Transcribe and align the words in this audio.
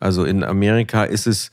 Also 0.00 0.24
in 0.24 0.42
Amerika 0.42 1.04
ist 1.04 1.26
es 1.26 1.50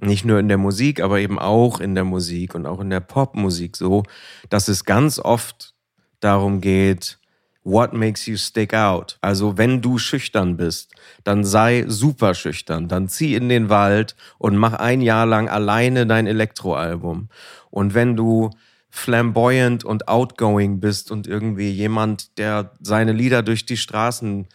nicht 0.00 0.24
nur 0.24 0.38
in 0.38 0.48
der 0.48 0.58
Musik, 0.58 1.02
aber 1.02 1.20
eben 1.20 1.38
auch 1.38 1.80
in 1.80 1.94
der 1.94 2.04
Musik 2.04 2.54
und 2.54 2.66
auch 2.66 2.80
in 2.80 2.90
der 2.90 3.00
Popmusik 3.00 3.76
so, 3.76 4.04
dass 4.48 4.68
es 4.68 4.84
ganz 4.84 5.18
oft 5.18 5.74
darum 6.20 6.60
geht, 6.60 7.18
what 7.64 7.92
makes 7.92 8.26
you 8.26 8.36
stick 8.36 8.72
out? 8.72 9.18
Also 9.20 9.58
wenn 9.58 9.82
du 9.82 9.98
schüchtern 9.98 10.56
bist, 10.56 10.94
dann 11.24 11.44
sei 11.44 11.84
super 11.86 12.34
schüchtern, 12.34 12.88
dann 12.88 13.08
zieh 13.08 13.34
in 13.34 13.48
den 13.48 13.68
Wald 13.68 14.16
und 14.38 14.56
mach 14.56 14.74
ein 14.74 15.02
Jahr 15.02 15.26
lang 15.26 15.48
alleine 15.48 16.06
dein 16.06 16.26
Elektroalbum. 16.26 17.28
Und 17.70 17.94
wenn 17.94 18.16
du 18.16 18.50
flamboyant 18.88 19.84
und 19.84 20.08
outgoing 20.08 20.80
bist 20.80 21.10
und 21.10 21.26
irgendwie 21.26 21.70
jemand, 21.70 22.38
der 22.38 22.72
seine 22.80 23.12
Lieder 23.12 23.42
durch 23.42 23.64
die 23.64 23.76
Straßen 23.76 24.48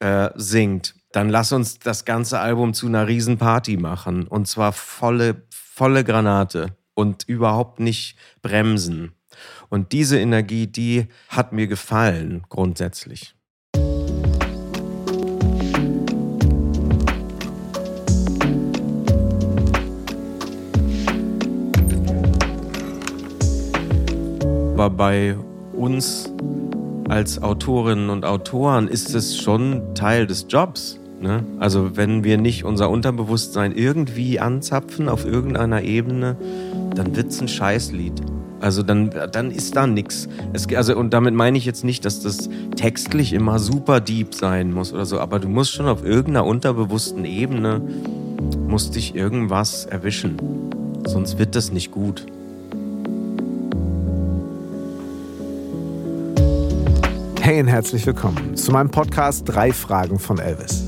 äh, 0.00 0.30
singt, 0.34 0.94
dann 1.16 1.30
lass 1.30 1.50
uns 1.50 1.78
das 1.78 2.04
ganze 2.04 2.40
Album 2.40 2.74
zu 2.74 2.86
einer 2.88 3.08
Riesenparty 3.08 3.78
machen. 3.78 4.26
Und 4.26 4.48
zwar 4.48 4.72
volle, 4.72 5.46
volle 5.48 6.04
Granate 6.04 6.76
und 6.92 7.26
überhaupt 7.26 7.80
nicht 7.80 8.18
bremsen. 8.42 9.12
Und 9.70 9.92
diese 9.92 10.18
Energie, 10.20 10.66
die 10.66 11.06
hat 11.30 11.54
mir 11.54 11.68
gefallen 11.68 12.42
grundsätzlich. 12.50 13.34
Aber 24.74 24.90
bei 24.90 25.34
uns 25.72 26.30
als 27.08 27.40
Autorinnen 27.42 28.10
und 28.10 28.26
Autoren 28.26 28.86
ist 28.86 29.14
es 29.14 29.38
schon 29.38 29.94
Teil 29.94 30.26
des 30.26 30.44
Jobs. 30.50 31.00
Ne? 31.20 31.44
Also 31.58 31.96
wenn 31.96 32.24
wir 32.24 32.36
nicht 32.36 32.64
unser 32.64 32.90
Unterbewusstsein 32.90 33.72
irgendwie 33.72 34.38
anzapfen 34.38 35.08
auf 35.08 35.24
irgendeiner 35.24 35.82
Ebene, 35.82 36.36
dann 36.94 37.16
wird 37.16 37.28
es 37.28 37.40
ein 37.40 37.48
Scheißlied. 37.48 38.12
Also 38.60 38.82
dann, 38.82 39.10
dann 39.32 39.50
ist 39.50 39.76
da 39.76 39.86
nichts. 39.86 40.28
Also, 40.74 40.96
und 40.96 41.12
damit 41.12 41.34
meine 41.34 41.58
ich 41.58 41.66
jetzt 41.66 41.84
nicht, 41.84 42.04
dass 42.04 42.20
das 42.20 42.48
textlich 42.74 43.32
immer 43.32 43.58
super 43.58 44.00
deep 44.00 44.34
sein 44.34 44.72
muss 44.72 44.92
oder 44.92 45.04
so, 45.04 45.20
aber 45.20 45.38
du 45.38 45.48
musst 45.48 45.72
schon 45.72 45.86
auf 45.86 46.04
irgendeiner 46.04 46.46
unterbewussten 46.46 47.24
Ebene, 47.24 47.80
musst 48.66 48.94
dich 48.94 49.14
irgendwas 49.14 49.84
erwischen. 49.86 50.36
Sonst 51.06 51.38
wird 51.38 51.54
das 51.54 51.70
nicht 51.70 51.92
gut. 51.92 52.26
Hey 57.40 57.60
und 57.60 57.68
herzlich 57.68 58.04
willkommen 58.06 58.56
zu 58.56 58.72
meinem 58.72 58.90
Podcast 58.90 59.44
Drei 59.46 59.72
Fragen 59.72 60.18
von 60.18 60.38
Elvis. 60.38 60.85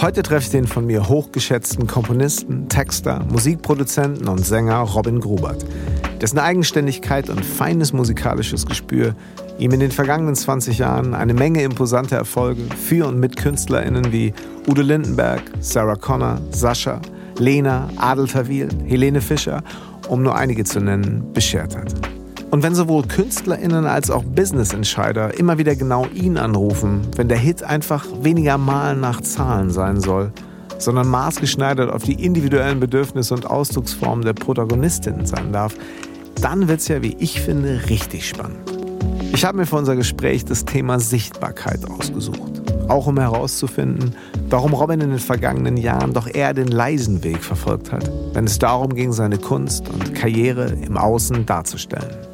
Heute 0.00 0.22
treffe 0.22 0.44
ich 0.46 0.50
den 0.50 0.66
von 0.66 0.86
mir 0.86 1.08
hochgeschätzten 1.08 1.86
Komponisten, 1.86 2.68
Texter, 2.68 3.24
Musikproduzenten 3.30 4.28
und 4.28 4.44
Sänger 4.44 4.78
Robin 4.78 5.20
Grubert 5.20 5.64
dessen 6.20 6.38
Eigenständigkeit 6.38 7.30
und 7.30 7.44
feines 7.44 7.92
musikalisches 7.92 8.66
Gespür 8.66 9.14
ihm 9.58 9.72
in 9.72 9.80
den 9.80 9.90
vergangenen 9.90 10.34
20 10.34 10.78
Jahren 10.78 11.14
eine 11.14 11.34
Menge 11.34 11.62
imposanter 11.62 12.16
Erfolge 12.16 12.62
für 12.76 13.06
und 13.06 13.18
mit 13.18 13.36
KünstlerInnen 13.36 14.12
wie 14.12 14.32
Udo 14.66 14.82
Lindenberg, 14.82 15.42
Sarah 15.60 15.96
Connor, 15.96 16.40
Sascha, 16.50 17.00
Lena, 17.38 17.88
Adel 17.96 18.26
Tawil, 18.26 18.68
Helene 18.86 19.20
Fischer, 19.20 19.62
um 20.08 20.22
nur 20.22 20.34
einige 20.34 20.64
zu 20.64 20.80
nennen, 20.80 21.32
beschert 21.32 21.76
hat. 21.76 22.19
Und 22.50 22.64
wenn 22.64 22.74
sowohl 22.74 23.04
KünstlerInnen 23.06 23.86
als 23.86 24.10
auch 24.10 24.24
Business-Entscheider 24.24 25.38
immer 25.38 25.58
wieder 25.58 25.76
genau 25.76 26.06
ihn 26.12 26.36
anrufen, 26.36 27.02
wenn 27.14 27.28
der 27.28 27.38
Hit 27.38 27.62
einfach 27.62 28.06
weniger 28.22 28.58
mal 28.58 28.96
nach 28.96 29.20
Zahlen 29.20 29.70
sein 29.70 30.00
soll, 30.00 30.32
sondern 30.78 31.08
maßgeschneidert 31.08 31.92
auf 31.92 32.02
die 32.02 32.24
individuellen 32.24 32.80
Bedürfnisse 32.80 33.34
und 33.34 33.46
Ausdrucksformen 33.48 34.24
der 34.24 34.32
Protagonistin 34.32 35.26
sein 35.26 35.52
darf, 35.52 35.74
dann 36.40 36.66
wird 36.66 36.80
es 36.80 36.88
ja, 36.88 37.02
wie 37.02 37.16
ich 37.20 37.40
finde, 37.40 37.88
richtig 37.88 38.28
spannend. 38.28 38.58
Ich 39.32 39.44
habe 39.44 39.58
mir 39.58 39.66
für 39.66 39.76
unser 39.76 39.94
Gespräch 39.94 40.44
das 40.44 40.64
Thema 40.64 40.98
Sichtbarkeit 40.98 41.88
ausgesucht. 41.88 42.62
Auch 42.88 43.06
um 43.06 43.18
herauszufinden, 43.18 44.16
warum 44.48 44.72
Robin 44.72 45.00
in 45.00 45.10
den 45.10 45.18
vergangenen 45.20 45.76
Jahren 45.76 46.12
doch 46.12 46.26
eher 46.26 46.52
den 46.52 46.66
leisen 46.66 47.22
Weg 47.22 47.44
verfolgt 47.44 47.92
hat, 47.92 48.10
wenn 48.32 48.46
es 48.46 48.58
darum 48.58 48.92
ging, 48.94 49.12
seine 49.12 49.38
Kunst 49.38 49.88
und 49.88 50.16
Karriere 50.16 50.66
im 50.84 50.96
Außen 50.96 51.46
darzustellen. 51.46 52.29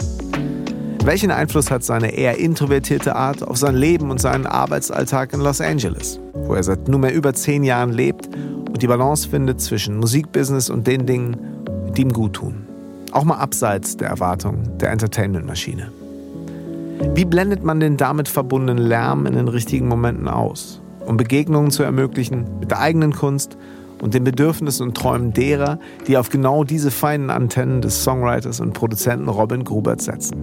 Welchen 1.07 1.31
Einfluss 1.31 1.71
hat 1.71 1.85
seine 1.85 2.13
eher 2.13 2.39
introvertierte 2.39 3.17
Art 3.17 3.43
auf 3.43 3.57
sein 3.57 3.77
Leben 3.77 4.11
und 4.11 4.21
seinen 4.21 4.45
Arbeitsalltag 4.45 5.33
in 5.33 5.41
Los 5.41 5.61
Angeles, 5.61 6.21
wo 6.35 6.55
er 6.55 6.63
seit 6.63 6.89
nunmehr 6.89 7.15
über 7.15 7.33
zehn 7.33 7.65
Jahren 7.65 7.93
lebt 7.93 8.29
und 8.35 8.83
die 8.83 8.87
Balance 8.87 9.29
findet 9.29 9.61
zwischen 9.61 9.99
Musikbusiness 9.99 10.69
und 10.69 10.87
den 10.87 11.07
Dingen, 11.07 11.37
die 11.97 12.03
ihm 12.03 12.13
gut 12.13 12.35
tun? 12.35 12.67
auch 13.17 13.25
mal 13.25 13.39
abseits 13.39 13.97
der 13.97 14.09
Erwartungen 14.09 14.77
der 14.79 14.91
Entertainment-Maschine. 14.91 15.91
Wie 17.15 17.25
blendet 17.25 17.65
man 17.65 17.81
den 17.81 17.97
damit 17.97 18.29
verbundenen 18.29 18.85
Lärm 18.85 19.25
in 19.25 19.35
den 19.35 19.49
richtigen 19.49 19.89
Momenten 19.89 20.29
aus, 20.29 20.83
um 21.07 21.17
Begegnungen 21.17 21.71
zu 21.71 21.83
ermöglichen 21.83 22.45
mit 22.61 22.71
der 22.71 22.81
eigenen 22.81 23.15
Kunst 23.15 23.57
und 24.01 24.15
den 24.15 24.25
Bedürfnissen 24.25 24.89
und 24.89 24.97
Träumen 24.97 25.33
derer, 25.33 25.79
die 26.07 26.17
auf 26.17 26.29
genau 26.31 26.65
diese 26.65 26.91
feinen 26.91 27.31
Antennen 27.31 27.81
des 27.81 28.05
Songwriters 28.05 28.61
und 28.61 28.73
Produzenten 28.73 29.29
Robin 29.29 29.65
Grubert 29.65 30.03
setzen? 30.03 30.37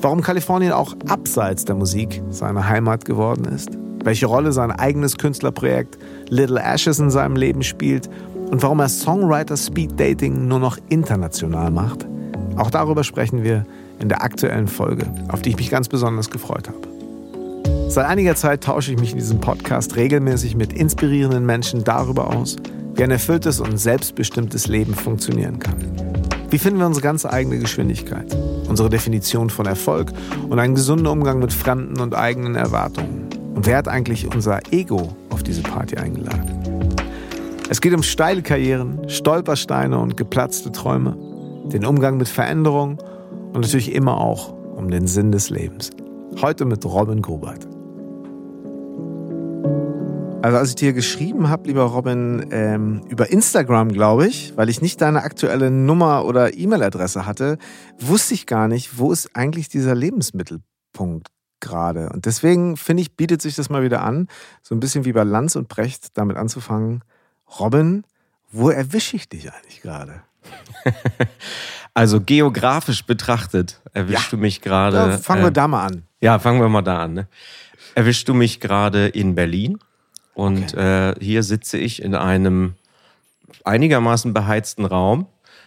Warum 0.00 0.20
Kalifornien 0.20 0.72
auch 0.72 0.94
abseits 1.08 1.64
der 1.64 1.76
Musik 1.76 2.22
seine 2.30 2.68
Heimat 2.68 3.04
geworden 3.04 3.46
ist? 3.46 3.70
Welche 4.02 4.26
Rolle 4.26 4.52
sein 4.52 4.70
eigenes 4.70 5.16
Künstlerprojekt 5.16 5.98
Little 6.28 6.60
Ashes 6.60 6.98
in 6.98 7.10
seinem 7.10 7.36
Leben 7.36 7.62
spielt 7.62 8.10
und 8.50 8.62
warum 8.62 8.80
er 8.80 8.88
Songwriter 8.88 9.56
Speed 9.56 9.98
Dating 9.98 10.46
nur 10.46 10.60
noch 10.60 10.78
international 10.88 11.70
macht. 11.70 12.06
Auch 12.56 12.70
darüber 12.70 13.02
sprechen 13.02 13.42
wir 13.42 13.64
in 13.98 14.08
der 14.08 14.22
aktuellen 14.22 14.68
Folge, 14.68 15.06
auf 15.28 15.42
die 15.42 15.50
ich 15.50 15.56
mich 15.56 15.70
ganz 15.70 15.88
besonders 15.88 16.30
gefreut 16.30 16.68
habe. 16.68 16.93
Seit 17.88 18.06
einiger 18.06 18.34
Zeit 18.34 18.64
tausche 18.64 18.92
ich 18.92 18.98
mich 18.98 19.12
in 19.12 19.18
diesem 19.18 19.40
Podcast 19.40 19.94
regelmäßig 19.96 20.56
mit 20.56 20.72
inspirierenden 20.72 21.46
Menschen 21.46 21.84
darüber 21.84 22.34
aus, 22.34 22.56
wie 22.94 23.04
ein 23.04 23.10
erfülltes 23.10 23.60
und 23.60 23.78
selbstbestimmtes 23.78 24.66
Leben 24.66 24.94
funktionieren 24.94 25.58
kann. 25.58 25.76
Wie 26.50 26.58
finden 26.58 26.78
wir 26.78 26.86
unsere 26.86 27.02
ganz 27.02 27.26
eigene 27.26 27.58
Geschwindigkeit, 27.58 28.36
unsere 28.68 28.88
Definition 28.88 29.50
von 29.50 29.66
Erfolg 29.66 30.12
und 30.48 30.58
einen 30.58 30.74
gesunden 30.74 31.06
Umgang 31.06 31.38
mit 31.38 31.52
fremden 31.52 32.00
und 32.00 32.14
eigenen 32.14 32.54
Erwartungen? 32.54 33.28
Und 33.54 33.66
wer 33.66 33.76
hat 33.76 33.88
eigentlich 33.88 34.32
unser 34.34 34.60
Ego 34.72 35.16
auf 35.30 35.42
diese 35.42 35.62
Party 35.62 35.96
eingeladen? 35.96 36.94
Es 37.70 37.80
geht 37.80 37.94
um 37.94 38.02
steile 38.02 38.42
Karrieren, 38.42 39.08
Stolpersteine 39.08 39.98
und 39.98 40.16
geplatzte 40.16 40.72
Träume, 40.72 41.16
den 41.72 41.84
Umgang 41.84 42.16
mit 42.16 42.28
Veränderung 42.28 42.98
und 43.52 43.60
natürlich 43.60 43.94
immer 43.94 44.20
auch 44.20 44.52
um 44.76 44.90
den 44.90 45.06
Sinn 45.06 45.32
des 45.32 45.50
Lebens. 45.50 45.90
Heute 46.40 46.64
mit 46.64 46.84
Robin 46.84 47.22
Grubert. 47.22 47.73
Also 50.44 50.58
als 50.58 50.68
ich 50.68 50.74
dir 50.74 50.92
geschrieben 50.92 51.48
habe, 51.48 51.68
lieber 51.68 51.84
Robin, 51.84 52.48
ähm, 52.50 53.00
über 53.08 53.30
Instagram, 53.30 53.88
glaube 53.90 54.26
ich, 54.26 54.54
weil 54.56 54.68
ich 54.68 54.82
nicht 54.82 55.00
deine 55.00 55.22
aktuelle 55.22 55.70
Nummer 55.70 56.26
oder 56.26 56.54
E-Mail-Adresse 56.54 57.24
hatte, 57.24 57.56
wusste 57.98 58.34
ich 58.34 58.44
gar 58.44 58.68
nicht, 58.68 58.98
wo 58.98 59.10
ist 59.10 59.34
eigentlich 59.34 59.70
dieser 59.70 59.94
Lebensmittelpunkt 59.94 61.28
gerade. 61.60 62.10
Und 62.10 62.26
deswegen 62.26 62.76
finde 62.76 63.00
ich, 63.00 63.16
bietet 63.16 63.40
sich 63.40 63.54
das 63.54 63.70
mal 63.70 63.82
wieder 63.82 64.02
an, 64.02 64.28
so 64.60 64.74
ein 64.74 64.80
bisschen 64.80 65.06
wie 65.06 65.14
bei 65.14 65.24
Lanz 65.24 65.56
und 65.56 65.68
Brecht 65.68 66.08
damit 66.18 66.36
anzufangen, 66.36 67.04
Robin, 67.58 68.04
wo 68.52 68.68
erwische 68.68 69.16
ich 69.16 69.30
dich 69.30 69.50
eigentlich 69.50 69.80
gerade? 69.80 70.24
also 71.94 72.20
geografisch 72.20 73.06
betrachtet 73.06 73.80
erwischst 73.94 74.24
ja. 74.24 74.30
du 74.32 74.36
mich 74.36 74.60
gerade. 74.60 74.96
Ja, 74.98 75.16
fangen 75.16 75.40
wir 75.40 75.48
äh, 75.48 75.52
da 75.52 75.68
mal 75.68 75.86
an. 75.86 76.02
Ja, 76.20 76.38
fangen 76.38 76.60
wir 76.60 76.68
mal 76.68 76.82
da 76.82 77.02
an. 77.02 77.14
Ne? 77.14 77.28
Erwischst 77.94 78.28
du 78.28 78.34
mich 78.34 78.60
gerade 78.60 79.08
in 79.08 79.34
Berlin 79.34 79.78
und 80.34 80.74
okay. 80.74 81.10
äh, 81.10 81.14
hier 81.20 81.42
sitze 81.42 81.78
ich 81.78 82.02
in 82.02 82.14
einem 82.14 82.74
einigermaßen 83.64 84.34
beheizten 84.34 84.84
Raum, 84.84 85.26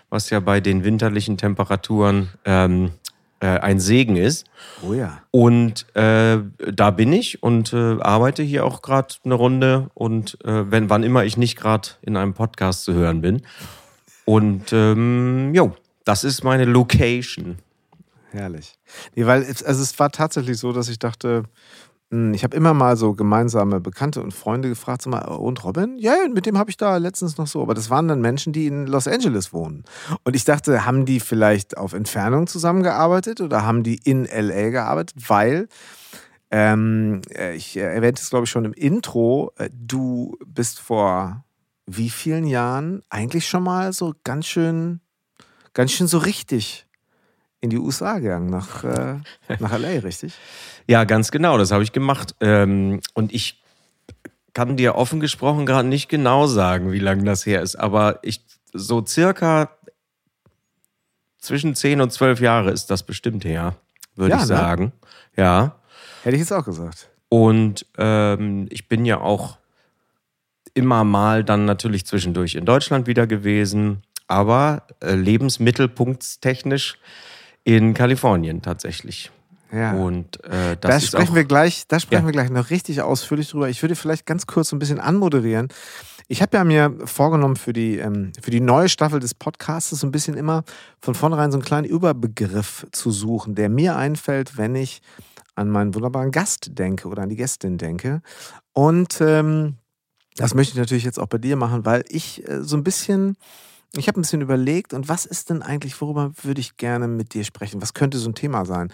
was 0.09 0.29
ja 0.29 0.39
bei 0.39 0.59
den 0.59 0.83
winterlichen 0.83 1.37
Temperaturen 1.37 2.29
ähm, 2.45 2.91
äh, 3.39 3.47
ein 3.47 3.79
Segen 3.79 4.15
ist. 4.15 4.45
Oh 4.81 4.93
ja. 4.93 5.21
Und 5.31 5.85
äh, 5.95 6.39
da 6.71 6.91
bin 6.91 7.13
ich 7.13 7.43
und 7.43 7.73
äh, 7.73 7.99
arbeite 8.01 8.43
hier 8.43 8.65
auch 8.65 8.81
gerade 8.81 9.15
eine 9.23 9.35
Runde 9.35 9.89
und 9.93 10.37
äh, 10.43 10.71
wenn 10.71 10.89
wann 10.89 11.03
immer 11.03 11.23
ich 11.23 11.37
nicht 11.37 11.55
gerade 11.57 11.89
in 12.01 12.17
einem 12.17 12.33
Podcast 12.33 12.83
zu 12.83 12.93
hören 12.93 13.21
bin. 13.21 13.43
Und 14.25 14.73
ähm, 14.73 15.53
jo, 15.53 15.75
das 16.03 16.23
ist 16.23 16.43
meine 16.43 16.65
Location. 16.65 17.57
Herrlich. 18.31 18.77
Nee, 19.15 19.25
weil 19.25 19.41
es, 19.43 19.63
also 19.63 19.81
es 19.81 19.97
war 19.99 20.11
tatsächlich 20.11 20.57
so, 20.57 20.73
dass 20.73 20.89
ich 20.89 20.99
dachte, 20.99 21.43
ich 22.09 22.43
habe 22.45 22.55
immer 22.55 22.73
mal 22.73 22.95
so 22.95 23.13
gemeinsame 23.13 23.81
Bekannte 23.81 24.21
und 24.21 24.33
Freunde 24.33 24.69
gefragt, 24.69 25.01
so 25.01 25.09
mal, 25.09 25.25
und 25.25 25.61
Robin? 25.65 25.97
Ja, 25.99 26.15
mit 26.33 26.45
dem 26.45 26.57
habe 26.57 26.69
ich 26.69 26.77
da 26.77 26.95
letztens 26.97 27.37
noch 27.37 27.47
so. 27.47 27.61
Aber 27.61 27.73
das 27.73 27.89
waren 27.89 28.07
dann 28.07 28.21
Menschen, 28.21 28.53
die 28.53 28.67
in 28.67 28.87
Los 28.87 29.09
Angeles 29.09 29.51
wohnen. 29.51 29.83
Und 30.23 30.33
ich 30.33 30.45
dachte, 30.45 30.85
haben 30.85 31.05
die 31.05 31.19
vielleicht 31.19 31.77
auf 31.77 31.91
Entfernung 31.91 32.47
zusammengearbeitet 32.47 33.41
oder 33.41 33.65
haben 33.65 33.83
die 33.83 33.99
in 34.05 34.25
LA 34.25 34.69
gearbeitet? 34.69 35.17
Weil, 35.27 35.67
ähm, 36.49 37.21
äh, 37.35 37.55
ich 37.55 37.75
erwähnte 37.75 38.21
es 38.21 38.29
glaube 38.29 38.45
ich 38.45 38.49
schon 38.49 38.63
im 38.63 38.73
Intro, 38.73 39.51
äh, 39.57 39.69
du 39.73 40.37
bist 40.45 40.79
vor 40.79 41.43
wie 41.87 42.09
vielen 42.09 42.45
Jahren 42.45 43.01
eigentlich 43.09 43.47
schon 43.47 43.63
mal 43.63 43.91
so 43.91 44.13
ganz 44.23 44.45
schön, 44.45 45.01
ganz 45.73 45.91
schön 45.91 46.07
so 46.07 46.19
richtig 46.19 46.86
in 47.61 47.69
die 47.69 47.77
USA 47.77 48.19
gegangen, 48.19 48.49
nach, 48.49 48.83
äh, 48.83 49.15
nach 49.59 49.77
LA, 49.77 49.99
richtig? 49.99 50.33
Ja, 50.89 51.03
ganz 51.03 51.31
genau, 51.31 51.57
das 51.57 51.71
habe 51.71 51.83
ich 51.83 51.91
gemacht. 51.91 52.33
Ähm, 52.39 53.01
und 53.13 53.33
ich 53.33 53.61
kann 54.53 54.77
dir 54.77 54.95
offen 54.95 55.19
gesprochen 55.19 55.65
gerade 55.65 55.89
nicht 55.89 56.07
genau 56.07 56.47
sagen, 56.47 56.93
wie 56.93 56.99
lange 56.99 57.25
das 57.25 57.45
her 57.45 57.61
ist, 57.61 57.75
aber 57.75 58.19
ich 58.21 58.39
so 58.71 59.05
circa 59.05 59.69
zwischen 61.39 61.75
10 61.75 61.99
und 61.99 62.11
12 62.11 62.39
Jahre 62.39 62.71
ist 62.71 62.87
das 62.87 63.03
bestimmt 63.03 63.43
her, 63.43 63.75
würde 64.15 64.31
ja, 64.31 64.37
ich 64.37 64.43
ne? 64.43 64.47
sagen. 64.47 64.83
Ne? 64.85 64.91
Ja. 65.43 65.75
Hätte 66.23 66.35
ich 66.37 66.41
jetzt 66.41 66.53
auch 66.53 66.65
gesagt. 66.65 67.09
Und 67.29 67.85
ähm, 67.97 68.67
ich 68.69 68.87
bin 68.87 69.05
ja 69.05 69.19
auch 69.19 69.57
immer 70.73 71.03
mal 71.03 71.43
dann 71.43 71.65
natürlich 71.65 72.05
zwischendurch 72.05 72.55
in 72.55 72.65
Deutschland 72.65 73.07
wieder 73.07 73.27
gewesen, 73.27 74.03
aber 74.27 74.83
äh, 75.01 75.15
lebensmittelpunktstechnisch 75.15 76.97
in 77.67 77.93
Kalifornien 77.93 78.61
tatsächlich. 78.61 79.29
Ja. 79.73 79.91
Und 79.91 80.41
äh, 80.45 80.77
das 80.79 80.79
da 80.79 80.99
sprechen 81.01 81.35
wir 81.35 81.43
gleich, 81.43 81.85
da 81.85 81.99
sprechen 81.99 82.21
ja. 82.21 82.27
wir 82.27 82.31
gleich 82.31 82.49
noch 82.49 82.69
richtig 82.69 83.01
ausführlich 83.01 83.49
drüber. 83.49 83.67
Ich 83.67 83.81
würde 83.81 83.97
vielleicht 83.97 84.25
ganz 84.25 84.47
kurz 84.47 84.71
ein 84.71 84.79
bisschen 84.79 85.01
anmoderieren. 85.01 85.67
Ich 86.29 86.41
habe 86.41 86.55
ja 86.55 86.63
mir 86.63 86.95
vorgenommen 87.03 87.57
für 87.57 87.73
die, 87.73 87.97
ähm, 87.97 88.31
für 88.41 88.51
die 88.51 88.61
neue 88.61 88.87
Staffel 88.87 89.19
des 89.19 89.33
Podcasts 89.33 89.89
so 89.89 90.07
ein 90.07 90.11
bisschen 90.11 90.35
immer 90.35 90.63
von 91.01 91.13
vornherein 91.13 91.51
so 91.51 91.57
einen 91.57 91.65
kleinen 91.65 91.85
Überbegriff 91.85 92.87
zu 92.93 93.11
suchen, 93.11 93.55
der 93.55 93.67
mir 93.67 93.97
einfällt, 93.97 94.55
wenn 94.57 94.73
ich 94.75 95.01
an 95.55 95.69
meinen 95.69 95.93
wunderbaren 95.93 96.31
Gast 96.31 96.79
denke 96.79 97.09
oder 97.09 97.23
an 97.23 97.29
die 97.29 97.35
Gästin 97.35 97.77
denke. 97.77 98.21
Und 98.71 99.19
ähm, 99.19 99.75
das 100.37 100.53
möchte 100.53 100.71
ich 100.71 100.79
natürlich 100.79 101.03
jetzt 101.03 101.19
auch 101.19 101.27
bei 101.27 101.37
dir 101.37 101.57
machen, 101.57 101.83
weil 101.83 102.05
ich 102.07 102.47
äh, 102.47 102.63
so 102.63 102.77
ein 102.77 102.83
bisschen, 102.85 103.35
ich 103.93 104.07
habe 104.07 104.19
ein 104.19 104.21
bisschen 104.21 104.41
überlegt, 104.41 104.93
und 104.93 105.09
was 105.09 105.25
ist 105.25 105.49
denn 105.49 105.61
eigentlich, 105.61 105.99
worüber 106.01 106.31
würde 106.43 106.61
ich 106.61 106.77
gerne 106.77 107.07
mit 107.07 107.33
dir 107.33 107.43
sprechen? 107.43 107.81
Was 107.81 107.93
könnte 107.93 108.17
so 108.17 108.29
ein 108.29 108.35
Thema 108.35 108.65
sein? 108.65 108.91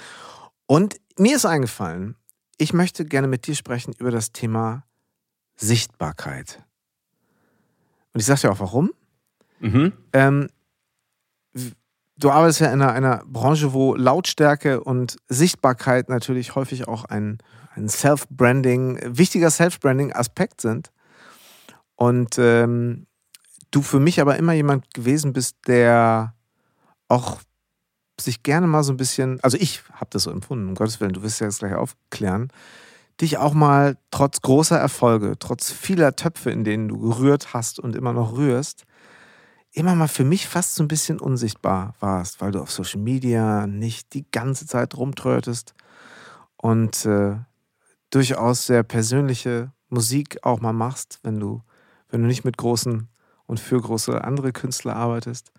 Und 0.65 0.97
mir 1.17 1.35
ist 1.35 1.45
eingefallen, 1.45 2.15
ich 2.57 2.73
möchte 2.73 3.05
gerne 3.05 3.27
mit 3.27 3.47
dir 3.47 3.55
sprechen 3.55 3.93
über 3.97 4.11
das 4.11 4.31
Thema 4.31 4.85
Sichtbarkeit. 5.55 6.63
Und 8.13 8.19
ich 8.19 8.25
sage 8.25 8.41
dir 8.41 8.51
auch 8.51 8.59
warum. 8.59 8.91
Mhm. 9.59 9.93
Ähm, 10.13 10.49
du 12.17 12.29
arbeitest 12.29 12.61
ja 12.61 12.71
in 12.71 12.81
einer, 12.81 12.93
einer, 12.93 13.23
Branche, 13.25 13.73
wo 13.73 13.95
Lautstärke 13.95 14.83
und 14.83 15.17
Sichtbarkeit 15.27 16.09
natürlich 16.09 16.55
häufig 16.55 16.87
auch 16.87 17.05
ein, 17.05 17.39
ein 17.75 17.89
Self-Branding, 17.89 18.99
wichtiger 19.17 19.49
Self-Branding-Aspekt 19.49 20.61
sind. 20.61 20.91
Und 21.95 22.37
ähm, 22.37 23.07
du 23.73 23.81
für 23.81 23.99
mich 23.99 24.21
aber 24.21 24.37
immer 24.37 24.53
jemand 24.53 24.93
gewesen 24.93 25.33
bist, 25.33 25.57
der 25.67 26.35
auch 27.07 27.39
sich 28.21 28.43
gerne 28.43 28.67
mal 28.67 28.83
so 28.83 28.93
ein 28.93 28.97
bisschen, 28.97 29.39
also 29.41 29.57
ich 29.57 29.81
habe 29.93 30.09
das 30.11 30.23
so 30.23 30.31
empfunden, 30.31 30.69
um 30.69 30.75
Gottes 30.75 30.99
Willen, 30.99 31.13
du 31.13 31.23
wirst 31.23 31.41
ja 31.41 31.47
jetzt 31.47 31.59
gleich 31.59 31.73
aufklären, 31.73 32.49
dich 33.19 33.37
auch 33.37 33.53
mal 33.53 33.97
trotz 34.11 34.41
großer 34.41 34.77
Erfolge, 34.77 35.35
trotz 35.39 35.71
vieler 35.71 36.15
Töpfe, 36.15 36.51
in 36.51 36.63
denen 36.63 36.87
du 36.87 36.99
gerührt 36.99 37.53
hast 37.53 37.79
und 37.79 37.95
immer 37.95 38.13
noch 38.13 38.33
rührst, 38.33 38.85
immer 39.71 39.95
mal 39.95 40.07
für 40.07 40.23
mich 40.23 40.47
fast 40.47 40.75
so 40.75 40.83
ein 40.83 40.87
bisschen 40.87 41.19
unsichtbar 41.19 41.95
warst, 41.99 42.41
weil 42.41 42.51
du 42.51 42.61
auf 42.61 42.71
Social 42.71 43.01
Media 43.01 43.65
nicht 43.65 44.13
die 44.13 44.25
ganze 44.31 44.67
Zeit 44.67 44.95
rumtrötest 44.95 45.73
und 46.57 47.05
äh, 47.05 47.37
durchaus 48.11 48.67
sehr 48.67 48.83
persönliche 48.83 49.71
Musik 49.89 50.37
auch 50.43 50.59
mal 50.59 50.73
machst, 50.73 51.19
wenn 51.23 51.39
du, 51.39 51.63
wenn 52.09 52.21
du 52.21 52.27
nicht 52.27 52.45
mit 52.45 52.57
großen 52.57 53.09
und 53.53 53.59
für 53.59 53.79
große 53.79 54.23
andere 54.23 54.51
Künstler 54.51 54.95
arbeitest. 54.95 55.51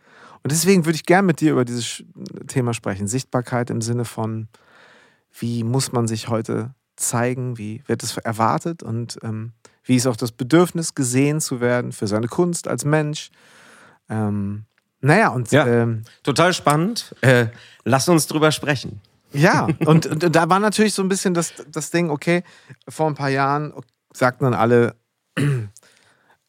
Und 0.42 0.50
deswegen 0.50 0.84
würde 0.84 0.96
ich 0.96 1.06
gerne 1.06 1.26
mit 1.26 1.40
dir 1.40 1.52
über 1.52 1.64
dieses 1.64 2.02
Thema 2.48 2.74
sprechen. 2.74 3.06
Sichtbarkeit 3.06 3.70
im 3.70 3.80
Sinne 3.80 4.04
von, 4.04 4.48
wie 5.38 5.62
muss 5.62 5.92
man 5.92 6.08
sich 6.08 6.28
heute 6.28 6.74
zeigen, 6.96 7.56
wie 7.56 7.84
wird 7.86 8.02
es 8.02 8.16
erwartet 8.16 8.82
und 8.82 9.18
ähm, 9.22 9.52
wie 9.84 9.94
ist 9.94 10.08
auch 10.08 10.16
das 10.16 10.32
Bedürfnis, 10.32 10.96
gesehen 10.96 11.40
zu 11.40 11.60
werden 11.60 11.92
für 11.92 12.08
seine 12.08 12.26
Kunst 12.26 12.66
als 12.66 12.84
Mensch. 12.84 13.30
Ähm, 14.08 14.64
naja, 15.00 15.28
und. 15.28 15.52
Ja, 15.52 15.64
ähm, 15.64 16.02
total 16.24 16.52
spannend. 16.52 17.14
Äh, 17.20 17.46
lass 17.84 18.08
uns 18.08 18.26
drüber 18.26 18.50
sprechen. 18.50 19.00
Ja, 19.32 19.68
und, 19.86 20.06
und, 20.06 20.34
da 20.34 20.50
war 20.50 20.58
natürlich 20.58 20.94
so 20.94 21.02
ein 21.02 21.08
bisschen 21.08 21.32
das, 21.32 21.52
das 21.68 21.92
Ding, 21.92 22.10
okay, 22.10 22.42
vor 22.88 23.06
ein 23.06 23.14
paar 23.14 23.30
Jahren 23.30 23.72
sagten 24.12 24.46
dann 24.46 24.54
alle, 24.54 24.96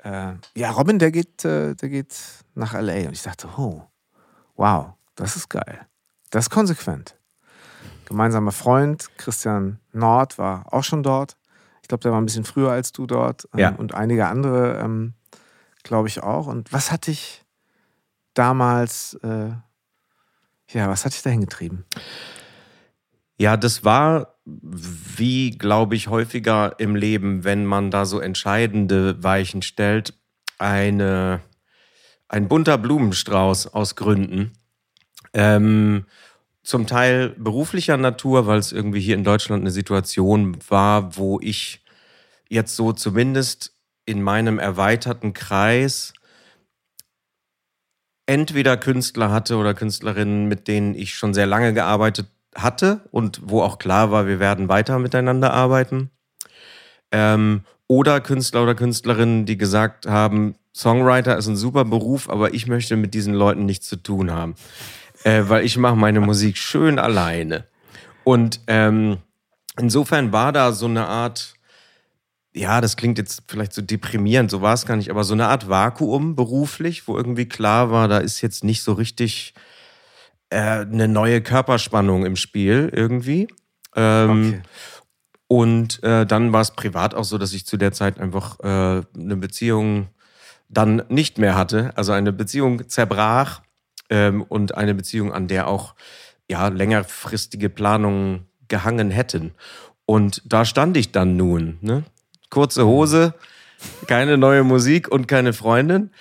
äh, 0.05 0.35
ja, 0.55 0.69
Robin, 0.69 0.99
der 0.99 1.11
geht, 1.11 1.43
äh, 1.45 1.73
der 1.73 1.89
geht 1.89 2.15
nach 2.53 2.73
LA. 2.73 3.07
Und 3.07 3.13
ich 3.13 3.23
dachte, 3.23 3.49
oh, 3.57 3.83
wow, 4.55 4.93
das 5.15 5.35
ist 5.35 5.49
geil. 5.49 5.87
Das 6.29 6.45
ist 6.45 6.49
konsequent. 6.51 7.17
Gemeinsamer 8.05 8.51
Freund, 8.51 9.09
Christian 9.17 9.79
Nord, 9.93 10.37
war 10.37 10.71
auch 10.71 10.83
schon 10.83 11.01
dort. 11.01 11.37
Ich 11.81 11.87
glaube, 11.87 12.03
der 12.03 12.11
war 12.11 12.21
ein 12.21 12.25
bisschen 12.25 12.45
früher 12.45 12.71
als 12.71 12.91
du 12.91 13.07
dort. 13.07 13.49
Ähm, 13.53 13.59
ja. 13.59 13.69
Und 13.75 13.95
einige 13.95 14.27
andere, 14.27 14.77
ähm, 14.79 15.15
glaube 15.81 16.07
ich, 16.07 16.21
auch. 16.21 16.45
Und 16.45 16.71
was 16.71 16.91
hat 16.91 17.07
dich 17.07 17.43
damals, 18.35 19.15
äh, 19.23 19.49
ja, 20.69 20.87
was 20.87 21.03
hat 21.05 21.13
dich 21.13 21.23
dahin 21.23 21.41
getrieben? 21.41 21.83
Ja, 23.37 23.57
das 23.57 23.83
war 23.83 24.34
wie, 24.45 25.51
glaube 25.51 25.95
ich, 25.95 26.07
häufiger 26.07 26.75
im 26.79 26.95
Leben, 26.95 27.43
wenn 27.43 27.65
man 27.65 27.89
da 27.89 28.05
so 28.05 28.19
entscheidende 28.19 29.23
Weichen 29.23 29.63
stellt, 29.63 30.13
eine, 30.59 31.41
ein 32.27 32.47
bunter 32.47 32.77
Blumenstrauß 32.77 33.73
aus 33.73 33.95
Gründen. 33.95 34.53
Ähm, 35.33 36.05
zum 36.63 36.87
Teil 36.87 37.29
beruflicher 37.37 37.97
Natur, 37.97 38.47
weil 38.47 38.59
es 38.59 38.71
irgendwie 38.71 38.99
hier 38.99 39.15
in 39.15 39.23
Deutschland 39.23 39.61
eine 39.61 39.71
Situation 39.71 40.57
war, 40.69 41.17
wo 41.17 41.39
ich 41.39 41.83
jetzt 42.49 42.75
so 42.75 42.91
zumindest 42.93 43.75
in 44.05 44.21
meinem 44.21 44.59
erweiterten 44.59 45.33
Kreis 45.33 46.13
entweder 48.27 48.77
Künstler 48.77 49.31
hatte 49.31 49.57
oder 49.57 49.73
Künstlerinnen, 49.73 50.47
mit 50.47 50.67
denen 50.67 50.95
ich 50.95 51.13
schon 51.13 51.33
sehr 51.33 51.45
lange 51.45 51.73
gearbeitet 51.73 52.27
hatte 52.55 53.01
und 53.11 53.41
wo 53.43 53.61
auch 53.61 53.77
klar 53.77 54.11
war, 54.11 54.27
wir 54.27 54.39
werden 54.39 54.69
weiter 54.69 54.97
miteinander 54.99 55.53
arbeiten. 55.53 56.09
Ähm, 57.11 57.63
oder 57.87 58.21
Künstler 58.21 58.63
oder 58.63 58.75
Künstlerinnen, 58.75 59.45
die 59.45 59.57
gesagt 59.57 60.07
haben, 60.07 60.55
Songwriter 60.75 61.37
ist 61.37 61.47
ein 61.47 61.55
super 61.55 61.85
Beruf, 61.85 62.29
aber 62.29 62.53
ich 62.53 62.67
möchte 62.67 62.95
mit 62.97 63.13
diesen 63.13 63.33
Leuten 63.33 63.65
nichts 63.65 63.87
zu 63.87 63.97
tun 63.97 64.31
haben, 64.31 64.55
äh, 65.23 65.43
weil 65.47 65.63
ich 65.63 65.77
mache 65.77 65.95
meine 65.95 66.19
Musik 66.21 66.57
schön 66.57 66.97
alleine. 66.99 67.65
Und 68.23 68.59
ähm, 68.67 69.17
insofern 69.79 70.31
war 70.31 70.51
da 70.51 70.71
so 70.71 70.87
eine 70.87 71.07
Art, 71.07 71.53
ja, 72.53 72.81
das 72.81 72.97
klingt 72.97 73.17
jetzt 73.17 73.43
vielleicht 73.47 73.73
so 73.73 73.81
deprimierend, 73.81 74.49
so 74.49 74.61
war 74.61 74.73
es 74.73 74.85
gar 74.85 74.95
nicht, 74.97 75.11
aber 75.11 75.23
so 75.23 75.33
eine 75.33 75.47
Art 75.47 75.69
Vakuum 75.69 76.35
beruflich, 76.35 77.07
wo 77.07 77.15
irgendwie 77.15 77.47
klar 77.47 77.91
war, 77.91 78.07
da 78.07 78.17
ist 78.17 78.41
jetzt 78.41 78.63
nicht 78.63 78.81
so 78.81 78.93
richtig 78.93 79.53
äh, 80.49 80.57
eine 80.57 81.07
neue 81.07 81.41
Körperspannung 81.41 82.25
im 82.25 82.35
Spiel 82.35 82.89
irgendwie. 82.93 83.47
Ähm, 83.95 84.47
okay. 84.47 84.61
Und 85.47 86.03
äh, 86.03 86.25
dann 86.25 86.53
war 86.53 86.61
es 86.61 86.71
privat 86.71 87.13
auch 87.13 87.23
so, 87.23 87.37
dass 87.37 87.53
ich 87.53 87.65
zu 87.65 87.77
der 87.77 87.91
Zeit 87.91 88.19
einfach 88.19 88.59
äh, 88.61 89.03
eine 89.15 89.35
Beziehung 89.37 90.09
dann 90.69 91.03
nicht 91.09 91.37
mehr 91.37 91.55
hatte. 91.55 91.91
Also 91.95 92.11
eine 92.11 92.33
Beziehung 92.33 92.89
zerbrach 92.89 93.61
ähm, 94.09 94.41
und 94.43 94.75
eine 94.75 94.95
Beziehung, 94.95 95.33
an 95.33 95.47
der 95.47 95.67
auch 95.67 95.95
ja 96.49 96.67
längerfristige 96.67 97.69
Planungen 97.69 98.47
gehangen 98.67 99.11
hätten. 99.11 99.53
Und 100.05 100.41
da 100.45 100.65
stand 100.65 100.97
ich 100.97 101.11
dann 101.11 101.37
nun. 101.37 101.77
Ne? 101.81 102.03
Kurze 102.49 102.85
Hose, 102.85 103.33
keine 104.07 104.37
neue 104.37 104.63
Musik 104.63 105.07
und 105.07 105.27
keine 105.27 105.53
Freundin. 105.53 106.11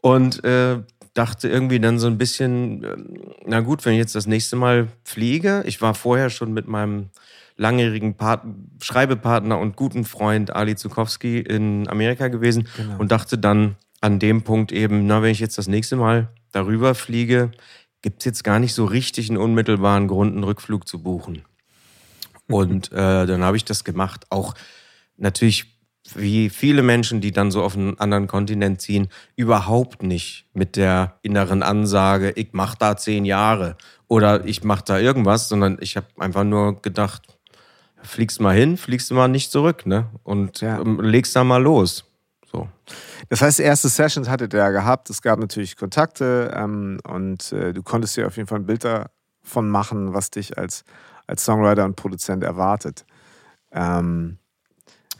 Und 0.00 0.44
äh, 0.44 0.80
dachte 1.14 1.48
irgendwie 1.48 1.80
dann 1.80 1.98
so 1.98 2.06
ein 2.08 2.18
bisschen, 2.18 2.84
ähm, 2.84 3.34
na 3.46 3.60
gut, 3.60 3.84
wenn 3.84 3.92
ich 3.92 3.98
jetzt 3.98 4.14
das 4.14 4.26
nächste 4.26 4.56
Mal 4.56 4.88
fliege, 5.04 5.62
ich 5.66 5.80
war 5.80 5.94
vorher 5.94 6.28
schon 6.28 6.52
mit 6.52 6.68
meinem 6.68 7.10
langjährigen 7.56 8.14
Part 8.14 8.42
Schreibepartner 8.82 9.58
und 9.58 9.76
guten 9.76 10.04
Freund 10.04 10.54
Ali 10.54 10.74
Zukowski 10.74 11.38
in 11.38 11.88
Amerika 11.88 12.28
gewesen 12.28 12.68
genau. 12.76 12.98
und 12.98 13.12
dachte 13.12 13.38
dann 13.38 13.76
an 14.00 14.18
dem 14.18 14.42
Punkt 14.42 14.72
eben, 14.72 15.06
na, 15.06 15.22
wenn 15.22 15.30
ich 15.30 15.40
jetzt 15.40 15.56
das 15.56 15.68
nächste 15.68 15.96
Mal 15.96 16.28
darüber 16.52 16.94
fliege, 16.94 17.52
gibt 18.02 18.20
es 18.20 18.24
jetzt 18.26 18.44
gar 18.44 18.58
nicht 18.58 18.74
so 18.74 18.84
richtig 18.84 19.30
einen 19.30 19.38
unmittelbaren 19.38 20.08
Grund, 20.08 20.34
einen 20.34 20.44
Rückflug 20.44 20.86
zu 20.86 21.02
buchen. 21.02 21.42
Und 22.48 22.92
äh, 22.92 23.24
dann 23.26 23.42
habe 23.42 23.56
ich 23.56 23.64
das 23.64 23.84
gemacht. 23.84 24.26
Auch 24.28 24.54
natürlich 25.16 25.73
wie 26.14 26.50
viele 26.50 26.82
Menschen, 26.82 27.20
die 27.20 27.32
dann 27.32 27.50
so 27.50 27.62
auf 27.62 27.76
einen 27.76 27.98
anderen 27.98 28.26
Kontinent 28.26 28.80
ziehen, 28.80 29.08
überhaupt 29.36 30.02
nicht 30.02 30.46
mit 30.52 30.76
der 30.76 31.18
inneren 31.22 31.62
Ansage, 31.62 32.32
ich 32.36 32.52
mache 32.52 32.76
da 32.78 32.96
zehn 32.96 33.24
Jahre 33.24 33.76
oder 34.06 34.44
ich 34.44 34.64
mache 34.64 34.84
da 34.84 34.98
irgendwas, 34.98 35.48
sondern 35.48 35.78
ich 35.80 35.96
habe 35.96 36.06
einfach 36.18 36.44
nur 36.44 36.80
gedacht, 36.82 37.22
fliegst 38.02 38.40
mal 38.40 38.54
hin, 38.54 38.76
fliegst 38.76 39.10
du 39.10 39.14
mal 39.14 39.28
nicht 39.28 39.50
zurück, 39.50 39.86
ne? 39.86 40.06
Und 40.22 40.60
ja. 40.60 40.78
legst 40.82 41.34
da 41.34 41.42
mal 41.42 41.62
los. 41.62 42.04
So. 42.52 42.68
Das 43.30 43.40
heißt, 43.40 43.58
erste 43.60 43.88
Sessions 43.88 44.28
hattet 44.28 44.52
ihr 44.52 44.60
ja 44.60 44.70
gehabt. 44.70 45.08
Es 45.08 45.22
gab 45.22 45.38
natürlich 45.38 45.76
Kontakte 45.76 46.52
ähm, 46.54 46.98
und 47.08 47.50
äh, 47.52 47.72
du 47.72 47.82
konntest 47.82 48.16
dir 48.16 48.26
auf 48.26 48.36
jeden 48.36 48.46
Fall 48.46 48.58
ein 48.60 48.66
Bild 48.66 48.84
davon 48.84 49.70
machen, 49.70 50.12
was 50.12 50.30
dich 50.30 50.58
als, 50.58 50.84
als 51.26 51.44
Songwriter 51.44 51.84
und 51.84 51.96
Produzent 51.96 52.44
erwartet. 52.44 53.06
Ähm, 53.72 54.38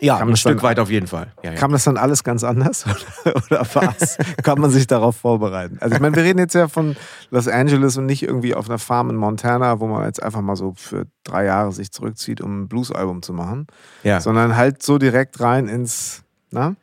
ja, 0.05 0.19
ein 0.19 0.37
Stück 0.37 0.63
weit 0.63 0.79
auf 0.79 0.91
jeden 0.91 1.07
Fall. 1.07 1.33
Ja, 1.43 1.53
ja. 1.53 1.57
Kam 1.57 1.73
das 1.73 1.85
dann 1.85 1.97
alles 1.97 2.25
ganz 2.25 2.45
anders 2.45 2.85
oder, 3.25 3.37
oder 3.37 3.67
was? 3.75 4.19
Kann 4.43 4.61
man 4.61 4.71
sich 4.71 4.87
darauf 4.87 5.17
vorbereiten? 5.17 5.79
Also 5.81 5.95
ich 5.95 6.01
meine, 6.01 6.17
wir 6.17 6.23
reden 6.23 6.39
jetzt 6.39 6.55
ja 6.55 6.69
von 6.69 6.97
Los 7.31 7.49
Angeles 7.49 7.97
und 7.97 8.07
nicht 8.07 8.23
irgendwie 8.23 8.55
auf 8.55 8.69
einer 8.69 8.79
Farm 8.79 9.11
in 9.11 9.17
Montana, 9.17 9.81
wo 9.81 9.87
man 9.87 10.05
jetzt 10.05 10.23
einfach 10.23 10.41
mal 10.41 10.57
so 10.57 10.75
für 10.77 11.07
drei 11.25 11.47
Jahre 11.47 11.73
sich 11.73 11.91
zurückzieht, 11.91 12.41
um 12.41 12.63
ein 12.63 12.69
Blues-Album 12.69 13.23
zu 13.23 13.33
machen, 13.33 13.67
ja. 14.03 14.21
sondern 14.21 14.57
halt 14.57 14.83
so 14.83 14.99
direkt 14.99 15.41
rein 15.41 15.69
ins, 15.69 16.23
na? 16.51 16.77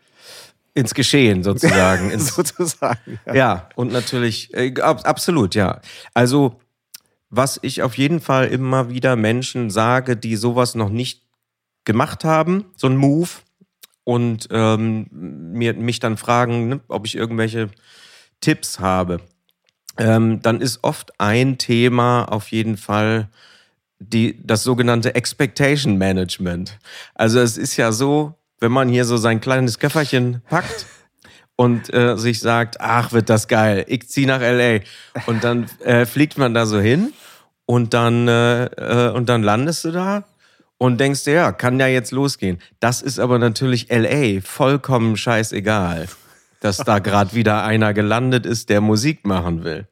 Ins 0.74 0.94
Geschehen 0.94 1.44
sozusagen. 1.44 2.12
Ins, 2.12 2.34
sozusagen. 2.34 3.20
Ja. 3.26 3.34
ja, 3.34 3.70
und 3.76 3.92
natürlich, 3.92 4.54
äh, 4.54 4.74
absolut, 4.82 5.54
ja. 5.54 5.82
Also, 6.14 6.62
was 7.30 7.60
ich 7.62 7.82
auf 7.84 7.98
jeden 7.98 8.22
Fall 8.22 8.48
immer 8.48 8.90
wieder 8.90 9.16
Menschen 9.16 9.70
sage, 9.70 10.16
die 10.16 10.36
sowas 10.38 10.76
noch 10.76 10.90
nicht 10.90 11.21
gemacht 11.86 12.24
haben, 12.24 12.66
so 12.76 12.88
ein 12.88 12.98
Move, 12.98 13.30
und 14.04 14.48
ähm, 14.52 15.08
mir, 15.12 15.74
mich 15.74 16.00
dann 16.00 16.18
fragen, 16.18 16.70
ne, 16.70 16.80
ob 16.88 17.06
ich 17.06 17.16
irgendwelche 17.16 17.70
Tipps 18.40 18.80
habe, 18.80 19.22
ähm, 19.98 20.42
dann 20.42 20.62
ist 20.62 20.84
oft 20.84 21.20
ein 21.20 21.58
Thema 21.58 22.26
auf 22.26 22.52
jeden 22.52 22.78
Fall 22.78 23.30
die, 24.00 24.40
das 24.46 24.64
sogenannte 24.64 25.14
Expectation 25.14 25.98
Management. 25.98 26.80
Also 27.14 27.40
es 27.40 27.58
ist 27.58 27.78
ja 27.78 27.92
so, 27.92 28.34
wenn 28.60 28.72
man 28.72 28.90
hier 28.90 29.06
so 29.06 29.18
sein 29.18 29.42
kleines 29.42 29.78
Köfferchen 29.78 30.42
packt 30.50 30.88
und 31.56 31.94
äh, 31.94 32.18
sich 32.18 32.40
sagt, 32.40 32.82
ach, 32.82 33.12
wird 33.12 33.30
das 33.30 33.48
geil, 33.48 33.86
ich 33.88 34.10
zieh 34.10 34.26
nach 34.26 34.42
LA. 34.42 34.80
Und 35.28 35.44
dann 35.44 35.68
äh, 35.82 36.06
fliegt 36.06 36.38
man 36.40 36.56
da 36.56 36.66
so 36.66 36.80
hin 36.80 37.14
und 37.68 37.94
dann, 37.94 38.28
äh, 38.28 38.66
äh, 38.66 39.12
und 39.12 39.30
dann 39.30 39.44
landest 39.44 39.86
du 39.86 39.92
da 39.92 40.24
und 40.82 41.00
denkst 41.00 41.26
dir, 41.26 41.34
ja, 41.34 41.52
kann 41.52 41.80
ja 41.80 41.86
jetzt 41.86 42.10
losgehen. 42.12 42.58
Das 42.80 43.04
ist 43.04 43.20
aber 43.20 43.38
natürlich 43.38 43.90
LA 43.92 44.42
vollkommen 44.42 45.16
scheißegal, 45.16 46.08
dass 46.60 46.78
da 46.78 46.98
gerade 47.00 47.36
wieder 47.36 47.64
einer 47.64 47.94
gelandet 47.94 48.48
ist, 48.48 48.70
der 48.70 48.82
Musik 48.82 49.24
machen 49.24 49.64
will. 49.64 49.88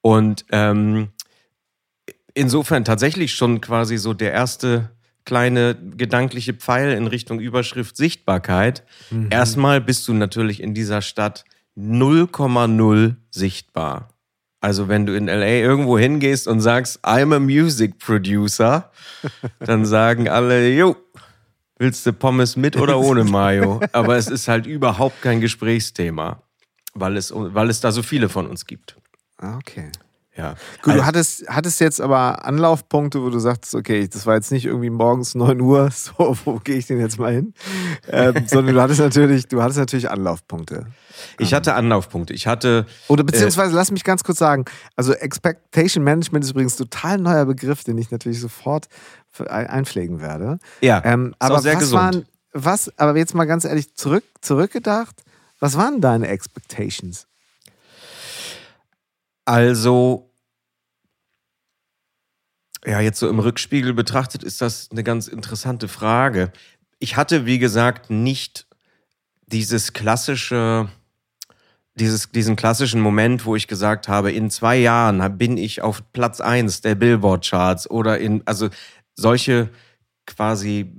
Und 0.00 0.44
ähm, 0.50 1.10
insofern 2.34 2.84
tatsächlich 2.84 3.36
schon 3.36 3.60
quasi 3.60 3.96
so 3.96 4.12
der 4.12 4.32
erste 4.32 4.90
kleine 5.24 5.76
gedankliche 5.76 6.54
Pfeil 6.54 6.94
in 6.94 7.06
Richtung 7.06 7.38
Überschrift 7.38 7.96
Sichtbarkeit. 7.96 8.82
Mhm. 9.10 9.28
Erstmal 9.30 9.80
bist 9.80 10.08
du 10.08 10.14
natürlich 10.14 10.60
in 10.60 10.74
dieser 10.74 11.00
Stadt 11.00 11.44
0,0 11.76 13.14
sichtbar. 13.30 14.08
Also 14.60 14.88
wenn 14.88 15.06
du 15.06 15.16
in 15.16 15.26
LA 15.26 15.46
irgendwo 15.46 15.98
hingehst 15.98 16.48
und 16.48 16.60
sagst, 16.60 17.04
I'm 17.04 17.34
a 17.34 17.38
music 17.38 17.98
producer, 17.98 18.90
dann 19.60 19.84
sagen 19.84 20.28
alle, 20.28 20.68
jo, 20.74 20.96
willst 21.78 22.04
du 22.06 22.12
Pommes 22.12 22.56
mit 22.56 22.76
oder 22.76 22.98
ohne 22.98 23.24
Mayo? 23.24 23.80
Aber 23.92 24.16
es 24.16 24.28
ist 24.28 24.48
halt 24.48 24.66
überhaupt 24.66 25.22
kein 25.22 25.40
Gesprächsthema, 25.40 26.42
weil 26.94 27.16
es, 27.16 27.32
weil 27.34 27.70
es 27.70 27.80
da 27.80 27.92
so 27.92 28.02
viele 28.02 28.28
von 28.28 28.46
uns 28.48 28.66
gibt. 28.66 28.96
Ah, 29.36 29.56
okay. 29.56 29.92
Ja. 30.38 30.54
Gut, 30.82 30.92
also, 30.92 31.00
du 31.00 31.06
hattest, 31.06 31.48
hattest 31.48 31.80
jetzt 31.80 32.00
aber 32.00 32.44
Anlaufpunkte, 32.44 33.20
wo 33.20 33.28
du 33.28 33.40
sagst, 33.40 33.74
okay, 33.74 34.06
das 34.06 34.24
war 34.24 34.36
jetzt 34.36 34.52
nicht 34.52 34.66
irgendwie 34.66 34.88
morgens 34.88 35.34
9 35.34 35.60
Uhr, 35.60 35.90
so, 35.92 36.36
wo 36.44 36.60
gehe 36.60 36.76
ich 36.76 36.86
denn 36.86 37.00
jetzt 37.00 37.18
mal 37.18 37.32
hin? 37.32 37.54
Ähm, 38.08 38.34
sondern 38.46 38.76
du 38.76 38.80
hattest 38.80 39.00
natürlich, 39.00 39.48
du 39.48 39.60
hattest 39.60 39.80
natürlich 39.80 40.08
Anlaufpunkte. 40.08 40.86
Ich 41.38 41.52
hatte 41.52 41.74
Anlaufpunkte. 41.74 42.32
Ich 42.32 42.46
hatte. 42.46 42.86
Oder 43.08 43.24
beziehungsweise, 43.24 43.72
äh, 43.72 43.74
lass 43.74 43.90
mich 43.90 44.04
ganz 44.04 44.22
kurz 44.22 44.38
sagen, 44.38 44.64
also 44.94 45.12
Expectation 45.12 46.04
Management 46.04 46.44
ist 46.44 46.52
übrigens 46.52 46.76
total 46.76 47.18
neuer 47.18 47.44
Begriff, 47.44 47.82
den 47.82 47.98
ich 47.98 48.12
natürlich 48.12 48.40
sofort 48.40 48.86
einpflegen 49.48 50.20
werde. 50.20 50.58
Ja. 50.80 51.02
Ähm, 51.04 51.34
aber 51.40 51.60
sehr 51.60 51.74
was 51.74 51.80
gesund. 51.80 52.00
waren, 52.00 52.26
was, 52.52 52.96
aber 52.96 53.16
jetzt 53.16 53.34
mal 53.34 53.44
ganz 53.46 53.64
ehrlich 53.64 53.94
zurück, 53.94 54.24
zurückgedacht, 54.40 55.24
was 55.58 55.76
waren 55.76 56.00
deine 56.00 56.28
Expectations? 56.28 57.26
Also, 59.44 60.27
ja, 62.88 63.00
jetzt 63.00 63.18
so 63.18 63.28
im 63.28 63.38
Rückspiegel 63.38 63.92
betrachtet 63.92 64.42
ist 64.42 64.62
das 64.62 64.88
eine 64.90 65.04
ganz 65.04 65.28
interessante 65.28 65.88
Frage. 65.88 66.52
Ich 66.98 67.16
hatte, 67.16 67.44
wie 67.44 67.58
gesagt, 67.58 68.08
nicht 68.08 68.66
dieses 69.46 69.92
klassische, 69.92 70.88
dieses, 71.94 72.30
diesen 72.30 72.56
klassischen 72.56 73.02
Moment, 73.02 73.44
wo 73.44 73.56
ich 73.56 73.68
gesagt 73.68 74.08
habe, 74.08 74.32
in 74.32 74.50
zwei 74.50 74.78
Jahren 74.78 75.36
bin 75.36 75.58
ich 75.58 75.82
auf 75.82 76.02
Platz 76.12 76.40
eins 76.40 76.80
der 76.80 76.94
Billboard-Charts 76.94 77.90
oder 77.90 78.18
in, 78.18 78.42
also 78.46 78.70
solche 79.14 79.68
quasi 80.24 80.90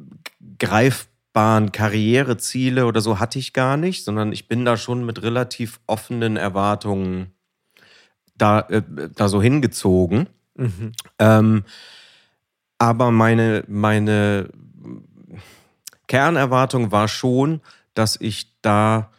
greifbaren 0.59 1.71
Karriereziele 1.71 2.85
oder 2.85 3.01
so 3.01 3.19
hatte 3.19 3.39
ich 3.39 3.51
gar 3.53 3.77
nicht, 3.77 4.03
sondern 4.03 4.31
ich 4.31 4.47
bin 4.47 4.63
da 4.63 4.77
schon 4.77 5.07
mit 5.07 5.23
relativ 5.23 5.79
offenen 5.87 6.37
Erwartungen 6.37 7.33
da, 8.35 8.61
äh, 8.69 8.83
da 9.15 9.27
so 9.27 9.41
hingezogen. 9.41 10.27
Mhm. 10.59 10.91
Ähm, 11.17 11.63
aber 12.77 13.11
meine, 13.11 13.63
meine 13.67 14.49
Kernerwartung 16.07 16.91
war 16.91 17.07
schon, 17.07 17.61
dass 17.93 18.17
ich 18.19 18.59
da 18.61 19.11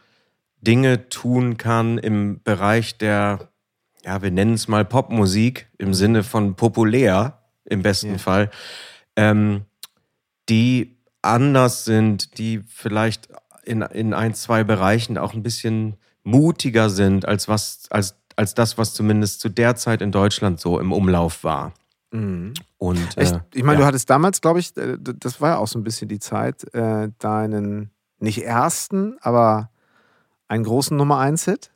Dinge 0.61 1.09
tun 1.09 1.57
kann 1.57 1.97
im 1.97 2.41
Bereich 2.43 2.97
der, 2.97 3.49
ja, 4.03 4.21
wir 4.21 4.31
nennen 4.31 4.53
es 4.53 4.67
mal 4.67 4.85
Popmusik 4.85 5.67
im 5.77 5.93
Sinne 5.93 6.23
von 6.23 6.55
populär 6.55 7.39
im 7.65 7.81
besten 7.81 8.13
ja. 8.13 8.17
Fall, 8.17 8.51
ähm, 9.15 9.65
die 10.49 10.97
anders 11.21 11.85
sind, 11.85 12.37
die 12.37 12.61
vielleicht 12.67 13.29
in, 13.63 13.81
in 13.81 14.13
ein, 14.13 14.33
zwei 14.33 14.63
Bereichen 14.63 15.17
auch 15.17 15.33
ein 15.33 15.43
bisschen 15.43 15.97
mutiger 16.23 16.89
sind 16.89 17.27
als 17.27 17.47
was, 17.47 17.85
als 17.89 18.20
als 18.35 18.53
das, 18.53 18.77
was 18.77 18.93
zumindest 18.93 19.41
zu 19.41 19.49
der 19.49 19.75
Zeit 19.75 20.01
in 20.01 20.11
Deutschland 20.11 20.59
so 20.59 20.79
im 20.79 20.91
Umlauf 20.91 21.43
war. 21.43 21.73
Mhm. 22.11 22.53
Und, 22.77 23.17
äh, 23.17 23.39
ich 23.53 23.63
meine, 23.63 23.79
ja. 23.79 23.81
du 23.81 23.85
hattest 23.85 24.09
damals, 24.09 24.41
glaube 24.41 24.59
ich, 24.59 24.75
äh, 24.77 24.97
das 24.99 25.39
war 25.41 25.51
ja 25.51 25.57
auch 25.57 25.67
so 25.67 25.79
ein 25.79 25.83
bisschen 25.83 26.07
die 26.09 26.19
Zeit, 26.19 26.73
äh, 26.73 27.09
deinen 27.19 27.91
nicht 28.19 28.43
ersten, 28.43 29.17
aber 29.21 29.69
einen 30.47 30.63
großen 30.63 30.95
Nummer 30.95 31.19
1 31.19 31.45
Hit 31.45 31.71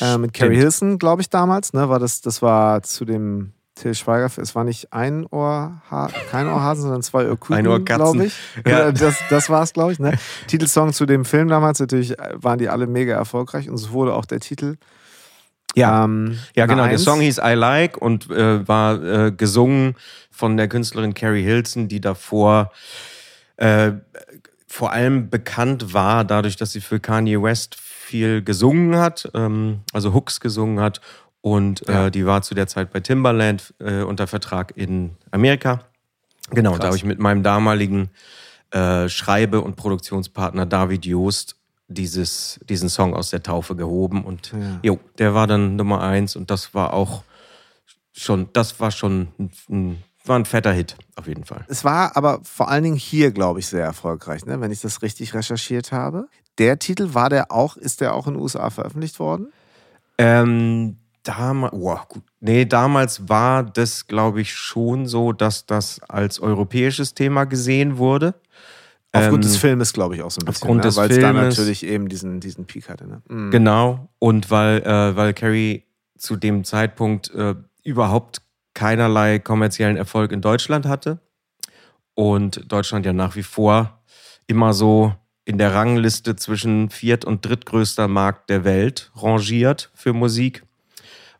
äh, 0.00 0.18
mit 0.18 0.34
Carrie 0.34 0.56
Hilson, 0.56 0.98
glaube 0.98 1.22
ich, 1.22 1.30
damals. 1.30 1.72
Ne, 1.72 1.88
war 1.88 1.98
das, 1.98 2.20
das 2.20 2.42
war 2.42 2.82
zu 2.82 3.04
dem 3.04 3.52
Till 3.74 3.94
Schweiger, 3.94 4.30
es 4.36 4.54
war 4.54 4.64
nicht 4.64 4.92
ein 4.92 5.24
Ohr, 5.26 5.80
kein 6.30 6.48
Ohrhasen, 6.48 6.82
sondern 6.82 7.02
zwei 7.02 7.30
Ohrküken, 7.30 7.84
glaube 7.84 8.26
ich. 8.26 8.36
Ja. 8.66 8.90
Das, 8.92 9.16
das 9.30 9.48
war 9.50 9.62
es, 9.62 9.72
glaube 9.72 9.92
ich. 9.92 9.98
Ne? 9.98 10.18
Titelsong 10.48 10.92
zu 10.92 11.06
dem 11.06 11.24
Film 11.24 11.48
damals, 11.48 11.78
natürlich 11.78 12.18
äh, 12.18 12.34
waren 12.34 12.58
die 12.58 12.68
alle 12.68 12.86
mega 12.86 13.14
erfolgreich 13.14 13.70
und 13.70 13.76
so 13.76 13.92
wurde 13.92 14.14
auch 14.14 14.24
der 14.24 14.40
Titel 14.40 14.76
ja, 15.74 16.04
ähm, 16.04 16.38
ja 16.54 16.66
genau. 16.66 16.82
Eins. 16.82 16.90
Der 16.90 17.12
Song 17.12 17.20
hieß 17.20 17.38
I 17.38 17.54
Like 17.54 17.96
und 17.96 18.30
äh, 18.30 18.66
war 18.66 19.02
äh, 19.02 19.32
gesungen 19.32 19.96
von 20.30 20.56
der 20.56 20.68
Künstlerin 20.68 21.14
Carrie 21.14 21.42
Hilson, 21.42 21.88
die 21.88 22.00
davor 22.00 22.72
äh, 23.56 23.92
vor 24.66 24.92
allem 24.92 25.30
bekannt 25.30 25.94
war, 25.94 26.24
dadurch, 26.24 26.56
dass 26.56 26.72
sie 26.72 26.80
für 26.80 27.00
Kanye 27.00 27.42
West 27.42 27.74
viel 27.74 28.42
gesungen 28.42 28.96
hat, 28.96 29.28
ähm, 29.34 29.80
also 29.92 30.14
Hooks 30.14 30.40
gesungen 30.40 30.80
hat. 30.80 31.00
Und 31.40 31.88
äh, 31.88 31.92
ja. 31.92 32.10
die 32.10 32.26
war 32.26 32.42
zu 32.42 32.54
der 32.54 32.66
Zeit 32.66 32.92
bei 32.92 33.00
Timbaland 33.00 33.74
äh, 33.78 34.02
unter 34.02 34.26
Vertrag 34.26 34.72
in 34.76 35.16
Amerika. 35.30 35.80
Genau, 36.50 36.70
Krass. 36.70 36.80
da 36.80 36.86
habe 36.86 36.96
ich 36.96 37.04
mit 37.04 37.18
meinem 37.18 37.42
damaligen 37.42 38.10
äh, 38.70 39.08
Schreibe- 39.08 39.60
und 39.60 39.76
Produktionspartner 39.76 40.66
David 40.66 41.06
Joost 41.06 41.56
dieses, 41.88 42.60
diesen 42.68 42.88
Song 42.88 43.14
aus 43.14 43.30
der 43.30 43.42
Taufe 43.42 43.74
gehoben 43.74 44.24
und 44.24 44.52
ja. 44.52 44.78
jo, 44.82 45.00
der 45.18 45.34
war 45.34 45.46
dann 45.46 45.76
Nummer 45.76 46.02
eins 46.02 46.36
und 46.36 46.50
das 46.50 46.74
war 46.74 46.92
auch 46.92 47.24
schon, 48.12 48.50
das 48.52 48.78
war 48.78 48.90
schon 48.90 49.28
ein, 49.68 50.02
war 50.24 50.38
ein 50.38 50.44
fetter 50.44 50.72
Hit, 50.72 50.96
auf 51.16 51.26
jeden 51.26 51.44
Fall. 51.44 51.64
Es 51.68 51.84
war 51.84 52.16
aber 52.16 52.40
vor 52.42 52.68
allen 52.68 52.84
Dingen 52.84 52.96
hier, 52.96 53.32
glaube 53.32 53.60
ich, 53.60 53.66
sehr 53.66 53.84
erfolgreich, 53.84 54.44
ne? 54.44 54.60
wenn 54.60 54.70
ich 54.70 54.82
das 54.82 55.02
richtig 55.02 55.34
recherchiert 55.34 55.90
habe. 55.90 56.28
Der 56.58 56.78
Titel, 56.78 57.14
war 57.14 57.30
der 57.30 57.50
auch, 57.50 57.76
ist 57.76 58.00
der 58.00 58.14
auch 58.14 58.26
in 58.26 58.34
den 58.34 58.42
USA 58.42 58.68
veröffentlicht 58.70 59.18
worden? 59.18 59.52
Ähm, 60.18 60.98
damals, 61.22 61.72
wow, 61.74 62.06
gut. 62.08 62.22
Nee, 62.40 62.64
damals 62.64 63.28
war 63.28 63.62
das, 63.62 64.06
glaube 64.06 64.40
ich, 64.40 64.52
schon 64.52 65.06
so, 65.06 65.32
dass 65.32 65.66
das 65.66 66.00
als 66.08 66.40
europäisches 66.40 67.14
Thema 67.14 67.44
gesehen 67.44 67.98
wurde. 67.98 68.34
Aufgrund 69.12 69.44
ähm, 69.44 69.50
des 69.50 69.56
Filmes, 69.56 69.92
glaube 69.92 70.16
ich, 70.16 70.22
auch 70.22 70.30
so 70.30 70.40
ein 70.40 70.44
bisschen. 70.44 70.62
Aufgrund 70.62 70.84
ne? 70.84 70.96
Weil 70.96 71.10
es 71.10 71.18
da 71.18 71.32
natürlich 71.32 71.84
eben 71.84 72.08
diesen, 72.08 72.40
diesen 72.40 72.66
Peak 72.66 72.88
hatte. 72.88 73.06
Ne? 73.06 73.22
Mhm. 73.28 73.50
Genau. 73.50 74.08
Und 74.18 74.50
weil, 74.50 74.82
äh, 74.82 75.16
weil 75.16 75.32
Carrie 75.32 75.84
zu 76.18 76.36
dem 76.36 76.64
Zeitpunkt 76.64 77.32
äh, 77.34 77.54
überhaupt 77.84 78.42
keinerlei 78.74 79.38
kommerziellen 79.38 79.96
Erfolg 79.96 80.30
in 80.30 80.40
Deutschland 80.40 80.86
hatte. 80.86 81.20
Und 82.14 82.70
Deutschland 82.70 83.06
ja 83.06 83.12
nach 83.12 83.34
wie 83.34 83.42
vor 83.42 84.02
immer 84.46 84.74
so 84.74 85.14
in 85.44 85.56
der 85.56 85.72
Rangliste 85.72 86.36
zwischen 86.36 86.90
viert- 86.90 87.24
und 87.24 87.44
drittgrößter 87.44 88.08
Markt 88.08 88.50
der 88.50 88.64
Welt 88.64 89.10
rangiert 89.16 89.90
für 89.94 90.12
Musik. 90.12 90.64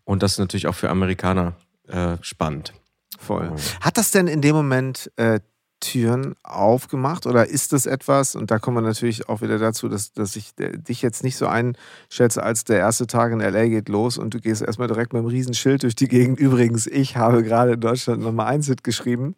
Und 0.05 0.23
das 0.23 0.33
ist 0.33 0.39
natürlich 0.39 0.67
auch 0.67 0.75
für 0.75 0.89
Amerikaner 0.89 1.55
äh, 1.89 2.17
spannend. 2.23 2.73
Voll. 3.19 3.53
Hat 3.81 3.99
das 3.99 4.11
denn 4.11 4.27
in 4.27 4.41
dem 4.41 4.57
Moment 4.57 5.11
äh, 5.17 5.41
Türen 5.81 6.35
aufgemacht 6.43 7.27
oder 7.27 7.49
ist 7.49 7.73
das 7.73 7.87
etwas, 7.87 8.35
und 8.35 8.51
da 8.51 8.59
kommen 8.59 8.77
wir 8.77 8.81
natürlich 8.81 9.29
auch 9.29 9.41
wieder 9.43 9.59
dazu, 9.59 9.89
dass, 9.89 10.13
dass 10.13 10.37
ich 10.37 10.53
dich 10.57 11.03
jetzt 11.03 11.23
nicht 11.23 11.37
so 11.37 11.47
einschätze, 11.47 12.43
als 12.43 12.65
der 12.65 12.79
erste 12.79 13.07
Tag 13.07 13.33
in 13.33 13.41
LA 13.41 13.67
geht 13.67 13.89
los 13.89 14.19
und 14.19 14.35
du 14.35 14.41
gehst 14.41 14.63
erstmal 14.63 14.89
direkt 14.89 15.13
mit 15.13 15.21
einem 15.21 15.29
Riesenschild 15.29 15.83
durch 15.83 15.95
die 15.95 16.09
Gegend. 16.09 16.39
Übrigens, 16.39 16.87
ich 16.87 17.17
habe 17.17 17.43
gerade 17.43 17.73
in 17.73 17.81
Deutschland 17.81 18.23
Nummer 18.23 18.47
1 18.47 18.67
Hit 18.67 18.85
geschrieben. 18.85 19.35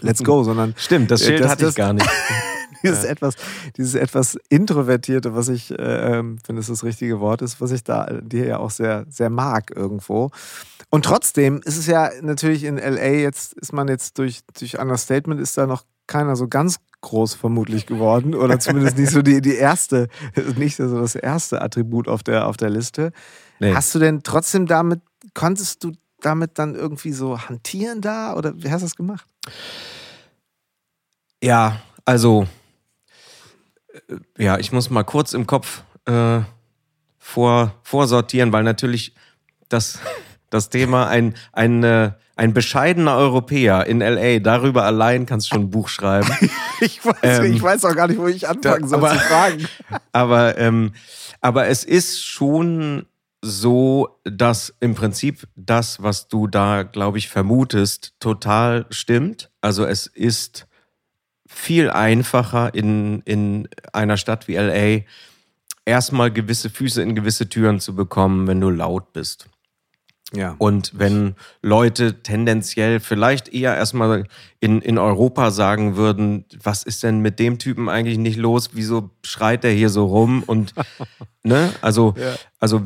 Let's 0.00 0.22
go, 0.22 0.42
sondern. 0.44 0.74
Stimmt, 0.76 1.10
das 1.10 1.24
Schild 1.24 1.40
das, 1.40 1.50
hatte 1.50 1.68
ich 1.68 1.74
gar 1.74 1.92
nicht. 1.92 2.08
dieses, 2.82 3.04
ja. 3.04 3.10
etwas, 3.10 3.34
dieses 3.76 3.94
etwas 3.94 4.38
Introvertierte, 4.48 5.34
was 5.34 5.48
ich, 5.48 5.70
äh, 5.70 6.18
ähm, 6.18 6.38
wenn 6.46 6.56
es 6.56 6.68
das 6.68 6.84
richtige 6.84 7.20
Wort 7.20 7.42
ist, 7.42 7.60
was 7.60 7.70
ich 7.70 7.84
da 7.84 8.06
dir 8.22 8.46
ja 8.46 8.58
auch 8.58 8.70
sehr, 8.70 9.04
sehr 9.08 9.30
mag 9.30 9.72
irgendwo. 9.74 10.30
Und 10.90 11.04
trotzdem 11.04 11.60
ist 11.64 11.76
es 11.76 11.86
ja 11.86 12.10
natürlich 12.20 12.64
in 12.64 12.76
LA 12.76 13.20
jetzt, 13.20 13.52
ist 13.54 13.72
man 13.72 13.88
jetzt 13.88 14.18
durch, 14.18 14.40
durch 14.58 14.78
Understatement, 14.78 15.40
ist 15.40 15.56
da 15.56 15.66
noch 15.66 15.84
keiner 16.06 16.34
so 16.34 16.48
ganz 16.48 16.78
groß 17.02 17.34
vermutlich 17.34 17.86
geworden 17.86 18.34
oder 18.34 18.58
zumindest 18.58 18.98
nicht 18.98 19.10
so 19.10 19.22
die, 19.22 19.40
die 19.40 19.54
erste, 19.54 20.08
nicht 20.56 20.76
so 20.76 21.00
das 21.00 21.14
erste 21.14 21.62
Attribut 21.62 22.08
auf 22.08 22.22
der, 22.22 22.46
auf 22.46 22.56
der 22.56 22.70
Liste. 22.70 23.12
Nee. 23.60 23.74
Hast 23.74 23.94
du 23.94 23.98
denn 23.98 24.22
trotzdem 24.22 24.66
damit, 24.66 25.00
konntest 25.32 25.84
du 25.84 25.92
damit 26.20 26.58
dann 26.58 26.74
irgendwie 26.74 27.12
so 27.12 27.38
hantieren 27.38 28.00
da 28.00 28.34
oder 28.34 28.54
wie 28.56 28.70
hast 28.70 28.82
du 28.82 28.86
das 28.86 28.96
gemacht? 28.96 29.26
Ja, 31.42 31.80
also 32.04 32.46
ja, 34.38 34.58
ich 34.58 34.72
muss 34.72 34.90
mal 34.90 35.04
kurz 35.04 35.32
im 35.32 35.46
Kopf 35.46 35.82
äh, 36.06 36.40
vor, 37.18 37.74
vorsortieren, 37.82 38.52
weil 38.52 38.64
natürlich 38.64 39.14
das, 39.68 39.98
das 40.50 40.68
Thema 40.68 41.08
ein, 41.08 41.34
ein, 41.52 41.84
äh, 41.84 42.12
ein 42.36 42.54
bescheidener 42.54 43.16
Europäer 43.16 43.86
in 43.86 44.00
LA, 44.00 44.38
darüber 44.38 44.84
allein 44.84 45.26
kannst 45.26 45.50
du 45.50 45.54
schon 45.54 45.64
ein 45.64 45.70
Buch 45.70 45.88
schreiben. 45.88 46.30
ich, 46.80 47.04
weiß, 47.04 47.16
ähm, 47.22 47.52
ich 47.52 47.62
weiß 47.62 47.84
auch 47.84 47.94
gar 47.94 48.08
nicht, 48.08 48.18
wo 48.18 48.26
ich 48.26 48.48
anfangen 48.48 48.88
soll 48.88 48.98
aber, 48.98 49.12
zu 49.12 49.18
fragen. 49.18 49.68
aber, 50.12 50.58
ähm, 50.58 50.92
aber 51.40 51.68
es 51.68 51.84
ist 51.84 52.24
schon 52.24 53.06
so, 53.42 54.20
dass 54.24 54.74
im 54.80 54.94
Prinzip 54.94 55.46
das, 55.54 56.02
was 56.02 56.28
du 56.28 56.46
da, 56.46 56.82
glaube 56.82 57.18
ich, 57.18 57.28
vermutest, 57.28 58.14
total 58.20 58.86
stimmt. 58.90 59.50
Also 59.60 59.84
es 59.84 60.06
ist 60.06 60.66
viel 61.52 61.90
einfacher 61.90 62.72
in, 62.74 63.22
in 63.22 63.68
einer 63.92 64.16
Stadt 64.16 64.46
wie 64.46 64.54
LA 64.54 65.02
erstmal 65.84 66.30
gewisse 66.30 66.70
Füße 66.70 67.02
in 67.02 67.16
gewisse 67.16 67.48
Türen 67.48 67.80
zu 67.80 67.96
bekommen, 67.96 68.46
wenn 68.46 68.60
du 68.60 68.70
laut 68.70 69.12
bist. 69.12 69.48
Ja. 70.32 70.54
Und 70.58 70.92
wenn 70.94 71.34
Leute 71.60 72.22
tendenziell 72.22 73.00
vielleicht 73.00 73.52
eher 73.52 73.76
erstmal 73.76 74.26
in, 74.60 74.80
in 74.80 74.96
Europa 74.96 75.50
sagen 75.50 75.96
würden, 75.96 76.44
was 76.62 76.84
ist 76.84 77.02
denn 77.02 77.18
mit 77.18 77.40
dem 77.40 77.58
Typen 77.58 77.88
eigentlich 77.88 78.18
nicht 78.18 78.38
los? 78.38 78.70
Wieso 78.72 79.10
schreit 79.24 79.64
der 79.64 79.72
hier 79.72 79.88
so 79.90 80.06
rum? 80.06 80.44
Und 80.44 80.72
ne, 81.42 81.72
also, 81.80 82.14
ja. 82.16 82.36
also 82.60 82.82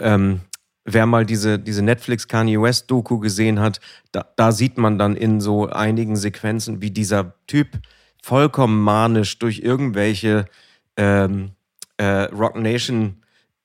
ähm, 0.00 0.40
wer 0.84 1.06
mal 1.06 1.24
diese, 1.24 1.60
diese 1.60 1.82
Netflix 1.82 2.26
Kanye 2.26 2.60
West 2.60 2.90
Doku 2.90 3.20
gesehen 3.20 3.60
hat, 3.60 3.80
da, 4.10 4.26
da 4.34 4.50
sieht 4.50 4.76
man 4.76 4.98
dann 4.98 5.14
in 5.14 5.40
so 5.40 5.68
einigen 5.68 6.16
Sequenzen, 6.16 6.82
wie 6.82 6.90
dieser 6.90 7.34
Typ 7.46 7.78
vollkommen 8.22 8.82
manisch 8.82 9.38
durch 9.38 9.60
irgendwelche 9.60 10.46
ähm, 10.96 11.52
äh, 11.96 12.24
Rock 12.32 12.56
Nation 12.56 13.22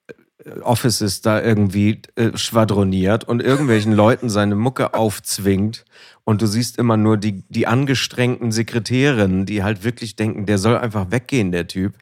äh, 0.08 0.60
Offices 0.60 1.22
da 1.22 1.42
irgendwie 1.42 2.02
äh, 2.16 2.38
schwadroniert 2.38 3.24
und 3.24 3.42
irgendwelchen 3.42 3.94
Leuten 3.94 4.30
seine 4.30 4.56
Mucke 4.56 4.94
aufzwingt. 4.94 5.86
Und 6.24 6.42
du 6.42 6.48
siehst 6.48 6.78
immer 6.78 6.98
nur 6.98 7.18
die, 7.18 7.44
die 7.50 7.68
angestrengten 7.68 8.52
Sekretärinnen, 8.52 9.46
die 9.46 9.64
halt 9.64 9.84
wirklich 9.84 10.16
denken, 10.16 10.46
der 10.46 10.58
soll 10.58 10.78
einfach 10.78 11.12
weggehen, 11.12 11.52
der 11.52 11.68
Typ. 11.68 11.94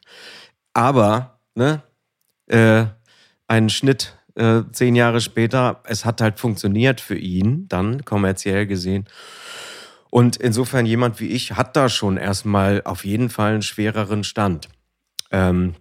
Aber, 0.72 1.38
ne, 1.54 1.82
äh, 2.46 2.86
ein 3.46 3.68
Schnitt 3.68 4.16
äh, 4.34 4.62
zehn 4.72 4.96
Jahre 4.96 5.20
später, 5.20 5.82
es 5.84 6.04
hat 6.04 6.20
halt 6.20 6.40
funktioniert 6.40 7.00
für 7.00 7.16
ihn, 7.16 7.68
dann 7.68 8.04
kommerziell 8.04 8.66
gesehen. 8.66 9.06
Und 10.14 10.36
insofern 10.36 10.86
jemand 10.86 11.18
wie 11.18 11.26
ich 11.26 11.56
hat 11.56 11.74
da 11.74 11.88
schon 11.88 12.18
erstmal 12.18 12.82
auf 12.84 13.04
jeden 13.04 13.30
Fall 13.30 13.54
einen 13.54 13.62
schwereren 13.62 14.22
Stand. 14.22 14.68
Ähm, 15.32 15.74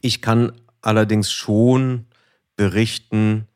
ich 0.00 0.22
kann 0.22 0.52
allerdings 0.80 1.30
schon 1.30 2.06
berichten, 2.56 3.46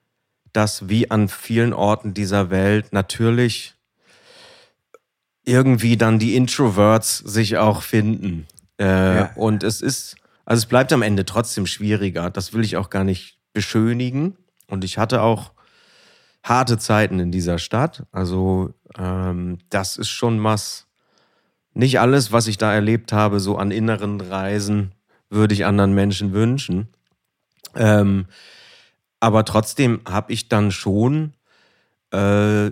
dass 0.52 0.90
wie 0.90 1.10
an 1.10 1.28
vielen 1.28 1.72
Orten 1.72 2.12
dieser 2.12 2.50
Welt 2.50 2.92
natürlich 2.92 3.74
irgendwie 5.46 5.96
dann 5.96 6.18
die 6.18 6.36
Introverts 6.36 7.16
sich 7.16 7.56
auch 7.56 7.80
finden. 7.80 8.46
Äh, 8.78 8.84
ja. 8.84 9.30
Und 9.34 9.62
es 9.62 9.80
ist, 9.80 10.16
also 10.44 10.60
es 10.60 10.66
bleibt 10.66 10.92
am 10.92 11.00
Ende 11.00 11.24
trotzdem 11.24 11.66
schwieriger. 11.66 12.28
Das 12.28 12.52
will 12.52 12.64
ich 12.64 12.76
auch 12.76 12.90
gar 12.90 13.04
nicht 13.04 13.38
beschönigen. 13.54 14.36
Und 14.66 14.84
ich 14.84 14.98
hatte 14.98 15.22
auch 15.22 15.52
harte 16.42 16.78
Zeiten 16.78 17.20
in 17.20 17.30
dieser 17.30 17.58
Stadt. 17.58 18.04
Also 18.12 18.74
ähm, 18.96 19.58
das 19.70 19.96
ist 19.96 20.08
schon 20.08 20.42
was. 20.42 20.86
Nicht 21.74 22.00
alles, 22.00 22.32
was 22.32 22.48
ich 22.48 22.58
da 22.58 22.72
erlebt 22.74 23.12
habe, 23.12 23.38
so 23.38 23.56
an 23.56 23.70
inneren 23.70 24.20
Reisen, 24.20 24.92
würde 25.30 25.54
ich 25.54 25.64
anderen 25.64 25.94
Menschen 25.94 26.32
wünschen. 26.32 26.88
Ähm, 27.76 28.26
aber 29.20 29.44
trotzdem 29.44 30.00
habe 30.08 30.32
ich 30.32 30.48
dann 30.48 30.72
schon 30.72 31.34
äh, 32.12 32.70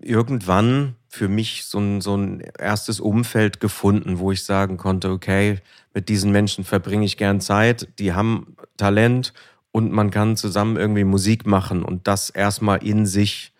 irgendwann 0.00 0.96
für 1.08 1.28
mich 1.28 1.64
so 1.64 1.78
ein, 1.78 2.00
so 2.00 2.16
ein 2.16 2.40
erstes 2.58 3.00
Umfeld 3.00 3.60
gefunden, 3.60 4.20
wo 4.20 4.30
ich 4.30 4.44
sagen 4.44 4.76
konnte, 4.76 5.10
okay, 5.10 5.58
mit 5.92 6.08
diesen 6.08 6.30
Menschen 6.30 6.64
verbringe 6.64 7.04
ich 7.04 7.16
gern 7.16 7.40
Zeit, 7.40 7.88
die 7.98 8.12
haben 8.12 8.56
Talent 8.76 9.32
und 9.72 9.92
man 9.92 10.10
kann 10.10 10.36
zusammen 10.36 10.76
irgendwie 10.76 11.04
Musik 11.04 11.46
machen 11.46 11.82
und 11.82 12.06
das 12.08 12.30
erstmal 12.30 12.84
in 12.84 13.06
sich 13.06 13.52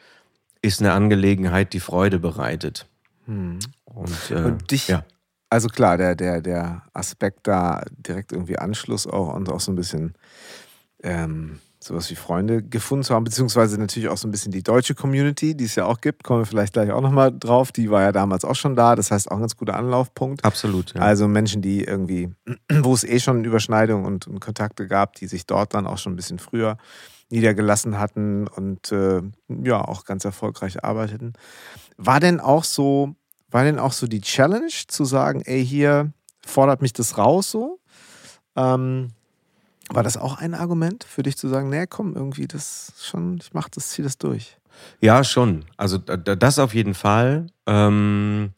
ist 0.62 0.80
eine 0.80 0.92
Angelegenheit, 0.92 1.72
die 1.72 1.80
Freude 1.80 2.18
bereitet. 2.18 2.86
Hm. 3.26 3.58
Und, 3.84 4.30
äh, 4.30 4.34
und, 4.34 4.70
dich, 4.70 4.88
ja. 4.88 5.04
also 5.48 5.68
klar, 5.68 5.96
der, 5.96 6.14
der, 6.14 6.40
der 6.40 6.82
Aspekt 6.92 7.46
da 7.46 7.82
direkt 7.96 8.32
irgendwie 8.32 8.58
Anschluss 8.58 9.06
auch 9.06 9.34
und 9.34 9.48
auch 9.48 9.60
so 9.60 9.72
ein 9.72 9.76
bisschen 9.76 10.14
ähm, 11.02 11.60
sowas 11.82 12.10
wie 12.10 12.14
Freunde 12.14 12.62
gefunden 12.62 13.04
zu 13.04 13.14
haben, 13.14 13.24
beziehungsweise 13.24 13.78
natürlich 13.78 14.08
auch 14.08 14.18
so 14.18 14.28
ein 14.28 14.30
bisschen 14.30 14.52
die 14.52 14.62
deutsche 14.62 14.94
Community, 14.94 15.56
die 15.56 15.64
es 15.64 15.76
ja 15.76 15.86
auch 15.86 16.00
gibt, 16.00 16.24
kommen 16.24 16.42
wir 16.42 16.46
vielleicht 16.46 16.74
gleich 16.74 16.90
auch 16.90 17.00
nochmal 17.00 17.32
drauf. 17.36 17.72
Die 17.72 17.90
war 17.90 18.02
ja 18.02 18.12
damals 18.12 18.44
auch 18.44 18.54
schon 18.54 18.76
da, 18.76 18.94
das 18.94 19.10
heißt 19.10 19.30
auch 19.30 19.36
ein 19.36 19.40
ganz 19.40 19.56
guter 19.56 19.76
Anlaufpunkt. 19.76 20.44
Absolut. 20.44 20.94
Ja. 20.94 21.00
Also 21.00 21.26
Menschen, 21.26 21.62
die 21.62 21.82
irgendwie, 21.82 22.30
wo 22.82 22.92
es 22.92 23.04
eh 23.04 23.18
schon 23.18 23.44
Überschneidungen 23.44 24.04
und, 24.04 24.26
und, 24.26 24.40
Kontakte 24.40 24.86
gab, 24.86 25.14
die 25.14 25.26
sich 25.26 25.46
dort 25.46 25.72
dann 25.72 25.86
auch 25.86 25.96
schon 25.96 26.12
ein 26.12 26.16
bisschen 26.16 26.38
früher 26.38 26.76
niedergelassen 27.30 27.98
hatten 27.98 28.46
und 28.46 28.92
äh, 28.92 29.22
ja, 29.48 29.80
auch 29.80 30.04
ganz 30.04 30.24
erfolgreich 30.24 30.84
arbeiteten. 30.84 31.32
War 31.96 32.20
denn 32.20 32.40
auch 32.40 32.64
so, 32.64 33.14
war 33.50 33.64
denn 33.64 33.78
auch 33.78 33.92
so 33.92 34.06
die 34.06 34.20
Challenge 34.20 34.72
zu 34.88 35.04
sagen, 35.04 35.40
ey, 35.46 35.64
hier 35.64 36.12
fordert 36.44 36.82
mich 36.82 36.92
das 36.92 37.16
raus 37.16 37.50
so? 37.50 37.80
Ähm, 38.56 39.08
war 39.92 40.02
das 40.02 40.16
auch 40.16 40.38
ein 40.38 40.54
Argument 40.54 41.04
für 41.04 41.22
dich 41.22 41.36
zu 41.36 41.48
sagen, 41.48 41.68
nee, 41.68 41.86
komm, 41.86 42.14
irgendwie, 42.14 42.46
das 42.46 42.92
schon, 43.00 43.38
ich 43.40 43.52
mach 43.52 43.68
das, 43.68 43.90
zieh 43.90 44.02
das 44.02 44.18
durch? 44.18 44.56
Ja, 45.00 45.24
schon. 45.24 45.64
Also 45.76 45.98
das 45.98 46.58
auf 46.58 46.74
jeden 46.74 46.94
Fall. 46.94 47.48
Ähm, 47.66 48.54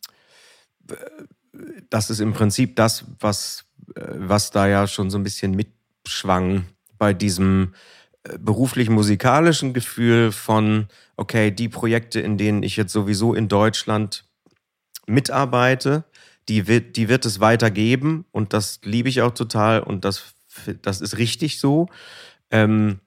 das 1.90 2.10
ist 2.10 2.20
im 2.20 2.32
Prinzip 2.32 2.76
das, 2.76 3.04
was, 3.20 3.64
was 3.94 4.50
da 4.50 4.66
ja 4.66 4.86
schon 4.86 5.10
so 5.10 5.18
ein 5.18 5.24
bisschen 5.24 5.52
mitschwang 5.52 6.66
bei 6.98 7.12
diesem 7.12 7.74
äh, 8.24 8.38
beruflich-musikalischen 8.38 9.72
Gefühl 9.72 10.32
von, 10.32 10.86
okay, 11.16 11.50
die 11.50 11.68
Projekte, 11.68 12.20
in 12.20 12.38
denen 12.38 12.62
ich 12.62 12.76
jetzt 12.76 12.92
sowieso 12.92 13.34
in 13.34 13.48
Deutschland 13.48 14.24
mitarbeite, 15.06 16.04
die 16.48 16.66
wird, 16.66 16.96
die 16.96 17.08
wird 17.08 17.24
es 17.24 17.40
weitergeben 17.40 18.24
und 18.32 18.52
das 18.52 18.80
liebe 18.82 19.08
ich 19.08 19.22
auch 19.22 19.32
total 19.32 19.80
und 19.80 20.04
das 20.04 20.34
das 20.82 21.00
ist 21.00 21.18
richtig 21.18 21.58
so. 21.58 21.88
Ähm, 22.50 23.00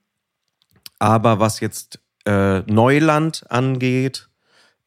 aber 1.00 1.40
was 1.40 1.60
jetzt 1.60 2.00
äh, 2.26 2.60
Neuland 2.62 3.50
angeht, 3.50 4.30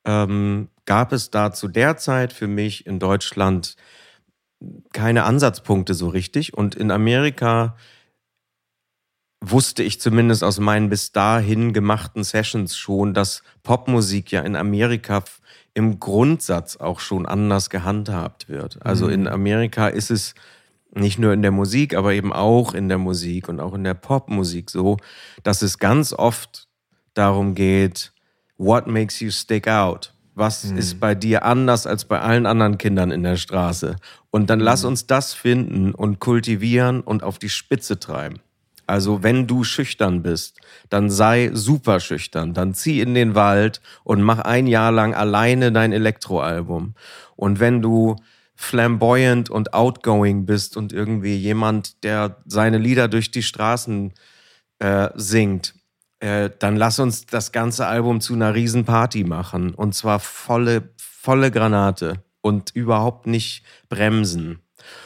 ähm, 0.04 0.68
gab 0.84 1.12
es 1.12 1.30
da 1.30 1.52
zu 1.52 1.68
der 1.68 1.96
Zeit 1.96 2.32
für 2.32 2.46
mich 2.46 2.86
in 2.86 2.98
Deutschland 2.98 3.76
keine 4.92 5.24
Ansatzpunkte 5.24 5.94
so 5.94 6.08
richtig. 6.08 6.54
Und 6.54 6.74
in 6.74 6.90
Amerika 6.90 7.76
wusste 9.40 9.82
ich 9.82 10.00
zumindest 10.00 10.42
aus 10.42 10.58
meinen 10.58 10.88
bis 10.88 11.12
dahin 11.12 11.72
gemachten 11.72 12.24
Sessions 12.24 12.76
schon, 12.76 13.14
dass 13.14 13.42
Popmusik 13.62 14.32
ja 14.32 14.40
in 14.40 14.56
Amerika 14.56 15.22
im 15.74 16.00
Grundsatz 16.00 16.76
auch 16.76 16.98
schon 16.98 17.26
anders 17.26 17.70
gehandhabt 17.70 18.48
wird. 18.48 18.84
Also 18.84 19.06
mhm. 19.06 19.12
in 19.12 19.28
Amerika 19.28 19.88
ist 19.88 20.10
es 20.10 20.34
nicht 20.94 21.18
nur 21.18 21.32
in 21.32 21.42
der 21.42 21.50
Musik, 21.50 21.94
aber 21.94 22.14
eben 22.14 22.32
auch 22.32 22.74
in 22.74 22.88
der 22.88 22.98
Musik 22.98 23.48
und 23.48 23.60
auch 23.60 23.74
in 23.74 23.84
der 23.84 23.94
Popmusik 23.94 24.70
so, 24.70 24.96
dass 25.42 25.62
es 25.62 25.78
ganz 25.78 26.12
oft 26.12 26.68
darum 27.14 27.54
geht, 27.54 28.12
what 28.56 28.86
makes 28.86 29.20
you 29.20 29.30
stick 29.30 29.68
out? 29.68 30.14
Was 30.34 30.64
mhm. 30.64 30.78
ist 30.78 31.00
bei 31.00 31.14
dir 31.14 31.44
anders 31.44 31.86
als 31.86 32.04
bei 32.04 32.20
allen 32.20 32.46
anderen 32.46 32.78
Kindern 32.78 33.10
in 33.10 33.22
der 33.22 33.36
Straße? 33.36 33.96
Und 34.30 34.50
dann 34.50 34.60
mhm. 34.60 34.64
lass 34.64 34.84
uns 34.84 35.06
das 35.06 35.34
finden 35.34 35.94
und 35.94 36.20
kultivieren 36.20 37.00
und 37.00 37.22
auf 37.22 37.38
die 37.38 37.48
Spitze 37.48 37.98
treiben. 37.98 38.40
Also 38.86 39.22
wenn 39.22 39.46
du 39.46 39.64
schüchtern 39.64 40.22
bist, 40.22 40.60
dann 40.88 41.10
sei 41.10 41.50
super 41.52 42.00
schüchtern. 42.00 42.54
Dann 42.54 42.72
zieh 42.72 43.00
in 43.00 43.14
den 43.14 43.34
Wald 43.34 43.82
und 44.02 44.22
mach 44.22 44.38
ein 44.38 44.66
Jahr 44.66 44.92
lang 44.92 45.12
alleine 45.12 45.72
dein 45.72 45.92
Elektroalbum. 45.92 46.94
Und 47.36 47.60
wenn 47.60 47.82
du 47.82 48.16
flamboyant 48.60 49.50
und 49.50 49.72
outgoing 49.72 50.44
bist 50.44 50.76
und 50.76 50.92
irgendwie 50.92 51.36
jemand, 51.36 52.02
der 52.02 52.38
seine 52.44 52.78
Lieder 52.78 53.06
durch 53.06 53.30
die 53.30 53.44
Straßen 53.44 54.12
äh, 54.80 55.10
singt, 55.14 55.74
äh, 56.18 56.50
dann 56.58 56.74
lass 56.74 56.98
uns 56.98 57.24
das 57.24 57.52
ganze 57.52 57.86
Album 57.86 58.20
zu 58.20 58.34
einer 58.34 58.56
Riesenparty 58.56 59.22
machen. 59.22 59.74
Und 59.74 59.94
zwar 59.94 60.18
volle, 60.18 60.90
volle 60.96 61.52
Granate 61.52 62.24
und 62.40 62.74
überhaupt 62.74 63.28
nicht 63.28 63.62
bremsen. 63.88 64.58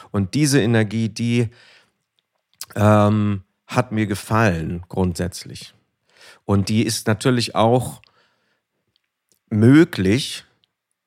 Und 0.09 0.33
diese 0.33 0.59
Energie, 0.59 1.09
die 1.09 1.49
ähm, 2.75 3.43
hat 3.67 3.91
mir 3.91 4.07
gefallen 4.07 4.83
grundsätzlich. 4.89 5.75
Und 6.43 6.69
die 6.69 6.81
ist 6.81 7.05
natürlich 7.05 7.53
auch 7.53 8.01
möglich, 9.51 10.43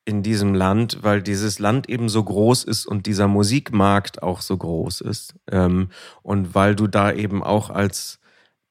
in 0.07 0.23
diesem 0.23 0.55
Land, 0.55 0.99
weil 1.01 1.21
dieses 1.21 1.59
Land 1.59 1.89
eben 1.89 2.07
so 2.07 2.23
groß 2.23 2.63
ist 2.63 2.85
und 2.85 3.07
dieser 3.07 3.27
Musikmarkt 3.27 4.23
auch 4.23 4.39
so 4.39 4.55
groß 4.55 5.01
ist. 5.01 5.35
Ähm, 5.51 5.89
und 6.23 6.55
weil 6.55 6.75
du 6.75 6.87
da 6.87 7.11
eben 7.11 7.43
auch 7.43 7.69
als 7.69 8.19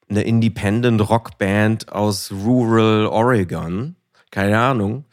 eine 0.08 0.22
Independent 0.22 1.06
Rockband 1.10 1.92
aus 1.92 2.32
Rural 2.32 3.06
Oregon, 3.06 3.96
keine 4.30 4.58
Ahnung, 4.58 5.04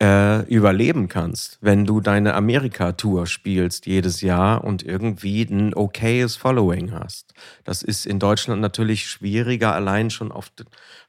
äh, 0.00 0.46
überleben 0.46 1.08
kannst, 1.08 1.58
wenn 1.60 1.84
du 1.84 2.00
deine 2.00 2.34
Amerika-Tour 2.34 3.26
spielst 3.26 3.86
jedes 3.86 4.20
Jahr 4.20 4.62
und 4.62 4.84
irgendwie 4.84 5.42
ein 5.42 5.74
okayes 5.74 6.36
Following 6.36 6.92
hast. 6.92 7.34
Das 7.64 7.82
ist 7.82 8.06
in 8.06 8.20
Deutschland 8.20 8.60
natürlich 8.60 9.08
schwieriger, 9.08 9.74
allein 9.74 10.10
schon 10.10 10.30
auf, 10.30 10.52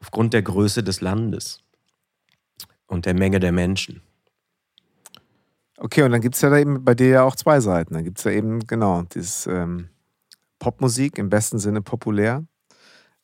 aufgrund 0.02 0.34
der 0.34 0.42
Größe 0.42 0.82
des 0.82 1.02
Landes 1.02 1.62
und 2.88 3.06
der 3.06 3.14
Menge 3.14 3.40
der 3.40 3.52
Menschen. 3.52 4.02
Okay, 5.78 6.04
und 6.04 6.12
dann 6.12 6.22
gibt 6.22 6.36
es 6.36 6.42
ja 6.42 6.50
da 6.50 6.58
eben 6.58 6.84
bei 6.86 6.96
dir 6.96 7.08
ja 7.10 7.24
auch 7.24 7.36
zwei 7.36 7.60
Seiten. 7.60 7.94
Dann 7.94 8.04
gibt 8.04 8.20
es 8.20 8.24
ja 8.24 8.32
eben, 8.32 8.66
genau, 8.66 9.02
dieses 9.04 9.46
ähm, 9.48 9.90
Popmusik 10.60 11.18
im 11.18 11.30
besten 11.30 11.60
Sinne 11.60 11.82
populär. 11.82 12.46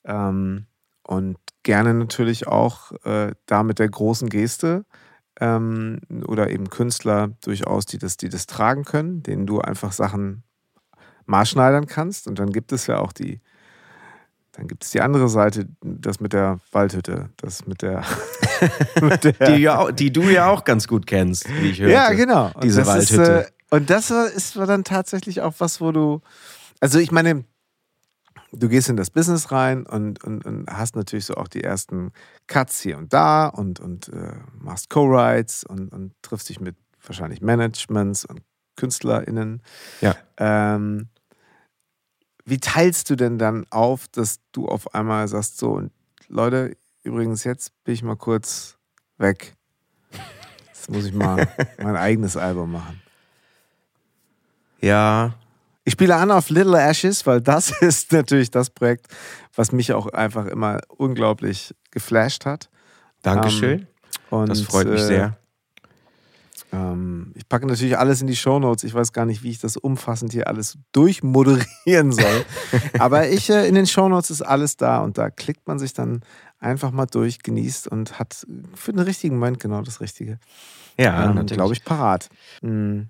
Ähm, 0.04 0.66
und 1.04 1.38
gerne 1.64 1.94
natürlich 1.94 2.48
auch 2.48 2.92
äh, 3.04 3.34
da 3.46 3.64
mit 3.64 3.80
der 3.80 3.90
großen 3.90 4.30
Geste 4.30 4.86
ähm, 5.40 6.00
oder 6.28 6.50
eben 6.50 6.70
Künstler 6.70 7.30
durchaus, 7.42 7.86
die 7.86 7.98
das, 7.98 8.18
die 8.18 8.30
das 8.30 8.48
tragen 8.48 8.84
können, 8.84 9.24
denen 9.24 9.46
du 9.48 9.60
einfach 9.62 9.92
Sachen 9.94 10.44
maßschneidern 11.26 11.88
kannst. 11.88 12.28
Und 12.28 12.40
dann 12.40 12.52
gibt 12.52 12.72
es 12.74 12.88
ja 12.88 13.00
auch 13.00 13.14
die, 13.14 13.42
dann 14.54 14.68
gibt 14.68 14.84
es 14.84 14.92
die 14.92 15.02
andere 15.02 15.30
Seite, 15.30 15.68
das 15.82 16.20
mit 16.20 16.34
der 16.34 16.60
Waldhütte, 16.72 17.30
das 17.38 17.68
mit 17.68 17.82
der, 17.82 18.04
mit 19.02 19.24
der 19.24 19.34
die, 19.34 19.62
ja, 19.62 19.92
die, 19.92 20.12
du 20.12 20.24
ja 20.24 20.50
auch 20.50 20.66
ganz 20.66 20.88
gut 20.88 21.08
kennst, 21.08 21.48
wie 21.62 21.70
ich 21.70 21.80
höre. 21.80 21.90
Ja, 21.90 22.12
genau. 22.12 22.52
Und 22.54 22.64
diese 22.64 22.86
Waldhütte. 22.86 23.22
Ist, 23.22 23.48
äh, 23.48 23.76
und 23.76 23.90
das 23.90 24.12
war, 24.12 24.28
ist 24.30 24.58
dann 24.58 24.84
tatsächlich 24.84 25.42
auch 25.42 25.54
was, 25.60 25.80
wo 25.80 25.92
du, 25.92 26.22
also 26.82 27.00
ich 27.00 27.12
meine, 27.12 27.46
du 28.52 28.68
gehst 28.68 28.90
in 28.90 28.98
das 28.98 29.10
Business 29.10 29.52
rein 29.52 29.86
und, 29.86 30.24
und, 30.24 30.46
und 30.46 30.70
hast 30.70 30.96
natürlich 30.96 31.26
so 31.26 31.36
auch 31.36 31.48
die 31.48 31.64
ersten 31.64 32.12
Cuts 32.48 32.82
hier 32.82 32.98
und 32.98 33.14
da 33.14 33.48
und, 33.48 33.80
und 33.80 34.10
äh, 34.10 34.34
machst 34.60 34.90
Co-Writes 34.90 35.64
und, 35.64 35.94
und 35.94 36.14
triffst 36.22 36.50
dich 36.50 36.60
mit 36.60 36.76
wahrscheinlich 37.06 37.42
Managements 37.42 38.26
und 38.26 38.42
KünstlerInnen. 38.76 39.62
Ja. 40.02 40.16
Ähm, 40.38 41.08
wie 42.46 42.60
teilst 42.60 43.10
du 43.10 43.16
denn 43.16 43.38
dann 43.38 43.66
auf, 43.70 44.08
dass 44.08 44.40
du 44.52 44.68
auf 44.68 44.94
einmal 44.94 45.28
sagst, 45.28 45.58
so, 45.58 45.72
und 45.72 45.92
Leute, 46.28 46.76
übrigens, 47.04 47.44
jetzt 47.44 47.72
bin 47.84 47.94
ich 47.94 48.04
mal 48.04 48.16
kurz 48.16 48.78
weg. 49.18 49.56
Jetzt 50.68 50.90
muss 50.90 51.06
ich 51.06 51.14
mal 51.14 51.48
mein 51.82 51.96
eigenes 51.96 52.38
Album 52.38 52.74
machen. 52.74 53.02
Ja. 54.80 55.36
Ich 55.84 55.94
spiele 55.94 56.16
an 56.16 56.32
auf 56.32 56.50
Little 56.50 56.80
Ashes, 56.80 57.26
weil 57.26 57.42
das 57.42 57.72
ist 57.82 58.12
natürlich 58.12 58.52
das 58.52 58.70
Projekt, 58.70 59.08
was 59.56 59.72
mich 59.72 59.94
auch 59.94 60.08
einfach 60.08 60.46
immer 60.46 60.80
unglaublich 60.88 61.76
geflasht 61.92 62.46
hat. 62.46 62.70
Dankeschön. 63.22 63.88
Ähm, 64.32 64.46
das 64.48 64.62
freut 64.62 64.88
mich 64.88 65.02
äh, 65.02 65.06
sehr. 65.06 65.38
Ähm, 66.72 67.34
ich 67.36 67.48
packe 67.48 67.68
natürlich 67.68 67.98
alles 67.98 68.22
in 68.22 68.28
die 68.28 68.36
Shownotes. 68.36 68.84
Ich 68.84 68.94
weiß 68.94 69.12
gar 69.14 69.26
nicht, 69.26 69.44
wie 69.44 69.50
ich 69.50 69.60
das 69.60 69.78
umfassend 69.78 70.32
hier 70.32 70.48
alles 70.48 70.78
durchmoderieren 70.94 72.12
soll. 72.12 72.46
Aber 73.00 73.30
ich, 73.30 73.50
äh, 73.50 73.68
in 73.68 73.76
den 73.76 73.88
Shownotes 73.88 74.32
ist 74.32 74.42
alles 74.42 74.78
da 74.78 75.00
und 75.00 75.18
da 75.18 75.30
klickt 75.30 75.68
man 75.68 75.80
sich 75.80 75.94
dann 75.94 76.22
einfach 76.60 76.92
mal 76.92 77.08
durch, 77.08 77.40
genießt 77.40 77.88
und 77.88 78.20
hat 78.20 78.46
für 78.76 78.92
den 78.92 79.02
richtigen 79.02 79.36
Moment 79.36 79.60
genau 79.60 79.82
das 79.82 80.00
Richtige. 80.00 80.40
Ja, 80.98 81.30
ähm, 81.30 81.46
glaube 81.46 81.74
ich, 81.74 81.84
parat. 81.84 82.30
Mhm. 82.62 83.10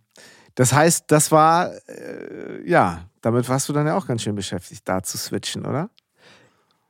Das 0.56 0.74
heißt, 0.74 1.06
das 1.08 1.32
war, 1.32 1.71
äh, 1.88 2.67
ja, 2.67 3.06
damit 3.21 3.47
warst 3.50 3.69
du 3.69 3.74
dann 3.74 3.88
ja 3.88 3.95
auch 3.95 4.08
ganz 4.08 4.24
schön 4.24 4.36
beschäftigt, 4.36 4.88
da 4.88 5.04
zu 5.04 5.17
switchen, 5.17 5.65
oder? 5.65 5.89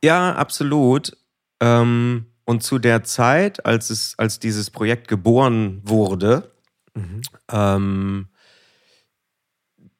Ja, 0.02 0.34
absolut. 0.34 1.16
Ähm, 1.60 2.26
und 2.44 2.62
zu 2.62 2.78
der 2.78 3.04
Zeit, 3.04 3.64
als, 3.64 3.90
es, 3.90 4.14
als 4.18 4.38
dieses 4.38 4.70
Projekt 4.70 5.08
geboren 5.08 5.80
wurde, 5.84 6.51
Mhm. 6.94 7.22
Ähm, 7.50 8.28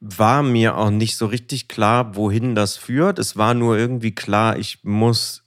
war 0.00 0.42
mir 0.42 0.76
auch 0.76 0.90
nicht 0.90 1.16
so 1.16 1.26
richtig 1.26 1.68
klar, 1.68 2.16
wohin 2.16 2.54
das 2.54 2.76
führt. 2.76 3.18
Es 3.18 3.36
war 3.36 3.54
nur 3.54 3.78
irgendwie 3.78 4.14
klar, 4.14 4.58
ich 4.58 4.82
muss 4.82 5.44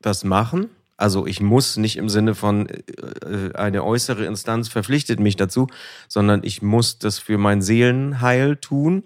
das 0.00 0.22
machen. 0.22 0.70
Also 0.96 1.26
ich 1.26 1.40
muss 1.40 1.76
nicht 1.76 1.96
im 1.96 2.08
Sinne 2.08 2.34
von 2.34 2.68
äh, 2.68 2.82
äh, 3.24 3.54
eine 3.54 3.84
äußere 3.84 4.26
Instanz 4.26 4.68
verpflichtet 4.68 5.18
mich 5.18 5.34
dazu, 5.34 5.66
sondern 6.08 6.42
ich 6.44 6.62
muss 6.62 6.98
das 6.98 7.18
für 7.18 7.38
mein 7.38 7.62
Seelenheil 7.62 8.56
tun. 8.56 9.04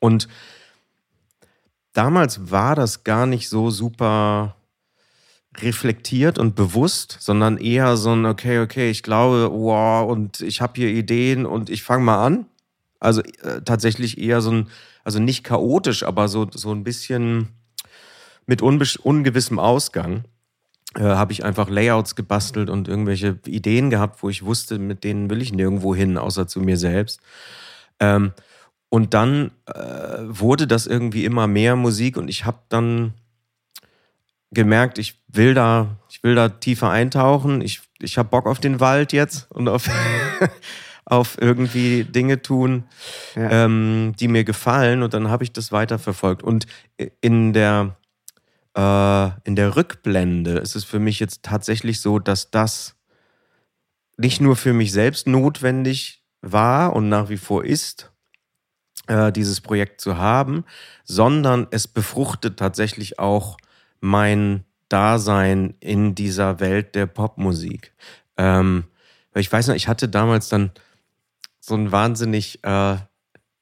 Und 0.00 0.28
damals 1.92 2.50
war 2.50 2.74
das 2.74 3.04
gar 3.04 3.26
nicht 3.26 3.48
so 3.48 3.70
super 3.70 4.56
reflektiert 5.58 6.38
und 6.38 6.54
bewusst, 6.54 7.18
sondern 7.20 7.58
eher 7.58 7.96
so 7.96 8.12
ein, 8.12 8.24
okay, 8.24 8.60
okay, 8.60 8.90
ich 8.90 9.02
glaube, 9.02 9.50
wow, 9.52 10.10
und 10.10 10.40
ich 10.40 10.60
habe 10.60 10.72
hier 10.76 10.88
Ideen 10.88 11.44
und 11.44 11.68
ich 11.68 11.82
fange 11.82 12.04
mal 12.04 12.24
an. 12.24 12.46
Also 13.00 13.20
äh, 13.20 13.62
tatsächlich 13.64 14.18
eher 14.18 14.40
so 14.40 14.52
ein, 14.52 14.68
also 15.04 15.18
nicht 15.18 15.44
chaotisch, 15.44 16.04
aber 16.04 16.28
so, 16.28 16.48
so 16.52 16.72
ein 16.72 16.84
bisschen 16.84 17.48
mit 18.46 18.62
ungewissem 18.62 19.58
Ausgang. 19.58 20.24
Äh, 20.94 21.02
habe 21.02 21.32
ich 21.32 21.44
einfach 21.44 21.68
Layouts 21.68 22.16
gebastelt 22.16 22.68
und 22.68 22.86
irgendwelche 22.86 23.38
Ideen 23.46 23.90
gehabt, 23.90 24.22
wo 24.22 24.28
ich 24.28 24.44
wusste, 24.44 24.78
mit 24.78 25.04
denen 25.04 25.30
will 25.30 25.40
ich 25.40 25.52
nirgendwo 25.52 25.94
hin, 25.94 26.18
außer 26.18 26.46
zu 26.46 26.60
mir 26.60 26.76
selbst. 26.76 27.20
Ähm, 27.98 28.32
und 28.90 29.14
dann 29.14 29.52
äh, 29.66 30.18
wurde 30.20 30.66
das 30.66 30.86
irgendwie 30.86 31.24
immer 31.24 31.46
mehr 31.46 31.76
Musik 31.76 32.18
und 32.18 32.28
ich 32.28 32.44
habe 32.44 32.58
dann 32.68 33.14
gemerkt, 34.52 34.98
ich 34.98 35.20
will 35.28 35.54
da, 35.54 35.98
ich 36.08 36.22
will 36.22 36.34
da 36.34 36.48
tiefer 36.48 36.90
eintauchen. 36.90 37.60
Ich, 37.60 37.80
ich 38.00 38.18
habe 38.18 38.28
Bock 38.28 38.46
auf 38.46 38.60
den 38.60 38.80
Wald 38.80 39.12
jetzt 39.12 39.50
und 39.50 39.68
auf, 39.68 39.88
auf 41.04 41.36
irgendwie 41.40 42.04
Dinge 42.04 42.42
tun, 42.42 42.84
ja. 43.34 43.64
ähm, 43.64 44.14
die 44.18 44.28
mir 44.28 44.44
gefallen. 44.44 45.02
Und 45.02 45.14
dann 45.14 45.28
habe 45.28 45.44
ich 45.44 45.52
das 45.52 45.72
weiterverfolgt. 45.72 46.42
Und 46.42 46.66
in 47.20 47.52
der, 47.52 47.96
äh, 48.76 49.30
in 49.44 49.56
der 49.56 49.76
Rückblende 49.76 50.58
ist 50.58 50.76
es 50.76 50.84
für 50.84 50.98
mich 50.98 51.18
jetzt 51.18 51.42
tatsächlich 51.42 52.00
so, 52.00 52.18
dass 52.18 52.50
das 52.50 52.94
nicht 54.18 54.40
nur 54.40 54.56
für 54.56 54.74
mich 54.74 54.92
selbst 54.92 55.26
notwendig 55.26 56.22
war 56.42 56.94
und 56.94 57.08
nach 57.08 57.28
wie 57.28 57.38
vor 57.38 57.64
ist, 57.64 58.12
äh, 59.06 59.32
dieses 59.32 59.60
Projekt 59.60 60.00
zu 60.00 60.16
haben, 60.16 60.64
sondern 61.04 61.66
es 61.70 61.88
befruchtet 61.88 62.58
tatsächlich 62.58 63.18
auch 63.18 63.56
mein 64.02 64.64
Dasein 64.90 65.74
in 65.80 66.14
dieser 66.14 66.60
Welt 66.60 66.94
der 66.94 67.06
Popmusik. 67.06 67.94
Ähm, 68.36 68.84
ich 69.34 69.50
weiß 69.50 69.68
noch, 69.68 69.74
ich 69.74 69.88
hatte 69.88 70.08
damals 70.08 70.50
dann 70.50 70.72
so 71.60 71.74
einen 71.74 71.92
wahnsinnig 71.92 72.62
äh, 72.64 72.96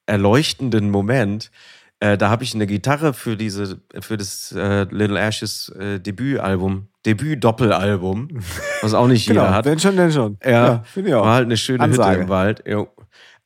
erleuchtenden 0.06 0.90
Moment. 0.90 1.52
Äh, 2.00 2.16
da 2.16 2.30
habe 2.30 2.42
ich 2.42 2.54
eine 2.54 2.66
Gitarre 2.66 3.12
für 3.12 3.36
diese, 3.36 3.80
für 4.00 4.16
das 4.16 4.52
äh, 4.52 4.84
Little 4.90 5.20
Ashes 5.20 5.68
äh, 5.78 6.00
Debütalbum, 6.00 6.88
Debüt-Doppelalbum, 7.06 8.40
was 8.82 8.94
auch 8.94 9.06
nicht 9.06 9.28
jeder 9.28 9.42
genau, 9.42 9.54
hat. 9.54 9.66
Wenn 9.66 9.78
schon, 9.78 9.96
denn 9.96 10.10
schon. 10.10 10.38
Ja, 10.42 10.50
ja 10.50 10.82
finde 10.84 11.10
ich 11.10 11.14
auch. 11.14 11.26
War 11.26 11.34
halt 11.34 11.44
eine 11.44 11.58
schöne 11.58 11.84
Ansage. 11.84 12.12
Hütte 12.12 12.22
im 12.22 12.28
Wald. 12.30 12.64
Jo. 12.66 12.88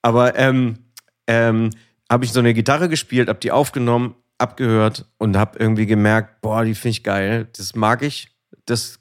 Aber 0.00 0.38
ähm, 0.38 0.78
ähm, 1.26 1.70
habe 2.10 2.24
ich 2.24 2.32
so 2.32 2.38
eine 2.38 2.54
Gitarre 2.54 2.88
gespielt, 2.88 3.28
habe 3.28 3.40
die 3.40 3.50
aufgenommen, 3.50 4.14
abgehört 4.44 5.06
und 5.18 5.36
habe 5.36 5.58
irgendwie 5.58 5.86
gemerkt, 5.86 6.40
boah, 6.40 6.64
die 6.64 6.74
finde 6.74 6.90
ich 6.90 7.02
geil, 7.02 7.48
das 7.56 7.74
mag 7.74 8.02
ich, 8.02 8.28
das 8.66 9.00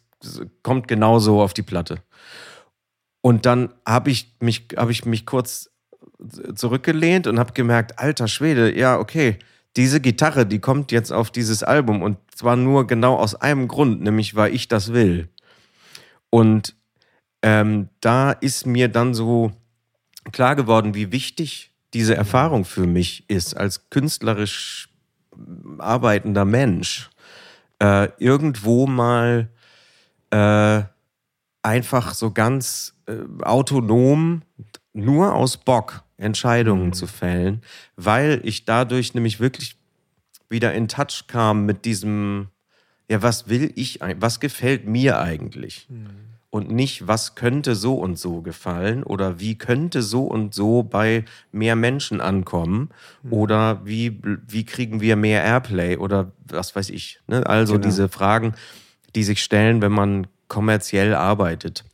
kommt 0.63 0.87
genauso 0.87 1.41
auf 1.41 1.53
die 1.53 1.61
Platte. 1.61 1.97
Und 3.21 3.45
dann 3.45 3.73
habe 3.85 4.09
ich 4.09 4.35
mich, 4.39 4.67
habe 4.75 4.91
ich 4.91 5.05
mich 5.05 5.25
kurz 5.25 5.69
zurückgelehnt 6.55 7.27
und 7.27 7.39
habe 7.39 7.53
gemerkt, 7.53 7.99
alter 7.99 8.27
Schwede, 8.27 8.77
ja, 8.77 8.97
okay, 8.97 9.37
diese 9.75 9.99
Gitarre, 9.99 10.45
die 10.45 10.59
kommt 10.59 10.91
jetzt 10.91 11.11
auf 11.11 11.31
dieses 11.31 11.63
Album 11.63 12.01
und 12.01 12.17
zwar 12.35 12.55
nur 12.55 12.87
genau 12.87 13.15
aus 13.15 13.35
einem 13.35 13.67
Grund, 13.67 14.01
nämlich 14.01 14.35
weil 14.35 14.53
ich 14.53 14.67
das 14.67 14.93
will. 14.93 15.29
Und 16.29 16.75
ähm, 17.41 17.89
da 17.99 18.31
ist 18.31 18.65
mir 18.65 18.87
dann 18.87 19.13
so 19.13 19.51
klar 20.31 20.55
geworden, 20.55 20.95
wie 20.95 21.11
wichtig 21.11 21.71
diese 21.93 22.15
Erfahrung 22.15 22.65
für 22.65 22.87
mich 22.87 23.29
ist 23.29 23.55
als 23.55 23.89
künstlerisch 23.89 24.89
arbeitender 25.77 26.45
Mensch. 26.45 27.09
Äh, 27.79 28.09
irgendwo 28.17 28.87
mal 28.87 29.49
äh, 30.29 30.83
einfach 31.61 32.13
so 32.13 32.31
ganz 32.31 32.95
äh, 33.07 33.13
autonom, 33.43 34.43
nur 34.93 35.33
aus 35.33 35.57
Bock 35.57 36.03
Entscheidungen 36.17 36.87
mhm. 36.87 36.93
zu 36.93 37.07
fällen, 37.07 37.61
weil 37.95 38.41
ich 38.43 38.65
dadurch 38.65 39.13
nämlich 39.13 39.39
wirklich 39.39 39.75
wieder 40.49 40.73
in 40.73 40.87
Touch 40.87 41.25
kam 41.27 41.65
mit 41.65 41.85
diesem, 41.85 42.49
ja, 43.09 43.21
was 43.21 43.49
will 43.49 43.71
ich, 43.75 43.99
was 44.17 44.39
gefällt 44.39 44.87
mir 44.87 45.19
eigentlich? 45.19 45.87
Mhm. 45.89 46.32
Und 46.53 46.69
nicht, 46.69 47.07
was 47.07 47.33
könnte 47.33 47.73
so 47.73 47.95
und 47.95 48.19
so 48.19 48.43
gefallen 48.43 49.01
oder 49.01 49.39
wie 49.39 49.57
könnte 49.57 50.03
so 50.03 50.25
und 50.25 50.53
so 50.53 50.83
bei 50.83 51.25
mehr 51.51 51.75
Menschen 51.75 52.21
ankommen 52.21 52.91
mhm. 53.23 53.33
oder 53.33 53.83
wie, 53.85 54.21
wie 54.47 54.63
kriegen 54.63 55.01
wir 55.01 55.15
mehr 55.15 55.43
Airplay 55.43 55.97
oder 55.97 56.31
was 56.45 56.75
weiß 56.75 56.91
ich. 56.91 57.19
Ne? 57.25 57.43
Also 57.47 57.73
genau. 57.73 57.85
diese 57.85 58.07
Fragen, 58.07 58.53
die 59.15 59.23
sich 59.23 59.41
stellen, 59.41 59.81
wenn 59.81 59.93
man 59.93 60.27
kommerziell 60.47 61.15
arbeitet. 61.15 61.85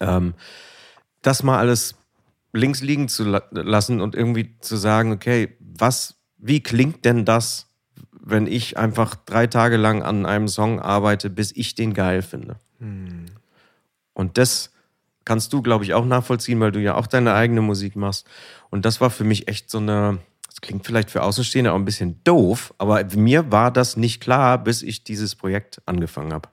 Ähm, 0.00 0.34
das 1.22 1.42
mal 1.42 1.58
alles 1.58 1.94
links 2.52 2.82
liegen 2.82 3.08
zu 3.08 3.24
lassen 3.24 4.02
und 4.02 4.14
irgendwie 4.14 4.54
zu 4.60 4.76
sagen, 4.76 5.12
okay, 5.12 5.56
was, 5.60 6.16
wie 6.36 6.62
klingt 6.62 7.06
denn 7.06 7.24
das, 7.24 7.68
wenn 8.20 8.46
ich 8.46 8.76
einfach 8.76 9.14
drei 9.14 9.46
Tage 9.46 9.78
lang 9.78 10.02
an 10.02 10.26
einem 10.26 10.48
Song 10.48 10.78
arbeite, 10.78 11.30
bis 11.30 11.52
ich 11.56 11.74
den 11.74 11.94
geil 11.94 12.20
finde? 12.20 12.56
Hm. 12.78 13.24
Und 14.14 14.38
das 14.38 14.70
kannst 15.24 15.52
du, 15.52 15.62
glaube 15.62 15.84
ich, 15.84 15.94
auch 15.94 16.04
nachvollziehen, 16.04 16.60
weil 16.60 16.72
du 16.72 16.80
ja 16.80 16.94
auch 16.94 17.06
deine 17.06 17.34
eigene 17.34 17.60
Musik 17.60 17.96
machst. 17.96 18.26
Und 18.70 18.84
das 18.84 19.00
war 19.00 19.10
für 19.10 19.24
mich 19.24 19.48
echt 19.48 19.70
so 19.70 19.78
eine, 19.78 20.18
das 20.46 20.60
klingt 20.60 20.86
vielleicht 20.86 21.10
für 21.10 21.22
Außenstehende 21.22 21.72
auch 21.72 21.76
ein 21.76 21.84
bisschen 21.84 22.20
doof, 22.24 22.74
aber 22.78 23.04
mir 23.14 23.50
war 23.52 23.70
das 23.70 23.96
nicht 23.96 24.20
klar, 24.20 24.58
bis 24.58 24.82
ich 24.82 25.04
dieses 25.04 25.34
Projekt 25.34 25.80
angefangen 25.86 26.32
habe. 26.32 26.48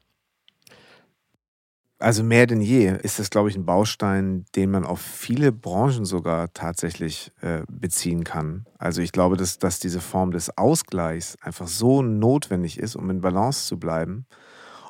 Also 2.02 2.24
mehr 2.24 2.48
denn 2.48 2.62
je 2.62 2.96
ist 3.04 3.20
das, 3.20 3.30
glaube 3.30 3.50
ich, 3.50 3.58
ein 3.58 3.66
Baustein, 3.66 4.46
den 4.56 4.72
man 4.72 4.86
auf 4.86 5.02
viele 5.02 5.52
Branchen 5.52 6.06
sogar 6.06 6.54
tatsächlich 6.54 7.34
äh, 7.42 7.64
beziehen 7.70 8.24
kann. 8.24 8.66
Also 8.78 9.02
ich 9.02 9.12
glaube, 9.12 9.36
dass, 9.36 9.60
dass 9.60 9.80
diese 9.80 10.00
Form 10.00 10.32
des 10.32 10.58
Ausgleichs 10.58 11.36
einfach 11.42 11.68
so 11.68 12.02
notwendig 12.02 12.80
ist, 12.80 12.96
um 12.96 13.10
in 13.10 13.20
Balance 13.20 13.68
zu 13.68 13.78
bleiben. 13.78 14.26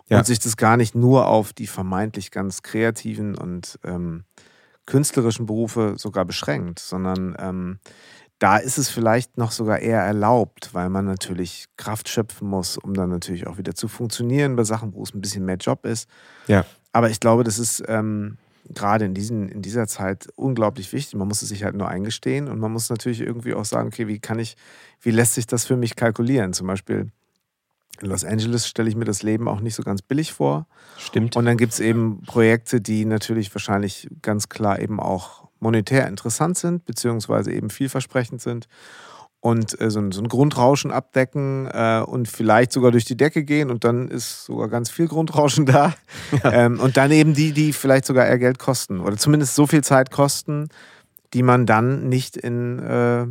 Ja. 0.10 0.18
Und 0.18 0.26
sich 0.26 0.40
das 0.40 0.58
gar 0.58 0.76
nicht 0.76 0.96
nur 0.96 1.28
auf 1.28 1.54
die 1.54 1.68
vermeintlich 1.68 2.32
ganz 2.32 2.64
kreativen 2.64 3.36
und 3.36 3.80
ähm, 3.84 4.24
künstlerischen 4.86 5.46
Berufe 5.46 5.94
sogar 5.98 6.26
beschränkt, 6.26 6.80
sondern 6.80 7.36
ähm, 7.40 7.80
da 8.40 8.58
ist 8.58 8.78
es 8.78 8.90
vielleicht 8.90 9.38
noch 9.38 9.52
sogar 9.52 9.80
eher 9.80 10.02
erlaubt, 10.02 10.74
weil 10.74 10.90
man 10.90 11.06
natürlich 11.06 11.66
Kraft 11.78 12.10
schöpfen 12.10 12.48
muss, 12.48 12.78
um 12.78 12.94
dann 12.94 13.10
natürlich 13.10 13.46
auch 13.48 13.58
wieder 13.58 13.76
zu 13.76 13.88
funktionieren 13.88 14.56
bei 14.56 14.64
Sachen, 14.64 14.94
wo 14.94 15.04
es 15.04 15.14
ein 15.14 15.22
bisschen 15.22 15.46
mehr 15.46 15.58
Job 15.58 15.86
ist. 15.86 16.10
Ja. 16.48 16.66
Aber 16.94 17.10
ich 17.10 17.20
glaube, 17.20 17.44
das 17.44 17.60
ist 17.60 17.84
ähm, 17.88 18.38
gerade 18.74 19.06
in, 19.06 19.14
diesen, 19.14 19.50
in 19.50 19.62
dieser 19.62 19.88
Zeit 19.88 20.30
unglaublich 20.36 20.92
wichtig. 20.94 21.16
Man 21.16 21.28
muss 21.28 21.42
es 21.42 21.50
sich 21.50 21.64
halt 21.64 21.76
nur 21.76 21.90
eingestehen 21.90 22.48
und 22.48 22.60
man 22.60 22.72
muss 22.72 22.90
natürlich 22.90 23.22
irgendwie 23.22 23.54
auch 23.54 23.66
sagen, 23.66 23.90
okay, 23.90 24.08
wie 24.08 24.20
kann 24.20 24.40
ich, 24.40 24.56
wie 25.02 25.12
lässt 25.12 25.36
sich 25.36 25.46
das 25.46 25.66
für 25.66 25.76
mich 25.76 25.96
kalkulieren? 25.96 26.54
Zum 26.54 26.66
Beispiel 26.66 27.12
in 28.02 28.10
Los 28.10 28.24
Angeles 28.24 28.68
stelle 28.68 28.90
ich 28.90 28.96
mir 28.96 29.06
das 29.06 29.24
Leben 29.24 29.48
auch 29.48 29.60
nicht 29.60 29.76
so 29.76 29.84
ganz 29.84 30.02
billig 30.02 30.34
vor. 30.34 30.68
Stimmt. 30.98 31.36
Und 31.36 31.46
dann 31.46 31.58
gibt 31.58 31.74
es 31.74 31.80
eben 31.80 32.22
Projekte, 32.26 32.80
die 32.82 33.06
natürlich 33.06 33.54
wahrscheinlich 33.54 34.10
ganz 34.22 34.50
klar 34.50 34.80
eben 34.80 35.00
auch 35.00 35.50
monetär 35.60 36.08
interessant 36.08 36.58
sind, 36.58 36.86
beziehungsweise 36.86 37.52
eben 37.52 37.70
vielversprechend 37.70 38.42
sind 38.42 38.68
und 39.42 39.80
äh, 39.80 39.90
so, 39.90 40.00
ein, 40.00 40.12
so, 40.12 40.22
ein, 40.22 40.28
Grundrauschen 40.28 40.92
abdecken 40.92 41.68
äh, 41.72 42.04
und 42.06 42.28
vielleicht 42.28 42.72
sogar 42.72 42.92
durch 42.92 43.06
die 43.06 43.16
Decke 43.18 43.44
gehen 43.44 43.70
und 43.70 43.84
dann 43.84 44.10
ist 44.10 44.46
sogar 44.46 44.68
ganz 44.68 44.90
viel 44.90 45.08
Grundrauschen 45.08 45.66
da. 45.66 45.94
Ja. 46.44 46.52
Ähm, 46.52 46.80
und 46.80 46.98
dann 46.98 47.12
eben 47.12 47.34
die, 47.34 47.52
die 47.52 47.74
vielleicht 47.74 48.06
sogar 48.06 48.26
eher 48.26 48.40
Geld 48.40 48.60
kosten 48.60 49.00
oder 49.00 49.18
zumindest 49.18 49.56
so 49.56 49.68
viel 49.68 49.84
Zeit 49.84 50.12
kosten, 50.12 50.70
die 51.34 51.44
man 51.44 51.66
dann 51.66 52.10
nicht 52.10 52.36
in 52.36 52.80
äh, 52.80 53.28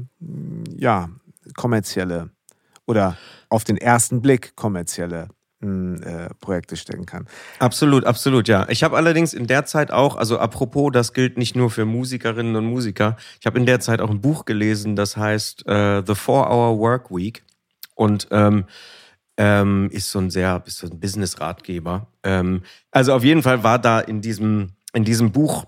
ja, 0.77 1.09
kommerzielle 1.57 2.31
oder 2.87 3.16
auf 3.48 3.64
den 3.64 3.76
ersten 3.76 4.20
Blick 4.22 4.56
kommerzielle 4.56 5.28
äh, 5.61 6.28
Projekte 6.40 6.76
stecken 6.76 7.04
kann. 7.04 7.26
Absolut, 7.58 8.04
absolut, 8.04 8.46
ja. 8.46 8.68
Ich 8.68 8.84
habe 8.84 8.96
allerdings 8.96 9.34
in 9.34 9.48
der 9.48 9.64
Zeit 9.64 9.90
auch, 9.90 10.14
also 10.14 10.38
apropos, 10.38 10.92
das 10.92 11.12
gilt 11.12 11.37
nicht 11.37 11.56
nur 11.56 11.68
für 11.68 11.84
Musikerinnen 11.84 12.54
und 12.54 12.66
Musiker, 12.66 13.16
ich 13.40 13.46
habe 13.46 13.58
in 13.58 13.66
der 13.66 13.80
Zeit 13.80 14.00
auch 14.00 14.11
ein 14.11 14.20
Buch 14.20 14.44
gelesen, 14.44 14.94
das 14.94 15.16
heißt 15.16 15.66
äh, 15.66 16.02
The 16.06 16.14
Four-Hour 16.14 16.78
Work 16.78 17.11
Week 17.11 17.42
und 17.96 18.28
ähm, 18.30 18.66
ähm, 19.37 19.88
ist 19.90 20.12
so 20.12 20.20
ein 20.20 20.30
sehr, 20.30 20.62
ist 20.64 20.78
so 20.78 20.87
ein 20.87 21.00
Business-Ratgeber. 21.00 22.06
Ähm, 22.22 22.62
also 22.92 23.12
auf 23.14 23.24
jeden 23.24 23.42
Fall 23.42 23.64
war 23.64 23.80
da 23.80 23.98
in 23.98 24.20
diesem, 24.20 24.74
in 24.92 25.02
diesem 25.02 25.32
Buch 25.32 25.64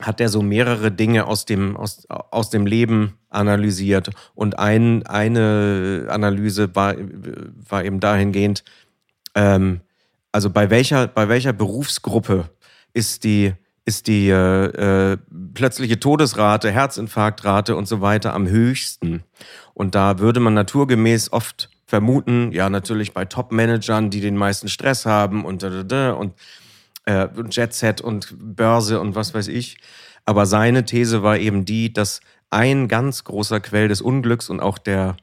hat 0.00 0.20
er 0.20 0.28
so 0.28 0.42
mehrere 0.42 0.92
Dinge 0.92 1.26
aus 1.26 1.44
dem, 1.44 1.76
aus, 1.76 2.06
aus 2.08 2.50
dem 2.50 2.66
Leben 2.66 3.18
analysiert. 3.30 4.10
Und 4.34 4.58
ein, 4.58 5.06
eine 5.06 6.06
Analyse 6.08 6.74
war, 6.74 6.94
war 7.68 7.84
eben 7.84 8.00
dahingehend, 8.00 8.64
ähm, 9.34 9.80
also 10.32 10.50
bei 10.50 10.70
welcher, 10.70 11.08
bei 11.08 11.28
welcher 11.28 11.52
Berufsgruppe 11.52 12.50
ist 12.92 13.24
die, 13.24 13.54
ist 13.84 14.06
die 14.06 14.28
äh, 14.28 15.12
äh, 15.12 15.16
plötzliche 15.54 15.98
Todesrate, 15.98 16.70
Herzinfarktrate 16.70 17.74
und 17.74 17.88
so 17.88 18.00
weiter 18.00 18.34
am 18.34 18.46
höchsten. 18.46 19.24
Und 19.74 19.94
da 19.94 20.18
würde 20.18 20.40
man 20.40 20.54
naturgemäß 20.54 21.32
oft 21.32 21.70
vermuten, 21.86 22.52
ja, 22.52 22.68
natürlich 22.68 23.14
bei 23.14 23.24
Top-Managern, 23.24 24.10
die 24.10 24.20
den 24.20 24.36
meisten 24.36 24.68
Stress 24.68 25.06
haben 25.06 25.44
und, 25.44 25.64
und, 25.64 25.92
und 25.92 26.34
äh, 27.08 27.28
Jetset 27.50 28.00
und 28.02 28.34
Börse 28.38 29.00
und 29.00 29.14
was 29.14 29.32
weiß 29.32 29.48
ich. 29.48 29.78
Aber 30.26 30.44
seine 30.44 30.84
These 30.84 31.22
war 31.22 31.38
eben 31.38 31.64
die, 31.64 31.92
dass 31.92 32.20
ein 32.50 32.86
ganz 32.86 33.24
großer 33.24 33.60
Quell 33.60 33.88
des 33.88 34.02
Unglücks 34.02 34.50
und 34.50 34.60
auch 34.60 34.76
der, 34.76 35.16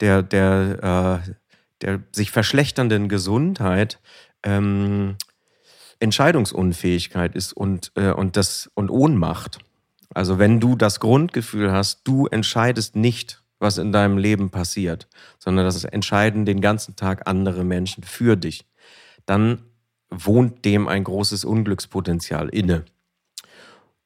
der, 0.00 0.22
der, 0.22 1.22
äh, 1.26 1.30
der 1.80 2.02
sich 2.12 2.30
verschlechternden 2.30 3.08
Gesundheit 3.08 4.00
ähm, 4.42 5.16
Entscheidungsunfähigkeit 5.98 7.34
ist 7.34 7.54
und, 7.54 7.92
äh, 7.94 8.10
und, 8.10 8.36
das, 8.36 8.70
und 8.74 8.90
Ohnmacht. 8.90 9.58
Also 10.12 10.38
wenn 10.38 10.60
du 10.60 10.76
das 10.76 11.00
Grundgefühl 11.00 11.72
hast, 11.72 12.02
du 12.04 12.26
entscheidest 12.26 12.96
nicht, 12.96 13.42
was 13.58 13.78
in 13.78 13.92
deinem 13.92 14.18
Leben 14.18 14.50
passiert, 14.50 15.08
sondern 15.38 15.64
das 15.64 15.84
entscheiden 15.84 16.44
den 16.44 16.60
ganzen 16.60 16.96
Tag 16.96 17.26
andere 17.26 17.64
Menschen 17.64 18.04
für 18.04 18.36
dich, 18.36 18.66
dann 19.24 19.62
wohnt 20.16 20.64
dem 20.64 20.88
ein 20.88 21.04
großes 21.04 21.44
Unglückspotenzial 21.44 22.48
inne. 22.48 22.84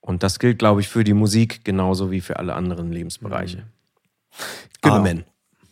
Und 0.01 0.23
das 0.23 0.39
gilt, 0.39 0.59
glaube 0.59 0.81
ich, 0.81 0.89
für 0.89 1.05
die 1.05 1.15
Musik 1.15 1.65
genauso 1.65 2.11
wie 2.11 2.21
für 2.21 2.39
alle 2.39 2.55
anderen 2.55 2.91
Lebensbereiche. 2.93 3.65
Genau. 4.81 4.97
Amen. 4.97 5.25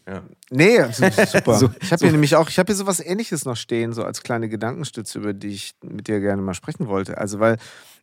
Ja. 0.06 0.22
Nee, 0.50 0.82
super. 0.92 1.54
so, 1.54 1.70
ich 1.80 1.90
habe 1.90 2.04
hier 2.04 2.12
nämlich 2.12 2.36
auch, 2.36 2.48
ich 2.48 2.58
habe 2.58 2.68
hier 2.68 2.76
so 2.76 2.86
was 2.86 3.00
ähnliches 3.00 3.44
noch 3.44 3.56
stehen, 3.56 3.92
so 3.92 4.04
als 4.04 4.22
kleine 4.22 4.48
Gedankenstütze, 4.48 5.18
über 5.18 5.32
die 5.32 5.48
ich 5.48 5.74
mit 5.82 6.06
dir 6.06 6.20
gerne 6.20 6.42
mal 6.42 6.54
sprechen 6.54 6.86
wollte. 6.86 7.18
Also, 7.18 7.40
weil 7.40 7.56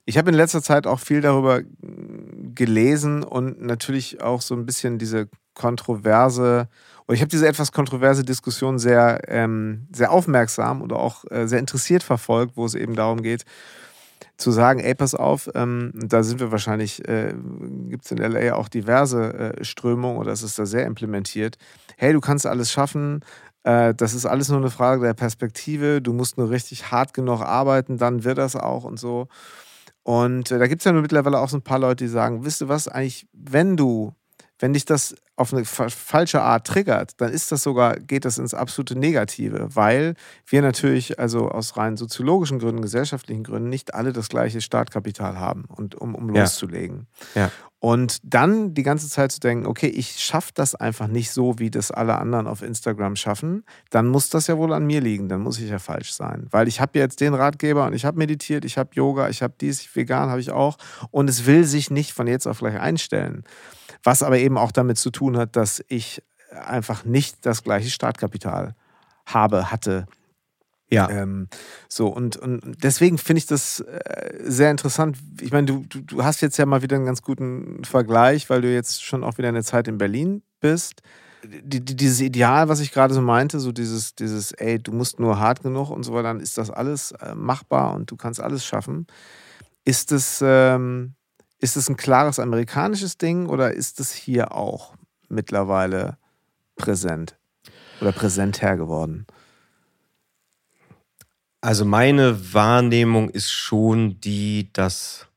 ich 0.05 0.17
habe 0.17 0.29
in 0.29 0.35
letzter 0.35 0.61
Zeit 0.61 0.85
auch 0.85 0.99
viel 0.99 1.21
darüber 1.21 1.61
gelesen 2.53 3.23
und 3.23 3.61
natürlich 3.61 4.21
auch 4.21 4.41
so 4.41 4.53
ein 4.53 4.65
bisschen 4.65 4.97
diese 4.97 5.29
kontroverse, 5.53 6.67
oder 7.07 7.15
ich 7.15 7.21
habe 7.21 7.29
diese 7.29 7.47
etwas 7.47 7.71
kontroverse 7.71 8.23
Diskussion 8.23 8.79
sehr, 8.79 9.21
ähm, 9.27 9.87
sehr 9.91 10.11
aufmerksam 10.11 10.81
oder 10.81 10.97
auch 10.97 11.25
äh, 11.29 11.47
sehr 11.47 11.59
interessiert 11.59 12.03
verfolgt, 12.03 12.55
wo 12.55 12.65
es 12.65 12.75
eben 12.75 12.95
darum 12.95 13.21
geht, 13.21 13.43
zu 14.37 14.51
sagen, 14.51 14.79
ey, 14.79 14.95
pass 14.95 15.15
auf, 15.15 15.49
ähm, 15.53 15.91
da 15.93 16.23
sind 16.23 16.39
wir 16.39 16.51
wahrscheinlich, 16.51 17.07
äh, 17.07 17.33
gibt 17.89 18.05
es 18.05 18.11
in 18.11 18.17
LA 18.17 18.53
auch 18.55 18.67
diverse 18.67 19.33
äh, 19.33 19.63
Strömungen 19.63 20.17
oder 20.17 20.31
es 20.31 20.43
ist 20.43 20.57
da 20.57 20.65
sehr 20.65 20.85
implementiert. 20.85 21.57
Hey, 21.97 22.13
du 22.13 22.19
kannst 22.19 22.45
alles 22.45 22.71
schaffen, 22.71 23.23
äh, 23.63 23.93
das 23.93 24.13
ist 24.13 24.25
alles 24.25 24.49
nur 24.49 24.57
eine 24.57 24.69
Frage 24.69 25.05
der 25.05 25.13
Perspektive, 25.13 26.01
du 26.01 26.13
musst 26.13 26.37
nur 26.37 26.49
richtig 26.49 26.91
hart 26.91 27.13
genug 27.13 27.41
arbeiten, 27.41 27.97
dann 27.97 28.23
wird 28.23 28.37
das 28.37 28.55
auch 28.55 28.83
und 28.83 28.99
so. 28.99 29.27
Und 30.03 30.51
äh, 30.51 30.59
da 30.59 30.67
gibt 30.67 30.81
es 30.81 30.85
ja 30.85 30.91
mittlerweile 30.91 31.39
auch 31.39 31.49
so 31.49 31.57
ein 31.57 31.61
paar 31.61 31.79
Leute, 31.79 32.03
die 32.03 32.09
sagen, 32.09 32.43
wisst 32.43 32.61
du 32.61 32.67
was, 32.67 32.87
eigentlich, 32.87 33.27
wenn 33.31 33.77
du 33.77 34.13
wenn 34.63 34.71
dich 34.71 34.85
das 34.85 35.13
auf 35.35 35.53
eine 35.53 35.65
falsche 35.65 36.41
Art 36.41 36.65
triggert, 36.65 37.19
dann 37.19 37.33
ist 37.33 37.51
das 37.51 37.63
sogar, 37.63 37.97
geht 37.99 38.23
das 38.23 38.37
ins 38.37 38.53
absolute 38.53 38.97
Negative, 38.97 39.67
weil 39.73 40.15
wir 40.45 40.61
natürlich, 40.61 41.19
also 41.19 41.49
aus 41.49 41.75
rein 41.75 41.97
soziologischen 41.97 42.59
Gründen, 42.59 42.81
gesellschaftlichen 42.81 43.43
Gründen, 43.43 43.67
nicht 43.67 43.93
alle 43.93 44.13
das 44.13 44.29
gleiche 44.29 44.61
Startkapital 44.61 45.37
haben, 45.37 45.65
und, 45.65 45.95
um, 45.95 46.15
um 46.15 46.29
loszulegen. 46.29 47.07
Ja. 47.35 47.51
Und 47.79 48.19
dann 48.23 48.73
die 48.73 48.83
ganze 48.83 49.09
Zeit 49.09 49.33
zu 49.33 49.41
denken, 49.41 49.65
okay, 49.65 49.87
ich 49.87 50.17
schaffe 50.19 50.51
das 50.53 50.75
einfach 50.75 51.07
nicht 51.07 51.31
so, 51.31 51.59
wie 51.59 51.69
das 51.69 51.91
alle 51.91 52.17
anderen 52.17 52.47
auf 52.47 52.61
Instagram 52.61 53.17
schaffen, 53.17 53.65
dann 53.89 54.07
muss 54.07 54.29
das 54.29 54.47
ja 54.47 54.57
wohl 54.57 54.71
an 54.71 54.85
mir 54.85 55.01
liegen, 55.01 55.27
dann 55.27 55.41
muss 55.41 55.59
ich 55.59 55.69
ja 55.69 55.79
falsch 55.79 56.13
sein. 56.13 56.47
Weil 56.51 56.69
ich 56.69 56.79
habe 56.79 56.97
jetzt 56.97 57.19
den 57.19 57.33
Ratgeber 57.33 57.85
und 57.85 57.91
ich 57.91 58.05
habe 58.05 58.17
meditiert, 58.17 58.63
ich 58.63 58.77
habe 58.77 58.91
Yoga, 58.93 59.27
ich 59.27 59.43
habe 59.43 59.55
dies, 59.59 59.93
vegan 59.93 60.29
habe 60.29 60.39
ich 60.39 60.51
auch 60.51 60.77
und 61.11 61.29
es 61.29 61.45
will 61.45 61.65
sich 61.65 61.91
nicht 61.91 62.13
von 62.13 62.27
jetzt 62.27 62.47
auf 62.47 62.59
gleich 62.59 62.79
einstellen. 62.79 63.43
Was 64.03 64.23
aber 64.23 64.37
eben 64.37 64.57
auch 64.57 64.71
damit 64.71 64.97
zu 64.97 65.09
tun 65.09 65.37
hat, 65.37 65.55
dass 65.55 65.83
ich 65.87 66.21
einfach 66.51 67.05
nicht 67.05 67.45
das 67.45 67.63
gleiche 67.63 67.89
Startkapital 67.89 68.75
habe, 69.25 69.71
hatte 69.71 70.05
ja. 70.93 71.09
Ähm, 71.09 71.47
so, 71.89 72.07
und, 72.07 72.37
und 72.37 72.83
deswegen 72.83 73.17
finde 73.17 73.39
ich 73.39 73.47
das 73.47 73.79
äh, 73.79 74.39
sehr 74.43 74.69
interessant. 74.69 75.17
Ich 75.41 75.51
meine, 75.51 75.65
du, 75.65 75.85
du, 75.89 76.01
du 76.01 76.23
hast 76.23 76.41
jetzt 76.41 76.57
ja 76.57 76.67
mal 76.67 76.83
wieder 76.83 76.95
einen 76.95 77.05
ganz 77.05 77.23
guten 77.23 77.83
Vergleich, 77.83 78.47
weil 78.51 78.61
du 78.61 78.71
jetzt 78.71 79.03
schon 79.03 79.23
auch 79.23 79.39
wieder 79.39 79.47
eine 79.47 79.63
Zeit 79.63 79.87
in 79.87 79.97
Berlin 79.97 80.43
bist. 80.59 81.01
Die, 81.43 81.83
die, 81.83 81.95
dieses 81.95 82.21
Ideal, 82.21 82.69
was 82.69 82.79
ich 82.79 82.91
gerade 82.91 83.13
so 83.13 83.21
meinte, 83.21 83.59
so 83.59 83.71
dieses, 83.71 84.13
dieses, 84.13 84.51
ey, 84.51 84.77
du 84.77 84.91
musst 84.91 85.19
nur 85.19 85.39
hart 85.39 85.63
genug 85.63 85.89
und 85.89 86.03
so 86.03 86.13
weiter, 86.13 86.23
dann 86.29 86.39
ist 86.39 86.59
das 86.59 86.69
alles 86.69 87.11
äh, 87.13 87.33
machbar 87.33 87.95
und 87.95 88.11
du 88.11 88.15
kannst 88.15 88.39
alles 88.39 88.63
schaffen. 88.63 89.07
Ist 89.83 90.11
es, 90.11 90.41
ähm, 90.45 91.15
ist 91.63 91.77
es 91.77 91.89
ein 91.89 91.95
klares 91.95 92.39
amerikanisches 92.39 93.17
Ding 93.17 93.47
oder 93.47 93.73
ist 93.73 94.01
es 94.01 94.11
hier 94.11 94.51
auch 94.51 94.95
mittlerweile 95.29 96.17
präsent 96.75 97.37
oder 98.01 98.11
präsenter 98.11 98.75
geworden? 98.75 99.25
Also 101.61 101.85
meine 101.85 102.53
Wahrnehmung 102.53 103.29
ist 103.29 103.49
schon 103.49 104.19
die, 104.19 104.73
dass 104.73 105.27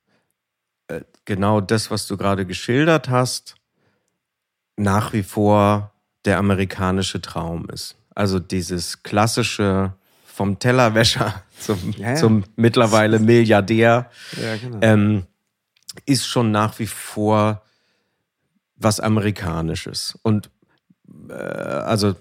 äh, 0.88 1.02
genau 1.24 1.60
das, 1.60 1.92
was 1.92 2.08
du 2.08 2.16
gerade 2.16 2.44
geschildert 2.44 3.08
hast, 3.08 3.54
nach 4.76 5.12
wie 5.12 5.22
vor 5.22 5.92
der 6.24 6.38
amerikanische 6.38 7.20
Traum 7.22 7.70
ist. 7.70 7.94
Also 8.16 8.40
dieses 8.40 9.04
klassische 9.04 9.94
vom 10.26 10.58
Tellerwäscher 10.58 11.40
zum, 11.60 11.92
ja, 11.96 12.08
ja. 12.10 12.14
zum 12.16 12.42
mittlerweile 12.56 13.20
Milliardär 13.20 14.10
ja, 14.42 14.56
genau. 14.56 14.78
ähm, 14.82 15.26
ist 16.06 16.26
schon 16.26 16.50
nach 16.50 16.78
wie 16.78 16.87
vor 16.87 17.62
was 18.76 19.00
Amerikanisches. 19.00 20.18
Und 20.22 20.50
äh, 21.28 21.32
also 21.32 22.14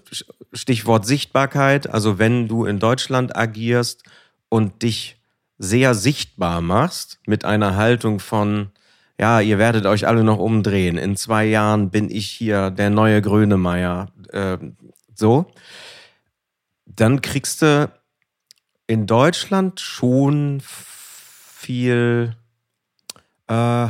Stichwort 0.52 1.06
Sichtbarkeit, 1.06 1.88
also 1.88 2.18
wenn 2.18 2.48
du 2.48 2.64
in 2.64 2.78
Deutschland 2.78 3.36
agierst 3.36 4.04
und 4.48 4.82
dich 4.82 5.20
sehr 5.58 5.94
sichtbar 5.94 6.60
machst 6.60 7.18
mit 7.26 7.44
einer 7.44 7.76
Haltung 7.76 8.20
von, 8.20 8.70
ja, 9.18 9.40
ihr 9.40 9.58
werdet 9.58 9.86
euch 9.86 10.06
alle 10.06 10.24
noch 10.24 10.38
umdrehen. 10.38 10.98
In 10.98 11.16
zwei 11.16 11.46
Jahren 11.46 11.90
bin 11.90 12.10
ich 12.10 12.28
hier 12.28 12.70
der 12.70 12.90
neue 12.90 13.22
Grönemeyer. 13.22 14.08
Äh, 14.30 14.58
so. 15.14 15.46
Dann 16.84 17.20
kriegst 17.20 17.62
du 17.62 17.90
in 18.86 19.06
Deutschland 19.06 19.80
schon 19.80 20.62
viel, 20.62 22.36
äh, 23.48 23.88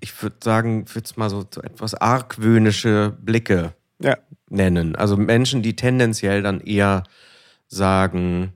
ich 0.00 0.20
würde 0.22 0.36
sagen, 0.42 0.84
jetzt 0.94 1.16
mal 1.16 1.30
so, 1.30 1.44
so 1.48 1.62
etwas 1.62 1.94
argwöhnische 1.94 3.16
Blicke 3.20 3.74
ja. 4.00 4.16
nennen. 4.48 4.96
Also 4.96 5.16
Menschen, 5.16 5.62
die 5.62 5.76
tendenziell 5.76 6.42
dann 6.42 6.60
eher 6.60 7.04
sagen, 7.68 8.52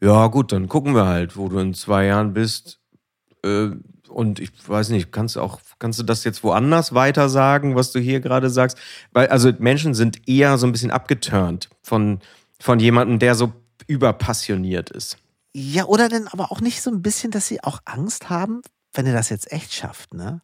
ja 0.00 0.26
gut, 0.26 0.52
dann 0.52 0.68
gucken 0.68 0.94
wir 0.94 1.06
halt, 1.06 1.36
wo 1.36 1.48
du 1.48 1.58
in 1.58 1.74
zwei 1.74 2.06
Jahren 2.06 2.34
bist. 2.34 2.78
Äh, 3.42 3.70
und 4.08 4.38
ich 4.38 4.50
weiß 4.66 4.90
nicht, 4.90 5.12
kannst 5.12 5.36
du 5.36 5.40
auch, 5.40 5.60
kannst 5.78 5.98
du 5.98 6.02
das 6.02 6.24
jetzt 6.24 6.44
woanders 6.44 6.94
weiter 6.94 7.28
sagen, 7.28 7.74
was 7.74 7.92
du 7.92 7.98
hier 7.98 8.20
gerade 8.20 8.50
sagst? 8.50 8.78
Weil, 9.12 9.28
also 9.28 9.52
Menschen 9.58 9.94
sind 9.94 10.28
eher 10.28 10.58
so 10.58 10.66
ein 10.66 10.72
bisschen 10.72 10.90
abgeturnt 10.90 11.68
von, 11.82 12.20
von 12.60 12.78
jemandem, 12.78 13.18
der 13.18 13.34
so 13.34 13.52
überpassioniert 13.86 14.90
ist. 14.90 15.18
Ja, 15.54 15.86
oder 15.86 16.08
denn 16.08 16.28
aber 16.28 16.52
auch 16.52 16.60
nicht 16.60 16.82
so 16.82 16.90
ein 16.90 17.02
bisschen, 17.02 17.30
dass 17.30 17.48
sie 17.48 17.62
auch 17.62 17.80
Angst 17.86 18.28
haben, 18.28 18.60
wenn 18.96 19.06
er 19.06 19.12
das 19.12 19.30
jetzt 19.30 19.52
echt 19.52 19.72
schafft, 19.72 20.14
ne? 20.14 20.40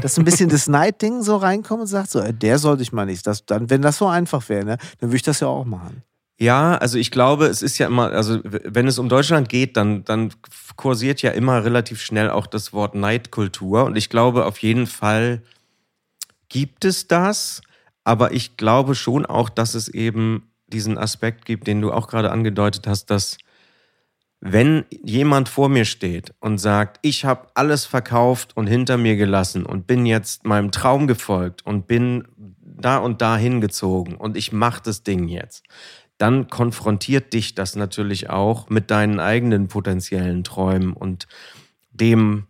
dass 0.00 0.18
ein 0.18 0.24
bisschen 0.24 0.48
das 0.48 0.68
Neid-Ding 0.68 1.22
so 1.22 1.36
reinkommt 1.36 1.82
und 1.82 1.86
sagt, 1.86 2.10
so, 2.10 2.20
äh, 2.20 2.32
der 2.32 2.58
sollte 2.58 2.82
ich 2.82 2.92
mal 2.92 3.06
nicht. 3.06 3.26
Das, 3.26 3.46
dann, 3.46 3.70
wenn 3.70 3.82
das 3.82 3.98
so 3.98 4.06
einfach 4.06 4.48
wäre, 4.48 4.64
ne, 4.64 4.78
dann 4.98 5.10
würde 5.10 5.16
ich 5.16 5.22
das 5.22 5.40
ja 5.40 5.48
auch 5.48 5.64
machen. 5.64 6.02
Ja, 6.38 6.76
also 6.76 6.98
ich 6.98 7.10
glaube, 7.10 7.46
es 7.46 7.62
ist 7.62 7.78
ja 7.78 7.86
immer, 7.86 8.10
also 8.10 8.40
wenn 8.42 8.88
es 8.88 8.98
um 8.98 9.08
Deutschland 9.08 9.48
geht, 9.48 9.76
dann, 9.76 10.04
dann 10.04 10.32
kursiert 10.76 11.22
ja 11.22 11.30
immer 11.30 11.64
relativ 11.64 12.00
schnell 12.00 12.28
auch 12.28 12.48
das 12.48 12.72
Wort 12.72 12.94
Neidkultur. 12.96 13.84
Und 13.84 13.96
ich 13.96 14.10
glaube, 14.10 14.44
auf 14.44 14.58
jeden 14.58 14.88
Fall 14.88 15.42
gibt 16.48 16.84
es 16.84 17.06
das, 17.06 17.62
aber 18.02 18.32
ich 18.32 18.56
glaube 18.56 18.96
schon 18.96 19.24
auch, 19.26 19.48
dass 19.48 19.74
es 19.74 19.88
eben 19.88 20.50
diesen 20.66 20.98
Aspekt 20.98 21.44
gibt, 21.44 21.68
den 21.68 21.80
du 21.80 21.92
auch 21.92 22.08
gerade 22.08 22.32
angedeutet 22.32 22.88
hast, 22.88 23.06
dass 23.06 23.38
wenn 24.46 24.84
jemand 24.90 25.48
vor 25.48 25.70
mir 25.70 25.86
steht 25.86 26.34
und 26.38 26.58
sagt, 26.58 26.98
ich 27.00 27.24
habe 27.24 27.48
alles 27.54 27.86
verkauft 27.86 28.54
und 28.54 28.66
hinter 28.66 28.98
mir 28.98 29.16
gelassen 29.16 29.64
und 29.64 29.86
bin 29.86 30.04
jetzt 30.04 30.44
meinem 30.44 30.70
Traum 30.70 31.06
gefolgt 31.06 31.64
und 31.64 31.86
bin 31.86 32.28
da 32.36 32.98
und 32.98 33.22
da 33.22 33.38
hingezogen 33.38 34.16
und 34.16 34.36
ich 34.36 34.52
mache 34.52 34.82
das 34.84 35.02
Ding 35.02 35.28
jetzt, 35.28 35.64
dann 36.18 36.48
konfrontiert 36.48 37.32
dich 37.32 37.54
das 37.54 37.74
natürlich 37.74 38.28
auch 38.28 38.68
mit 38.68 38.90
deinen 38.90 39.18
eigenen 39.18 39.68
potenziellen 39.68 40.44
Träumen 40.44 40.92
und 40.92 41.26
dem 41.92 42.46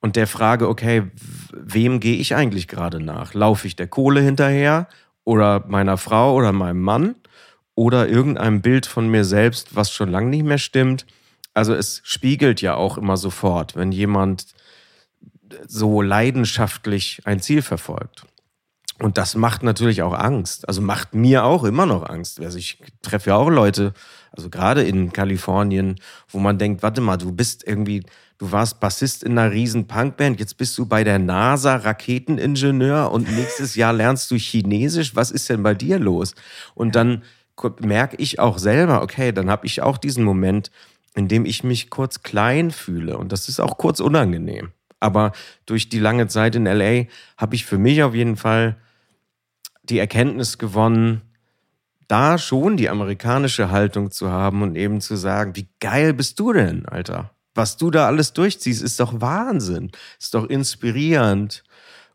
und 0.00 0.16
der 0.16 0.26
Frage, 0.26 0.66
okay, 0.66 1.10
wem 1.52 2.00
gehe 2.00 2.16
ich 2.16 2.34
eigentlich 2.34 2.68
gerade 2.68 3.00
nach? 3.00 3.34
Laufe 3.34 3.66
ich 3.66 3.76
der 3.76 3.86
Kohle 3.86 4.22
hinterher 4.22 4.88
oder 5.24 5.62
meiner 5.68 5.98
Frau 5.98 6.34
oder 6.34 6.52
meinem 6.52 6.80
Mann 6.80 7.16
oder 7.74 8.08
irgendeinem 8.08 8.62
Bild 8.62 8.86
von 8.86 9.08
mir 9.10 9.26
selbst, 9.26 9.76
was 9.76 9.90
schon 9.90 10.10
lange 10.10 10.30
nicht 10.30 10.44
mehr 10.44 10.58
stimmt? 10.58 11.04
Also 11.54 11.74
es 11.74 12.02
spiegelt 12.04 12.60
ja 12.60 12.74
auch 12.74 12.98
immer 12.98 13.16
sofort, 13.16 13.76
wenn 13.76 13.92
jemand 13.92 14.46
so 15.66 16.02
leidenschaftlich 16.02 17.22
ein 17.24 17.40
Ziel 17.40 17.62
verfolgt. 17.62 18.26
Und 19.00 19.18
das 19.18 19.34
macht 19.34 19.62
natürlich 19.62 20.02
auch 20.02 20.12
Angst. 20.12 20.68
Also 20.68 20.80
macht 20.80 21.14
mir 21.14 21.44
auch 21.44 21.64
immer 21.64 21.86
noch 21.86 22.08
Angst. 22.08 22.40
Also 22.40 22.58
ich 22.58 22.78
treffe 23.02 23.30
ja 23.30 23.36
auch 23.36 23.50
Leute, 23.50 23.92
also 24.30 24.50
gerade 24.50 24.82
in 24.82 25.12
Kalifornien, 25.12 25.96
wo 26.28 26.38
man 26.38 26.58
denkt, 26.58 26.82
warte 26.82 27.00
mal, 27.00 27.16
du 27.16 27.32
bist 27.32 27.66
irgendwie, 27.66 28.04
du 28.38 28.52
warst 28.52 28.78
Bassist 28.78 29.24
in 29.24 29.36
einer 29.36 29.50
riesen 29.50 29.88
Punkband, 29.88 30.38
jetzt 30.38 30.56
bist 30.56 30.78
du 30.78 30.86
bei 30.86 31.02
der 31.02 31.18
NASA 31.18 31.76
Raketeningenieur 31.76 33.10
und 33.10 33.30
nächstes 33.30 33.74
Jahr 33.74 33.92
lernst 33.92 34.30
du 34.30 34.36
Chinesisch. 34.36 35.16
Was 35.16 35.32
ist 35.32 35.48
denn 35.48 35.62
bei 35.62 35.74
dir 35.74 35.98
los? 35.98 36.34
Und 36.74 36.94
dann 36.94 37.22
merke 37.80 38.16
ich 38.16 38.38
auch 38.38 38.58
selber, 38.58 39.02
okay, 39.02 39.32
dann 39.32 39.50
habe 39.50 39.66
ich 39.66 39.82
auch 39.82 39.98
diesen 39.98 40.24
Moment, 40.24 40.70
in 41.14 41.28
dem 41.28 41.46
ich 41.46 41.64
mich 41.64 41.90
kurz 41.90 42.22
klein 42.22 42.70
fühle. 42.70 43.16
Und 43.16 43.32
das 43.32 43.48
ist 43.48 43.60
auch 43.60 43.78
kurz 43.78 44.00
unangenehm. 44.00 44.72
Aber 45.00 45.32
durch 45.66 45.88
die 45.88 45.98
lange 45.98 46.28
Zeit 46.28 46.56
in 46.56 46.64
LA 46.64 47.04
habe 47.36 47.54
ich 47.54 47.64
für 47.64 47.78
mich 47.78 48.02
auf 48.02 48.14
jeden 48.14 48.36
Fall 48.36 48.76
die 49.82 49.98
Erkenntnis 49.98 50.58
gewonnen, 50.58 51.22
da 52.08 52.38
schon 52.38 52.76
die 52.76 52.88
amerikanische 52.88 53.70
Haltung 53.70 54.10
zu 54.10 54.30
haben 54.30 54.62
und 54.62 54.76
eben 54.76 55.00
zu 55.00 55.16
sagen, 55.16 55.56
wie 55.56 55.68
geil 55.80 56.14
bist 56.14 56.40
du 56.40 56.52
denn, 56.52 56.86
Alter? 56.86 57.30
Was 57.54 57.76
du 57.76 57.90
da 57.90 58.06
alles 58.06 58.32
durchziehst, 58.32 58.82
ist 58.82 58.98
doch 58.98 59.20
Wahnsinn, 59.20 59.92
ist 60.18 60.34
doch 60.34 60.48
inspirierend. 60.48 61.64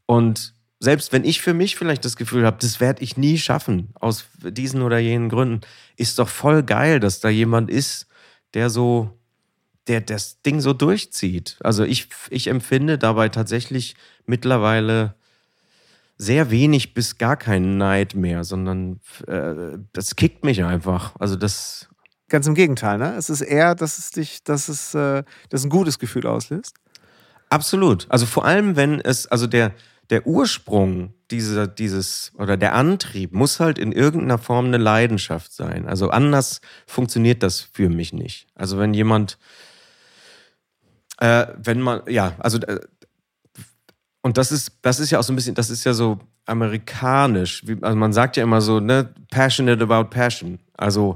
Und 0.06 0.54
selbst 0.80 1.14
wenn 1.14 1.24
ich 1.24 1.42
für 1.42 1.54
mich 1.54 1.76
vielleicht 1.76 2.04
das 2.06 2.16
Gefühl 2.16 2.46
habe, 2.46 2.58
das 2.60 2.80
werde 2.80 3.04
ich 3.04 3.18
nie 3.18 3.38
schaffen, 3.38 3.90
aus 4.00 4.26
diesen 4.42 4.82
oder 4.82 4.98
jenen 4.98 5.30
Gründen, 5.30 5.62
ist 5.96 6.20
doch 6.20 6.30
voll 6.30 6.64
geil, 6.64 7.00
dass 7.00 7.20
da 7.20 7.30
jemand 7.30 7.70
ist, 7.70 8.08
der 8.54 8.70
so, 8.70 9.20
der 9.88 10.02
das 10.02 10.42
Ding 10.42 10.62
so 10.62 10.74
durchzieht. 10.74 11.58
Also 11.64 11.84
ich, 11.84 12.10
ich 12.30 12.48
empfinde 12.48 12.98
dabei 12.98 13.30
tatsächlich 13.30 13.96
mittlerweile 14.26 15.16
sehr 16.18 16.52
wenig 16.52 16.94
bis 16.94 17.18
gar 17.18 17.38
keinen 17.38 17.78
Neid 17.78 18.14
mehr, 18.14 18.44
sondern 18.44 19.00
äh, 19.26 19.78
das 19.94 20.16
kickt 20.16 20.44
mich 20.44 20.64
einfach. 20.64 21.16
Also 21.18 21.36
das. 21.36 21.88
Ganz 22.28 22.46
im 22.46 22.54
Gegenteil, 22.54 23.00
ne? 23.00 23.16
Es 23.16 23.30
ist 23.30 23.42
eher, 23.42 23.74
dass 23.74 23.98
es 23.98 24.12
dich, 24.12 24.44
dass 24.44 24.70
es, 24.70 24.94
äh, 24.94 25.24
dass 25.50 25.64
ein 25.64 25.70
gutes 25.70 25.98
Gefühl 25.98 26.28
auslöst. 26.28 26.76
Absolut. 27.50 28.06
Also 28.10 28.26
vor 28.26 28.46
allem, 28.46 28.76
wenn 28.76 29.00
es, 29.02 29.26
also 29.28 29.48
der, 29.48 29.74
der 30.10 30.28
Ursprung 30.28 31.14
dieser, 31.32 31.68
dieses 31.68 32.32
oder 32.38 32.58
der 32.58 32.74
Antrieb 32.74 33.34
muss 33.34 33.60
halt 33.60 33.78
in 33.78 33.92
irgendeiner 33.92 34.38
Form 34.38 34.66
eine 34.66 34.78
Leidenschaft 34.78 35.54
sein. 35.54 35.88
Also 35.88 36.10
anders 36.10 36.62
funktioniert 36.88 37.44
das 37.44 37.62
für 37.62 37.90
mich 37.90 38.14
nicht. 38.14 38.48
Also 38.56 38.78
wenn 38.78 38.94
jemand, 38.94 39.38
äh, 41.20 41.48
wenn 41.58 41.82
man, 41.82 42.02
ja, 42.08 42.34
also 42.40 42.60
äh, 42.60 42.80
und 44.22 44.38
das 44.38 44.52
ist, 44.52 44.74
das 44.82 45.00
ist 45.00 45.12
ja 45.12 45.20
auch 45.20 45.24
so 45.24 45.32
ein 45.32 45.36
bisschen, 45.36 45.56
das 45.56 45.70
ist 45.70 45.86
ja 45.86 45.94
so 45.94 46.20
amerikanisch. 46.46 47.64
Wie, 47.66 47.78
also 47.82 47.96
man 47.96 48.12
sagt 48.12 48.38
ja 48.38 48.44
immer 48.44 48.62
so, 48.62 48.80
ne, 48.80 49.14
passionate 49.32 49.84
about 49.84 50.10
passion. 50.10 50.60
Also 50.76 51.16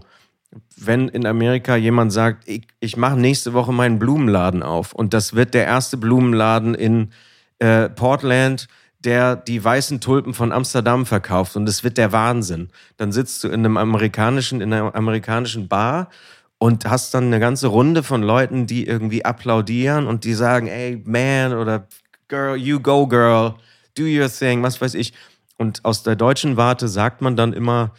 wenn 0.77 1.09
in 1.09 1.25
Amerika 1.25 1.75
jemand 1.75 2.13
sagt, 2.13 2.47
ich, 2.47 2.67
ich 2.79 2.97
mache 2.97 3.17
nächste 3.17 3.53
Woche 3.53 3.73
meinen 3.73 3.99
Blumenladen 3.99 4.63
auf 4.63 4.93
und 4.93 5.13
das 5.13 5.33
wird 5.33 5.53
der 5.53 5.65
erste 5.65 5.97
Blumenladen 5.97 6.75
in 6.75 7.11
äh, 7.59 7.89
Portland, 7.89 8.67
der 9.03 9.35
die 9.35 9.63
weißen 9.63 9.99
Tulpen 9.99 10.33
von 10.33 10.51
Amsterdam 10.51 11.05
verkauft 11.05 11.55
und 11.55 11.67
es 11.67 11.83
wird 11.83 11.97
der 11.97 12.11
Wahnsinn. 12.11 12.69
Dann 12.97 13.11
sitzt 13.11 13.43
du 13.43 13.47
in 13.47 13.65
einem 13.65 13.77
amerikanischen, 13.77 14.61
in 14.61 14.73
einer 14.73 14.95
amerikanischen 14.95 15.67
Bar 15.67 16.09
und 16.57 16.85
hast 16.85 17.13
dann 17.13 17.25
eine 17.25 17.39
ganze 17.39 17.67
Runde 17.67 18.03
von 18.03 18.23
Leuten, 18.23 18.67
die 18.67 18.87
irgendwie 18.87 19.25
applaudieren 19.25 20.07
und 20.07 20.23
die 20.23 20.33
sagen, 20.33 20.67
ey, 20.67 21.01
man 21.05 21.53
oder 21.53 21.87
girl, 22.27 22.55
you 22.55 22.79
go 22.79 23.05
girl, 23.05 23.55
do 23.97 24.03
your 24.03 24.29
thing, 24.29 24.63
was 24.63 24.79
weiß 24.79 24.93
ich. 24.95 25.13
Und 25.57 25.83
aus 25.83 26.03
der 26.03 26.15
deutschen 26.15 26.57
Warte 26.57 26.87
sagt 26.87 27.21
man 27.21 27.35
dann 27.35 27.53
immer, 27.53 27.91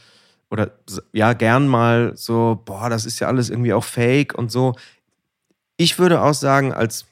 oder 0.51 0.71
ja, 1.13 1.33
gern 1.33 1.69
mal 1.69 2.13
so, 2.17 2.63
boah, 2.65 2.89
das 2.89 3.07
ist 3.07 3.21
ja 3.21 3.29
alles 3.29 3.51
irgendwie 3.51 3.73
auch 3.73 3.85
fake 3.85 4.35
und 4.35 4.51
so. 4.51 4.75
Ich 5.77 5.99
würde 5.99 6.23
auch 6.23 6.35
sagen, 6.35 6.73
als 6.73 7.07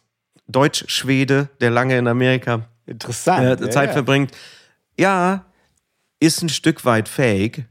Deutsch-Schwede, 0.48 1.48
der 1.60 1.70
lange 1.70 1.98
in 1.98 2.08
Amerika 2.08 2.68
Interessant, 2.86 3.60
äh, 3.60 3.70
Zeit 3.70 3.88
ja, 3.88 3.92
verbringt, 3.92 4.32
ja, 4.98 5.44
ist 6.20 6.42
ein 6.42 6.48
Stück 6.48 6.84
weit 6.84 7.08
fake, 7.08 7.64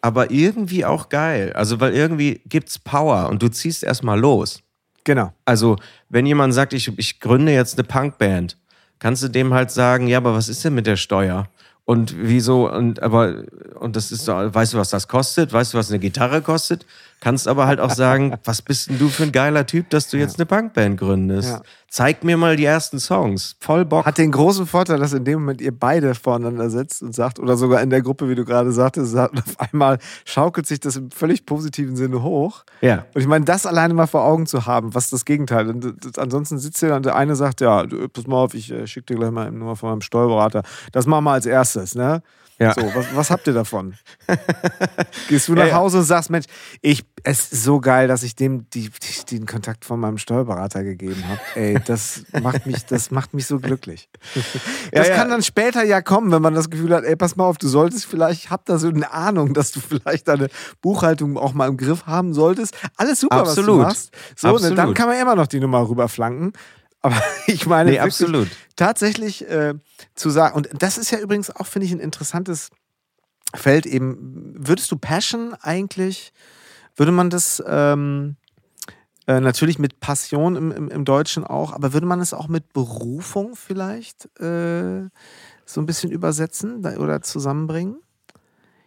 aber 0.00 0.30
irgendwie 0.30 0.84
auch 0.84 1.08
geil. 1.08 1.52
Also, 1.54 1.80
weil 1.80 1.94
irgendwie 1.94 2.42
gibt's 2.46 2.78
Power 2.78 3.28
und 3.28 3.42
du 3.42 3.48
ziehst 3.48 3.82
erstmal 3.82 4.18
los. 4.18 4.62
Genau. 5.04 5.32
Also, 5.44 5.76
wenn 6.08 6.26
jemand 6.26 6.54
sagt, 6.54 6.72
ich, 6.72 6.90
ich 6.98 7.20
gründe 7.20 7.52
jetzt 7.52 7.78
eine 7.78 7.86
Punkband, 7.86 8.56
kannst 8.98 9.22
du 9.22 9.28
dem 9.28 9.52
halt 9.52 9.70
sagen, 9.70 10.06
ja, 10.06 10.18
aber 10.18 10.34
was 10.34 10.48
ist 10.48 10.64
denn 10.64 10.74
mit 10.74 10.86
der 10.86 10.96
Steuer? 10.96 11.48
Und 11.84 12.14
wieso, 12.16 12.70
und 12.70 13.02
aber, 13.02 13.44
und 13.78 13.96
das 13.96 14.10
ist 14.10 14.26
weißt 14.26 14.72
du, 14.72 14.78
was 14.78 14.88
das 14.88 15.06
kostet? 15.06 15.52
Weißt 15.52 15.74
du, 15.74 15.78
was 15.78 15.90
eine 15.90 15.98
Gitarre 15.98 16.40
kostet? 16.40 16.86
Kannst 17.24 17.48
aber 17.48 17.66
halt 17.66 17.80
auch 17.80 17.90
sagen, 17.90 18.34
was 18.44 18.60
bist 18.60 18.90
denn 18.90 18.98
du 18.98 19.08
für 19.08 19.22
ein 19.22 19.32
geiler 19.32 19.64
Typ, 19.64 19.88
dass 19.88 20.10
du 20.10 20.18
jetzt 20.18 20.38
eine 20.38 20.44
Punkband 20.44 20.98
gründest? 20.98 21.48
Ja. 21.48 21.62
Zeig 21.88 22.22
mir 22.22 22.36
mal 22.36 22.56
die 22.56 22.66
ersten 22.66 23.00
Songs. 23.00 23.56
Voll 23.60 23.86
Bock. 23.86 24.04
Hat 24.04 24.18
den 24.18 24.30
großen 24.30 24.66
Vorteil, 24.66 24.98
dass 24.98 25.14
in 25.14 25.24
dem 25.24 25.40
Moment 25.40 25.62
ihr 25.62 25.72
beide 25.72 26.14
voreinander 26.14 26.68
sitzt 26.68 27.02
und 27.02 27.14
sagt, 27.14 27.38
oder 27.38 27.56
sogar 27.56 27.80
in 27.80 27.88
der 27.88 28.02
Gruppe, 28.02 28.28
wie 28.28 28.34
du 28.34 28.44
gerade 28.44 28.72
sagtest, 28.72 29.16
auf 29.16 29.30
einmal 29.56 29.98
schaukelt 30.26 30.66
sich 30.66 30.80
das 30.80 30.96
im 30.96 31.10
völlig 31.10 31.46
positiven 31.46 31.96
Sinne 31.96 32.22
hoch. 32.22 32.64
Ja. 32.82 33.06
Und 33.14 33.22
ich 33.22 33.26
meine, 33.26 33.46
das 33.46 33.64
alleine 33.64 33.94
mal 33.94 34.06
vor 34.06 34.24
Augen 34.24 34.44
zu 34.44 34.66
haben, 34.66 34.94
was 34.94 35.08
das 35.08 35.24
Gegenteil. 35.24 35.70
Und 35.70 36.18
ansonsten 36.18 36.58
sitzt 36.58 36.82
ihr 36.82 36.94
und 36.94 37.06
der 37.06 37.16
eine 37.16 37.36
sagt, 37.36 37.62
ja, 37.62 37.86
pass 38.12 38.26
mal 38.26 38.36
auf, 38.36 38.52
ich 38.52 38.70
äh, 38.70 38.86
schicke 38.86 39.14
dir 39.14 39.20
gleich 39.20 39.30
mal 39.30 39.50
Nummer 39.50 39.76
von 39.76 39.88
meinem 39.88 40.02
Steuerberater. 40.02 40.62
Das 40.92 41.06
machen 41.06 41.24
wir 41.24 41.32
als 41.32 41.46
erstes, 41.46 41.94
ne? 41.94 42.22
Ja. 42.58 42.72
So, 42.72 42.82
was, 42.94 43.06
was 43.14 43.30
habt 43.30 43.46
ihr 43.48 43.52
davon? 43.52 43.94
Gehst 45.28 45.48
du 45.48 45.54
nach 45.54 45.66
ja, 45.66 45.74
Hause 45.74 45.98
und 45.98 46.04
sagst, 46.04 46.30
Mensch, 46.30 46.46
ich, 46.82 47.04
es 47.24 47.52
ist 47.52 47.64
so 47.64 47.80
geil, 47.80 48.06
dass 48.06 48.22
ich 48.22 48.36
dem 48.36 48.70
die, 48.70 48.90
die, 48.90 49.36
den 49.36 49.46
Kontakt 49.46 49.84
von 49.84 49.98
meinem 49.98 50.18
Steuerberater 50.18 50.84
gegeben 50.84 51.22
habe. 51.26 51.40
Ey, 51.56 51.80
das 51.84 52.24
macht 52.42 52.66
mich, 52.66 52.86
das 52.86 53.10
macht 53.10 53.34
mich 53.34 53.46
so 53.46 53.58
glücklich. 53.58 54.08
Das 54.92 55.08
ja, 55.08 55.16
kann 55.16 55.30
dann 55.30 55.42
später 55.42 55.82
ja 55.82 56.00
kommen, 56.00 56.30
wenn 56.30 56.42
man 56.42 56.54
das 56.54 56.70
Gefühl 56.70 56.94
hat, 56.94 57.04
ey, 57.04 57.16
pass 57.16 57.34
mal 57.34 57.44
auf, 57.44 57.58
du 57.58 57.66
solltest 57.66 58.06
vielleicht, 58.06 58.44
ich 58.44 58.50
hab 58.50 58.64
da 58.66 58.78
so 58.78 58.88
eine 58.88 59.10
Ahnung, 59.12 59.52
dass 59.54 59.72
du 59.72 59.80
vielleicht 59.80 60.28
deine 60.28 60.48
Buchhaltung 60.80 61.36
auch 61.36 61.54
mal 61.54 61.68
im 61.68 61.76
Griff 61.76 62.06
haben 62.06 62.34
solltest. 62.34 62.76
Alles 62.96 63.20
super, 63.20 63.36
Absolut. 63.38 63.68
was 63.68 63.76
du 63.76 63.82
machst. 63.82 64.16
So, 64.36 64.48
Absolut. 64.48 64.78
dann 64.78 64.94
kann 64.94 65.08
man 65.08 65.20
immer 65.20 65.34
noch 65.34 65.48
die 65.48 65.58
Nummer 65.58 65.88
rüberflanken. 65.88 66.52
Aber 67.04 67.22
ich 67.46 67.66
meine, 67.66 67.90
nee, 67.90 67.98
absolut. 67.98 68.48
tatsächlich 68.76 69.46
äh, 69.48 69.74
zu 70.14 70.30
sagen, 70.30 70.56
und 70.56 70.70
das 70.78 70.96
ist 70.96 71.10
ja 71.10 71.18
übrigens 71.18 71.50
auch, 71.50 71.66
finde 71.66 71.86
ich, 71.86 71.92
ein 71.92 72.00
interessantes 72.00 72.70
Feld 73.54 73.84
eben. 73.84 74.54
Würdest 74.56 74.90
du 74.90 74.96
Passion 74.96 75.54
eigentlich, 75.60 76.32
würde 76.96 77.12
man 77.12 77.28
das 77.28 77.62
ähm, 77.66 78.36
äh, 79.26 79.38
natürlich 79.38 79.78
mit 79.78 80.00
Passion 80.00 80.56
im, 80.56 80.72
im, 80.72 80.88
im, 80.88 81.04
Deutschen 81.04 81.44
auch, 81.44 81.72
aber 81.72 81.92
würde 81.92 82.06
man 82.06 82.20
es 82.20 82.32
auch 82.32 82.48
mit 82.48 82.72
Berufung 82.72 83.54
vielleicht 83.54 84.24
äh, 84.40 85.02
so 85.66 85.80
ein 85.80 85.86
bisschen 85.86 86.10
übersetzen 86.10 86.86
oder 86.86 87.20
zusammenbringen? 87.20 87.98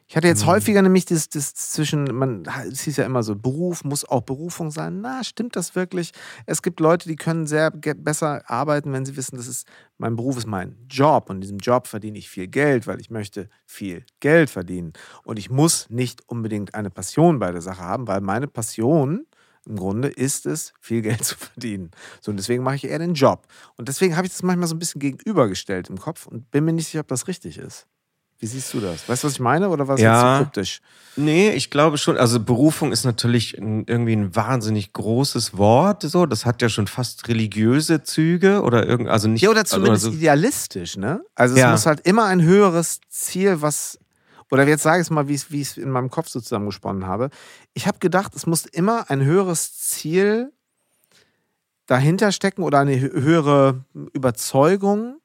Ich 0.09 0.15
hatte 0.15 0.27
jetzt 0.27 0.43
mhm. 0.43 0.51
häufiger 0.51 0.81
nämlich 0.81 1.03
das, 1.03 1.27
das 1.27 1.53
zwischen, 1.53 2.05
man, 2.15 2.45
es 2.71 2.81
hieß 2.81 2.95
ja 2.95 3.05
immer 3.05 3.23
so, 3.23 3.35
Beruf 3.35 3.83
muss 3.83 4.05
auch 4.05 4.21
Berufung 4.21 4.71
sein. 4.71 5.01
Na, 5.01 5.21
stimmt 5.25 5.57
das 5.57 5.75
wirklich? 5.75 6.11
Es 6.45 6.61
gibt 6.61 6.79
Leute, 6.79 7.09
die 7.09 7.17
können 7.17 7.45
sehr 7.45 7.71
besser 7.71 8.49
arbeiten, 8.49 8.93
wenn 8.93 9.05
sie 9.05 9.17
wissen, 9.17 9.35
das 9.35 9.47
ist, 9.47 9.67
mein 9.97 10.15
Beruf 10.15 10.37
ist 10.37 10.47
mein 10.47 10.77
Job 10.89 11.29
und 11.29 11.37
in 11.37 11.41
diesem 11.41 11.57
Job 11.57 11.87
verdiene 11.87 12.17
ich 12.17 12.29
viel 12.29 12.47
Geld, 12.47 12.87
weil 12.87 13.01
ich 13.01 13.09
möchte 13.09 13.49
viel 13.65 14.05
Geld 14.21 14.49
verdienen. 14.49 14.93
Und 15.25 15.39
ich 15.39 15.49
muss 15.49 15.89
nicht 15.89 16.21
unbedingt 16.27 16.73
eine 16.73 16.89
Passion 16.89 17.39
bei 17.39 17.51
der 17.51 17.61
Sache 17.61 17.81
haben, 17.81 18.07
weil 18.07 18.21
meine 18.21 18.47
Passion 18.47 19.25
im 19.65 19.75
Grunde 19.75 20.07
ist 20.07 20.45
es, 20.45 20.73
viel 20.79 21.01
Geld 21.03 21.25
zu 21.25 21.35
verdienen. 21.35 21.91
So, 22.21 22.31
und 22.31 22.37
deswegen 22.37 22.63
mache 22.63 22.77
ich 22.77 22.85
eher 22.85 22.99
den 22.99 23.13
Job. 23.13 23.45
Und 23.75 23.89
deswegen 23.89 24.15
habe 24.15 24.25
ich 24.25 24.31
das 24.31 24.41
manchmal 24.41 24.69
so 24.69 24.75
ein 24.75 24.79
bisschen 24.79 24.99
gegenübergestellt 24.99 25.89
im 25.89 25.97
Kopf 25.99 26.27
und 26.27 26.49
bin 26.49 26.63
mir 26.63 26.71
nicht 26.71 26.85
sicher, 26.85 27.01
ob 27.01 27.09
das 27.09 27.27
richtig 27.27 27.57
ist. 27.57 27.87
Wie 28.39 28.45
siehst 28.45 28.73
du 28.73 28.79
das? 28.79 29.09
Weißt 29.09 29.23
du, 29.23 29.27
was 29.27 29.33
ich 29.33 29.39
meine 29.39 29.69
oder 29.69 29.87
was 29.87 29.99
ja, 29.99 30.37
jetzt 30.37 30.43
kryptisch? 30.43 30.81
Nee, 31.15 31.49
ich 31.49 31.71
glaube 31.71 31.97
schon. 31.97 32.17
Also 32.17 32.39
Berufung 32.39 32.91
ist 32.91 33.03
natürlich 33.03 33.57
ein, 33.57 33.85
irgendwie 33.87 34.15
ein 34.15 34.35
wahnsinnig 34.35 34.93
großes 34.93 35.57
Wort. 35.57 36.03
So, 36.03 36.27
das 36.27 36.45
hat 36.45 36.61
ja 36.61 36.69
schon 36.69 36.85
fast 36.85 37.27
religiöse 37.27 38.03
Züge 38.03 38.61
oder 38.61 38.85
irgend, 38.85 39.09
also 39.09 39.27
nicht. 39.27 39.41
Ja, 39.41 39.49
oder 39.49 39.65
zumindest 39.65 40.05
oder 40.05 40.11
so. 40.11 40.17
idealistisch, 40.17 40.97
ne? 40.97 41.21
Also 41.33 41.55
es 41.55 41.61
ja. 41.61 41.71
muss 41.71 41.87
halt 41.87 42.01
immer 42.01 42.25
ein 42.25 42.43
höheres 42.43 42.99
Ziel, 43.09 43.61
was 43.61 43.97
oder 44.51 44.67
jetzt 44.67 44.83
sage 44.83 45.01
ich 45.01 45.07
es 45.07 45.09
mal, 45.09 45.27
wie 45.27 45.33
ich 45.33 45.51
es 45.51 45.77
in 45.77 45.89
meinem 45.89 46.09
Kopf 46.09 46.29
so 46.29 46.39
zusammengesponnen 46.39 47.05
habe. 47.05 47.29
Ich 47.73 47.87
habe 47.87 47.99
gedacht, 47.99 48.35
es 48.35 48.45
muss 48.45 48.65
immer 48.65 49.09
ein 49.09 49.23
höheres 49.23 49.77
Ziel 49.77 50.53
dahinter 51.85 52.31
stecken 52.31 52.63
oder 52.63 52.79
eine 52.79 52.99
höhere 52.99 53.83
Überzeugung, 54.13 55.19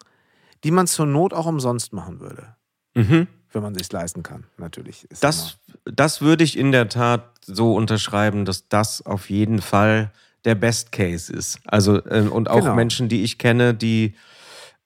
die 0.65 0.71
man 0.71 0.87
zur 0.87 1.07
Not 1.07 1.35
auch 1.35 1.47
umsonst 1.47 1.93
machen 1.93 2.21
würde. 2.21 2.57
Mhm. 2.95 3.27
Wenn 3.53 3.63
man 3.63 3.75
sich 3.75 3.93
leisten 3.93 4.23
kann, 4.23 4.45
natürlich. 4.57 5.07
das, 5.21 5.59
das 5.85 6.23
würde 6.23 6.43
ich 6.43 6.57
in 6.57 6.73
der 6.73 6.89
Tat 6.89 7.25
so 7.45 7.75
unterschreiben, 7.75 8.47
dass 8.47 8.69
das 8.69 9.05
auf 9.05 9.29
jeden 9.29 9.61
Fall 9.61 10.11
der 10.45 10.55
Best 10.55 10.91
Case 10.91 11.33
ist. 11.33 11.59
Also, 11.67 12.05
äh, 12.07 12.23
und 12.23 12.49
auch 12.49 12.61
genau. 12.61 12.75
Menschen, 12.75 13.09
die 13.09 13.23
ich 13.23 13.39
kenne, 13.39 13.75
die, 13.75 14.15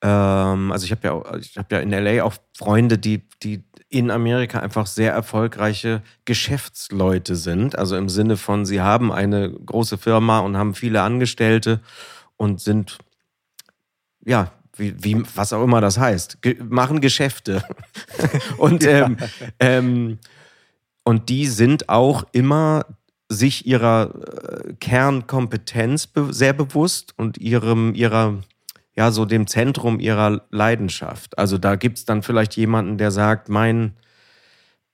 ähm, 0.03 0.73
also 0.73 0.85
ich 0.85 0.91
habe 0.91 1.07
ja, 1.07 1.37
ich 1.37 1.57
habe 1.57 1.75
ja 1.77 1.81
in 1.81 1.91
LA 1.91 2.25
auch 2.25 2.35
Freunde, 2.57 2.99
die, 2.99 3.29
die 3.43 3.63
in 3.89 4.11
Amerika 4.11 4.59
einfach 4.59 4.87
sehr 4.87 5.13
erfolgreiche 5.13 6.03
Geschäftsleute 6.25 7.37
sind. 7.37 7.79
Also 7.79 7.97
im 7.97 8.09
Sinne 8.09 8.37
von, 8.37 8.67
sie 8.67 8.81
haben 8.81 9.13
eine 9.13 9.51
große 9.51 9.97
Firma 9.97 10.41
und 10.41 10.57
haben 10.57 10.75
viele 10.75 11.03
Angestellte 11.03 11.81
und 12.37 12.61
sind 12.61 12.99
ja 14.25 14.51
wie, 14.77 14.95
wie, 15.03 15.22
was 15.35 15.53
auch 15.53 15.62
immer 15.62 15.81
das 15.81 15.99
heißt, 15.99 16.43
Ge 16.43 16.57
machen 16.62 17.01
Geschäfte. 17.01 17.64
und, 18.59 18.85
ähm, 18.85 19.16
ähm, 19.59 20.18
und 21.05 21.29
die 21.29 21.47
sind 21.47 21.89
auch 21.89 22.24
immer 22.33 22.87
sich 23.29 23.66
ihrer 23.66 24.14
äh, 24.14 24.74
Kernkompetenz 24.74 26.07
be 26.07 26.33
sehr 26.33 26.53
bewusst 26.53 27.14
und 27.16 27.39
ihrem, 27.39 27.95
ihrer, 27.95 28.43
ja, 28.95 29.11
so 29.11 29.24
dem 29.24 29.47
Zentrum 29.47 30.01
ihrer 30.01 30.43
Leidenschaft. 30.51 31.39
Also 31.39 31.59
da 31.59 31.77
gibt 31.77 31.99
es 31.99 32.05
dann 32.05 32.22
vielleicht 32.22 32.57
jemanden, 32.57 32.99
der 32.99 33.11
sagt, 33.11 33.49
mein, 33.49 33.95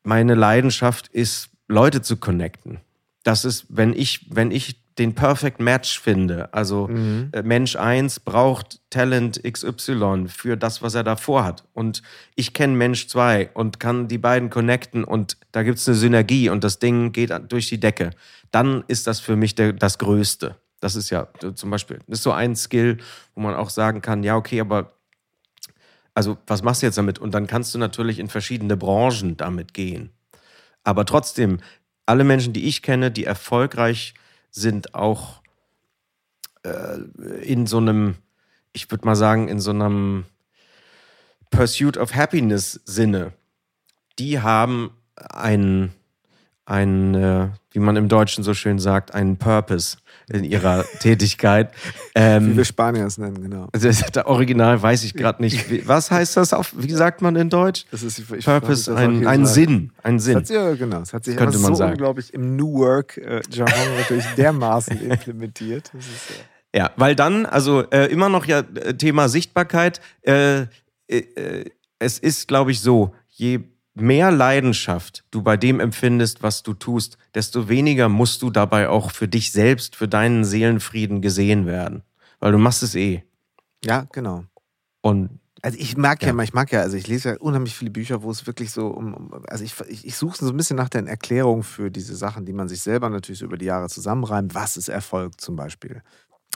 meine 0.03 0.35
Leidenschaft 0.35 1.09
ist, 1.09 1.51
Leute 1.69 2.03
zu 2.03 2.17
connecten. 2.17 2.81
Das 3.23 3.45
ist, 3.45 3.67
wenn 3.69 3.93
ich, 3.93 4.27
wenn 4.31 4.51
ich 4.51 4.82
den 4.99 5.15
Perfect 5.15 5.61
Match 5.61 5.99
finde. 5.99 6.53
Also 6.53 6.89
mhm. 6.89 7.31
Äh, 7.33 7.43
Mensch 7.43 7.77
1 7.77 8.21
braucht 8.21 8.81
Talent 8.91 9.43
XY 9.43 10.27
für 10.29 10.57
das, 10.57 10.83
was 10.83 10.95
er 10.95 11.05
davor 11.05 11.45
hat. 11.45 11.65
Und 11.73 12.03
ich 12.35 12.53
kenne 12.53 12.77
Mensch 12.77 13.09
2 13.09 13.51
und 13.55 13.81
kann 13.81 14.09
die 14.09 14.19
beiden 14.19 14.51
connecten 14.51 15.05
und 15.05 15.37
da 15.53 15.63
gibt 15.63 15.79
es 15.79 15.89
eine 15.89 15.97
Synergie 15.97 16.51
und 16.51 16.65
das 16.65 16.79
Ding 16.79 17.13
geht 17.13 17.33
durch 17.49 17.69
die 17.69 17.81
Decke. 17.81 18.11
Dann 18.51 18.85
ist 18.89 19.07
das 19.07 19.21
für 19.21 19.37
mich 19.37 19.55
der, 19.55 19.73
das 19.73 19.99
Größte. 19.99 20.57
Das 20.81 20.97
ist 20.97 21.11
ja 21.11 21.29
zum 21.55 21.71
Beispiel, 21.71 22.01
das 22.09 22.19
ist 22.19 22.25
so 22.25 22.33
ein 22.33 22.57
Skill, 22.57 22.99
wo 23.35 23.41
man 23.41 23.55
auch 23.55 23.71
sagen 23.71 24.03
kann, 24.03 24.25
ja, 24.25 24.37
okay, 24.37 24.61
aber 24.61 24.93
also 26.15 26.37
was 26.47 26.63
machst 26.63 26.83
du 26.83 26.87
jetzt 26.87 26.99
damit? 26.99 27.19
Und 27.19 27.33
dann 27.33 27.47
kannst 27.47 27.75
du 27.75 27.79
natürlich 27.79 28.19
in 28.19 28.29
verschiedene 28.29 28.77
Branchen 28.77 29.37
damit 29.37 29.75
gehen. 29.75 30.11
Aber 30.85 31.07
trotzdem, 31.07 31.59
alle 32.05 32.25
Menschen, 32.25 32.53
die 32.53 32.65
ich 32.65 32.83
kenne, 32.83 33.11
die 33.11 33.25
erfolgreich 33.25 34.15
sind 34.53 34.95
auch 34.95 35.43
äh, 36.63 36.99
in 37.43 37.67
so 37.67 37.79
einem, 37.79 38.17
ich 38.73 38.91
würde 38.91 39.05
mal 39.05 39.17
sagen, 39.17 39.49
in 39.49 39.59
so 39.59 39.71
einem 39.71 40.25
Pursuit 41.51 41.97
of 41.97 42.15
Happiness 42.15 42.81
Sinne. 42.85 43.33
Die 44.19 44.41
haben 44.41 44.97
einen, 45.17 45.93
einen, 46.65 47.15
äh, 47.15 47.49
wie 47.73 47.81
man 47.81 47.97
im 47.97 48.09
Deutschen 48.09 48.45
so 48.45 48.55
schön 48.55 48.79
sagt, 48.79 49.15
einen 49.15 49.39
Purpose 49.39 49.99
in 50.33 50.45
ihrer 50.45 50.85
Tätigkeit. 51.01 51.71
Ähm, 52.15 52.53
wie 52.53 52.57
wir 52.59 52.65
Spanier 52.65 53.07
es 53.07 53.19
nennen, 53.19 53.41
genau. 53.41 53.69
Das, 53.73 54.01
der 54.13 54.27
Original 54.27 54.81
weiß 54.83 55.05
ich 55.05 55.15
gerade 55.15 55.43
nicht. 55.43 55.87
Was 55.87 56.11
heißt 56.11 56.37
das 56.37 56.53
auf, 56.53 56.73
wie 56.77 56.93
sagt 56.93 57.23
man 57.23 57.37
in 57.37 57.51
Deutsch? 57.51 57.85
Das 57.91 58.03
ist, 58.03 58.19
ich 58.19 58.45
Purpose, 58.45 58.95
ein, 58.95 59.27
ein 59.27 59.47
Sinn. 59.47 59.93
Ein 60.03 60.19
Sinn. 60.19 60.35
Das 60.35 60.51
hat, 60.51 60.57
ja, 60.57 60.75
genau. 60.75 61.01
Das 61.01 61.13
hat 61.13 61.25
sich 61.25 61.37
könnte 61.37 61.59
man 61.59 61.73
so 61.73 61.79
sagen. 61.79 61.93
unglaublich 61.93 62.33
im 62.35 62.57
New 62.57 62.75
Work 62.75 63.17
äh, 63.19 63.41
Jargon 63.51 63.75
natürlich 63.99 64.27
dermaßen 64.37 65.01
implementiert. 65.01 65.91
Das 65.93 66.05
ist, 66.05 66.31
äh 66.31 66.53
ja, 66.75 66.91
weil 66.97 67.15
dann, 67.15 67.45
also 67.47 67.83
äh, 67.91 68.07
immer 68.07 68.29
noch 68.29 68.47
ja 68.47 68.61
äh, 68.61 68.95
Thema 68.95 69.29
Sichtbarkeit. 69.29 70.01
Äh, 70.23 70.63
äh, 71.07 71.65
es 71.99 72.19
ist, 72.19 72.49
glaube 72.49 72.73
ich, 72.73 72.81
so, 72.81 73.15
je 73.29 73.61
mehr 73.95 74.31
Leidenschaft 74.31 75.25
du 75.31 75.43
bei 75.43 75.57
dem 75.57 75.81
empfindest, 75.81 76.43
was 76.43 76.63
du 76.63 76.75
tust, 76.75 77.19
desto 77.35 77.69
weniger 77.69 78.09
musst 78.09 78.43
du 78.43 78.51
dabei 78.51 78.89
auch 78.89 79.11
für 79.11 79.29
dich 79.29 79.53
selbst, 79.53 79.97
für 79.97 80.09
deinen 80.09 80.45
Seelenfrieden 80.45 81.21
gesehen 81.21 81.67
werden. 81.67 82.03
Weil 82.41 82.53
du 82.53 82.59
machst 82.59 82.83
es 82.83 82.95
eh. 82.95 83.23
Ja, 83.85 84.07
genau. 84.13 84.45
Und 85.01 85.41
also 85.63 85.79
ich 85.79 85.97
mag 85.97 86.23
ja, 86.23 86.35
ja 86.35 86.43
ich 86.43 86.53
mag 86.53 86.73
ja, 86.73 86.81
also 86.81 86.97
ich 86.97 87.07
lese 87.07 87.31
ja 87.31 87.37
unheimlich 87.37 87.77
viele 87.77 87.93
Bücher, 87.93 88.23
wo 88.23 88.31
es 88.31 88.47
wirklich 88.49 88.73
so 88.73 88.89
um, 88.89 89.33
also 89.47 89.63
ich, 89.63 89.79
ich, 89.89 90.05
ich 90.05 90.17
suche 90.17 90.37
so 90.37 90.51
ein 90.51 90.57
bisschen 90.57 90.77
nach 90.77 90.89
den 90.89 91.07
Erklärungen 91.07 91.63
für 91.63 91.89
diese 91.89 92.17
Sachen, 92.17 92.45
die 92.45 92.53
man 92.53 92.69
sich 92.69 92.83
selber 92.83 93.09
natürlich 93.09 93.39
so 93.39 93.45
über 93.45 93.57
die 93.57 93.67
Jahre 93.67 93.89
zusammenreimt. 93.89 94.57
Was 94.57 94.77
ist 94.77 94.89
Erfolg 94.89 95.41
zum 95.41 95.55
Beispiel? 95.55 96.03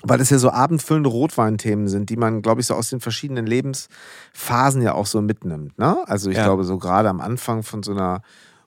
Weil 0.03 0.21
es 0.21 0.31
ja 0.31 0.39
so 0.39 0.51
abendfüllende 0.51 1.09
Rotweinthemen 1.09 1.89
sind, 1.89 2.11
die 2.11 2.17
man, 2.17 2.43
glaube 2.43 2.61
ich, 2.61 2.67
so 2.67 2.75
aus 2.75 2.91
den 2.91 3.01
verschiedenen 3.01 3.47
Lebensphasen 3.47 4.83
ja 4.83 4.95
auch 4.95 5.07
so 5.07 5.23
mitnimmt. 5.23 5.79
Ne? 5.79 5.97
Also 6.07 6.31
ich 6.31 6.37
ja. 6.37 6.45
glaube, 6.45 6.65
so 6.65 6.79
gerade 6.79 7.09
am 7.09 7.21
Anfang 7.21 7.63
von 7.63 7.83
so 7.83 7.93
einer 7.93 8.23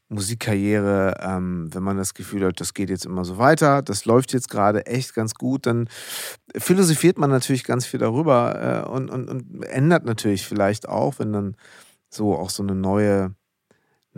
Musikkarriere, 0.10 1.18
ähm, 1.22 1.70
wenn 1.72 1.84
man 1.84 1.98
das 1.98 2.16
Gefühl 2.16 2.44
hat, 2.46 2.60
das 2.60 2.74
geht 2.74 2.90
jetzt 2.90 3.06
immer 3.06 3.26
so 3.26 3.38
weiter, 3.38 3.84
das 3.84 4.06
läuft 4.06 4.34
jetzt 4.34 4.50
gerade 4.50 4.88
echt 4.88 5.14
ganz 5.14 5.36
gut, 5.36 5.68
dann 5.68 5.88
philosophiert 6.58 7.20
man 7.20 7.30
natürlich 7.30 7.64
ganz 7.64 7.86
viel 7.86 8.00
darüber 8.00 8.86
äh, 8.88 8.90
und, 8.90 9.12
und, 9.12 9.30
und 9.30 9.64
ändert 9.64 10.06
natürlich 10.06 10.48
vielleicht 10.48 10.90
auch, 10.90 11.20
wenn 11.20 11.32
dann 11.32 11.56
so 12.10 12.36
auch 12.36 12.50
so 12.50 12.64
eine 12.64 12.74
neue 12.74 13.36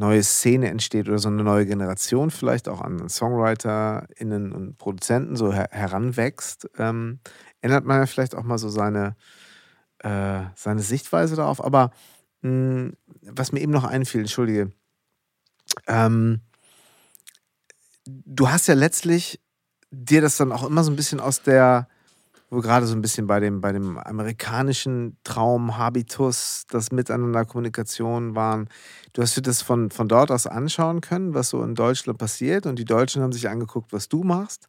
neue 0.01 0.23
Szene 0.23 0.69
entsteht 0.69 1.07
oder 1.07 1.19
so 1.19 1.29
eine 1.29 1.43
neue 1.43 1.65
Generation 1.65 2.31
vielleicht 2.31 2.67
auch 2.67 2.81
an 2.81 3.07
SongwriterInnen 3.07 4.51
und 4.51 4.77
Produzenten 4.77 5.35
so 5.35 5.53
her 5.53 5.69
heranwächst, 5.71 6.69
ähm, 6.77 7.19
ändert 7.61 7.85
man 7.85 7.99
ja 7.99 8.05
vielleicht 8.07 8.35
auch 8.35 8.43
mal 8.43 8.57
so 8.57 8.67
seine, 8.67 9.15
äh, 9.99 10.41
seine 10.55 10.81
Sichtweise 10.81 11.35
darauf. 11.35 11.63
Aber 11.63 11.91
mh, 12.41 12.49
hm, 12.49 12.93
was 13.21 13.51
mir 13.51 13.61
eben 13.61 13.71
noch 13.71 13.85
einfiel, 13.85 14.21
entschuldige, 14.21 14.71
ähm, 15.87 16.41
du 18.05 18.49
hast 18.49 18.67
ja 18.67 18.73
letztlich 18.73 19.39
dir 19.91 20.21
das 20.21 20.37
dann 20.37 20.51
auch 20.51 20.63
immer 20.63 20.83
so 20.83 20.91
ein 20.91 20.95
bisschen 20.95 21.19
aus 21.19 21.43
der 21.43 21.87
wo 22.51 22.57
wir 22.57 22.63
gerade 22.63 22.85
so 22.85 22.93
ein 22.93 23.01
bisschen 23.01 23.27
bei 23.27 23.39
dem, 23.39 23.61
bei 23.61 23.71
dem 23.71 23.97
amerikanischen 23.97 25.17
Traum, 25.23 25.77
Habitus, 25.77 26.65
das 26.69 26.91
Miteinander 26.91 27.45
Kommunikation 27.45 28.35
waren. 28.35 28.67
Du 29.13 29.21
hast 29.21 29.37
dir 29.37 29.41
das 29.41 29.61
von, 29.61 29.89
von 29.89 30.09
dort 30.09 30.31
aus 30.31 30.47
anschauen 30.47 30.99
können, 30.99 31.33
was 31.33 31.49
so 31.49 31.63
in 31.63 31.75
Deutschland 31.75 32.19
passiert. 32.19 32.65
Und 32.65 32.77
die 32.77 32.83
Deutschen 32.83 33.23
haben 33.23 33.31
sich 33.31 33.47
angeguckt, 33.47 33.93
was 33.93 34.09
du 34.09 34.23
machst. 34.23 34.67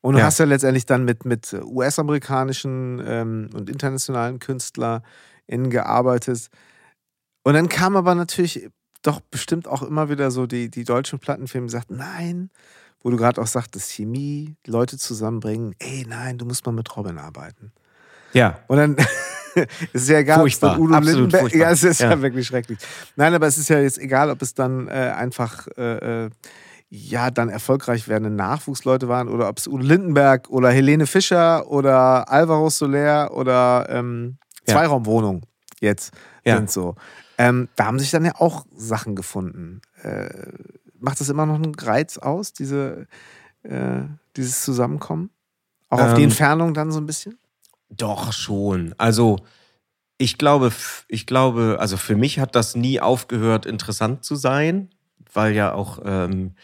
Und 0.00 0.14
du 0.14 0.18
ja. 0.18 0.26
hast 0.26 0.40
ja 0.40 0.44
letztendlich 0.44 0.86
dann 0.86 1.04
mit, 1.04 1.24
mit 1.24 1.52
US-amerikanischen 1.52 3.00
ähm, 3.06 3.48
und 3.54 3.70
internationalen 3.70 4.40
KünstlerInnen 4.40 5.70
gearbeitet. 5.70 6.48
Und 7.44 7.54
dann 7.54 7.68
kam 7.68 7.96
aber 7.96 8.16
natürlich 8.16 8.68
doch 9.02 9.20
bestimmt 9.20 9.68
auch 9.68 9.82
immer 9.82 10.08
wieder 10.08 10.32
so 10.32 10.46
die, 10.48 10.68
die 10.68 10.82
deutschen 10.82 11.20
Plattenfirmen, 11.20 11.68
die 11.68 11.72
sagten, 11.72 11.96
nein, 11.96 12.50
wo 13.04 13.10
du 13.10 13.16
gerade 13.16 13.40
auch 13.40 13.46
sagtest, 13.46 13.92
Chemie, 13.92 14.56
Leute 14.66 14.98
zusammenbringen, 14.98 15.76
ey, 15.78 16.04
nein, 16.08 16.38
du 16.38 16.46
musst 16.46 16.66
mal 16.66 16.72
mit 16.72 16.96
Robin 16.96 17.18
arbeiten. 17.18 17.70
Ja. 18.32 18.58
Und 18.66 18.78
dann 18.78 18.96
ist 19.54 19.68
es 19.92 20.08
ja 20.08 20.18
egal, 20.18 20.40
furchtbar. 20.40 20.72
ob 20.72 20.76
es 20.78 20.80
Udo 20.82 20.94
Absolut 20.94 21.14
Lindenberg, 21.14 21.40
furchtbar. 21.42 21.60
ja, 21.60 21.70
es 21.70 21.84
ist 21.84 22.00
ja. 22.00 22.10
Ja. 22.10 22.22
wirklich 22.22 22.46
schrecklich. 22.46 22.78
Nein, 23.14 23.34
aber 23.34 23.46
es 23.46 23.58
ist 23.58 23.68
ja 23.68 23.78
jetzt 23.78 23.98
egal, 23.98 24.30
ob 24.30 24.42
es 24.42 24.54
dann 24.54 24.88
äh, 24.88 24.90
einfach 24.90 25.68
äh, 25.76 26.24
äh 26.26 26.30
ja 26.90 27.30
dann 27.32 27.48
erfolgreich 27.48 28.06
werdende 28.06 28.30
Nachwuchsleute 28.30 29.08
waren 29.08 29.28
oder 29.28 29.48
ob 29.48 29.58
es 29.58 29.66
Udo 29.66 29.82
Lindenberg 29.82 30.48
oder 30.48 30.70
Helene 30.70 31.06
Fischer 31.06 31.66
oder 31.68 32.30
Alvaro 32.30 32.70
Soler 32.70 33.32
oder 33.34 33.86
ähm, 33.88 34.38
Ja. 34.66 34.74
Zweiraumwohnung 34.74 35.42
jetzt 35.80 36.12
Ja. 36.44 36.56
sind 36.56 36.70
so. 36.70 36.94
Ähm, 37.36 37.68
da 37.74 37.86
haben 37.86 37.98
sich 37.98 38.12
dann 38.12 38.24
ja 38.24 38.32
auch 38.38 38.64
Sachen 38.76 39.16
gefunden. 39.16 39.80
Äh, 40.02 40.28
macht 41.04 41.20
das 41.20 41.28
immer 41.28 41.46
noch 41.46 41.56
einen 41.56 41.74
Reiz 41.74 42.18
aus, 42.18 42.52
diese, 42.52 43.06
äh, 43.62 44.02
dieses 44.36 44.62
Zusammenkommen? 44.62 45.30
Auch 45.90 46.00
auf 46.00 46.14
die 46.14 46.22
Ähm, 46.22 46.30
Entfernung 46.30 46.74
dann 46.74 46.90
so 46.90 46.98
ein 46.98 47.06
bisschen? 47.06 47.38
Doch 47.90 48.32
schon. 48.32 48.94
Also 48.98 49.38
ich 50.18 50.38
glaube, 50.38 50.72
ich 51.08 51.26
glaube, 51.26 51.76
also 51.78 51.96
für 51.96 52.16
mich 52.16 52.38
hat 52.38 52.54
das 52.56 52.74
nie 52.74 53.00
aufgehört, 53.00 53.66
interessant 53.66 54.24
zu 54.24 54.34
sein, 54.34 54.90
weil 55.32 55.54
ja 55.54 55.72
auch 55.72 56.00
ähm, 56.04 56.54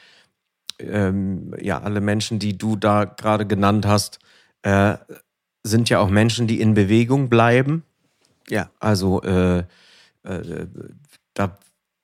ähm, 0.78 1.55
ja 1.61 1.80
alle 1.80 2.01
Menschen, 2.01 2.38
die 2.38 2.57
du 2.57 2.76
da 2.76 3.05
gerade 3.05 3.47
genannt 3.47 3.86
hast, 3.86 4.18
äh, 4.62 4.97
sind 5.62 5.91
ja 5.91 5.99
auch 5.99 6.09
Menschen, 6.09 6.47
die 6.47 6.61
in 6.61 6.74
Bewegung 6.74 7.28
bleiben. 7.28 7.84
Ja. 8.49 8.70
Also 8.80 9.22
äh, 9.22 9.64
äh, 10.22 10.66
da, 11.34 11.59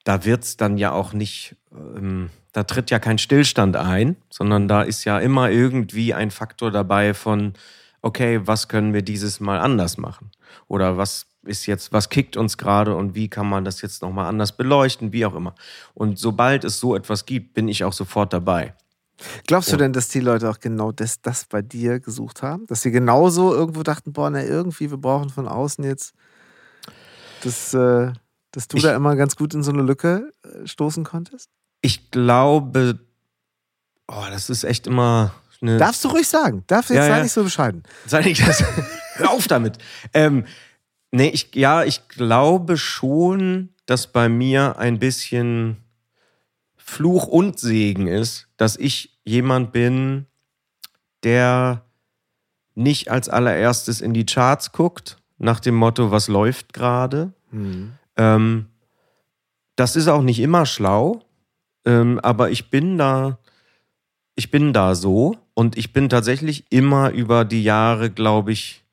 da 0.06 0.24
wird 0.24 0.44
es 0.44 0.56
dann 0.56 0.78
ja 0.78 0.92
auch 0.92 1.12
nicht, 1.12 1.56
ähm, 1.72 2.30
da 2.52 2.62
tritt 2.62 2.92
ja 2.92 3.00
kein 3.00 3.18
Stillstand 3.18 3.74
ein, 3.74 4.14
sondern 4.30 4.68
da 4.68 4.82
ist 4.82 5.04
ja 5.04 5.18
immer 5.18 5.50
irgendwie 5.50 6.14
ein 6.14 6.30
Faktor 6.30 6.70
dabei 6.70 7.12
von, 7.12 7.54
okay, 8.02 8.40
was 8.44 8.68
können 8.68 8.94
wir 8.94 9.02
dieses 9.02 9.40
Mal 9.40 9.58
anders 9.58 9.98
machen? 9.98 10.30
Oder 10.68 10.96
was 10.96 11.26
ist 11.42 11.66
jetzt, 11.66 11.92
was 11.92 12.08
kickt 12.08 12.36
uns 12.36 12.56
gerade 12.56 12.94
und 12.94 13.16
wie 13.16 13.28
kann 13.28 13.48
man 13.48 13.64
das 13.64 13.82
jetzt 13.82 14.00
nochmal 14.00 14.26
anders 14.26 14.56
beleuchten, 14.56 15.12
wie 15.12 15.26
auch 15.26 15.34
immer. 15.34 15.56
Und 15.92 16.20
sobald 16.20 16.62
es 16.62 16.78
so 16.78 16.94
etwas 16.94 17.26
gibt, 17.26 17.54
bin 17.54 17.66
ich 17.66 17.82
auch 17.82 17.92
sofort 17.92 18.32
dabei. 18.32 18.74
Glaubst 19.48 19.72
du 19.72 19.76
denn, 19.76 19.92
dass 19.92 20.08
die 20.08 20.20
Leute 20.20 20.48
auch 20.48 20.60
genau 20.60 20.92
das, 20.92 21.20
das 21.20 21.46
bei 21.46 21.62
dir 21.62 21.98
gesucht 21.98 22.42
haben? 22.42 22.66
Dass 22.68 22.82
sie 22.82 22.92
genauso 22.92 23.52
irgendwo 23.52 23.82
dachten, 23.82 24.12
boah, 24.12 24.30
na, 24.30 24.44
irgendwie, 24.44 24.88
wir 24.88 24.98
brauchen 24.98 25.30
von 25.30 25.48
außen 25.48 25.82
jetzt, 25.82 26.14
dass, 27.42 27.74
äh, 27.74 28.12
dass 28.56 28.68
du 28.68 28.78
Ich- 28.78 28.82
da 28.82 28.96
immer 28.96 29.14
ganz 29.16 29.36
gut 29.36 29.52
in 29.54 29.62
so 29.62 29.70
eine 29.70 29.82
Lücke 29.82 30.32
äh, 30.42 30.66
stoßen 30.66 31.04
konntest? 31.04 31.50
Ich 31.82 32.10
glaube, 32.10 32.98
oh, 34.08 34.24
das 34.30 34.48
ist 34.50 34.64
echt 34.64 34.86
immer 34.86 35.34
eine. 35.60 35.76
Darfst 35.78 36.04
du 36.04 36.08
ruhig 36.08 36.26
sagen. 36.26 36.64
Darfst 36.66 36.90
du 36.90 36.94
jetzt 36.94 37.02
Ja, 37.04 37.08
sei 37.10 37.16
ja. 37.18 37.22
nicht 37.22 37.32
so 37.32 37.44
bescheiden. 37.44 37.82
Sei 38.06 38.22
nicht 38.22 38.46
das. 38.46 38.64
Hör 39.16 39.30
auf 39.30 39.46
damit. 39.46 39.78
Ähm, 40.14 40.46
nee, 41.12 41.28
ich, 41.28 41.54
ja, 41.54 41.84
ich 41.84 42.08
glaube 42.08 42.76
schon, 42.78 43.68
dass 43.86 44.06
bei 44.06 44.28
mir 44.28 44.78
ein 44.78 44.98
bisschen 44.98 45.76
Fluch 46.76 47.26
und 47.26 47.58
Segen 47.58 48.06
ist, 48.06 48.48
dass 48.56 48.76
ich 48.76 49.18
jemand 49.24 49.72
bin, 49.72 50.26
der 51.24 51.82
nicht 52.74 53.10
als 53.10 53.28
allererstes 53.28 54.00
in 54.00 54.12
die 54.14 54.26
Charts 54.26 54.72
guckt, 54.72 55.18
nach 55.38 55.60
dem 55.60 55.74
Motto, 55.74 56.10
was 56.10 56.28
läuft 56.28 56.72
gerade. 56.72 57.32
Ähm, 58.16 58.66
das 59.76 59.96
ist 59.96 60.08
auch 60.08 60.22
nicht 60.22 60.40
immer 60.40 60.66
schlau, 60.66 61.22
ähm, 61.84 62.18
aber 62.20 62.50
ich 62.50 62.70
bin 62.70 62.98
da, 62.98 63.38
ich 64.34 64.50
bin 64.50 64.72
da 64.72 64.94
so 64.94 65.36
und 65.54 65.76
ich 65.76 65.92
bin 65.92 66.08
tatsächlich 66.08 66.64
immer 66.70 67.10
über 67.10 67.44
die 67.44 67.62
Jahre, 67.62 68.10
glaube 68.10 68.52
ich, 68.52 68.84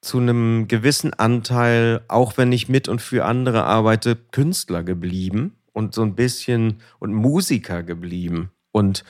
zu 0.00 0.18
einem 0.18 0.66
gewissen 0.66 1.14
Anteil, 1.14 2.02
auch 2.08 2.36
wenn 2.36 2.50
ich 2.50 2.68
mit 2.68 2.88
und 2.88 3.00
für 3.00 3.24
andere 3.24 3.64
arbeite, 3.64 4.16
Künstler 4.16 4.82
geblieben 4.82 5.56
und 5.72 5.94
so 5.94 6.02
ein 6.02 6.16
bisschen 6.16 6.80
und 6.98 7.14
Musiker 7.14 7.84
geblieben 7.84 8.50
und 8.72 9.04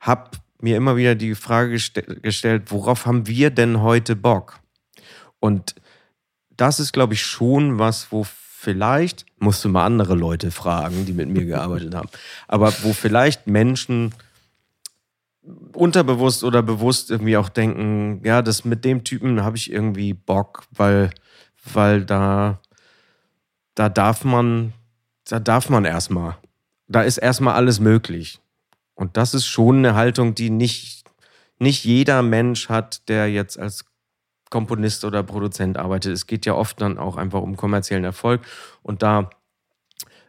habe 0.00 0.30
mir 0.60 0.76
immer 0.76 0.96
wieder 0.96 1.14
die 1.14 1.34
Frage 1.34 1.72
geste 1.72 2.02
gestellt, 2.02 2.72
worauf 2.72 3.04
haben 3.04 3.26
wir 3.26 3.50
denn 3.50 3.82
heute 3.82 4.16
Bock? 4.16 4.58
Und 5.38 5.74
das 6.58 6.80
ist, 6.80 6.92
glaube 6.92 7.14
ich, 7.14 7.22
schon 7.22 7.78
was, 7.78 8.12
wo 8.12 8.24
vielleicht, 8.24 9.24
musst 9.38 9.64
du 9.64 9.68
mal 9.68 9.86
andere 9.86 10.14
Leute 10.14 10.50
fragen, 10.50 11.06
die 11.06 11.12
mit 11.12 11.28
mir 11.28 11.46
gearbeitet 11.46 11.94
haben, 11.94 12.08
aber 12.48 12.72
wo 12.82 12.92
vielleicht 12.92 13.46
Menschen 13.46 14.12
unterbewusst 15.72 16.44
oder 16.44 16.62
bewusst 16.62 17.10
irgendwie 17.10 17.36
auch 17.36 17.48
denken, 17.48 18.20
ja, 18.24 18.42
das 18.42 18.64
mit 18.64 18.84
dem 18.84 19.04
Typen 19.04 19.42
habe 19.42 19.56
ich 19.56 19.72
irgendwie 19.72 20.12
Bock, 20.12 20.64
weil, 20.72 21.10
weil 21.72 22.04
da, 22.04 22.60
da 23.74 23.88
darf 23.88 24.24
man, 24.24 24.72
da 25.28 25.38
darf 25.38 25.70
man 25.70 25.84
erstmal. 25.84 26.36
Da 26.88 27.02
ist 27.02 27.18
erstmal 27.18 27.54
alles 27.54 27.80
möglich. 27.80 28.40
Und 28.94 29.16
das 29.16 29.34
ist 29.34 29.46
schon 29.46 29.78
eine 29.78 29.94
Haltung, 29.94 30.34
die 30.34 30.50
nicht, 30.50 31.04
nicht 31.58 31.84
jeder 31.84 32.22
Mensch 32.22 32.68
hat, 32.68 33.08
der 33.08 33.30
jetzt 33.30 33.58
als 33.58 33.84
Komponist 34.50 35.04
oder 35.04 35.22
Produzent 35.22 35.76
arbeitet. 35.76 36.12
Es 36.12 36.26
geht 36.26 36.46
ja 36.46 36.54
oft 36.54 36.80
dann 36.80 36.98
auch 36.98 37.16
einfach 37.16 37.42
um 37.42 37.56
kommerziellen 37.56 38.04
Erfolg. 38.04 38.40
Und 38.82 39.02
da 39.02 39.30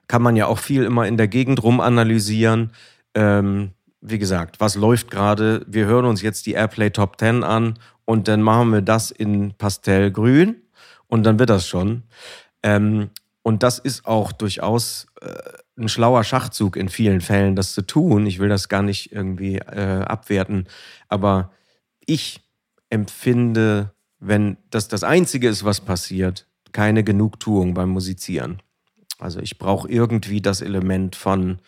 kann 0.08 0.22
man 0.22 0.36
ja 0.36 0.48
auch 0.48 0.60
viel 0.60 0.84
immer 0.84 1.08
in 1.08 1.18
der 1.18 1.28
Gegend 1.28 1.64
rum 1.64 1.80
analysieren. 1.80 2.72
Äh, 3.14 3.20
ähm, 3.20 3.72
wie 4.02 4.20
gesagt, 4.20 4.62
was 4.62 4.76
läuft 4.76 5.12
gerade? 5.12 5.66
Wir 5.68 5.86
hören 5.86 6.06
uns 6.06 6.22
jetzt 6.22 6.46
die 6.46 6.54
Airplay 6.54 6.90
Top 6.90 7.20
10 7.20 7.44
an 7.44 7.78
und 8.06 8.28
dann 8.30 8.42
machen 8.42 8.72
wir 8.72 8.82
das 8.82 9.12
in 9.12 9.54
Pastellgrün 9.58 10.62
und 11.08 11.24
dann 11.24 11.38
wird 11.38 11.50
das 11.50 11.68
schon. 11.68 12.04
Ähm, 12.64 13.10
und 13.44 13.62
das 13.64 13.78
ist 13.80 14.06
auch 14.06 14.32
durchaus 14.32 15.08
äh, 15.22 15.34
ein 15.78 15.90
schlauer 15.90 16.24
Schachzug 16.24 16.78
in 16.78 16.88
vielen 16.88 17.20
Fällen, 17.20 17.56
das 17.56 17.74
zu 17.74 17.82
tun. 17.82 18.26
Ich 18.26 18.40
will 18.40 18.50
das 18.50 18.70
gar 18.70 18.84
nicht 18.84 19.12
irgendwie 19.12 19.58
äh, 19.58 20.02
abwerten, 20.04 20.68
aber 21.10 21.52
ich 22.06 22.42
empfinde, 22.90 23.92
wenn 24.20 24.58
das 24.70 24.88
das 24.88 25.04
Einzige 25.04 25.48
ist, 25.48 25.64
was 25.64 25.82
passiert, 25.82 26.46
keine 26.72 27.04
Genugtuung 27.04 27.74
beim 27.74 27.90
Musizieren. 27.90 28.62
Also 29.18 29.40
ich 29.40 29.58
brauche 29.58 29.90
irgendwie 29.90 30.42
das 30.42 30.62
Element 30.62 31.16
von, 31.16 31.60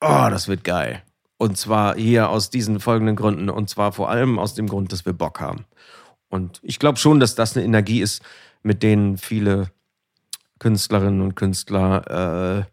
oh, 0.00 0.28
das 0.30 0.48
wird 0.48 0.64
geil. 0.64 1.02
Und 1.38 1.58
zwar 1.58 1.96
hier 1.96 2.28
aus 2.30 2.50
diesen 2.50 2.80
folgenden 2.80 3.16
Gründen. 3.16 3.50
Und 3.50 3.68
zwar 3.68 3.92
vor 3.92 4.10
allem 4.10 4.38
aus 4.38 4.54
dem 4.54 4.68
Grund, 4.68 4.92
dass 4.92 5.04
wir 5.04 5.12
Bock 5.12 5.40
haben. 5.40 5.64
Und 6.28 6.60
ich 6.62 6.78
glaube 6.78 6.98
schon, 6.98 7.20
dass 7.20 7.34
das 7.34 7.56
eine 7.56 7.64
Energie 7.64 8.00
ist, 8.00 8.22
mit 8.62 8.82
denen 8.82 9.18
viele 9.18 9.70
Künstlerinnen 10.58 11.20
und 11.20 11.34
Künstler 11.34 12.60
äh, 12.60 12.64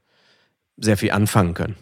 sehr 0.78 0.98
viel 0.98 1.12
anfangen 1.12 1.54
können. 1.54 1.76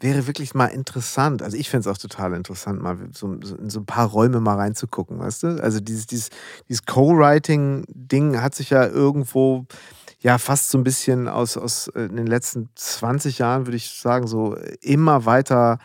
Wäre 0.00 0.26
wirklich 0.26 0.54
mal 0.54 0.66
interessant. 0.66 1.42
Also 1.42 1.56
ich 1.56 1.68
fände 1.68 1.88
es 1.88 1.94
auch 1.94 2.00
total 2.00 2.32
interessant, 2.32 2.80
mal 2.80 2.96
so, 3.12 3.36
so, 3.42 3.56
in 3.56 3.68
so 3.68 3.80
ein 3.80 3.86
paar 3.86 4.08
Räume 4.08 4.40
mal 4.40 4.56
reinzugucken, 4.56 5.18
weißt 5.18 5.42
du? 5.42 5.62
Also 5.62 5.80
dieses, 5.80 6.06
dieses, 6.06 6.30
dieses 6.68 6.86
Co-Writing-Ding 6.86 8.40
hat 8.40 8.54
sich 8.54 8.70
ja 8.70 8.86
irgendwo 8.86 9.66
ja 10.20 10.38
fast 10.38 10.70
so 10.70 10.78
ein 10.78 10.84
bisschen 10.84 11.28
aus, 11.28 11.56
aus 11.56 11.88
äh, 11.88 12.02
in 12.02 12.16
den 12.16 12.26
letzten 12.26 12.70
20 12.74 13.38
Jahren, 13.38 13.66
würde 13.66 13.76
ich 13.76 13.90
sagen, 13.90 14.26
so 14.26 14.56
immer 14.80 15.26
weiter 15.26 15.78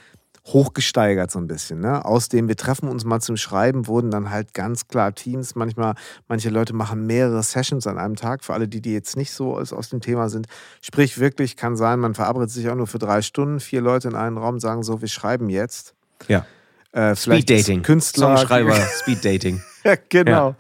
hochgesteigert 0.46 1.32
so 1.32 1.39
ein 1.39 1.48
bisschen. 1.48 1.80
Ne? 1.80 2.06
Aus 2.06 2.30
dem, 2.30 2.48
wir 2.48 2.56
treffen 2.56 2.88
uns 2.88 3.04
mal 3.04 3.20
zum 3.20 3.36
Schreiben, 3.36 3.88
wurden 3.88 4.12
dann 4.12 4.30
halt 4.30 4.54
ganz 4.54 4.88
klar 4.88 5.14
Teams. 5.16 5.56
Manchmal, 5.56 5.96
manche 6.28 6.50
Leute 6.50 6.74
machen 6.74 7.06
mehrere 7.08 7.41
Sessions 7.41 7.88
an 7.88 7.98
einem 7.98 8.16
Tag. 8.16 8.43
Für 8.43 8.54
alle, 8.54 8.68
die, 8.68 8.82
die 8.82 8.93
jetzt 8.93 9.18
nicht 9.18 9.32
so 9.32 9.58
aus, 9.58 9.74
aus 9.74 9.89
dem 9.89 10.02
Thema 10.02 10.30
sind. 10.30 10.48
Sprich, 10.82 11.20
wirklich 11.20 11.58
kann 11.58 11.76
sein, 11.76 12.00
man 12.00 12.14
verabredet 12.14 12.52
sich 12.52 12.70
auch 12.70 12.76
nur 12.76 12.88
für 12.88 13.00
drei 13.00 13.22
Stunden. 13.22 13.60
Vier 13.60 13.82
Leute 13.82 14.08
in 14.08 14.16
einen 14.16 14.38
Raum 14.38 14.60
sagen 14.60 14.84
so, 14.84 15.02
wir 15.02 15.08
schreiben 15.08 15.50
jetzt. 15.50 15.96
Ja. 16.28 16.46
Äh, 16.91 17.16
Speed 17.16 17.50
Dating. 17.50 17.82
Künstler. 17.82 18.38
Songschreiber, 18.38 18.76
Speed 18.76 19.26
Dating. 19.26 19.62
ja, 19.84 19.96
genau. 20.08 20.56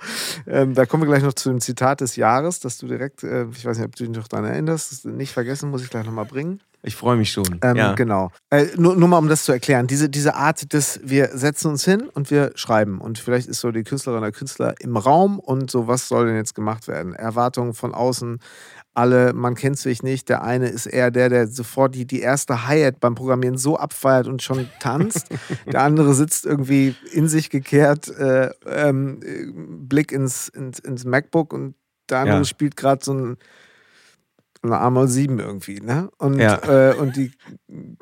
Ja. 0.45 0.53
Ähm, 0.61 0.73
da 0.73 0.85
kommen 0.85 1.03
wir 1.03 1.07
gleich 1.07 1.23
noch 1.23 1.33
zu 1.33 1.49
dem 1.49 1.61
Zitat 1.61 2.01
des 2.01 2.15
Jahres, 2.15 2.59
dass 2.59 2.77
du 2.77 2.87
direkt, 2.87 3.23
äh, 3.23 3.45
ich 3.51 3.65
weiß 3.65 3.77
nicht, 3.77 3.85
ob 3.85 3.95
du 3.95 4.03
dich 4.03 4.17
noch 4.17 4.27
daran 4.27 4.45
erinnerst, 4.45 5.05
nicht 5.05 5.31
vergessen, 5.31 5.69
muss 5.69 5.83
ich 5.83 5.89
gleich 5.89 6.05
nochmal 6.05 6.25
bringen. 6.25 6.59
Ich 6.85 6.95
freue 6.95 7.17
mich 7.17 7.31
schon. 7.31 7.59
Ähm, 7.63 7.75
ja. 7.75 7.93
Genau. 7.93 8.29
Äh, 8.51 8.67
nur, 8.77 8.95
nur 8.95 9.09
mal, 9.09 9.17
um 9.17 9.27
das 9.27 9.43
zu 9.43 9.51
erklären. 9.51 9.87
Diese, 9.87 10.07
diese 10.07 10.35
Art 10.35 10.71
des, 10.71 10.99
wir 11.03 11.29
setzen 11.33 11.71
uns 11.71 11.83
hin 11.83 12.09
und 12.13 12.29
wir 12.29 12.51
schreiben. 12.53 13.01
Und 13.01 13.17
vielleicht 13.17 13.47
ist 13.47 13.59
so 13.59 13.71
die 13.71 13.83
Künstlerin 13.83 14.19
oder 14.19 14.31
Künstler 14.31 14.75
im 14.79 14.95
Raum 14.95 15.39
und 15.39 15.71
so, 15.71 15.87
was 15.87 16.07
soll 16.07 16.27
denn 16.27 16.35
jetzt 16.35 16.53
gemacht 16.53 16.87
werden? 16.87 17.15
Erwartungen 17.15 17.73
von 17.73 17.95
außen. 17.95 18.39
Alle, 18.93 19.33
man 19.33 19.55
kennt 19.55 19.79
sich 19.79 20.03
nicht. 20.03 20.29
Der 20.29 20.43
eine 20.43 20.67
ist 20.67 20.85
eher 20.85 21.09
der, 21.09 21.29
der 21.29 21.47
sofort 21.47 21.95
die, 21.95 22.05
die 22.05 22.19
erste 22.21 22.67
Hi-Hat 22.67 22.99
beim 22.99 23.15
Programmieren 23.15 23.57
so 23.57 23.77
abfeiert 23.77 24.27
und 24.27 24.43
schon 24.43 24.69
tanzt. 24.79 25.29
der 25.65 25.81
andere 25.81 26.13
sitzt 26.13 26.45
irgendwie 26.45 26.95
in 27.11 27.27
sich 27.27 27.49
gekehrt, 27.49 28.09
äh, 28.09 28.51
ähm, 28.67 29.21
Blick 29.89 30.11
ins, 30.11 30.49
ins, 30.49 30.77
ins 30.77 31.03
MacBook 31.03 31.51
und 31.51 31.73
der 32.09 32.19
andere 32.19 32.37
ja. 32.37 32.43
spielt 32.45 32.77
gerade 32.77 33.03
so 33.03 33.13
ein 33.13 33.37
eine 34.65 34.79
A 34.79 35.07
7 35.07 35.39
irgendwie, 35.39 35.79
ne? 35.79 36.09
Und, 36.17 36.39
ja. 36.39 36.57
äh, 36.63 36.95
und 36.95 37.15
die 37.15 37.31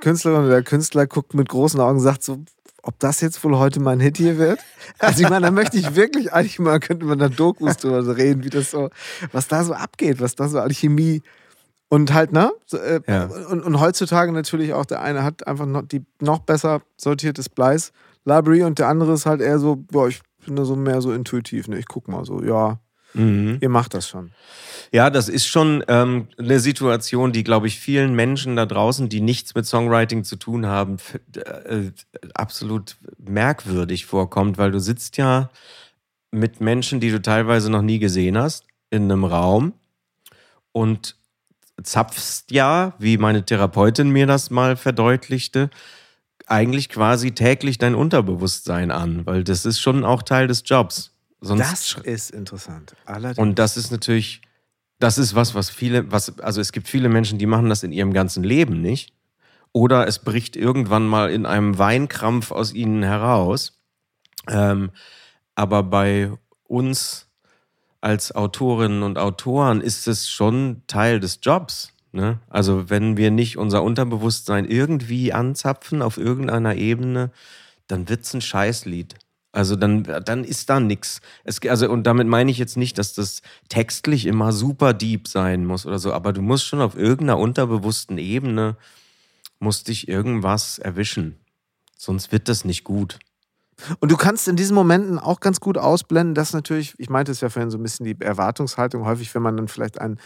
Künstlerin 0.02 0.42
oder 0.42 0.50
der 0.50 0.64
Künstler 0.64 1.08
guckt 1.08 1.34
mit 1.34 1.50
großen 1.50 1.80
Augen 1.80 1.98
und 1.98 2.04
sagt 2.04 2.24
so, 2.24 2.40
ob 2.84 3.00
das 3.00 3.22
jetzt 3.22 3.44
wohl 3.44 3.58
heute 3.58 3.80
mein 3.80 4.00
Hit 4.00 4.18
hier 4.18 4.38
wird? 4.38 4.60
Also 5.00 5.24
ich 5.24 5.30
meine, 5.30 5.46
da 5.46 5.52
möchte 5.52 5.78
ich 5.78 5.96
wirklich 5.96 6.34
eigentlich 6.34 6.60
mal, 6.60 6.80
könnte 6.80 7.06
man 7.06 7.18
da 7.18 7.30
Dokus 7.30 7.78
drüber 7.78 8.18
reden, 8.18 8.44
wie 8.44 8.50
das 8.50 8.72
so, 8.72 8.90
was 9.32 9.48
da 9.48 9.64
so 9.64 9.74
abgeht, 9.74 10.20
was 10.20 10.36
da 10.36 10.48
so 10.50 10.60
Alchemie 10.60 11.22
und 11.90 12.14
halt, 12.14 12.34
ne? 12.34 12.52
Äh, 12.72 13.00
ja. 13.08 13.26
und, 13.26 13.62
und 13.64 13.80
heutzutage 13.80 14.32
natürlich 14.32 14.74
auch, 14.74 14.86
der 14.86 15.02
eine 15.02 15.24
hat 15.24 15.48
einfach 15.48 15.66
noch 15.66 15.84
die 15.84 16.04
noch 16.20 16.40
besser 16.40 16.82
sortiertes 16.98 17.46
Splice 17.46 17.92
Library 18.26 18.64
und 18.64 18.80
der 18.80 18.88
andere 18.88 19.14
ist 19.14 19.26
halt 19.26 19.42
eher 19.42 19.60
so, 19.60 19.76
boah, 19.76 20.08
ich 20.08 20.22
bin 20.46 20.56
da 20.56 20.66
so 20.66 20.76
mehr 20.76 21.02
so 21.02 21.14
intuitiv, 21.14 21.68
ne? 21.68 21.78
Ich 21.78 21.88
guck 21.88 22.08
mal 22.08 22.26
so, 22.26 22.42
ja, 22.44 22.80
mhm. 23.14 23.58
ihr 23.62 23.70
macht 23.70 23.94
das 23.94 24.08
schon. 24.08 24.32
Ja, 24.92 25.10
das 25.10 25.28
ist 25.28 25.48
schon 25.48 25.84
ähm, 25.88 26.28
eine 26.38 26.60
Situation, 26.60 27.32
die, 27.32 27.44
glaube 27.44 27.68
ich, 27.68 27.80
vielen 27.80 28.14
Menschen 28.14 28.56
da 28.56 28.66
draußen, 28.66 29.10
die 29.10 29.22
nichts 29.22 29.56
mit 29.56 29.66
Songwriting 29.66 30.24
zu 30.24 30.36
tun 30.36 30.68
haben, 30.68 30.98
äh, 31.34 31.92
absolut 32.36 32.98
merkwürdig 33.18 34.06
vorkommt, 34.06 34.58
weil 34.58 34.72
du 34.72 34.80
sitzt 34.80 35.18
ja 35.18 35.50
mit 36.32 36.62
Menschen, 36.62 37.00
die 37.00 37.12
du 37.12 37.22
teilweise 37.22 37.72
noch 37.72 37.82
nie 37.82 38.00
gesehen 38.00 38.38
hast, 38.38 38.66
in 38.90 39.04
einem 39.04 39.24
Raum 39.24 39.74
und 40.72 41.16
zapfst 41.82 42.52
ja, 42.52 42.94
wie 43.00 43.18
meine 43.18 43.46
Therapeutin 43.46 44.10
mir 44.10 44.28
das 44.28 44.50
mal 44.50 44.76
verdeutlichte, 44.76 45.70
eigentlich 46.46 46.90
quasi 46.90 47.32
täglich 47.32 47.78
dein 47.78 47.96
Unterbewusstsein 47.96 48.92
an, 48.92 49.26
weil 49.26 49.44
das 49.44 49.66
ist 49.66 49.80
schon 49.80 50.04
auch 50.04 50.24
Teil 50.24 50.48
des 50.48 50.64
Jobs. 50.66 51.13
Sonst 51.44 51.60
das 51.60 52.06
ist 52.06 52.32
interessant. 52.32 52.96
Allerdings. 53.06 53.38
Und 53.38 53.60
das 53.60 53.78
ist 53.78 53.92
natürlich 53.92 54.42
das 55.04 55.18
ist 55.18 55.36
was, 55.36 55.54
was 55.54 55.70
viele, 55.70 56.12
was, 56.12 56.40
also 56.40 56.62
es 56.62 56.72
gibt 56.72 56.88
viele 56.88 57.10
Menschen, 57.10 57.38
die 57.38 57.46
machen 57.46 57.68
das 57.68 57.84
in 57.84 57.92
ihrem 57.92 58.14
ganzen 58.14 58.42
Leben 58.42 58.82
nicht. 58.82 59.14
Oder 59.74 60.08
es 60.08 60.20
bricht 60.20 60.56
irgendwann 60.56 61.08
mal 61.08 61.30
in 61.30 61.46
einem 61.46 61.78
Weinkrampf 61.78 62.52
aus 62.52 62.74
ihnen 62.74 63.04
heraus. 63.04 63.82
Ähm, 64.48 64.92
aber 65.56 65.84
bei 65.84 66.32
uns 66.64 67.28
als 68.00 68.34
Autorinnen 68.34 69.04
und 69.04 69.18
Autoren 69.18 69.82
ist 69.82 70.08
es 70.08 70.30
schon 70.30 70.84
Teil 70.88 71.20
des 71.20 71.40
Jobs. 71.42 71.92
Ne? 72.14 72.40
Also 72.50 72.90
wenn 72.90 73.18
wir 73.18 73.32
nicht 73.32 73.58
unser 73.58 73.84
Unterbewusstsein 73.84 74.66
irgendwie 74.66 75.34
anzapfen 75.34 76.02
auf 76.02 76.18
irgendeiner 76.18 76.76
Ebene, 76.76 77.32
dann 77.88 78.08
wird 78.08 78.24
es 78.24 78.34
ein 78.34 78.42
Scheißlied. 78.42 79.16
Also 79.54 79.76
dann, 79.76 80.04
dann 80.04 80.44
ist 80.44 80.70
da 80.72 80.80
nichts. 80.80 81.22
Also, 81.70 81.90
und 81.90 82.04
damit 82.04 82.28
meine 82.28 82.50
ich 82.50 82.58
jetzt 82.58 82.76
nicht, 82.76 82.98
dass 82.98 83.14
das 83.14 83.44
textlich 83.70 84.26
immer 84.26 84.52
super 84.52 84.94
deep 84.94 85.28
sein 85.28 85.66
muss 85.66 85.86
oder 85.86 86.00
so, 86.00 86.12
aber 86.12 86.34
du 86.34 86.42
musst 86.42 86.66
schon 86.66 86.82
auf 86.82 86.96
irgendeiner 86.96 87.38
unterbewussten 87.38 88.18
Ebene, 88.18 88.76
musst 89.60 89.90
dich 89.90 90.08
irgendwas 90.08 90.80
erwischen. 90.80 91.38
Sonst 91.96 92.32
wird 92.32 92.50
das 92.50 92.66
nicht 92.66 92.84
gut. 92.84 93.20
Und 94.00 94.12
du 94.12 94.18
kannst 94.18 94.48
in 94.48 94.56
diesen 94.56 94.74
Momenten 94.76 95.20
auch 95.20 95.40
ganz 95.40 95.60
gut 95.60 95.78
ausblenden, 95.78 96.34
dass 96.34 96.54
natürlich, 96.54 96.96
ich 96.98 97.10
meinte 97.10 97.32
es 97.32 97.42
ja 97.42 97.50
vorhin 97.50 97.70
so 97.70 97.78
ein 97.78 97.84
bisschen 97.84 98.06
die 98.06 98.20
Erwartungshaltung, 98.20 99.06
häufig, 99.06 99.34
wenn 99.36 99.44
man 99.44 99.56
dann 99.56 99.68
vielleicht 99.68 100.02
einen 100.02 100.20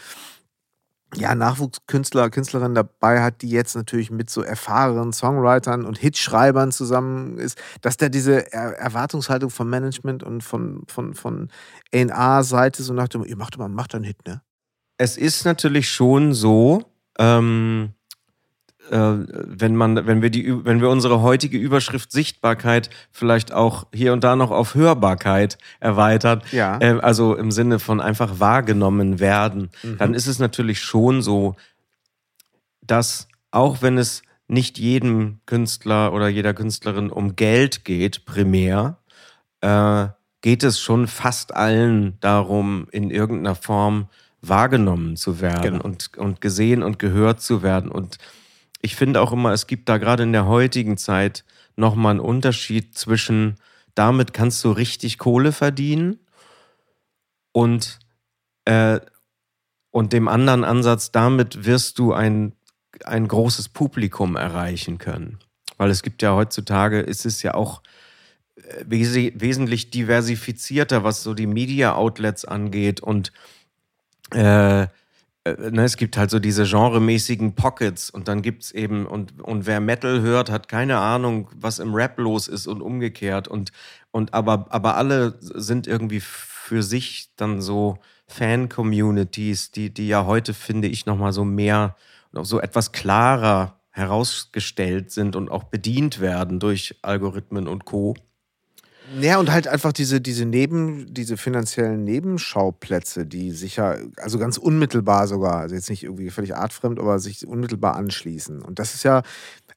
ja, 1.14 1.34
Nachwuchskünstler, 1.34 2.30
Künstlerinnen 2.30 2.74
dabei 2.74 3.22
hat, 3.22 3.42
die 3.42 3.48
jetzt 3.48 3.74
natürlich 3.74 4.10
mit 4.10 4.28
so 4.28 4.42
erfahrenen 4.42 5.12
Songwritern 5.12 5.84
und 5.84 5.98
Hitschreibern 5.98 6.70
zusammen 6.70 7.38
ist, 7.38 7.58
dass 7.80 7.96
da 7.96 8.08
diese 8.08 8.52
er 8.52 8.72
Erwartungshaltung 8.78 9.50
vom 9.50 9.70
Management 9.70 10.22
und 10.22 10.42
von, 10.42 10.82
von, 10.86 11.14
von 11.14 11.48
A&R-Seite 11.94 12.82
so 12.82 12.92
nach 12.92 13.08
dem, 13.08 13.24
ihr 13.24 13.36
macht 13.36 13.58
mal, 13.58 13.68
macht 13.68 13.94
einen 13.94 14.04
Hit, 14.04 14.26
ne? 14.26 14.42
Es 14.98 15.16
ist 15.16 15.44
natürlich 15.44 15.88
schon 15.88 16.34
so, 16.34 16.84
ähm, 17.18 17.90
äh, 17.90 17.97
wenn 18.90 19.76
man, 19.76 20.06
wenn 20.06 20.22
wir 20.22 20.30
die, 20.30 20.64
wenn 20.64 20.80
wir 20.80 20.88
unsere 20.88 21.22
heutige 21.22 21.58
Überschrift 21.58 22.12
Sichtbarkeit 22.12 22.90
vielleicht 23.10 23.52
auch 23.52 23.86
hier 23.92 24.12
und 24.12 24.24
da 24.24 24.36
noch 24.36 24.50
auf 24.50 24.74
Hörbarkeit 24.74 25.58
erweitern, 25.80 26.42
ja. 26.52 26.78
äh, 26.80 26.98
also 27.00 27.34
im 27.34 27.50
Sinne 27.50 27.78
von 27.78 28.00
einfach 28.00 28.40
wahrgenommen 28.40 29.20
werden, 29.20 29.70
mhm. 29.82 29.98
dann 29.98 30.14
ist 30.14 30.26
es 30.26 30.38
natürlich 30.38 30.80
schon 30.80 31.22
so, 31.22 31.56
dass 32.80 33.28
auch 33.50 33.82
wenn 33.82 33.98
es 33.98 34.22
nicht 34.48 34.78
jedem 34.78 35.40
Künstler 35.46 36.12
oder 36.12 36.28
jeder 36.28 36.54
Künstlerin 36.54 37.10
um 37.10 37.36
Geld 37.36 37.84
geht, 37.84 38.24
primär, 38.24 38.98
äh, 39.60 40.06
geht 40.40 40.62
es 40.62 40.80
schon 40.80 41.06
fast 41.06 41.54
allen 41.54 42.18
darum, 42.20 42.86
in 42.90 43.10
irgendeiner 43.10 43.54
Form 43.54 44.08
wahrgenommen 44.40 45.16
zu 45.16 45.40
werden 45.40 45.72
genau. 45.72 45.84
und, 45.84 46.16
und 46.16 46.40
gesehen 46.40 46.82
und 46.82 46.98
gehört 46.98 47.40
zu 47.40 47.62
werden. 47.62 47.90
Und 47.90 48.18
ich 48.80 48.96
finde 48.96 49.20
auch 49.20 49.32
immer, 49.32 49.52
es 49.52 49.66
gibt 49.66 49.88
da 49.88 49.98
gerade 49.98 50.22
in 50.22 50.32
der 50.32 50.46
heutigen 50.46 50.96
Zeit 50.96 51.44
nochmal 51.76 52.12
einen 52.12 52.20
Unterschied 52.20 52.96
zwischen, 52.96 53.56
damit 53.94 54.32
kannst 54.32 54.64
du 54.64 54.70
richtig 54.70 55.18
Kohle 55.18 55.52
verdienen 55.52 56.18
und, 57.52 57.98
äh, 58.64 59.00
und 59.90 60.12
dem 60.12 60.28
anderen 60.28 60.64
Ansatz, 60.64 61.10
damit 61.10 61.64
wirst 61.64 61.98
du 61.98 62.12
ein, 62.12 62.52
ein 63.04 63.26
großes 63.26 63.68
Publikum 63.70 64.36
erreichen 64.36 64.98
können. 64.98 65.38
Weil 65.76 65.90
es 65.90 66.02
gibt 66.02 66.22
ja 66.22 66.34
heutzutage, 66.34 67.00
ist 67.00 67.26
es 67.26 67.42
ja 67.42 67.54
auch 67.54 67.82
äh, 68.56 68.84
wes 68.86 69.14
wesentlich 69.14 69.90
diversifizierter, 69.90 71.04
was 71.04 71.22
so 71.22 71.34
die 71.34 71.46
Media-Outlets 71.46 72.44
angeht 72.44 73.00
und 73.00 73.32
äh, 74.30 74.86
ne, 75.56 75.84
es 75.84 75.96
gibt 75.96 76.16
halt 76.16 76.30
so 76.30 76.38
diese 76.38 76.64
genremäßigen 76.64 77.54
Pockets 77.54 78.10
und 78.10 78.28
dann 78.28 78.42
gibt's 78.42 78.70
eben, 78.70 79.06
und, 79.06 79.40
und 79.42 79.66
wer 79.66 79.80
Metal 79.80 80.20
hört, 80.20 80.50
hat 80.50 80.68
keine 80.68 80.98
Ahnung, 80.98 81.48
was 81.54 81.78
im 81.78 81.94
Rap 81.94 82.18
los 82.18 82.48
ist 82.48 82.66
und 82.66 82.82
umgekehrt. 82.82 83.48
Und, 83.48 83.72
und 84.10 84.34
aber, 84.34 84.66
aber 84.70 84.96
alle 84.96 85.38
sind 85.40 85.86
irgendwie 85.86 86.20
für 86.20 86.82
sich 86.82 87.30
dann 87.36 87.60
so 87.60 87.98
Fan-Communities, 88.26 89.70
die, 89.70 89.92
die 89.92 90.08
ja 90.08 90.26
heute, 90.26 90.54
finde 90.54 90.88
ich, 90.88 91.06
nochmal 91.06 91.32
so 91.32 91.44
mehr, 91.44 91.96
so 92.32 92.60
etwas 92.60 92.92
klarer 92.92 93.78
herausgestellt 93.90 95.10
sind 95.10 95.34
und 95.34 95.50
auch 95.50 95.64
bedient 95.64 96.20
werden 96.20 96.60
durch 96.60 96.96
Algorithmen 97.02 97.66
und 97.66 97.84
Co. 97.84 98.14
Ja, 99.16 99.38
und 99.38 99.50
halt 99.50 99.68
einfach 99.68 99.92
diese, 99.92 100.20
diese 100.20 100.44
Neben, 100.44 101.12
diese 101.14 101.36
finanziellen 101.36 102.04
Nebenschauplätze, 102.04 103.26
die 103.26 103.52
sich 103.52 103.76
ja, 103.76 103.96
also 104.16 104.38
ganz 104.38 104.58
unmittelbar 104.58 105.26
sogar, 105.26 105.60
also 105.60 105.74
jetzt 105.74 105.88
nicht 105.88 106.04
irgendwie 106.04 106.30
völlig 106.30 106.54
artfremd, 106.54 106.98
aber 106.98 107.18
sich 107.18 107.46
unmittelbar 107.46 107.96
anschließen. 107.96 108.60
Und 108.60 108.78
das 108.78 108.94
ist 108.94 109.04
ja, 109.04 109.22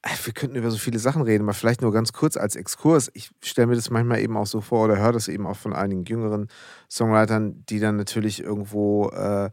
äh, 0.01 0.09
wir 0.23 0.33
könnten 0.33 0.57
über 0.57 0.69
so 0.69 0.77
viele 0.77 0.99
Sachen 0.99 1.21
reden, 1.21 1.43
aber 1.43 1.53
vielleicht 1.53 1.81
nur 1.81 1.93
ganz 1.93 2.11
kurz 2.11 2.35
als 2.35 2.55
Exkurs. 2.55 3.09
Ich 3.13 3.31
stelle 3.41 3.67
mir 3.67 3.75
das 3.75 3.89
manchmal 3.89 4.19
eben 4.19 4.35
auch 4.35 4.47
so 4.47 4.59
vor 4.59 4.85
oder 4.85 4.97
höre 4.97 5.13
das 5.13 5.27
eben 5.29 5.47
auch 5.47 5.57
von 5.57 5.73
einigen 5.73 6.03
jüngeren 6.03 6.47
Songwritern, 6.89 7.63
die 7.69 7.79
dann 7.79 7.95
natürlich 7.95 8.43
irgendwo 8.43 9.09
äh, 9.09 9.49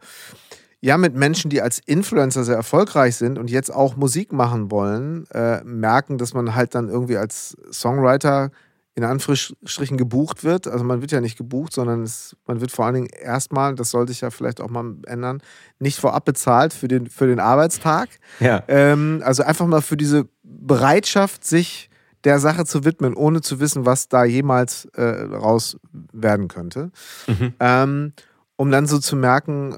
ja 0.81 0.97
mit 0.97 1.15
Menschen, 1.15 1.51
die 1.51 1.63
als 1.63 1.79
Influencer 1.79 2.43
sehr 2.43 2.57
erfolgreich 2.57 3.17
sind 3.17 3.39
und 3.39 3.51
jetzt 3.51 3.73
auch 3.73 3.97
Musik 3.97 4.33
machen 4.33 4.71
wollen, 4.71 5.27
äh, 5.31 5.63
merken, 5.63 6.19
dass 6.19 6.35
man 6.35 6.55
halt 6.55 6.75
dann 6.75 6.89
irgendwie 6.89 7.17
als 7.17 7.57
Songwriter 7.71 8.51
in 8.99 9.05
Anführungsstrichen 9.05 9.97
gebucht 9.97 10.43
wird. 10.43 10.67
Also 10.67 10.85
man 10.85 11.01
wird 11.01 11.13
ja 11.13 11.21
nicht 11.21 11.39
gebucht, 11.39 11.73
sondern 11.73 12.03
es, 12.03 12.37
man 12.49 12.61
wird 12.61 12.73
vor 12.73 12.85
allen 12.85 12.97
Dingen 12.97 13.07
erstmal, 13.07 13.77
das 13.77 13.93
sollte 13.93 14.11
sich 14.13 14.23
ja 14.23 14.31
vielleicht 14.31 14.61
auch 14.61 14.71
mal 14.71 14.97
ändern, 15.07 15.41
nicht 15.79 16.01
vorab 16.01 16.25
bezahlt 16.25 16.75
für 16.75 16.89
den, 16.89 17.09
für 17.09 17.29
den 17.29 17.39
Arbeitstag. 17.39 18.09
Ja. 18.41 18.65
Ähm, 18.67 19.23
also 19.25 19.45
einfach 19.45 19.69
mal 19.69 19.83
für 19.83 19.97
diese 19.97 20.29
Bereitschaft, 20.43 21.45
sich 21.45 21.91
der 22.25 22.41
Sache 22.41 22.65
zu 22.65 22.85
widmen, 22.85 23.15
ohne 23.15 23.41
zu 23.41 23.61
wissen, 23.61 23.87
was 23.87 24.09
da 24.09 24.25
jemals 24.25 24.87
äh, 24.97 25.05
raus 25.05 25.77
werden 26.13 26.49
könnte. 26.49 26.91
Mhm. 27.29 27.55
Ähm, 27.61 28.13
um 28.57 28.73
dann 28.73 28.89
so 28.89 28.99
zu 28.99 29.15
merken, 29.15 29.77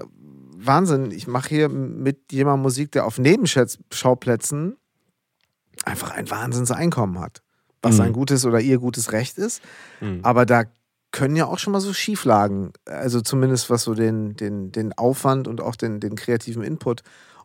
Wahnsinn, 0.56 1.10
ich 1.10 1.26
mache 1.26 1.50
hier 1.50 1.68
mit 1.68 2.32
jemandem 2.32 2.62
Musik, 2.62 2.92
der 2.92 3.04
auf 3.04 3.18
Nebenschauplätzen 3.18 4.78
einfach 5.84 6.10
ein 6.12 6.30
Wahnsinnseinkommen 6.30 7.20
hat 7.20 7.42
was 7.82 7.94
mhm. 7.94 7.98
sein 7.98 8.12
gutes 8.12 8.44
oder 8.44 8.60
ihr 8.60 8.78
gutes 8.78 9.12
Recht 9.12 9.38
ist. 9.38 9.62
Mhm. 10.00 10.20
Aber 10.22 10.46
da 10.46 10.64
können 11.12 11.36
ja 11.36 11.46
auch 11.46 11.58
schon 11.58 11.72
mal 11.72 11.80
so 11.80 11.92
Schieflagen, 11.92 12.72
also 12.84 13.20
zumindest 13.20 13.68
was 13.70 13.82
so 13.82 13.94
den, 13.94 14.36
den, 14.36 14.70
den 14.70 14.92
Aufwand 14.92 15.48
und 15.48 15.60
auch 15.60 15.76
den, 15.76 16.00
den 16.00 16.14
kreativen 16.14 16.62
Input 16.62 17.02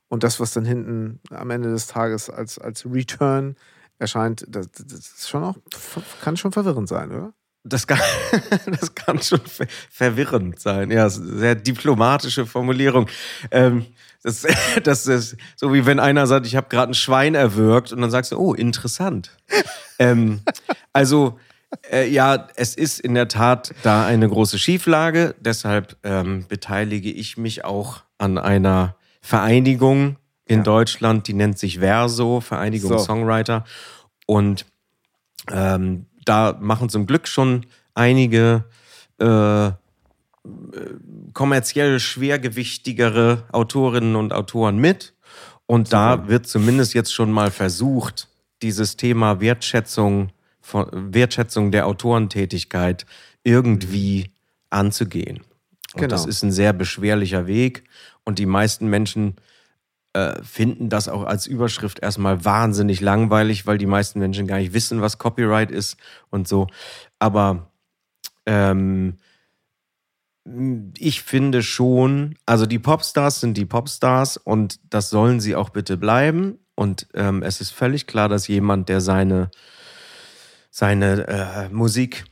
und 0.07 0.23
das, 0.23 0.39
was 0.39 0.53
dann 0.53 0.65
hinten 0.65 1.19
am 1.31 1.49
Ende 1.49 1.71
des 1.71 1.87
Tages 1.87 2.29
als, 2.29 2.59
als 2.59 2.85
Return 2.85 3.55
erscheint, 3.97 4.45
das, 4.47 4.71
das 4.71 4.93
ist 4.93 5.29
schon 5.29 5.43
auch, 5.43 5.55
kann 6.21 6.37
schon 6.37 6.51
verwirrend 6.51 6.87
sein, 6.87 7.11
oder? 7.11 7.33
Das 7.63 7.87
kann, 7.87 7.99
das 8.79 8.93
kann 8.93 9.19
schon 9.21 9.41
verwirrend 9.89 10.59
sein. 10.59 10.91
Ja, 10.91 11.09
sehr 11.09 11.55
diplomatische 11.55 12.45
Formulierung. 12.45 13.07
Ähm, 13.49 13.87
das, 14.25 14.45
das 14.83 15.05
ist 15.07 15.37
so 15.55 15.73
wie 15.73 15.85
wenn 15.85 15.99
einer 15.99 16.27
sagt, 16.27 16.47
ich 16.47 16.55
habe 16.55 16.67
gerade 16.67 16.91
ein 16.91 16.95
Schwein 16.95 17.35
erwürgt 17.35 17.93
und 17.93 18.01
dann 18.01 18.11
sagst 18.11 18.31
du, 18.31 18.37
oh, 18.37 18.53
interessant. 18.53 19.31
ähm, 19.99 20.41
also 20.91 21.39
äh, 21.91 22.09
ja, 22.09 22.47
es 22.55 22.75
ist 22.75 22.99
in 22.99 23.13
der 23.13 23.27
Tat 23.27 23.73
da 23.83 24.05
eine 24.05 24.27
große 24.27 24.57
Schieflage. 24.57 25.35
Deshalb 25.39 25.97
ähm, 26.03 26.45
beteilige 26.47 27.11
ich 27.11 27.37
mich 27.37 27.63
auch 27.63 28.01
an 28.17 28.37
einer 28.37 28.95
Vereinigung 29.21 30.17
in 30.45 30.57
ja. 30.57 30.63
Deutschland, 30.63 31.27
die 31.27 31.33
nennt 31.33 31.59
sich 31.59 31.79
Verso, 31.79 32.39
Vereinigung 32.39 32.91
so. 32.91 32.97
Songwriter. 32.97 33.63
Und 34.25 34.65
ähm, 35.51 36.05
da 36.23 36.57
machen 36.59 36.89
zum 36.89 37.05
Glück 37.05 37.27
schon 37.27 37.65
einige 37.93 38.65
äh, 39.19 39.71
kommerziell 41.33 41.99
schwergewichtigere 41.99 43.43
Autorinnen 43.51 44.15
und 44.15 44.33
Autoren 44.33 44.77
mit. 44.77 45.13
Und 45.67 45.87
Super. 45.87 46.17
da 46.17 46.27
wird 46.27 46.47
zumindest 46.47 46.93
jetzt 46.93 47.13
schon 47.13 47.31
mal 47.31 47.51
versucht, 47.51 48.29
dieses 48.61 48.97
Thema 48.97 49.41
Wertschätzung, 49.41 50.29
Wertschätzung 50.71 51.71
der 51.71 51.87
Autorentätigkeit 51.87 53.05
irgendwie 53.43 54.31
anzugehen. 54.69 55.41
Und 55.93 56.01
genau. 56.01 56.07
das 56.07 56.25
ist 56.25 56.43
ein 56.43 56.51
sehr 56.51 56.73
beschwerlicher 56.73 57.47
Weg. 57.47 57.83
Und 58.23 58.39
die 58.39 58.45
meisten 58.45 58.87
Menschen 58.87 59.35
äh, 60.13 60.41
finden 60.43 60.89
das 60.89 61.07
auch 61.07 61.23
als 61.23 61.47
Überschrift 61.47 61.99
erstmal 61.99 62.45
wahnsinnig 62.45 63.01
langweilig, 63.01 63.67
weil 63.67 63.77
die 63.77 63.85
meisten 63.85 64.19
Menschen 64.19 64.47
gar 64.47 64.57
nicht 64.57 64.73
wissen, 64.73 65.01
was 65.01 65.17
Copyright 65.17 65.71
ist 65.71 65.97
und 66.29 66.47
so. 66.47 66.67
Aber 67.19 67.71
ähm, 68.45 69.17
ich 70.97 71.23
finde 71.23 71.63
schon, 71.63 72.35
also 72.45 72.65
die 72.65 72.79
Popstars 72.79 73.39
sind 73.39 73.57
die 73.57 73.65
Popstars 73.65 74.37
und 74.37 74.79
das 74.89 75.09
sollen 75.09 75.39
sie 75.39 75.55
auch 75.55 75.69
bitte 75.69 75.97
bleiben. 75.97 76.59
Und 76.75 77.07
ähm, 77.13 77.41
es 77.41 77.61
ist 77.61 77.71
völlig 77.71 78.05
klar, 78.05 78.29
dass 78.29 78.47
jemand, 78.47 78.89
der 78.89 79.01
seine, 79.01 79.49
seine 80.69 81.27
äh, 81.27 81.69
Musik 81.69 82.25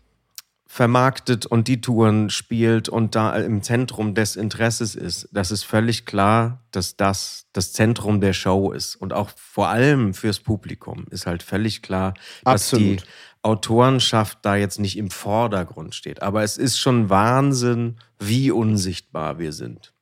vermarktet 0.67 1.45
und 1.45 1.67
die 1.67 1.81
Touren 1.81 2.29
spielt 2.31 2.89
und 2.89 3.15
da 3.15 3.35
im 3.35 3.61
Zentrum 3.61 4.15
des 4.15 4.35
Interesses 4.35 4.95
ist, 4.95 5.29
das 5.31 5.51
ist 5.51 5.63
völlig 5.63 6.05
klar, 6.05 6.63
dass 6.71 6.97
das 6.97 7.45
das 7.53 7.73
Zentrum 7.73 8.21
der 8.21 8.33
Show 8.33 8.71
ist. 8.71 8.95
Und 8.95 9.13
auch 9.13 9.29
vor 9.35 9.69
allem 9.69 10.15
fürs 10.15 10.39
Publikum 10.39 11.05
ist 11.11 11.27
halt 11.27 11.43
völlig 11.43 11.83
klar, 11.83 12.15
dass 12.43 12.73
Absolut. 12.73 13.01
die 13.01 13.07
Autorenschaft 13.43 14.39
da 14.41 14.55
jetzt 14.55 14.79
nicht 14.79 14.97
im 14.97 15.11
Vordergrund 15.11 15.93
steht. 15.93 16.21
Aber 16.21 16.43
es 16.43 16.57
ist 16.57 16.79
schon 16.79 17.09
Wahnsinn, 17.09 17.97
wie 18.17 18.51
unsichtbar 18.51 19.37
wir 19.37 19.51
sind. 19.51 19.93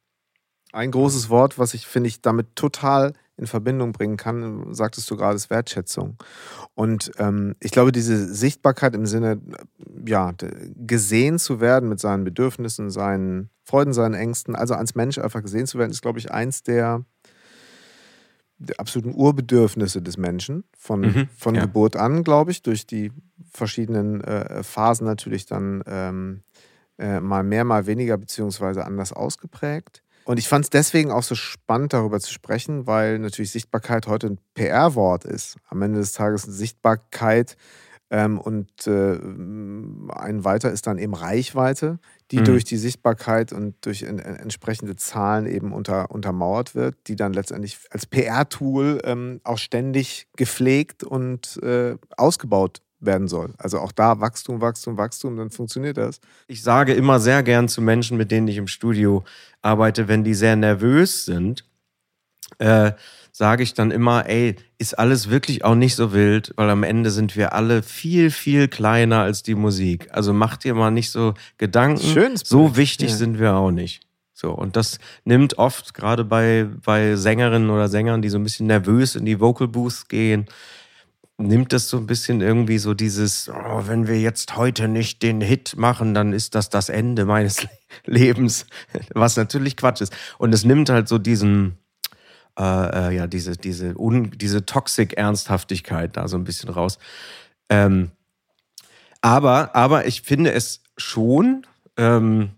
Ein 0.72 0.92
großes 0.92 1.30
Wort, 1.30 1.60
was 1.60 1.74
ich, 1.74 1.86
finde 1.86 2.08
ich, 2.08 2.22
damit 2.22 2.56
total 2.56 3.14
in 3.38 3.48
Verbindung 3.48 3.92
bringen 3.92 4.18
kann, 4.18 4.74
sagtest 4.74 5.10
du 5.10 5.18
gerade, 5.18 5.36
ist 5.36 5.50
Wertschätzung. 5.50 6.18
Und 6.76 7.12
ähm, 7.18 7.56
ich 7.60 7.72
glaube, 7.72 7.92
diese 7.92 8.32
Sichtbarkeit 8.32 8.94
im 8.94 9.08
Sinne, 9.08 9.42
ja, 10.06 10.32
gesehen 10.76 11.40
zu 11.40 11.60
werden 11.60 11.90
mit 11.90 12.00
seinen 12.00 12.24
Bedürfnissen, 12.24 12.92
seinen 12.92 13.50
Freuden, 13.64 13.94
seinen 13.94 14.14
Ängsten, 14.14 14.56
also 14.56 14.76
als 14.76 14.94
Mensch 14.96 15.18
einfach 15.18 15.42
gesehen 15.42 15.66
zu 15.66 15.80
werden, 15.80 15.92
ist, 15.92 16.04
glaube 16.04 16.20
ich, 16.20 16.32
eins 16.32 16.62
der, 16.62 17.04
der 18.60 18.80
absoluten 18.80 19.16
Urbedürfnisse 19.16 20.04
des 20.04 20.18
Menschen 20.18 20.64
von, 20.78 21.02
mhm, 21.02 21.30
von 21.36 21.56
ja. 21.56 21.62
Geburt 21.62 21.96
an, 21.96 22.24
glaube 22.24 22.52
ich, 22.52 22.62
durch 22.62 22.86
die 22.86 23.12
verschiedenen 23.52 24.22
äh, 24.22 24.64
Phasen 24.64 25.06
natürlich 25.06 25.46
dann 25.46 25.84
ähm, 25.86 26.44
äh, 26.98 27.20
mal 27.20 27.44
mehr, 27.44 27.64
mal 27.64 27.86
weniger, 27.86 28.18
beziehungsweise 28.18 28.86
anders 28.86 29.14
ausgeprägt. 29.14 30.04
Und 30.24 30.38
ich 30.38 30.48
fand 30.48 30.66
es 30.66 30.70
deswegen 30.70 31.12
auch 31.12 31.24
so 31.24 31.36
spannend, 31.36 31.94
darüber 31.94 32.20
zu 32.20 32.32
sprechen, 32.32 32.86
weil 32.86 33.20
natürlich 33.20 33.52
Sichtbarkeit 33.52 34.08
heute 34.08 34.28
ein 34.28 34.40
PR-Wort 34.54 35.26
ist. 35.26 35.58
Am 35.68 35.82
Ende 35.82 36.00
des 36.00 36.14
Tages 36.14 36.46
eine 36.46 36.54
Sichtbarkeit 36.54 37.58
ähm, 38.12 38.40
und 38.40 38.88
äh, 38.88 39.14
ein 39.14 40.44
weiter 40.44 40.72
ist 40.72 40.86
dann 40.86 40.98
eben 41.00 41.16
Reichweite, 41.16 41.98
die 42.30 42.40
mhm. 42.40 42.46
durch 42.46 42.66
die 42.66 42.78
Sichtbarkeit 42.78 43.52
und 43.52 43.84
durch 43.86 44.04
in, 44.04 44.20
in 44.20 44.36
entsprechende 44.36 44.96
Zahlen 44.96 45.48
eben 45.48 45.74
unter, 45.74 46.12
untermauert 46.12 46.76
wird, 46.76 46.96
die 47.08 47.16
dann 47.16 47.34
letztendlich 47.34 47.80
als 47.90 48.06
PR-Tool 48.06 49.02
ähm, 49.06 49.42
auch 49.44 49.58
ständig 49.58 50.28
gepflegt 50.36 51.04
und 51.04 51.58
äh, 51.64 51.96
ausgebaut 52.16 52.82
werden 53.02 53.28
soll. 53.28 53.54
Also 53.58 53.80
auch 53.80 53.92
da 53.92 54.20
Wachstum, 54.20 54.62
Wachstum, 54.62 54.98
Wachstum, 54.98 55.36
dann 55.36 55.50
funktioniert 55.50 55.98
das. 55.98 56.22
Ich 56.48 56.64
sage 56.64 56.94
immer 56.94 57.20
sehr 57.20 57.44
gern 57.44 57.68
zu 57.68 57.82
Menschen, 57.82 58.18
mit 58.18 58.32
denen 58.32 58.48
ich 58.48 58.58
im 58.58 58.68
Studio 58.68 59.24
arbeite, 59.62 60.08
wenn 60.08 60.24
die 60.24 60.34
sehr 60.34 60.56
nervös 60.56 61.26
sind, 61.26 61.66
äh, 62.60 62.92
sage 63.32 63.64
ich 63.64 63.74
dann 63.74 63.92
immer, 63.92 64.28
ey, 64.28 64.56
ist 64.78 64.98
alles 65.00 65.30
wirklich 65.30 65.64
auch 65.64 65.76
nicht 65.76 65.96
so 65.96 66.14
wild, 66.14 66.54
weil 66.58 66.70
am 66.70 66.84
Ende 66.84 67.12
sind 67.12 67.36
wir 67.36 67.54
alle 67.54 67.82
viel, 67.82 68.30
viel 68.30 68.68
kleiner 68.68 69.22
als 69.22 69.42
die 69.44 69.56
Musik. 69.56 70.08
Also 70.12 70.34
macht 70.34 70.64
dir 70.64 70.76
mal 70.76 70.92
nicht 70.92 71.12
so 71.12 71.34
Gedanken. 71.58 72.02
Schönes 72.02 72.42
so 72.46 72.76
wichtig 72.76 73.10
ja. 73.12 73.16
sind 73.16 73.40
wir 73.40 73.56
auch 73.56 73.72
nicht. 73.72 74.02
So, 74.34 74.52
und 74.52 74.76
das 74.76 74.98
nimmt 75.24 75.60
oft, 75.60 75.94
gerade 75.94 76.26
bei, 76.26 76.68
bei 76.84 77.16
Sängerinnen 77.16 77.70
oder 77.70 77.88
Sängern, 77.88 78.22
die 78.22 78.30
so 78.30 78.40
ein 78.40 78.44
bisschen 78.44 78.68
nervös 78.68 79.16
in 79.16 79.26
die 79.26 79.40
Vocal 79.40 79.68
Booths 79.68 80.08
gehen, 80.08 80.48
nimmt 81.42 81.74
es 81.74 81.90
so 81.90 81.98
ein 81.98 82.08
bisschen 82.08 82.42
irgendwie 82.42 82.78
so 82.78 82.94
dieses, 82.94 83.50
oh, 83.50 83.84
wenn 83.86 84.08
wir 84.08 84.20
jetzt 84.20 84.56
heute 84.56 84.88
nicht 84.88 85.22
den 85.22 85.42
Hit 85.42 85.76
machen, 85.78 86.14
dann 86.14 86.34
ist 86.34 86.56
das 86.56 86.70
das 86.70 86.90
Ende 86.90 87.26
meines 87.26 87.68
Lebens, 88.06 88.66
was 89.14 89.38
natürlich 89.38 89.78
Quatsch 89.78 90.02
ist. 90.02 90.14
Und 90.38 90.54
es 90.54 90.64
nimmt 90.64 90.90
halt 90.90 91.08
so 91.08 91.18
diesen, 91.18 91.78
äh, 92.58 92.64
äh, 92.64 93.16
ja, 93.16 93.28
diese, 93.28 93.58
diese, 93.58 93.98
un, 93.98 94.32
diese 94.32 94.66
Toxic-Ernsthaftigkeit 94.66 96.18
da 96.18 96.28
so 96.28 96.38
ein 96.38 96.44
bisschen 96.44 96.70
raus. 96.70 96.98
Ähm, 97.70 98.12
aber, 99.22 99.76
aber 99.76 100.08
ich 100.08 100.22
finde 100.24 100.52
es 100.52 100.82
schon, 100.98 101.66
ähm, 101.98 102.52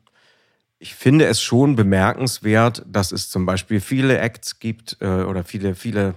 ich 0.79 0.95
finde 0.95 1.25
es 1.25 1.41
schon 1.41 1.75
bemerkenswert, 1.75 2.83
dass 2.87 3.11
es 3.11 3.29
zum 3.29 3.45
Beispiel 3.45 3.79
viele 3.79 4.17
Acts 4.17 4.59
gibt 4.59 4.97
äh, 5.01 5.23
oder 5.23 5.43
viele, 5.43 5.75
viele 5.75 6.15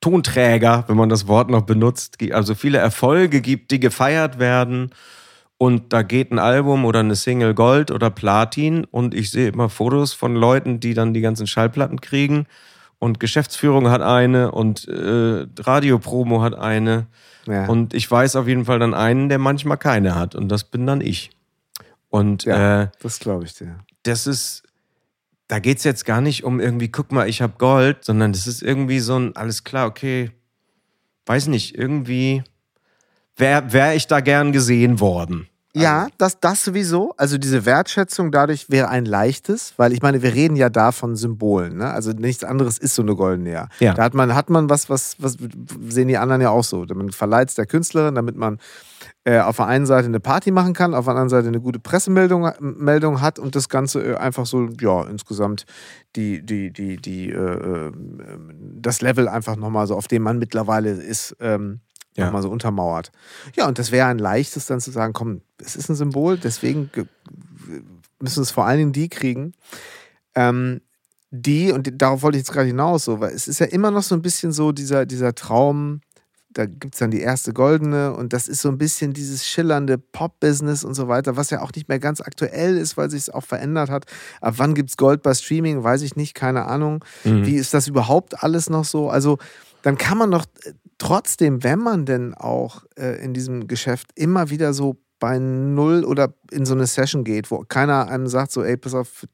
Tonträger, 0.00 0.84
wenn 0.86 0.96
man 0.96 1.08
das 1.08 1.26
Wort 1.26 1.50
noch 1.50 1.62
benutzt, 1.62 2.18
also 2.32 2.54
viele 2.54 2.78
Erfolge 2.78 3.40
gibt, 3.40 3.70
die 3.70 3.80
gefeiert 3.80 4.38
werden. 4.38 4.90
Und 5.60 5.92
da 5.92 6.02
geht 6.02 6.30
ein 6.30 6.38
Album 6.38 6.84
oder 6.84 7.00
eine 7.00 7.16
Single 7.16 7.52
Gold 7.52 7.90
oder 7.90 8.10
Platin 8.10 8.84
und 8.84 9.12
ich 9.12 9.32
sehe 9.32 9.48
immer 9.48 9.68
Fotos 9.68 10.12
von 10.12 10.36
Leuten, 10.36 10.78
die 10.78 10.94
dann 10.94 11.14
die 11.14 11.20
ganzen 11.20 11.48
Schallplatten 11.48 12.00
kriegen. 12.00 12.46
Und 13.00 13.18
Geschäftsführung 13.18 13.90
hat 13.90 14.00
eine 14.00 14.52
und 14.52 14.86
äh, 14.86 15.46
Radiopromo 15.58 16.42
hat 16.42 16.54
eine. 16.54 17.06
Ja. 17.46 17.66
Und 17.66 17.92
ich 17.92 18.08
weiß 18.08 18.36
auf 18.36 18.46
jeden 18.46 18.66
Fall 18.66 18.78
dann 18.78 18.94
einen, 18.94 19.28
der 19.28 19.38
manchmal 19.38 19.78
keine 19.78 20.14
hat. 20.14 20.36
Und 20.36 20.48
das 20.48 20.64
bin 20.64 20.86
dann 20.86 21.00
ich. 21.00 21.30
Und 22.08 22.44
ja, 22.44 22.82
äh, 22.82 22.88
das 23.02 23.18
glaube 23.18 23.44
ich 23.44 23.54
dir. 23.54 23.78
Das 24.04 24.26
ist, 24.28 24.62
da 25.48 25.58
geht 25.58 25.78
es 25.78 25.84
jetzt 25.84 26.04
gar 26.04 26.20
nicht 26.20 26.44
um 26.44 26.60
irgendwie, 26.60 26.88
guck 26.88 27.10
mal, 27.10 27.28
ich 27.28 27.42
habe 27.42 27.54
Gold, 27.58 28.04
sondern 28.04 28.32
das 28.32 28.46
ist 28.46 28.62
irgendwie 28.62 29.00
so 29.00 29.18
ein, 29.18 29.34
alles 29.34 29.64
klar, 29.64 29.86
okay, 29.86 30.30
weiß 31.26 31.48
nicht, 31.48 31.76
irgendwie 31.76 32.44
wäre 33.36 33.72
wär 33.72 33.94
ich 33.94 34.06
da 34.06 34.20
gern 34.20 34.52
gesehen 34.52 35.00
worden. 35.00 35.48
Ja, 35.74 36.04
also 36.04 36.14
das, 36.18 36.40
das 36.40 36.64
sowieso. 36.64 37.14
Also 37.16 37.38
diese 37.38 37.64
Wertschätzung 37.64 38.32
dadurch 38.32 38.70
wäre 38.70 38.88
ein 38.88 39.04
leichtes, 39.04 39.74
weil 39.76 39.92
ich 39.92 40.02
meine, 40.02 40.22
wir 40.22 40.34
reden 40.34 40.56
ja 40.56 40.70
da 40.70 40.92
von 40.92 41.14
Symbolen. 41.14 41.76
Ne? 41.76 41.90
Also 41.90 42.12
nichts 42.12 42.42
anderes 42.42 42.78
ist 42.78 42.94
so 42.94 43.02
eine 43.02 43.14
goldene 43.14 43.50
Jahr. 43.50 43.68
Ja. 43.78 43.94
Da 43.94 44.02
hat 44.02 44.14
man, 44.14 44.34
hat 44.34 44.50
man 44.50 44.68
was, 44.70 44.90
was, 44.90 45.16
was 45.18 45.36
sehen 45.88 46.08
die 46.08 46.16
anderen 46.16 46.40
ja 46.40 46.50
auch 46.50 46.64
so. 46.64 46.84
Man 46.94 47.10
verleiht 47.10 47.50
es 47.50 47.54
der 47.54 47.66
Künstlerin, 47.66 48.14
damit 48.14 48.36
man 48.36 48.58
äh, 49.24 49.40
auf 49.40 49.56
der 49.56 49.66
einen 49.66 49.86
Seite 49.86 50.06
eine 50.06 50.20
Party 50.20 50.50
machen 50.50 50.72
kann, 50.72 50.94
auf 50.94 51.04
der 51.04 51.12
anderen 51.12 51.28
Seite 51.28 51.48
eine 51.48 51.60
gute 51.60 51.78
Pressemeldung 51.78 52.50
Meldung 52.60 53.20
hat 53.20 53.38
und 53.38 53.54
das 53.54 53.68
Ganze 53.68 54.02
äh, 54.02 54.16
einfach 54.16 54.46
so, 54.46 54.68
ja, 54.80 55.04
insgesamt 55.04 55.66
die, 56.16 56.44
die, 56.44 56.72
die, 56.72 56.96
die, 56.96 57.30
äh, 57.30 57.88
äh 57.88 57.92
das 58.80 59.02
Level 59.02 59.28
einfach 59.28 59.56
nochmal 59.56 59.86
so, 59.86 59.96
auf 59.96 60.08
dem 60.08 60.22
man 60.22 60.38
mittlerweile 60.38 60.90
ist, 60.90 61.36
ähm, 61.40 61.80
ja. 62.16 62.26
nochmal 62.26 62.42
so 62.42 62.50
untermauert. 62.50 63.12
Ja, 63.54 63.66
und 63.68 63.78
das 63.78 63.92
wäre 63.92 64.08
ein 64.08 64.18
leichtes 64.18 64.66
dann 64.66 64.80
zu 64.80 64.90
sagen, 64.90 65.12
komm, 65.12 65.42
es 65.58 65.76
ist 65.76 65.88
ein 65.88 65.96
Symbol, 65.96 66.38
deswegen 66.38 66.90
müssen 68.20 68.42
es 68.42 68.50
vor 68.50 68.66
allen 68.66 68.78
Dingen 68.78 68.92
die 68.92 69.08
kriegen, 69.08 69.52
ähm, 70.34 70.80
die, 71.30 71.72
und 71.72 72.00
darauf 72.00 72.22
wollte 72.22 72.38
ich 72.38 72.42
jetzt 72.42 72.52
gerade 72.52 72.66
hinaus, 72.66 73.04
so, 73.04 73.20
weil 73.20 73.34
es 73.34 73.48
ist 73.48 73.58
ja 73.58 73.66
immer 73.66 73.90
noch 73.90 74.02
so 74.02 74.14
ein 74.14 74.22
bisschen 74.22 74.52
so 74.52 74.72
dieser, 74.72 75.04
dieser 75.04 75.34
Traum, 75.34 76.00
da 76.50 76.66
gibt 76.66 76.94
es 76.94 76.98
dann 76.98 77.10
die 77.10 77.20
erste 77.20 77.52
goldene 77.52 78.14
und 78.14 78.32
das 78.32 78.48
ist 78.48 78.62
so 78.62 78.68
ein 78.68 78.78
bisschen 78.78 79.12
dieses 79.12 79.46
schillernde 79.46 79.98
Pop-Business 79.98 80.82
und 80.84 80.94
so 80.94 81.06
weiter, 81.08 81.36
was 81.36 81.50
ja 81.50 81.60
auch 81.60 81.72
nicht 81.74 81.88
mehr 81.88 81.98
ganz 81.98 82.20
aktuell 82.20 82.76
ist, 82.76 82.96
weil 82.96 83.10
sich 83.10 83.22
es 83.22 83.30
auch 83.30 83.44
verändert 83.44 83.90
hat. 83.90 84.06
Ab 84.40 84.54
wann 84.56 84.74
gibt 84.74 84.90
es 84.90 84.96
Gold 84.96 85.22
bei 85.22 85.34
Streaming, 85.34 85.82
weiß 85.82 86.02
ich 86.02 86.16
nicht, 86.16 86.34
keine 86.34 86.64
Ahnung. 86.66 87.04
Mhm. 87.24 87.46
Wie 87.46 87.56
ist 87.56 87.74
das 87.74 87.86
überhaupt 87.86 88.42
alles 88.42 88.70
noch 88.70 88.84
so? 88.84 89.10
Also 89.10 89.38
dann 89.82 89.98
kann 89.98 90.18
man 90.18 90.30
doch 90.30 90.46
äh, 90.64 90.72
trotzdem, 90.96 91.62
wenn 91.62 91.78
man 91.78 92.06
denn 92.06 92.34
auch 92.34 92.84
äh, 92.96 93.22
in 93.22 93.34
diesem 93.34 93.68
Geschäft 93.68 94.10
immer 94.14 94.50
wieder 94.50 94.72
so 94.72 94.96
bei 95.20 95.38
Null 95.38 96.04
oder 96.04 96.34
in 96.50 96.64
so 96.64 96.74
eine 96.74 96.86
Session 96.86 97.24
geht, 97.24 97.50
wo 97.50 97.64
keiner 97.68 98.08
einem 98.08 98.28
sagt, 98.28 98.52
so, 98.52 98.62
ey, 98.62 98.76
pass 98.76 98.94
auf, 98.94 99.26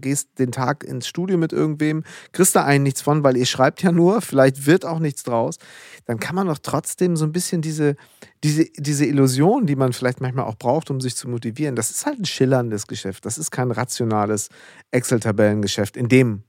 gehst 0.00 0.38
den 0.38 0.52
Tag 0.52 0.84
ins 0.84 1.06
Studio 1.06 1.38
mit 1.38 1.52
irgendwem, 1.52 2.04
kriegst 2.32 2.56
da 2.56 2.64
eigentlich 2.64 2.82
nichts 2.86 3.02
von, 3.02 3.24
weil 3.24 3.36
ihr 3.36 3.46
schreibt 3.46 3.82
ja 3.82 3.92
nur, 3.92 4.20
vielleicht 4.20 4.66
wird 4.66 4.84
auch 4.84 4.98
nichts 4.98 5.22
draus, 5.22 5.58
dann 6.06 6.18
kann 6.18 6.34
man 6.34 6.46
doch 6.46 6.58
trotzdem 6.58 7.16
so 7.16 7.24
ein 7.24 7.32
bisschen 7.32 7.62
diese, 7.62 7.96
diese, 8.44 8.64
diese 8.76 9.06
Illusion, 9.06 9.66
die 9.66 9.76
man 9.76 9.92
vielleicht 9.92 10.20
manchmal 10.20 10.44
auch 10.46 10.56
braucht, 10.56 10.90
um 10.90 11.00
sich 11.00 11.16
zu 11.16 11.28
motivieren, 11.28 11.76
das 11.76 11.90
ist 11.90 12.06
halt 12.06 12.18
ein 12.18 12.24
schillerndes 12.24 12.86
Geschäft. 12.86 13.26
Das 13.26 13.38
ist 13.38 13.50
kein 13.50 13.70
rationales 13.70 14.48
Excel-Tabellengeschäft 14.90 15.96
in 15.96 16.08
dem 16.08 16.42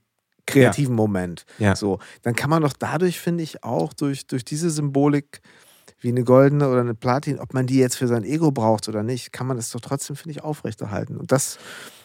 kreativen 0.46 0.94
ja. 0.94 0.96
Moment. 0.96 1.44
Ja. 1.58 1.76
So, 1.76 1.98
dann 2.22 2.34
kann 2.34 2.50
man 2.50 2.62
doch 2.62 2.72
dadurch, 2.72 3.20
finde 3.20 3.44
ich, 3.44 3.62
auch 3.64 3.92
durch, 3.92 4.26
durch 4.26 4.44
diese 4.44 4.70
Symbolik 4.70 5.40
wie 6.00 6.08
eine 6.08 6.24
goldene 6.24 6.68
oder 6.68 6.80
eine 6.80 6.94
Platin, 6.94 7.40
ob 7.40 7.54
man 7.54 7.66
die 7.66 7.78
jetzt 7.78 7.96
für 7.96 8.06
sein 8.06 8.24
Ego 8.24 8.52
braucht 8.52 8.88
oder 8.88 9.02
nicht, 9.02 9.32
kann 9.32 9.46
man 9.46 9.56
das 9.56 9.70
doch 9.70 9.80
trotzdem, 9.80 10.16
finde 10.16 10.30
ich, 10.30 10.44
aufrechterhalten. 10.44 11.16
Und 11.16 11.32
das 11.32 11.58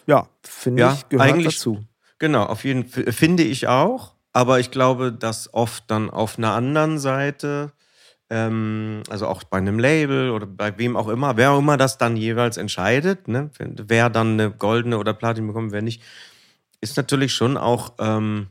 ja, 0.06 0.28
finde 0.42 0.82
ja, 0.82 0.92
ich, 0.94 1.08
gehört 1.08 1.28
eigentlich, 1.28 1.56
dazu. 1.56 1.84
Genau, 2.18 2.44
auf 2.44 2.64
jeden 2.64 2.86
Fall, 2.86 3.12
finde 3.12 3.42
ich 3.42 3.68
auch. 3.68 4.14
Aber 4.32 4.58
ich 4.58 4.72
glaube, 4.72 5.12
dass 5.12 5.52
oft 5.54 5.84
dann 5.86 6.10
auf 6.10 6.38
einer 6.38 6.52
anderen 6.54 6.98
Seite, 6.98 7.72
ähm, 8.30 9.04
also 9.08 9.28
auch 9.28 9.44
bei 9.44 9.58
einem 9.58 9.78
Label 9.78 10.30
oder 10.30 10.46
bei 10.46 10.76
wem 10.76 10.96
auch 10.96 11.08
immer, 11.08 11.36
wer 11.36 11.52
auch 11.52 11.60
immer 11.60 11.76
das 11.76 11.98
dann 11.98 12.16
jeweils 12.16 12.56
entscheidet, 12.56 13.28
ne, 13.28 13.50
wer 13.58 14.10
dann 14.10 14.32
eine 14.32 14.50
goldene 14.50 14.98
oder 14.98 15.14
Platin 15.14 15.46
bekommt, 15.46 15.70
wer 15.70 15.82
nicht, 15.82 16.02
ist 16.80 16.96
natürlich 16.96 17.32
schon 17.32 17.56
auch, 17.56 17.92
ähm, 18.00 18.48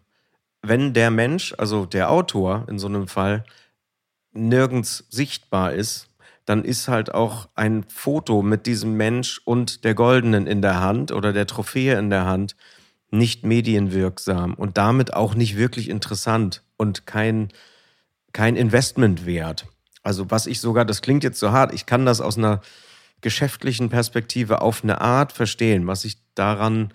wenn 0.62 0.94
der 0.94 1.12
Mensch, 1.12 1.54
also 1.58 1.86
der 1.86 2.10
Autor 2.10 2.66
in 2.70 2.80
so 2.80 2.88
einem 2.88 3.10
Fall, 3.10 3.44
nirgends 4.32 5.06
sichtbar 5.10 5.74
ist, 5.74 6.08
dann 6.46 6.66
ist 6.66 6.88
halt 6.88 7.14
auch 7.14 7.50
ein 7.56 7.86
Foto 7.88 8.42
mit 8.42 8.66
diesem 8.66 8.96
Mensch 8.98 9.42
und 9.46 9.84
der 9.84 9.96
Goldenen 9.96 10.48
in 10.48 10.62
der 10.62 10.82
Hand 10.82 11.12
oder 11.12 11.34
der 11.34 11.48
Trophäe 11.48 11.98
in 11.98 12.10
der 12.10 12.26
Hand 12.26 12.56
nicht 13.12 13.46
medienwirksam 13.46 14.56
und 14.56 14.78
damit 14.78 15.14
auch 15.14 15.36
nicht 15.36 15.56
wirklich 15.56 15.90
interessant 15.90 16.64
und 16.78 17.06
kein, 17.06 17.50
kein 18.34 18.56
Investment 18.56 19.26
wert. 19.26 19.68
Also 20.02 20.32
was 20.32 20.48
ich 20.48 20.60
sogar, 20.60 20.84
das 20.84 21.02
klingt 21.02 21.24
jetzt 21.24 21.40
so 21.40 21.52
hart, 21.52 21.74
ich 21.74 21.86
kann 21.86 22.06
das 22.06 22.20
aus 22.22 22.38
einer 22.38 22.62
geschäftlichen 23.22 23.90
Perspektive 23.90 24.62
auf 24.62 24.84
eine 24.84 25.00
Art 25.00 25.32
verstehen. 25.32 25.88
Was 25.88 26.06
ich 26.06 26.18
daran 26.36 26.94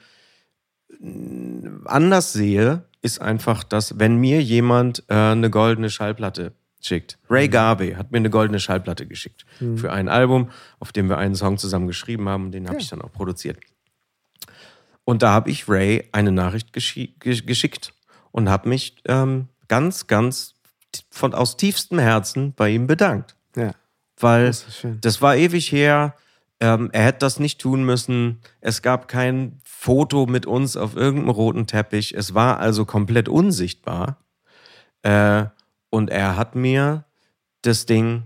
anders 1.84 2.32
sehe, 2.32 2.84
ist 3.00 3.20
einfach, 3.20 3.64
dass 3.64 3.98
wenn 3.98 4.16
mir 4.16 4.42
jemand 4.42 5.04
äh, 5.08 5.14
eine 5.14 5.50
goldene 5.50 5.90
Schallplatte 5.90 6.52
schickt. 6.80 7.18
Ray 7.28 7.48
mhm. 7.48 7.52
Garvey 7.52 7.92
hat 7.94 8.12
mir 8.12 8.18
eine 8.18 8.30
goldene 8.30 8.60
Schallplatte 8.60 9.06
geschickt 9.06 9.44
mhm. 9.60 9.78
für 9.78 9.92
ein 9.92 10.08
Album, 10.08 10.50
auf 10.78 10.92
dem 10.92 11.08
wir 11.08 11.18
einen 11.18 11.34
Song 11.34 11.58
zusammen 11.58 11.86
geschrieben 11.86 12.28
haben 12.28 12.46
und 12.46 12.52
den 12.52 12.66
habe 12.66 12.76
ja. 12.76 12.80
ich 12.80 12.88
dann 12.88 13.02
auch 13.02 13.12
produziert. 13.12 13.58
Und 15.04 15.22
da 15.22 15.30
habe 15.32 15.50
ich 15.50 15.68
Ray 15.68 16.08
eine 16.12 16.32
Nachricht 16.32 16.72
geschickt 16.72 17.94
und 18.30 18.50
habe 18.50 18.68
mich 18.68 18.96
ähm, 19.06 19.48
ganz, 19.66 20.06
ganz 20.06 20.54
von 21.10 21.34
aus 21.34 21.56
tiefstem 21.56 21.98
Herzen 21.98 22.52
bei 22.54 22.70
ihm 22.70 22.86
bedankt. 22.86 23.34
Ja. 23.56 23.72
Weil 24.18 24.46
das, 24.46 24.66
das 25.00 25.22
war 25.22 25.36
ewig 25.36 25.72
her. 25.72 26.14
Ähm, 26.60 26.90
er 26.92 27.04
hätte 27.04 27.20
das 27.20 27.38
nicht 27.38 27.60
tun 27.60 27.84
müssen. 27.84 28.40
Es 28.60 28.82
gab 28.82 29.08
kein 29.08 29.60
Foto 29.64 30.26
mit 30.26 30.44
uns 30.44 30.76
auf 30.76 30.96
irgendeinem 30.96 31.30
roten 31.30 31.66
Teppich. 31.66 32.14
Es 32.14 32.34
war 32.34 32.58
also 32.58 32.84
komplett 32.84 33.28
unsichtbar. 33.28 34.18
Äh, 35.02 35.46
und 35.90 36.10
er 36.10 36.36
hat 36.36 36.54
mir 36.54 37.04
das 37.62 37.86
Ding 37.86 38.22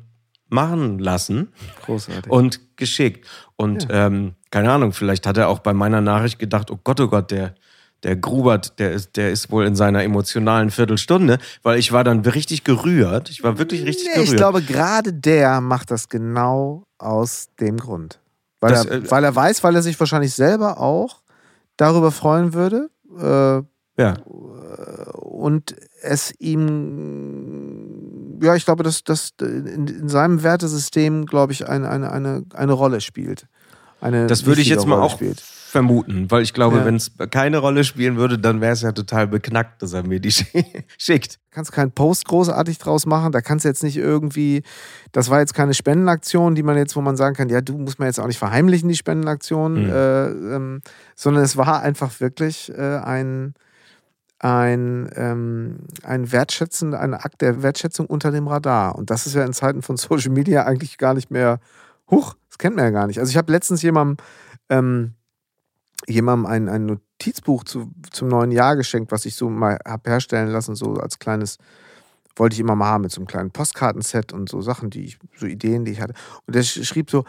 machen 0.49 0.99
lassen 0.99 1.53
Großartig. 1.87 2.31
und 2.31 2.77
geschickt. 2.77 3.27
Und 3.57 3.85
ja. 3.85 4.07
ähm, 4.07 4.35
keine 4.51 4.71
Ahnung, 4.71 4.93
vielleicht 4.93 5.27
hat 5.27 5.39
er 5.39 5.49
auch 5.49 5.61
bei 5.61 5.73
meiner 5.73 6.01
Nachricht 6.01 6.39
gedacht, 6.39 6.71
oh 6.71 6.79
Gott, 6.83 7.01
oh 7.01 7.09
Gott, 7.09 7.31
der, 7.31 7.55
der 8.03 8.17
Grubert, 8.17 8.79
der 8.79 8.93
ist, 8.93 9.17
der 9.17 9.31
ist 9.31 9.51
wohl 9.51 9.65
in 9.65 9.75
seiner 9.75 10.03
emotionalen 10.03 10.71
Viertelstunde, 10.71 11.39
weil 11.63 11.79
ich 11.79 11.93
war 11.93 12.05
dann 12.05 12.21
richtig 12.21 12.65
gerührt. 12.65 13.31
Ich 13.31 13.43
war 13.43 13.59
wirklich 13.59 13.85
richtig 13.85 14.09
nee, 14.09 14.15
gerührt. 14.15 14.29
Ich 14.29 14.37
glaube, 14.37 14.63
gerade 14.63 15.13
der 15.13 15.61
macht 15.61 15.91
das 15.91 16.09
genau 16.09 16.85
aus 16.99 17.49
dem 17.59 17.79
Grund. 17.79 18.19
Weil, 18.61 18.73
das, 18.73 18.85
er, 18.85 18.97
äh, 18.99 19.11
weil 19.11 19.25
er 19.25 19.35
weiß, 19.35 19.65
weil 19.65 19.75
er 19.75 19.83
sich 19.83 19.99
wahrscheinlich 19.99 20.35
selber 20.35 20.79
auch 20.79 21.23
darüber 21.77 22.13
freuen 22.13 22.53
würde. 22.53 22.91
Äh, 23.19 23.67
ja. 23.97 24.15
Und 25.15 25.77
es 26.01 26.35
ihm, 26.39 28.39
ja, 28.43 28.55
ich 28.55 28.65
glaube, 28.65 28.83
dass 28.83 29.05
das 29.05 29.33
in, 29.41 29.87
in, 29.87 30.09
seinem 30.09 30.43
Wertesystem, 30.43 31.27
glaube 31.27 31.53
ich, 31.53 31.69
eine, 31.69 31.91
eine, 31.91 32.11
eine, 32.11 32.45
eine 32.55 32.73
Rolle 32.73 33.01
spielt. 33.01 33.47
Eine 34.01 34.27
das 34.27 34.47
würde 34.47 34.61
ich 34.61 34.69
jetzt 34.69 34.87
mal 34.87 34.97
Rolle 34.97 35.07
auch 35.07 35.13
spielt. 35.13 35.41
vermuten, 35.41 36.29
weil 36.29 36.43
ich 36.43 36.55
glaube, 36.55 36.79
ja. 36.79 36.85
wenn 36.85 36.97
es 36.97 37.13
keine 37.31 37.59
Rolle 37.59 37.85
spielen 37.85 38.17
würde, 38.17 38.37
dann 38.37 38.61
wäre 38.61 38.73
es 38.73 38.83
ja 38.83 38.91
total 38.91 39.29
beknackt, 39.29 39.81
dass 39.81 39.93
er 39.93 40.03
mir 40.03 40.19
die 40.19 40.33
schickt. 40.99 41.35
Du 41.35 41.41
kannst 41.53 41.71
keinen 41.71 41.93
Post 41.93 42.27
großartig 42.27 42.79
draus 42.79 43.07
machen, 43.07 43.31
da 43.31 43.41
kannst 43.41 43.65
du 43.65 43.69
jetzt 43.69 43.85
nicht 43.85 43.97
irgendwie, 43.97 44.65
das 45.13 45.31
war 45.31 45.39
jetzt 45.39 45.55
keine 45.55 45.75
Spendenaktion, 45.75 46.57
die 46.57 46.65
man 46.65 46.77
jetzt, 46.77 46.97
wo 46.97 47.01
man 47.01 47.17
sagen 47.17 47.37
kann, 47.37 47.49
ja, 47.49 47.61
du 47.61 47.79
musst 47.79 48.01
man 48.01 48.09
jetzt 48.09 48.19
auch 48.19 48.27
nicht 48.27 48.39
verheimlichen, 48.39 48.89
die 48.89 48.97
Spendenaktion, 48.97 49.85
mhm. 49.85 49.91
äh, 49.91 50.27
ähm, 50.57 50.83
sondern 51.15 51.45
es 51.45 51.57
war 51.57 51.83
einfach 51.83 52.19
wirklich 52.19 52.73
äh, 52.77 52.97
ein 52.97 53.55
ein, 54.43 55.09
ähm, 55.15 55.79
ein 56.03 56.33
Wertschätzen, 56.33 56.95
ein 56.95 57.15
Akt 57.15 57.41
der 57.41 57.63
Wertschätzung 57.63 58.07
unter 58.07 58.33
dem 58.33 58.49
Radar. 58.49 58.97
Und 58.97 59.11
das 59.11 59.27
ist 59.27 59.35
ja 59.35 59.45
in 59.45 59.53
Zeiten 59.53 59.83
von 59.83 59.97
Social 59.99 60.33
Media 60.33 60.65
eigentlich 60.65 60.99
gar 60.99 61.15
nicht 61.15 61.31
mehr, 61.31 61.61
huch, 62.11 62.35
das 62.49 62.59
kennt 62.59 62.77
man 62.77 62.85
ja 62.85 62.91
gar 62.91 63.07
nicht. 63.07 63.21
Also 63.21 63.31
ich 63.31 63.37
habe 63.37 63.53
letztens 63.53 63.83
jemandem, 63.83 64.17
ähm, 64.69 65.15
jemandem 66.09 66.47
ein, 66.47 66.69
ein 66.69 66.87
Notizbuch 66.87 67.63
zu, 67.63 67.93
zum 68.11 68.29
neuen 68.29 68.51
Jahr 68.51 68.75
geschenkt, 68.75 69.13
was 69.13 69.27
ich 69.27 69.37
so 69.37 69.49
mal 69.49 69.79
habe 69.87 70.11
herstellen 70.11 70.49
lassen, 70.49 70.75
so 70.75 70.95
als 70.95 71.21
kleines, 71.21 71.59
wollte 72.35 72.55
ich 72.55 72.61
immer 72.61 72.75
mal 72.75 72.87
haben, 72.87 73.03
mit 73.03 73.13
so 73.13 73.21
einem 73.21 73.29
kleinen 73.29 73.53
Postkartenset 73.53 74.33
und 74.33 74.49
so 74.49 74.61
Sachen, 74.61 74.91
die 74.91 75.05
ich, 75.05 75.19
so 75.37 75.47
Ideen, 75.47 75.85
die 75.85 75.93
ich 75.93 76.01
hatte. 76.01 76.15
Und 76.47 76.57
der 76.57 76.65
schrieb 76.65 77.11
so, 77.11 77.25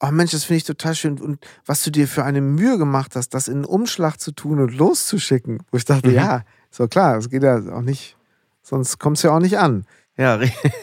oh 0.00 0.10
Mensch, 0.10 0.32
das 0.32 0.42
finde 0.42 0.58
ich 0.58 0.64
total 0.64 0.96
schön. 0.96 1.20
Und 1.20 1.46
was 1.64 1.84
du 1.84 1.92
dir 1.92 2.08
für 2.08 2.24
eine 2.24 2.40
Mühe 2.40 2.76
gemacht 2.76 3.14
hast, 3.14 3.34
das 3.34 3.46
in 3.46 3.54
einen 3.54 3.64
Umschlag 3.66 4.18
zu 4.18 4.32
tun 4.32 4.58
und 4.58 4.76
loszuschicken. 4.76 5.62
Wo 5.70 5.76
ich 5.76 5.84
dachte, 5.84 6.08
mhm. 6.08 6.14
ja, 6.14 6.42
so 6.76 6.86
klar, 6.88 7.16
es 7.16 7.30
geht 7.30 7.42
ja 7.42 7.56
auch 7.72 7.80
nicht, 7.80 8.16
sonst 8.62 8.98
kommt 8.98 9.16
es 9.16 9.22
ja 9.22 9.30
auch 9.34 9.40
nicht 9.40 9.58
an. 9.58 9.86
Ja, 10.18 10.38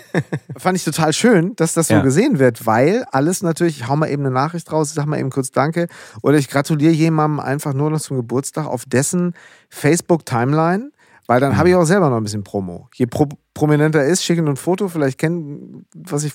fand 0.57 0.77
ich 0.77 0.83
total 0.83 1.11
schön, 1.11 1.55
dass 1.55 1.73
das 1.73 1.87
so 1.87 1.95
ja. 1.95 2.01
gesehen 2.01 2.37
wird, 2.37 2.65
weil 2.67 3.03
alles 3.11 3.41
natürlich, 3.41 3.79
ich 3.79 3.87
hau 3.87 3.95
mal 3.95 4.09
eben 4.09 4.23
eine 4.23 4.33
Nachricht 4.33 4.71
raus, 4.71 4.89
ich 4.89 4.93
sag 4.93 5.05
mal 5.05 5.19
eben 5.19 5.31
kurz 5.31 5.51
Danke 5.51 5.87
oder 6.21 6.37
ich 6.37 6.49
gratuliere 6.49 6.93
jemandem 6.93 7.39
einfach 7.39 7.73
nur 7.73 7.89
noch 7.89 7.99
zum 7.99 8.17
Geburtstag 8.17 8.67
auf 8.67 8.85
dessen 8.85 9.33
Facebook-Timeline, 9.69 10.91
weil 11.25 11.39
dann 11.39 11.53
mhm. 11.53 11.57
habe 11.57 11.69
ich 11.69 11.75
auch 11.75 11.85
selber 11.85 12.09
noch 12.09 12.17
ein 12.17 12.23
bisschen 12.23 12.43
Promo. 12.43 12.89
Je 12.93 13.07
pro 13.07 13.27
prominenter 13.55 14.01
er 14.01 14.07
ist, 14.07 14.23
schicken 14.23 14.47
ein 14.47 14.55
Foto, 14.55 14.87
vielleicht 14.87 15.19
kennen, 15.19 15.85
was 15.95 16.23
ich 16.23 16.33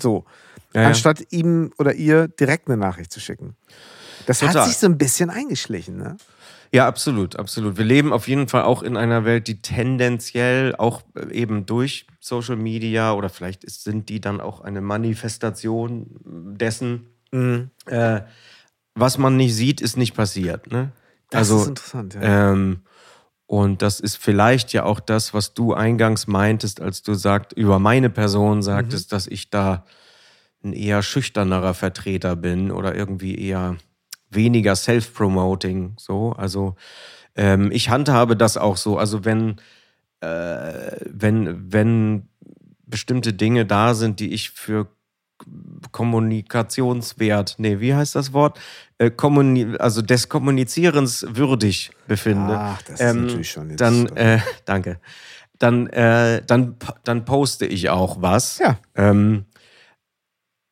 so 0.00 0.24
ja, 0.74 0.86
anstatt 0.86 1.20
ja. 1.20 1.26
ihm 1.30 1.72
oder 1.78 1.94
ihr 1.94 2.28
direkt 2.28 2.68
eine 2.68 2.76
Nachricht 2.76 3.12
zu 3.12 3.20
schicken. 3.20 3.56
Das 4.26 4.38
Total. 4.38 4.62
hat 4.62 4.68
sich 4.68 4.78
so 4.78 4.86
ein 4.86 4.98
bisschen 4.98 5.30
eingeschlichen, 5.30 5.96
ne? 5.96 6.16
Ja, 6.74 6.86
absolut, 6.86 7.36
absolut. 7.36 7.76
Wir 7.76 7.84
leben 7.84 8.14
auf 8.14 8.28
jeden 8.28 8.48
Fall 8.48 8.62
auch 8.62 8.82
in 8.82 8.96
einer 8.96 9.26
Welt, 9.26 9.46
die 9.46 9.60
tendenziell 9.60 10.74
auch 10.74 11.02
äh, 11.14 11.30
eben 11.30 11.66
durch 11.66 12.06
Social 12.18 12.56
Media 12.56 13.12
oder 13.12 13.28
vielleicht 13.28 13.62
ist, 13.62 13.84
sind 13.84 14.08
die 14.08 14.20
dann 14.20 14.40
auch 14.40 14.62
eine 14.62 14.80
Manifestation 14.80 16.06
dessen. 16.24 17.08
Mhm. 17.30 17.70
Äh, 17.86 18.22
was 18.94 19.18
man 19.18 19.36
nicht 19.36 19.54
sieht, 19.54 19.82
ist 19.82 19.98
nicht 19.98 20.14
passiert. 20.14 20.72
Ne? 20.72 20.92
Das 21.28 21.50
also, 21.50 21.60
ist 21.60 21.68
interessant, 21.68 22.14
ja. 22.14 22.52
Ähm, 22.52 22.82
und 23.46 23.82
das 23.82 24.00
ist 24.00 24.16
vielleicht 24.16 24.72
ja 24.72 24.84
auch 24.84 25.00
das, 25.00 25.34
was 25.34 25.52
du 25.52 25.74
eingangs 25.74 26.26
meintest, 26.26 26.80
als 26.80 27.02
du 27.02 27.12
sagt, 27.12 27.52
über 27.52 27.78
meine 27.78 28.08
Person 28.08 28.62
sagtest, 28.62 29.10
mhm. 29.10 29.14
dass 29.14 29.26
ich 29.26 29.50
da 29.50 29.84
ein 30.64 30.72
eher 30.72 31.02
schüchternerer 31.02 31.74
Vertreter 31.74 32.34
bin 32.34 32.70
oder 32.70 32.94
irgendwie 32.94 33.34
eher 33.34 33.76
weniger 34.34 34.76
self-promoting. 34.76 35.94
So, 35.98 36.32
also 36.32 36.76
ähm, 37.36 37.70
ich 37.72 37.88
handhabe 37.88 38.36
das 38.36 38.56
auch 38.56 38.76
so. 38.76 38.98
Also 38.98 39.24
wenn, 39.24 39.56
äh, 40.20 40.96
wenn, 41.06 41.72
wenn 41.72 42.28
bestimmte 42.86 43.32
Dinge 43.32 43.66
da 43.66 43.94
sind, 43.94 44.20
die 44.20 44.32
ich 44.32 44.50
für 44.50 44.88
kommunikationswert, 45.90 47.56
nee, 47.58 47.80
wie 47.80 47.94
heißt 47.94 48.14
das 48.14 48.32
Wort? 48.32 48.60
Äh, 48.98 49.10
kommuni 49.10 49.76
also 49.78 50.02
des 50.02 50.28
Kommunizierens 50.28 51.26
würdig 51.28 51.90
befinde. 52.06 52.56
Ach, 52.58 52.82
das 52.82 53.00
ist 53.00 53.00
ähm, 53.00 53.26
natürlich 53.26 53.50
schon 53.50 53.70
jetzt 53.70 53.80
Dann, 53.80 54.06
äh, 54.16 54.38
danke. 54.64 55.00
Dann, 55.58 55.86
äh, 55.88 56.42
dann, 56.46 56.76
dann 57.04 57.24
poste 57.24 57.66
ich 57.66 57.88
auch 57.88 58.20
was. 58.20 58.58
Ja. 58.58 58.78
Ähm, 58.94 59.46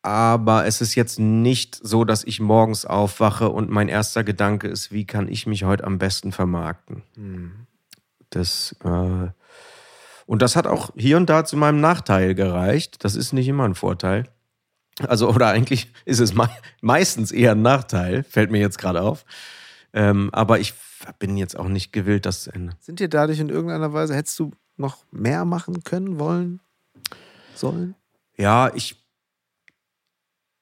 aber 0.01 0.65
es 0.65 0.81
ist 0.81 0.95
jetzt 0.95 1.19
nicht 1.19 1.79
so, 1.81 2.05
dass 2.05 2.23
ich 2.23 2.39
morgens 2.39 2.85
aufwache 2.85 3.49
und 3.49 3.69
mein 3.69 3.87
erster 3.87 4.23
Gedanke 4.23 4.67
ist, 4.67 4.91
wie 4.91 5.05
kann 5.05 5.27
ich 5.27 5.45
mich 5.45 5.63
heute 5.63 5.83
am 5.83 5.99
besten 5.99 6.31
vermarkten. 6.31 7.03
Mhm. 7.15 7.67
Das, 8.31 8.75
äh, 8.83 9.27
und 10.25 10.41
das 10.41 10.55
hat 10.55 10.65
auch 10.65 10.91
hier 10.95 11.17
und 11.17 11.29
da 11.29 11.45
zu 11.45 11.57
meinem 11.57 11.81
Nachteil 11.81 12.33
gereicht. 12.33 13.03
Das 13.03 13.15
ist 13.15 13.33
nicht 13.33 13.47
immer 13.47 13.65
ein 13.65 13.75
Vorteil. 13.75 14.27
Also, 15.07 15.29
oder 15.29 15.47
eigentlich 15.47 15.91
ist 16.05 16.19
es 16.19 16.33
me 16.33 16.49
meistens 16.81 17.31
eher 17.31 17.51
ein 17.51 17.61
Nachteil, 17.61 18.23
fällt 18.23 18.51
mir 18.51 18.59
jetzt 18.59 18.77
gerade 18.77 19.01
auf. 19.01 19.25
Ähm, 19.93 20.29
aber 20.31 20.59
ich 20.59 20.73
bin 21.19 21.37
jetzt 21.37 21.57
auch 21.57 21.67
nicht 21.67 21.91
gewillt, 21.91 22.25
das 22.25 22.43
zu 22.43 22.51
ändern. 22.53 22.75
Sind 22.79 22.99
dir 22.99 23.09
dadurch 23.09 23.39
in 23.39 23.49
irgendeiner 23.49 23.93
Weise, 23.93 24.15
hättest 24.15 24.39
du 24.39 24.51
noch 24.77 25.05
mehr 25.11 25.45
machen 25.45 25.83
können, 25.83 26.19
wollen, 26.19 26.59
sollen? 27.55 27.95
Ja, 28.37 28.71
ich 28.73 29.00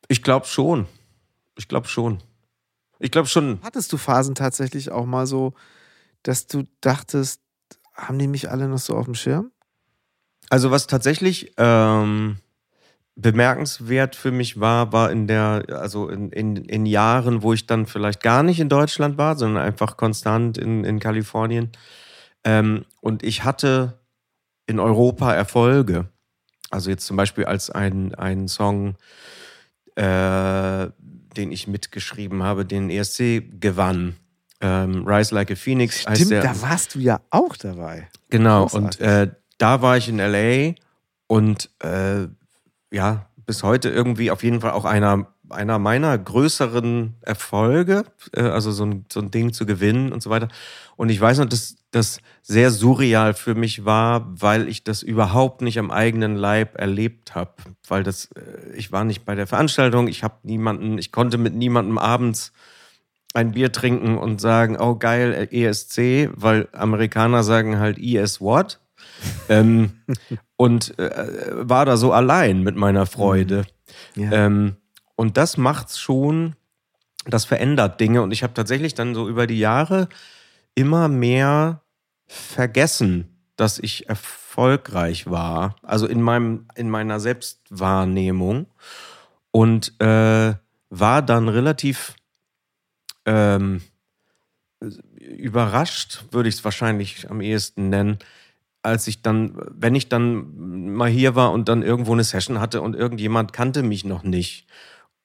ich 0.10 0.24
glaube 0.24 0.48
schon. 0.48 0.88
Ich 1.56 1.68
glaube 1.68 1.88
schon. 1.88 2.22
Ich 3.00 3.12
glaube 3.12 3.30
schon. 3.30 3.60
Hattest 3.64 3.94
du 3.94 3.98
Phasen 3.98 4.36
tatsächlich 4.36 4.92
auch 4.92 5.06
mal 5.06 5.26
so, 5.26 5.54
dass 6.24 6.48
du 6.48 6.64
dachtest, 6.82 7.42
haben 7.94 8.20
die 8.20 8.28
mich 8.28 8.50
alle 8.50 8.68
noch 8.68 8.80
so 8.80 8.96
auf 8.96 9.06
dem 9.06 9.16
Schirm? 9.16 9.52
Also 10.50 10.72
was 10.72 10.88
tatsächlich 10.88 11.54
ähm, 11.58 12.40
bemerkenswert 13.16 14.16
für 14.16 14.32
mich 14.32 14.60
war, 14.60 14.92
war 14.92 15.12
in 15.12 15.28
der, 15.28 15.66
also 15.70 16.10
in, 16.10 16.32
in, 16.32 16.56
in 16.56 16.86
Jahren, 16.86 17.44
wo 17.44 17.54
ich 17.54 17.68
dann 17.68 17.86
vielleicht 17.86 18.24
gar 18.24 18.44
nicht 18.44 18.60
in 18.60 18.70
Deutschland 18.70 19.18
war, 19.18 19.38
sondern 19.38 19.64
einfach 19.64 19.96
konstant 19.96 20.58
in, 20.58 20.84
in 20.84 21.00
Kalifornien. 21.00 21.72
Ähm, 22.44 22.86
und 23.02 23.24
ich 23.24 23.44
hatte 23.44 24.00
in 24.66 24.80
Europa 24.80 25.34
Erfolge. 25.34 26.10
Also 26.72 26.90
jetzt 26.90 27.06
zum 27.06 27.18
Beispiel 27.18 27.46
als 27.46 27.70
ein, 27.70 28.16
ein 28.16 28.48
Song 28.48 28.96
äh, 30.00 30.90
den 31.36 31.52
ich 31.52 31.68
mitgeschrieben 31.68 32.42
habe, 32.42 32.66
den 32.66 32.90
ESC 32.90 33.44
gewann. 33.60 34.16
Ähm, 34.62 35.06
Rise 35.06 35.36
Like 35.36 35.52
a 35.52 35.56
Phoenix 35.56 36.02
Stimmt, 36.02 36.32
der. 36.32 36.42
da 36.42 36.62
warst 36.62 36.96
du 36.96 37.00
ja 37.00 37.20
auch 37.30 37.56
dabei. 37.58 38.08
Genau, 38.30 38.66
Großartig. 38.68 39.02
und 39.02 39.06
äh, 39.06 39.32
da 39.58 39.82
war 39.82 39.98
ich 39.98 40.08
in 40.08 40.18
LA 40.18 40.76
und 41.28 41.70
äh, 41.84 42.28
ja, 42.92 43.26
bis 43.46 43.64
heute 43.64 43.90
irgendwie 43.90 44.32
auf 44.32 44.44
jeden 44.44 44.62
Fall 44.62 44.72
auch 44.72 44.86
einer, 44.86 45.28
einer 45.50 45.80
meiner 45.80 46.18
größeren 46.18 47.16
Erfolge, 47.22 48.06
äh, 48.34 48.42
also 48.42 48.72
so 48.72 48.86
ein, 48.86 49.06
so 49.12 49.20
ein 49.20 49.32
Ding 49.32 49.52
zu 49.54 49.66
gewinnen 49.66 50.14
und 50.14 50.24
so 50.24 50.30
weiter. 50.30 50.48
Und 51.00 51.08
ich 51.08 51.22
weiß 51.22 51.38
noch, 51.38 51.46
dass 51.46 51.78
das 51.92 52.20
sehr 52.42 52.72
surreal 52.72 53.34
für 53.34 53.56
mich 53.56 53.86
war, 53.86 54.28
weil 54.42 54.68
ich 54.68 54.84
das 54.84 55.02
überhaupt 55.02 55.62
nicht 55.62 55.80
am 55.80 55.92
eigenen 55.92 56.36
Leib 56.36 56.78
erlebt 56.78 57.36
habe. 57.36 57.54
Weil 57.88 58.04
das, 58.04 58.26
äh, 58.34 58.76
ich 58.76 58.92
war 58.92 59.06
nicht 59.06 59.24
bei 59.24 59.34
der 59.34 59.48
Veranstaltung, 59.48 60.10
ich 60.10 60.26
habe 60.26 60.40
niemanden, 60.44 60.98
ich 60.98 61.14
konnte 61.14 61.38
mit 61.38 61.56
niemandem 61.56 61.98
abends 61.98 62.52
ein 63.34 63.54
Bier 63.54 63.72
trinken 63.72 64.18
und 64.18 64.42
sagen, 64.42 64.76
oh 64.78 64.96
geil, 64.96 65.48
ESC, 65.50 66.32
weil 66.36 66.68
Amerikaner 66.74 67.44
sagen 67.44 67.80
halt 67.80 67.98
ES 67.98 68.42
what? 68.42 68.82
ähm, 69.48 70.02
und 70.58 71.00
äh, 71.00 71.50
war 71.52 71.86
da 71.86 71.96
so 71.96 72.12
allein 72.12 72.62
mit 72.62 72.76
meiner 72.76 73.06
Freude. 73.06 73.64
Mhm. 74.16 74.24
Ja. 74.24 74.32
Ähm, 74.34 74.76
und 75.16 75.38
das 75.38 75.56
macht's 75.56 75.98
schon, 75.98 76.58
das 77.26 77.46
verändert 77.46 78.02
Dinge. 78.02 78.22
Und 78.22 78.32
ich 78.32 78.44
habe 78.44 78.54
tatsächlich 78.54 78.96
dann 78.96 79.16
so 79.16 79.30
über 79.30 79.48
die 79.48 79.60
Jahre 79.60 80.10
immer 80.80 81.10
mehr 81.10 81.82
vergessen, 82.26 83.38
dass 83.58 83.80
ich 83.80 84.08
erfolgreich 84.08 85.30
war, 85.30 85.76
also 85.84 86.08
in 86.08 86.22
meinem 86.22 86.68
in 86.76 86.90
meiner 86.90 87.20
Selbstwahrnehmung. 87.20 88.68
Und 89.52 90.00
äh, 90.00 90.54
war 90.90 91.22
dann 91.22 91.50
relativ 91.50 92.16
ähm, 93.26 93.82
überrascht, 95.20 96.26
würde 96.32 96.48
ich 96.48 96.56
es 96.56 96.64
wahrscheinlich 96.64 97.30
am 97.30 97.42
ehesten 97.42 97.90
nennen, 97.90 98.20
als 98.82 99.08
ich 99.08 99.22
dann, 99.22 99.58
wenn 99.72 99.96
ich 99.96 100.08
dann 100.08 100.94
mal 100.94 101.10
hier 101.10 101.36
war 101.36 101.52
und 101.52 101.68
dann 101.68 101.82
irgendwo 101.82 102.14
eine 102.14 102.24
Session 102.24 102.62
hatte 102.62 102.82
und 102.82 102.96
irgendjemand 102.96 103.52
kannte 103.52 103.84
mich 103.84 104.06
noch 104.06 104.24
nicht 104.24 104.66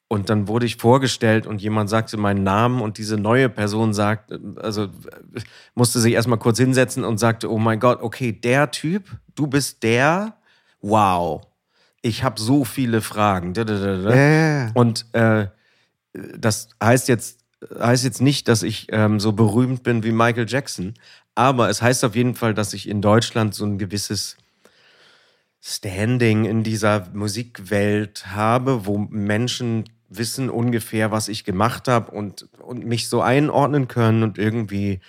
und 0.08 0.30
dann 0.30 0.48
wurde 0.48 0.66
ich 0.66 0.76
vorgestellt 0.76 1.46
und 1.46 1.62
jemand 1.62 1.88
sagte 1.88 2.16
meinen 2.16 2.42
Namen 2.42 2.80
und 2.82 2.98
diese 2.98 3.16
neue 3.16 3.48
Person 3.48 3.94
sagt, 3.94 4.32
also 4.56 4.88
musste 5.74 5.98
sich 6.00 6.12
erstmal 6.12 6.38
kurz 6.38 6.58
hinsetzen 6.58 7.04
und 7.04 7.18
sagte, 7.18 7.50
oh 7.50 7.58
mein 7.58 7.80
Gott, 7.80 8.02
okay, 8.02 8.32
der 8.32 8.70
Typ, 8.70 9.08
du 9.34 9.46
bist 9.46 9.82
der, 9.82 10.36
wow, 10.80 11.42
ich 12.02 12.22
habe 12.22 12.38
so 12.38 12.64
viele 12.64 13.00
Fragen. 13.00 13.54
Und 14.74 15.06
äh, 15.14 15.46
das 16.38 16.68
heißt 16.82 17.08
jetzt, 17.08 17.40
heißt 17.78 18.04
jetzt 18.04 18.20
nicht, 18.20 18.46
dass 18.48 18.62
ich 18.62 18.88
ähm, 18.90 19.18
so 19.18 19.32
berühmt 19.32 19.82
bin 19.82 20.04
wie 20.04 20.12
Michael 20.12 20.46
Jackson, 20.46 20.94
aber 21.34 21.70
es 21.70 21.80
heißt 21.80 22.04
auf 22.04 22.14
jeden 22.14 22.34
Fall, 22.34 22.54
dass 22.54 22.74
ich 22.74 22.88
in 22.88 23.00
Deutschland 23.00 23.54
so 23.54 23.64
ein 23.64 23.78
gewisses 23.78 24.36
Standing 25.66 26.44
in 26.44 26.62
dieser 26.62 27.08
Musikwelt 27.14 28.26
habe, 28.26 28.84
wo 28.84 28.98
Menschen 28.98 29.84
wissen 30.10 30.50
ungefähr, 30.50 31.10
was 31.10 31.28
ich 31.28 31.42
gemacht 31.42 31.88
habe 31.88 32.10
und, 32.10 32.46
und 32.60 32.84
mich 32.84 33.08
so 33.08 33.22
einordnen 33.22 33.88
können 33.88 34.22
und 34.22 34.36
irgendwie 34.36 35.00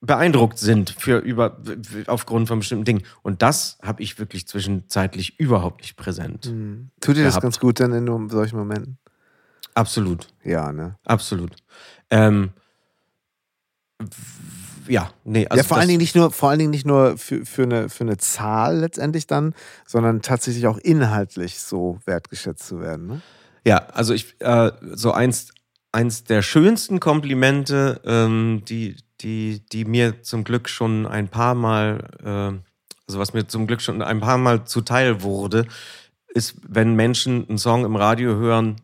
beeindruckt 0.00 0.58
sind 0.58 0.88
für 0.98 1.18
über 1.18 1.58
aufgrund 2.06 2.48
von 2.48 2.60
bestimmten 2.60 2.86
Dingen. 2.86 3.02
Und 3.22 3.42
das 3.42 3.76
habe 3.82 4.02
ich 4.02 4.18
wirklich 4.18 4.48
zwischenzeitlich 4.48 5.38
überhaupt 5.38 5.82
nicht 5.82 5.96
präsent. 5.96 6.46
Mhm. 6.46 6.88
Tut 7.02 7.16
dir 7.16 7.24
das 7.24 7.40
ganz 7.40 7.60
gut 7.60 7.78
dann 7.78 7.92
in 7.92 8.30
solchen 8.30 8.56
Momenten? 8.56 8.96
Absolut. 9.74 10.28
Ja, 10.44 10.72
ne? 10.72 10.96
Absolut. 11.04 11.56
Ähm, 12.08 12.54
ja, 14.88 15.10
nee. 15.24 15.46
Also 15.46 15.62
ja, 15.62 15.66
vor 15.66 15.78
allen 15.78 15.88
Dingen 15.88 16.00
nicht 16.00 16.14
nur, 16.14 16.30
vor 16.30 16.50
allen 16.50 16.58
Dingen 16.58 16.70
nicht 16.70 16.86
nur 16.86 17.16
für, 17.18 17.44
für, 17.44 17.62
eine, 17.62 17.88
für 17.88 18.04
eine 18.04 18.16
Zahl 18.16 18.78
letztendlich 18.78 19.26
dann, 19.26 19.54
sondern 19.86 20.22
tatsächlich 20.22 20.66
auch 20.66 20.78
inhaltlich 20.78 21.60
so 21.60 21.98
wertgeschätzt 22.06 22.66
zu 22.66 22.80
werden. 22.80 23.06
Ne? 23.06 23.22
Ja, 23.66 23.86
also 23.92 24.14
ich, 24.14 24.40
äh, 24.40 24.72
so 24.92 25.12
eins, 25.12 25.52
eins 25.92 26.24
der 26.24 26.42
schönsten 26.42 27.00
Komplimente, 27.00 28.00
ähm, 28.04 28.62
die, 28.68 28.96
die, 29.20 29.62
die 29.72 29.84
mir 29.84 30.22
zum 30.22 30.44
Glück 30.44 30.68
schon 30.68 31.06
ein 31.06 31.28
paar 31.28 31.54
Mal, 31.54 32.08
äh, 32.22 32.60
also 33.06 33.18
was 33.18 33.32
mir 33.32 33.46
zum 33.46 33.66
Glück 33.66 33.80
schon 33.80 34.02
ein 34.02 34.20
paar 34.20 34.38
Mal 34.38 34.64
zuteil 34.64 35.22
wurde, 35.22 35.66
ist, 36.28 36.56
wenn 36.66 36.94
Menschen 36.94 37.48
einen 37.48 37.58
Song 37.58 37.84
im 37.84 37.96
Radio 37.96 38.34
hören, 38.36 38.76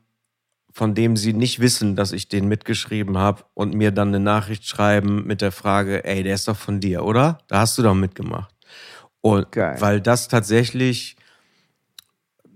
von 0.73 0.95
dem 0.95 1.16
sie 1.16 1.33
nicht 1.33 1.61
wissen, 1.61 1.97
dass 1.97 2.12
ich 2.12 2.29
den 2.29 2.47
mitgeschrieben 2.47 3.18
habe 3.18 3.45
und 3.55 3.75
mir 3.75 3.91
dann 3.91 4.09
eine 4.09 4.21
Nachricht 4.21 4.66
schreiben 4.66 5.27
mit 5.27 5.41
der 5.41 5.53
Frage, 5.53 6.05
ey, 6.05 6.23
der 6.23 6.35
ist 6.35 6.49
doch 6.49 6.57
von 6.57 6.81
dir, 6.81 7.05
oder? 7.05 7.39
Da 7.49 7.61
hast 7.61 7.77
du 7.77 7.83
doch 7.83 7.95
mitgemacht. 7.95 8.55
Und 9.21 9.53
Geil. 9.53 9.77
weil 9.81 10.01
das 10.01 10.29
tatsächlich 10.29 11.16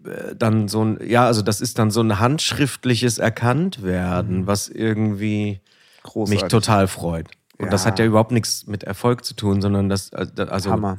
äh, 0.07 0.35
dann 0.37 0.69
so 0.69 0.85
ein, 0.85 0.99
ja, 1.07 1.27
also 1.27 1.43
das 1.43 1.61
ist 1.61 1.79
dann 1.79 1.91
so 1.91 2.01
ein 2.01 2.19
handschriftliches 2.19 3.19
Erkanntwerden, 3.19 4.43
mhm. 4.43 4.47
was 4.47 4.69
irgendwie 4.69 5.61
Großartig. 6.05 6.43
mich 6.43 6.51
total 6.51 6.87
freut. 6.87 7.29
Und 7.59 7.67
ja. 7.67 7.71
das 7.71 7.87
hat 7.87 7.99
ja 7.99 8.05
überhaupt 8.05 8.33
nichts 8.33 8.67
mit 8.67 8.85
Erfolg 8.85 9.25
zu 9.25 9.35
tun, 9.35 9.61
sondern 9.61 9.89
das, 9.89 10.11
äh, 10.13 10.27
also 10.49 10.71
Hammer. 10.71 10.99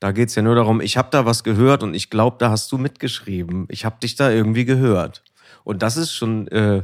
da 0.00 0.12
geht 0.12 0.28
es 0.28 0.34
ja 0.34 0.42
nur 0.42 0.54
darum, 0.54 0.80
ich 0.80 0.96
habe 0.96 1.08
da 1.10 1.26
was 1.26 1.44
gehört 1.44 1.82
und 1.82 1.94
ich 1.94 2.08
glaube, 2.08 2.36
da 2.38 2.50
hast 2.50 2.70
du 2.72 2.78
mitgeschrieben. 2.78 3.66
Ich 3.68 3.84
habe 3.84 3.96
dich 4.00 4.14
da 4.14 4.30
irgendwie 4.30 4.64
gehört. 4.64 5.22
Und 5.64 5.82
das 5.82 5.96
ist 5.96 6.12
schon 6.12 6.48
äh, 6.48 6.82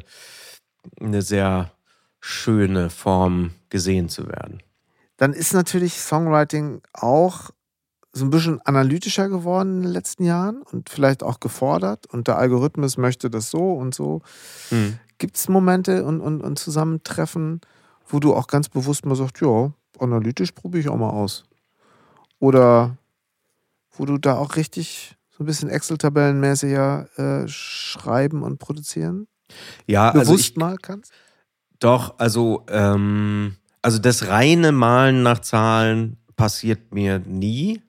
eine 1.01 1.23
sehr 1.23 1.71
schöne 2.21 2.91
Form, 2.91 3.53
gesehen 3.71 4.09
zu 4.09 4.27
werden. 4.27 4.63
Dann 5.17 5.33
ist 5.33 5.53
natürlich 5.53 5.95
Songwriting 5.95 6.81
auch 6.93 7.51
so 8.13 8.25
ein 8.25 8.31
bisschen 8.31 8.61
analytischer 8.63 9.29
geworden 9.29 9.79
in 9.79 9.83
den 9.83 9.93
letzten 9.93 10.25
Jahren 10.25 10.63
und 10.63 10.89
vielleicht 10.89 11.23
auch 11.23 11.41
gefordert. 11.41 12.07
Und 12.07 12.29
der 12.29 12.39
Algorithmus 12.39 12.97
möchte 12.97 13.31
das 13.31 13.51
so 13.51 13.73
und 13.73 13.95
so. 13.95 14.23
Hm. 14.71 14.99
Gibt 15.19 15.37
es 15.37 15.49
Momente 15.49 16.05
und, 16.05 16.21
und, 16.21 16.41
und 16.41 16.59
Zusammentreffen, 16.59 17.61
wo 18.07 18.21
du 18.21 18.35
auch 18.35 18.47
ganz 18.47 18.69
bewusst 18.69 19.05
mal 19.05 19.17
sagst, 19.17 19.41
ja, 19.41 19.73
analytisch 19.99 20.53
probiere 20.53 20.81
ich 20.81 20.89
auch 20.89 20.97
mal 20.97 21.11
aus? 21.11 21.45
Oder 22.39 22.97
wo 23.93 24.07
du 24.07 24.19
da 24.19 24.37
auch 24.37 24.57
richtig 24.57 25.18
so 25.39 25.45
ein 25.45 25.47
bisschen 25.47 25.71
Excel-Tabellenmäßiger 25.71 27.45
äh, 27.45 27.49
schreiben 27.49 28.43
und 28.43 28.59
produzieren? 28.59 29.29
Ja, 29.87 30.11
Bewusst 30.11 30.31
also 30.31 30.41
ich, 30.41 30.57
mal 30.57 30.77
kannst? 30.79 31.13
Doch, 31.79 32.19
also, 32.19 32.67
ähm, 32.69 33.57
also 33.81 33.99
das 33.99 34.27
reine 34.27 34.73
Malen 34.73 35.23
nach 35.23 35.39
Zahlen 35.39 36.17
passiert 36.37 36.93
mir 36.93 37.21
nie. 37.21 37.81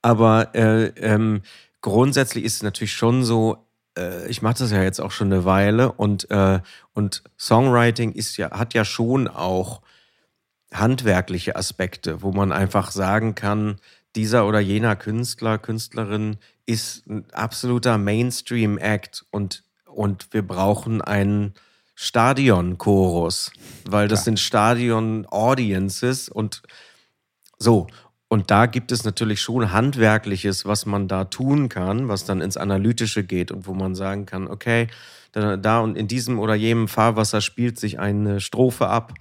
Aber 0.00 0.54
äh, 0.54 0.86
ähm, 0.96 1.42
grundsätzlich 1.80 2.44
ist 2.44 2.56
es 2.56 2.62
natürlich 2.62 2.92
schon 2.92 3.24
so, 3.24 3.66
äh, 3.98 4.28
ich 4.28 4.40
mache 4.42 4.58
das 4.58 4.70
ja 4.70 4.82
jetzt 4.82 5.00
auch 5.00 5.10
schon 5.10 5.32
eine 5.32 5.44
Weile 5.44 5.92
und, 5.92 6.30
äh, 6.30 6.60
und 6.92 7.22
Songwriting 7.38 8.12
ist 8.12 8.36
ja, 8.36 8.50
hat 8.52 8.74
ja 8.74 8.84
schon 8.84 9.26
auch 9.26 9.82
handwerkliche 10.72 11.56
Aspekte, 11.56 12.22
wo 12.22 12.32
man 12.32 12.52
einfach 12.52 12.92
sagen 12.92 13.34
kann, 13.34 13.76
dieser 14.16 14.46
oder 14.46 14.60
jener 14.60 14.96
Künstler, 14.96 15.58
Künstlerin 15.58 16.36
ist 16.66 17.06
ein 17.06 17.24
absoluter 17.32 17.98
Mainstream-Act 17.98 19.24
und, 19.30 19.64
und 19.86 20.32
wir 20.32 20.46
brauchen 20.46 21.00
einen 21.00 21.54
Stadion-Chorus, 21.94 23.52
weil 23.88 24.08
das 24.08 24.20
Klar. 24.20 24.24
sind 24.24 24.40
Stadion-Audiences 24.40 26.28
und 26.28 26.62
so. 27.58 27.86
Und 28.28 28.50
da 28.50 28.64
gibt 28.66 28.92
es 28.92 29.04
natürlich 29.04 29.42
schon 29.42 29.72
Handwerkliches, 29.72 30.64
was 30.64 30.86
man 30.86 31.06
da 31.06 31.24
tun 31.24 31.68
kann, 31.68 32.08
was 32.08 32.24
dann 32.24 32.40
ins 32.40 32.56
Analytische 32.56 33.24
geht 33.24 33.50
und 33.50 33.66
wo 33.66 33.74
man 33.74 33.94
sagen 33.94 34.24
kann, 34.24 34.48
okay, 34.48 34.88
da, 35.32 35.56
da 35.56 35.80
und 35.80 35.96
in 35.96 36.08
diesem 36.08 36.38
oder 36.38 36.54
jenem 36.54 36.88
Fahrwasser 36.88 37.40
spielt 37.40 37.78
sich 37.78 37.98
eine 37.98 38.40
Strophe 38.40 38.88
ab 38.88 39.12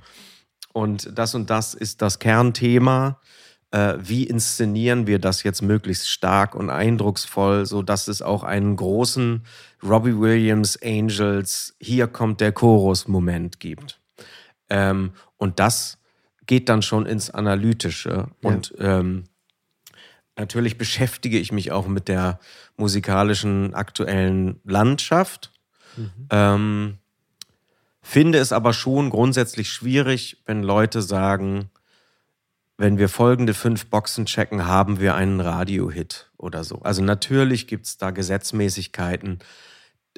und 0.73 1.17
das 1.17 1.35
und 1.35 1.49
das 1.49 1.73
ist 1.73 2.01
das 2.01 2.19
Kernthema 2.19 3.19
äh, 3.71 3.95
wie 3.99 4.25
inszenieren 4.25 5.07
wir 5.07 5.19
das 5.19 5.43
jetzt 5.43 5.61
möglichst 5.61 6.09
stark 6.09 6.55
und 6.55 6.69
eindrucksvoll, 6.69 7.65
so 7.65 7.81
dass 7.81 8.07
es 8.07 8.21
auch 8.21 8.43
einen 8.43 8.75
großen 8.75 9.43
Robbie 9.83 10.19
Williams 10.19 10.77
Angels, 10.83 11.75
hier 11.79 12.07
kommt 12.07 12.41
der 12.41 12.51
Chorus-Moment 12.51 13.59
gibt. 13.59 13.99
Ähm, 14.69 15.13
und 15.37 15.59
das 15.59 15.97
geht 16.45 16.69
dann 16.69 16.81
schon 16.81 17.05
ins 17.05 17.29
Analytische. 17.29 18.09
Ja. 18.09 18.49
Und 18.49 18.73
ähm, 18.77 19.23
natürlich 20.37 20.77
beschäftige 20.77 21.39
ich 21.39 21.51
mich 21.51 21.71
auch 21.71 21.87
mit 21.87 22.07
der 22.07 22.39
musikalischen 22.77 23.73
aktuellen 23.73 24.59
Landschaft. 24.63 25.51
Mhm. 25.97 26.27
Ähm, 26.29 26.97
finde 28.01 28.37
es 28.37 28.51
aber 28.51 28.73
schon 28.73 29.09
grundsätzlich 29.09 29.69
schwierig, 29.69 30.41
wenn 30.45 30.61
Leute 30.61 31.01
sagen, 31.01 31.70
wenn 32.81 32.97
wir 32.97 33.09
folgende 33.09 33.53
fünf 33.53 33.91
Boxen 33.91 34.25
checken, 34.25 34.65
haben 34.65 34.99
wir 34.99 35.13
einen 35.13 35.39
Radio-Hit 35.39 36.31
oder 36.35 36.63
so. 36.63 36.79
Also 36.79 37.03
natürlich 37.03 37.67
gibt 37.67 37.85
es 37.85 37.97
da 37.97 38.09
Gesetzmäßigkeiten, 38.09 39.37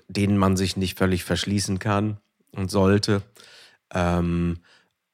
denen 0.07 0.37
man 0.37 0.55
sich 0.55 0.77
nicht 0.77 0.97
völlig 0.97 1.25
verschließen 1.25 1.79
kann 1.79 2.21
und 2.51 2.71
sollte. 2.71 3.21
Ähm, 3.93 4.59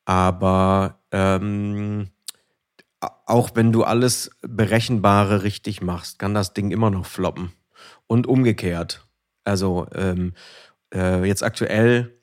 aber 0.05 0.99
ähm, 1.11 2.09
auch 2.99 3.49
wenn 3.55 3.71
du 3.71 3.83
alles 3.83 4.29
Berechenbare 4.43 5.41
richtig 5.41 5.81
machst, 5.81 6.19
kann 6.19 6.35
das 6.35 6.53
Ding 6.53 6.69
immer 6.69 6.91
noch 6.91 7.07
floppen. 7.07 7.51
Und 8.05 8.27
umgekehrt. 8.27 9.07
Also 9.43 9.87
ähm, 9.95 10.33
äh, 10.93 11.25
jetzt 11.25 11.41
aktuell 11.41 12.13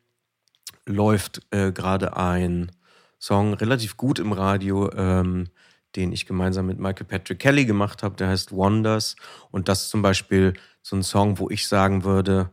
läuft 0.84 1.40
äh, 1.50 1.72
gerade 1.72 2.16
ein 2.16 2.70
Song 3.18 3.54
relativ 3.54 3.96
gut 3.96 4.18
im 4.18 4.32
Radio, 4.32 4.92
ähm, 4.92 5.48
den 5.94 6.12
ich 6.12 6.26
gemeinsam 6.26 6.66
mit 6.66 6.78
Michael 6.78 7.06
Patrick 7.06 7.38
Kelly 7.38 7.64
gemacht 7.64 8.02
habe. 8.02 8.16
Der 8.16 8.28
heißt 8.28 8.52
Wonders. 8.52 9.16
Und 9.50 9.68
das 9.68 9.82
ist 9.82 9.90
zum 9.90 10.02
Beispiel 10.02 10.54
so 10.82 10.96
ein 10.96 11.02
Song, 11.02 11.38
wo 11.38 11.50
ich 11.50 11.66
sagen 11.66 12.04
würde, 12.04 12.50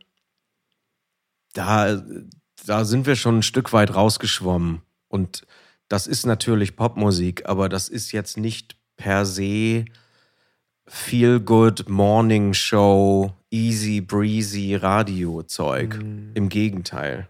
da, 1.53 2.01
da 2.65 2.85
sind 2.85 3.05
wir 3.05 3.15
schon 3.15 3.39
ein 3.39 3.43
Stück 3.43 3.73
weit 3.73 3.93
rausgeschwommen. 3.93 4.81
Und 5.07 5.45
das 5.87 6.07
ist 6.07 6.25
natürlich 6.25 6.75
Popmusik, 6.75 7.47
aber 7.47 7.69
das 7.69 7.89
ist 7.89 8.11
jetzt 8.11 8.37
nicht 8.37 8.75
per 8.95 9.25
se 9.25 9.85
Feel 10.87 11.39
Good 11.39 11.87
Morning 11.87 12.53
Show, 12.53 13.33
Easy 13.51 14.01
Breezy 14.01 14.75
Radio-Zeug. 14.75 15.97
Mhm. 15.97 16.31
Im 16.33 16.49
Gegenteil. 16.49 17.27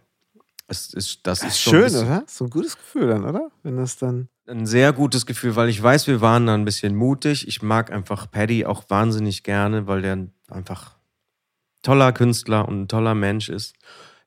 Es 0.67 0.93
ist, 0.93 1.19
das 1.23 1.43
ist 1.43 1.59
schön, 1.59 1.93
oder? 1.93 2.23
So 2.27 2.45
ein 2.45 2.49
gutes 2.49 2.77
Gefühl 2.77 3.07
dann, 3.07 3.25
oder? 3.25 3.49
Wenn 3.63 3.77
das 3.77 3.97
dann. 3.97 4.29
Ein 4.47 4.65
sehr 4.65 4.93
gutes 4.93 5.25
Gefühl, 5.25 5.55
weil 5.55 5.69
ich 5.69 5.81
weiß, 5.81 6.07
wir 6.07 6.21
waren 6.21 6.47
da 6.47 6.53
ein 6.53 6.65
bisschen 6.65 6.95
mutig. 6.95 7.47
Ich 7.47 7.61
mag 7.61 7.91
einfach 7.91 8.29
Paddy 8.29 8.65
auch 8.65 8.83
wahnsinnig 8.89 9.43
gerne, 9.43 9.87
weil 9.87 10.01
der 10.01 10.27
einfach 10.49 10.95
toller 11.81 12.11
Künstler 12.13 12.67
und 12.67 12.83
ein 12.83 12.87
toller 12.87 13.15
Mensch 13.15 13.49
ist. 13.49 13.75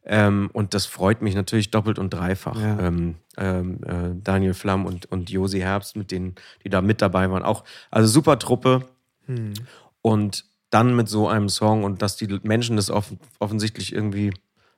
Ähm, 0.04 0.50
und 0.52 0.72
das 0.72 0.86
freut 0.86 1.20
mich 1.20 1.34
natürlich 1.34 1.70
doppelt 1.70 1.98
und 1.98 2.10
dreifach. 2.10 2.60
Ja. 2.60 2.78
Ähm, 2.78 3.16
ähm, 3.36 3.80
äh, 3.84 4.14
Daniel 4.22 4.54
Flamm 4.54 4.86
und, 4.86 5.06
und 5.06 5.30
Josi 5.30 5.58
Herbst, 5.58 5.96
mit 5.96 6.12
denen, 6.12 6.36
die 6.64 6.70
da 6.70 6.80
mit 6.80 7.02
dabei 7.02 7.30
waren, 7.30 7.42
auch. 7.42 7.64
Also 7.90 8.08
super 8.08 8.38
Truppe. 8.38 8.86
Hm. 9.26 9.54
Und 10.02 10.44
dann 10.70 10.94
mit 10.94 11.08
so 11.08 11.28
einem 11.28 11.48
Song 11.48 11.82
und 11.82 12.02
dass 12.02 12.16
die 12.16 12.38
Menschen 12.42 12.76
das 12.76 12.90
off 12.90 13.12
offensichtlich 13.38 13.92
irgendwie 13.92 14.32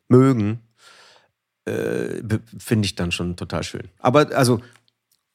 mögen, 0.09 0.61
äh, 1.69 2.39
finde 2.59 2.87
ich 2.87 2.95
dann 2.95 3.13
schon 3.13 3.37
total 3.37 3.63
schön. 3.63 3.89
Aber 3.99 4.35
also, 4.37 4.61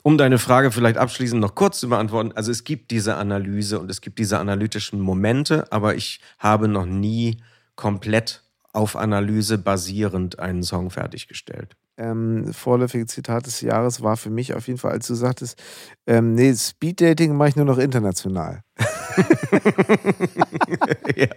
um 0.03 0.17
deine 0.17 0.37
Frage 0.37 0.71
vielleicht 0.71 0.97
abschließend 0.97 1.39
noch 1.39 1.55
kurz 1.55 1.79
zu 1.79 1.89
beantworten, 1.89 2.31
also 2.33 2.51
es 2.51 2.63
gibt 2.63 2.91
diese 2.91 3.15
Analyse 3.15 3.79
und 3.79 3.89
es 3.89 4.01
gibt 4.01 4.19
diese 4.19 4.39
analytischen 4.39 4.99
Momente, 4.99 5.71
aber 5.71 5.95
ich 5.95 6.19
habe 6.39 6.67
noch 6.67 6.85
nie 6.85 7.37
komplett 7.75 8.43
auf 8.73 8.95
Analyse 8.95 9.57
basierend 9.57 10.39
einen 10.39 10.63
Song 10.63 10.89
fertiggestellt 10.89 11.75
ähm, 11.97 12.53
vorläufige 12.53 13.05
Zitat 13.05 13.45
des 13.45 13.61
Jahres 13.61 14.01
war 14.01 14.17
für 14.17 14.29
mich 14.29 14.53
auf 14.53 14.67
jeden 14.67 14.79
Fall, 14.79 14.91
als 14.91 15.07
du 15.07 15.15
sagtest, 15.15 15.61
ähm, 16.07 16.33
nee, 16.33 16.53
Speeddating 16.53 17.35
mache 17.35 17.49
ich 17.49 17.55
nur 17.55 17.65
noch 17.65 17.77
international. 17.77 18.61
ja. 21.15 21.27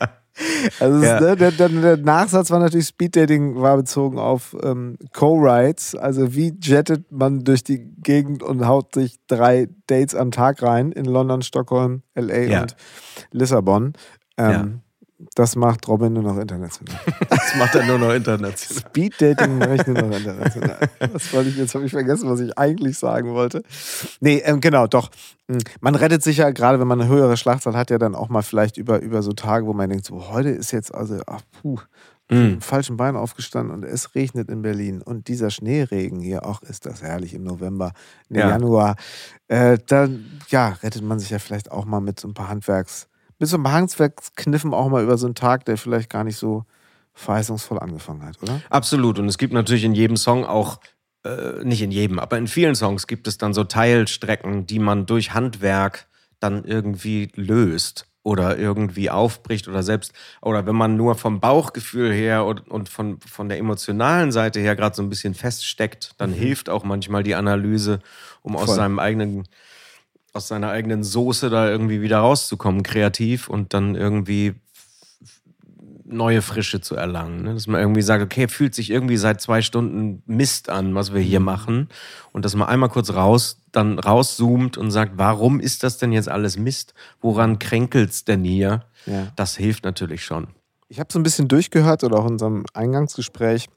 Also 0.80 1.04
ja. 1.04 1.20
Ne, 1.20 1.36
der, 1.36 1.50
der, 1.50 1.68
der, 1.68 1.96
Nachsatz 1.96 2.50
war 2.50 2.58
natürlich, 2.58 2.88
Speeddating 2.88 3.60
war 3.60 3.76
bezogen 3.76 4.18
auf 4.18 4.56
ähm, 4.62 4.98
Co-Rides, 5.12 5.94
also 5.94 6.34
wie 6.34 6.54
jettet 6.60 7.10
man 7.10 7.44
durch 7.44 7.64
die 7.64 7.90
Gegend 8.02 8.42
und 8.42 8.66
haut 8.66 8.94
sich 8.94 9.18
drei 9.26 9.68
Dates 9.86 10.14
am 10.14 10.30
Tag 10.30 10.62
rein 10.62 10.92
in 10.92 11.06
London, 11.06 11.42
Stockholm, 11.42 12.02
LA 12.14 12.40
ja. 12.40 12.62
und 12.62 12.76
Lissabon. 13.32 13.94
Ähm, 14.36 14.82
das 15.34 15.56
macht 15.56 15.88
Robin 15.88 16.12
nur 16.12 16.22
noch 16.22 16.38
international. 16.38 17.00
Das 17.28 17.54
macht 17.56 17.74
er 17.74 17.86
nur 17.86 17.98
noch 17.98 18.12
international. 18.12 18.82
Speeddating 18.90 19.58
mache 19.58 19.76
ich 19.76 19.86
nur 19.86 20.02
noch 20.02 20.16
international. 20.16 20.78
Das 20.98 21.32
wollte 21.32 21.50
ich, 21.50 21.56
jetzt 21.56 21.74
habe 21.74 21.86
ich 21.86 21.92
vergessen, 21.92 22.28
was 22.28 22.40
ich 22.40 22.56
eigentlich 22.58 22.98
sagen 22.98 23.32
wollte. 23.32 23.62
Nee, 24.20 24.42
ähm, 24.44 24.60
genau, 24.60 24.86
doch. 24.86 25.10
Hm, 25.48 25.58
man 25.80 25.94
rettet 25.94 26.22
sich 26.22 26.38
ja, 26.38 26.50
gerade 26.50 26.80
wenn 26.80 26.86
man 26.86 27.00
eine 27.00 27.10
höhere 27.10 27.36
Schlachtzahl 27.36 27.76
hat, 27.76 27.90
ja 27.90 27.98
dann 27.98 28.14
auch 28.14 28.28
mal 28.28 28.42
vielleicht 28.42 28.76
über, 28.76 29.00
über 29.00 29.22
so 29.22 29.32
Tage, 29.32 29.66
wo 29.66 29.72
man 29.72 29.88
denkt, 29.88 30.04
so 30.04 30.28
heute 30.28 30.50
ist 30.50 30.72
jetzt 30.72 30.94
also, 30.94 31.18
ach, 31.26 31.40
puh, 31.62 31.78
mm. 32.30 32.60
falschen 32.60 32.98
Bein 32.98 33.16
aufgestanden 33.16 33.74
und 33.74 33.84
es 33.84 34.14
regnet 34.14 34.50
in 34.50 34.60
Berlin. 34.60 35.00
Und 35.00 35.28
dieser 35.28 35.50
Schneeregen 35.50 36.20
hier, 36.20 36.44
auch 36.44 36.62
ist 36.62 36.84
das 36.84 37.02
herrlich 37.02 37.32
im 37.32 37.44
November, 37.44 37.92
im 38.28 38.36
ja. 38.36 38.50
Januar. 38.50 38.96
Äh, 39.48 39.78
dann, 39.86 40.26
ja, 40.48 40.76
rettet 40.82 41.02
man 41.02 41.18
sich 41.18 41.30
ja 41.30 41.38
vielleicht 41.38 41.70
auch 41.70 41.86
mal 41.86 42.00
mit 42.00 42.20
so 42.20 42.28
ein 42.28 42.34
paar 42.34 42.48
Handwerks- 42.48 43.08
so 43.40 43.56
einem 43.56 43.70
Handwerkskniffen 43.70 44.72
auch 44.72 44.88
mal 44.88 45.02
über 45.02 45.18
so 45.18 45.26
einen 45.26 45.34
Tag, 45.34 45.64
der 45.66 45.76
vielleicht 45.76 46.10
gar 46.10 46.24
nicht 46.24 46.36
so 46.36 46.64
verheißungsvoll 47.12 47.78
angefangen 47.78 48.24
hat, 48.24 48.42
oder? 48.42 48.60
Absolut. 48.70 49.18
Und 49.18 49.28
es 49.28 49.38
gibt 49.38 49.52
natürlich 49.52 49.84
in 49.84 49.94
jedem 49.94 50.16
Song 50.16 50.44
auch, 50.44 50.80
äh, 51.24 51.64
nicht 51.64 51.82
in 51.82 51.90
jedem, 51.90 52.18
aber 52.18 52.38
in 52.38 52.46
vielen 52.46 52.74
Songs 52.74 53.06
gibt 53.06 53.26
es 53.26 53.38
dann 53.38 53.54
so 53.54 53.64
Teilstrecken, 53.64 54.66
die 54.66 54.78
man 54.78 55.06
durch 55.06 55.34
Handwerk 55.34 56.06
dann 56.40 56.64
irgendwie 56.64 57.30
löst 57.34 58.06
oder 58.22 58.58
irgendwie 58.58 59.08
aufbricht 59.08 59.68
oder 59.68 59.84
selbst, 59.84 60.12
oder 60.42 60.66
wenn 60.66 60.74
man 60.74 60.96
nur 60.96 61.14
vom 61.14 61.38
Bauchgefühl 61.38 62.12
her 62.12 62.44
und, 62.44 62.68
und 62.68 62.88
von, 62.88 63.20
von 63.20 63.48
der 63.48 63.58
emotionalen 63.58 64.32
Seite 64.32 64.58
her 64.58 64.74
gerade 64.74 64.96
so 64.96 65.02
ein 65.02 65.08
bisschen 65.08 65.34
feststeckt, 65.34 66.12
dann 66.18 66.30
mhm. 66.30 66.34
hilft 66.34 66.68
auch 66.68 66.82
manchmal 66.82 67.22
die 67.22 67.36
Analyse, 67.36 68.00
um 68.42 68.54
Voll. 68.54 68.64
aus 68.64 68.74
seinem 68.74 68.98
eigenen, 68.98 69.46
aus 70.36 70.48
seiner 70.48 70.70
eigenen 70.70 71.02
Soße 71.02 71.50
da 71.50 71.68
irgendwie 71.68 72.02
wieder 72.02 72.18
rauszukommen, 72.18 72.82
kreativ 72.82 73.48
und 73.48 73.74
dann 73.74 73.94
irgendwie 73.94 74.54
neue 76.08 76.42
Frische 76.42 76.80
zu 76.80 76.94
erlangen. 76.94 77.42
Ne? 77.42 77.54
Dass 77.54 77.66
man 77.66 77.80
irgendwie 77.80 78.02
sagt, 78.02 78.22
okay, 78.22 78.48
fühlt 78.48 78.74
sich 78.74 78.90
irgendwie 78.90 79.16
seit 79.16 79.40
zwei 79.40 79.62
Stunden 79.62 80.22
Mist 80.26 80.68
an, 80.68 80.94
was 80.94 81.12
wir 81.12 81.20
hier 81.20 81.40
mhm. 81.40 81.46
machen. 81.46 81.88
Und 82.32 82.44
dass 82.44 82.54
man 82.54 82.68
einmal 82.68 82.88
kurz 82.88 83.12
raus, 83.12 83.60
dann 83.72 83.98
rauszoomt 83.98 84.76
und 84.78 84.90
sagt, 84.90 85.12
warum 85.16 85.60
ist 85.60 85.82
das 85.82 85.98
denn 85.98 86.12
jetzt 86.12 86.28
alles 86.28 86.58
Mist? 86.58 86.94
Woran 87.20 87.58
kränkelt 87.58 88.10
es 88.10 88.24
denn 88.24 88.44
hier? 88.44 88.84
Ja. 89.06 89.28
Das 89.36 89.56
hilft 89.56 89.84
natürlich 89.84 90.24
schon. 90.24 90.48
Ich 90.88 91.00
habe 91.00 91.12
so 91.12 91.18
ein 91.18 91.24
bisschen 91.24 91.48
durchgehört 91.48 92.04
oder 92.04 92.18
auch 92.18 92.26
in 92.26 92.32
unserem 92.32 92.64
Eingangsgespräch, 92.72 93.68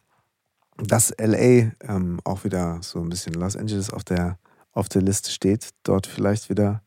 dass 0.78 1.14
LA 1.20 1.72
ähm, 1.82 2.20
auch 2.24 2.44
wieder 2.44 2.80
so 2.82 3.00
ein 3.00 3.10
bisschen 3.10 3.34
Los 3.34 3.56
Angeles 3.56 3.92
auf 3.92 4.04
der, 4.04 4.38
auf 4.72 4.90
der 4.90 5.02
Liste 5.02 5.32
steht, 5.32 5.70
dort 5.84 6.08
vielleicht 6.08 6.50
wieder 6.50 6.82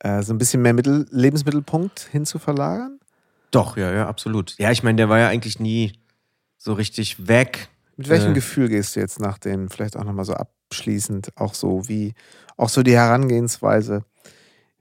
äh, 0.00 0.22
so 0.22 0.32
ein 0.32 0.38
bisschen 0.38 0.62
mehr 0.62 0.74
Mittel, 0.74 1.06
Lebensmittelpunkt 1.10 2.00
hinzuverlagern. 2.10 2.98
Doch, 3.50 3.76
ja, 3.76 3.92
ja, 3.92 4.06
absolut. 4.06 4.56
Ja, 4.58 4.70
ich 4.70 4.82
meine, 4.82 4.96
der 4.96 5.08
war 5.08 5.18
ja 5.18 5.28
eigentlich 5.28 5.58
nie 5.58 5.92
so 6.58 6.72
richtig 6.72 7.28
weg. 7.28 7.68
Mit 7.96 8.08
welchem 8.08 8.32
äh, 8.32 8.34
Gefühl 8.34 8.68
gehst 8.68 8.94
du 8.94 9.00
jetzt 9.00 9.20
nach 9.20 9.38
dem, 9.38 9.70
vielleicht 9.70 9.96
auch 9.96 10.04
nochmal 10.04 10.24
so 10.24 10.34
abschließend, 10.34 11.36
auch 11.36 11.54
so 11.54 11.88
wie, 11.88 12.14
auch 12.56 12.68
so 12.68 12.82
die 12.82 12.94
Herangehensweise, 12.94 14.04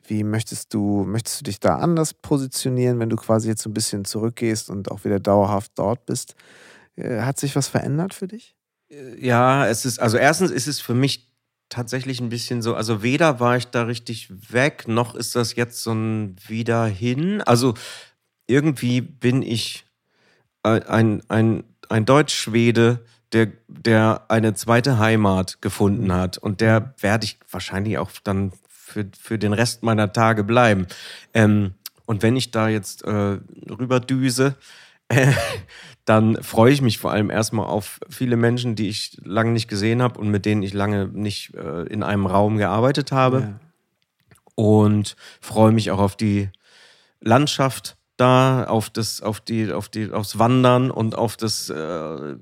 wie 0.06 0.24
möchtest 0.24 0.74
du, 0.74 1.04
möchtest 1.06 1.42
du 1.42 1.44
dich 1.46 1.60
da 1.60 1.78
anders 1.78 2.14
positionieren, 2.14 3.00
wenn 3.00 3.10
du 3.10 3.16
quasi 3.16 3.50
jetzt 3.50 3.62
so 3.62 3.70
ein 3.70 3.74
bisschen 3.74 4.06
zurückgehst 4.06 4.70
und 4.70 4.92
auch 4.92 5.04
wieder 5.04 5.20
dauerhaft 5.20 5.72
dort 5.76 6.06
bist? 6.06 6.36
Äh, 6.96 7.22
hat 7.22 7.40
sich 7.40 7.56
was 7.56 7.68
verändert 7.68 8.14
für 8.14 8.28
dich? 8.28 8.56
Äh, 8.90 9.24
ja, 9.26 9.68
es 9.68 9.86
ist, 9.86 10.00
also 10.00 10.18
erstens 10.18 10.52
ist 10.52 10.68
es 10.68 10.80
für 10.80 10.94
mich 10.94 11.27
tatsächlich 11.70 12.20
ein 12.20 12.30
bisschen 12.30 12.62
so, 12.62 12.76
also 12.76 13.04
weder 13.04 13.40
war 13.40 13.58
ich 13.58 13.68
da 13.68 13.84
richtig 13.84 14.30
weg, 14.52 14.88
noch 14.88 15.16
ist 15.16 15.36
das 15.36 15.56
jetzt 15.56 15.84
so 15.84 15.92
ein 15.92 16.36
wieder 16.48 16.86
hin. 16.86 17.42
Also 17.42 17.74
irgendwie 18.48 19.02
bin 19.02 19.42
ich 19.42 19.86
ein, 20.64 21.22
ein, 21.30 21.64
ein 21.90 22.06
Deutsch-Schwede, 22.06 23.00
der, 23.34 23.52
der 23.68 24.26
eine 24.30 24.54
zweite 24.54 25.00
Heimat 25.00 25.62
gefunden 25.62 26.14
hat. 26.14 26.38
Und 26.38 26.62
der 26.62 26.94
werde 27.00 27.26
ich 27.26 27.38
wahrscheinlich 27.50 27.98
auch 27.98 28.12
dann 28.24 28.54
für, 28.70 29.06
für 29.20 29.38
den 29.38 29.54
Rest 29.54 29.84
meiner 29.84 30.14
Tage 30.14 30.44
bleiben. 30.44 30.88
Ähm, 31.34 31.74
und 32.06 32.24
wenn 32.24 32.38
ich 32.38 32.52
da 32.52 32.70
jetzt 32.70 33.04
äh, 33.04 33.38
rüberdüse, 33.70 34.48
äh, 34.48 34.87
dann 36.06 36.42
freue 36.42 36.72
ich 36.72 36.82
mich 36.82 37.00
vor 37.00 37.12
allem 37.12 37.30
erstmal 37.30 37.68
auf 37.68 38.00
viele 38.10 38.38
Menschen, 38.38 38.76
die 38.76 38.88
ich 38.88 39.18
lange 39.24 39.52
nicht 39.52 39.68
gesehen 39.68 40.02
habe 40.02 40.20
und 40.20 40.30
mit 40.30 40.46
denen 40.46 40.64
ich 40.64 40.74
lange 40.74 41.08
nicht 41.08 41.54
äh, 41.56 41.84
in 41.84 42.04
einem 42.04 42.26
Raum 42.26 42.58
gearbeitet 42.58 43.12
habe. 43.12 43.40
Ja. 43.40 43.60
Und 44.56 45.16
freue 45.42 45.72
mich 45.72 45.92
auch 45.92 46.00
auf 46.00 46.16
die 46.16 46.50
Landschaft, 47.20 47.98
da 48.16 48.64
auf 48.64 48.90
das, 48.90 49.22
auf 49.22 49.40
die, 49.40 49.72
auf 49.72 49.90
die, 49.90 50.12
aufs 50.12 50.40
Wandern 50.40 50.92
und 50.92 51.16
auf 51.16 51.38
das 51.38 51.70
äh, 51.70 52.36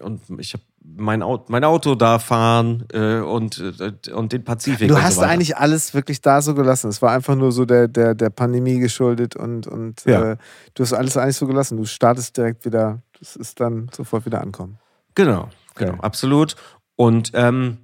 und 0.00 0.22
ich 0.38 0.52
habe 0.54 0.62
mein 0.96 1.22
Auto, 1.22 1.44
mein 1.48 1.64
Auto 1.64 1.94
da 1.94 2.18
fahren 2.18 2.84
äh, 2.92 3.18
und, 3.18 3.58
äh, 3.58 4.12
und 4.12 4.32
den 4.32 4.44
Pazifik. 4.44 4.88
Du 4.88 5.00
hast 5.00 5.16
so 5.16 5.20
eigentlich 5.22 5.56
alles 5.56 5.94
wirklich 5.94 6.20
da 6.20 6.40
so 6.40 6.54
gelassen. 6.54 6.88
Es 6.88 7.02
war 7.02 7.12
einfach 7.12 7.34
nur 7.34 7.52
so 7.52 7.64
der, 7.64 7.88
der, 7.88 8.14
der 8.14 8.30
Pandemie 8.30 8.78
geschuldet 8.78 9.36
und, 9.36 9.66
und 9.66 10.04
ja. 10.04 10.32
äh, 10.32 10.36
du 10.74 10.82
hast 10.82 10.92
alles 10.92 11.16
eigentlich 11.16 11.36
so 11.36 11.46
gelassen. 11.46 11.76
Du 11.76 11.84
startest 11.84 12.36
direkt 12.36 12.64
wieder, 12.64 13.02
das 13.18 13.36
ist 13.36 13.60
dann 13.60 13.90
sofort 13.94 14.24
wieder 14.26 14.40
ankommen. 14.40 14.78
Genau, 15.14 15.48
genau, 15.74 15.92
okay. 15.92 16.00
absolut. 16.02 16.56
Und 16.96 17.32
ähm, 17.34 17.78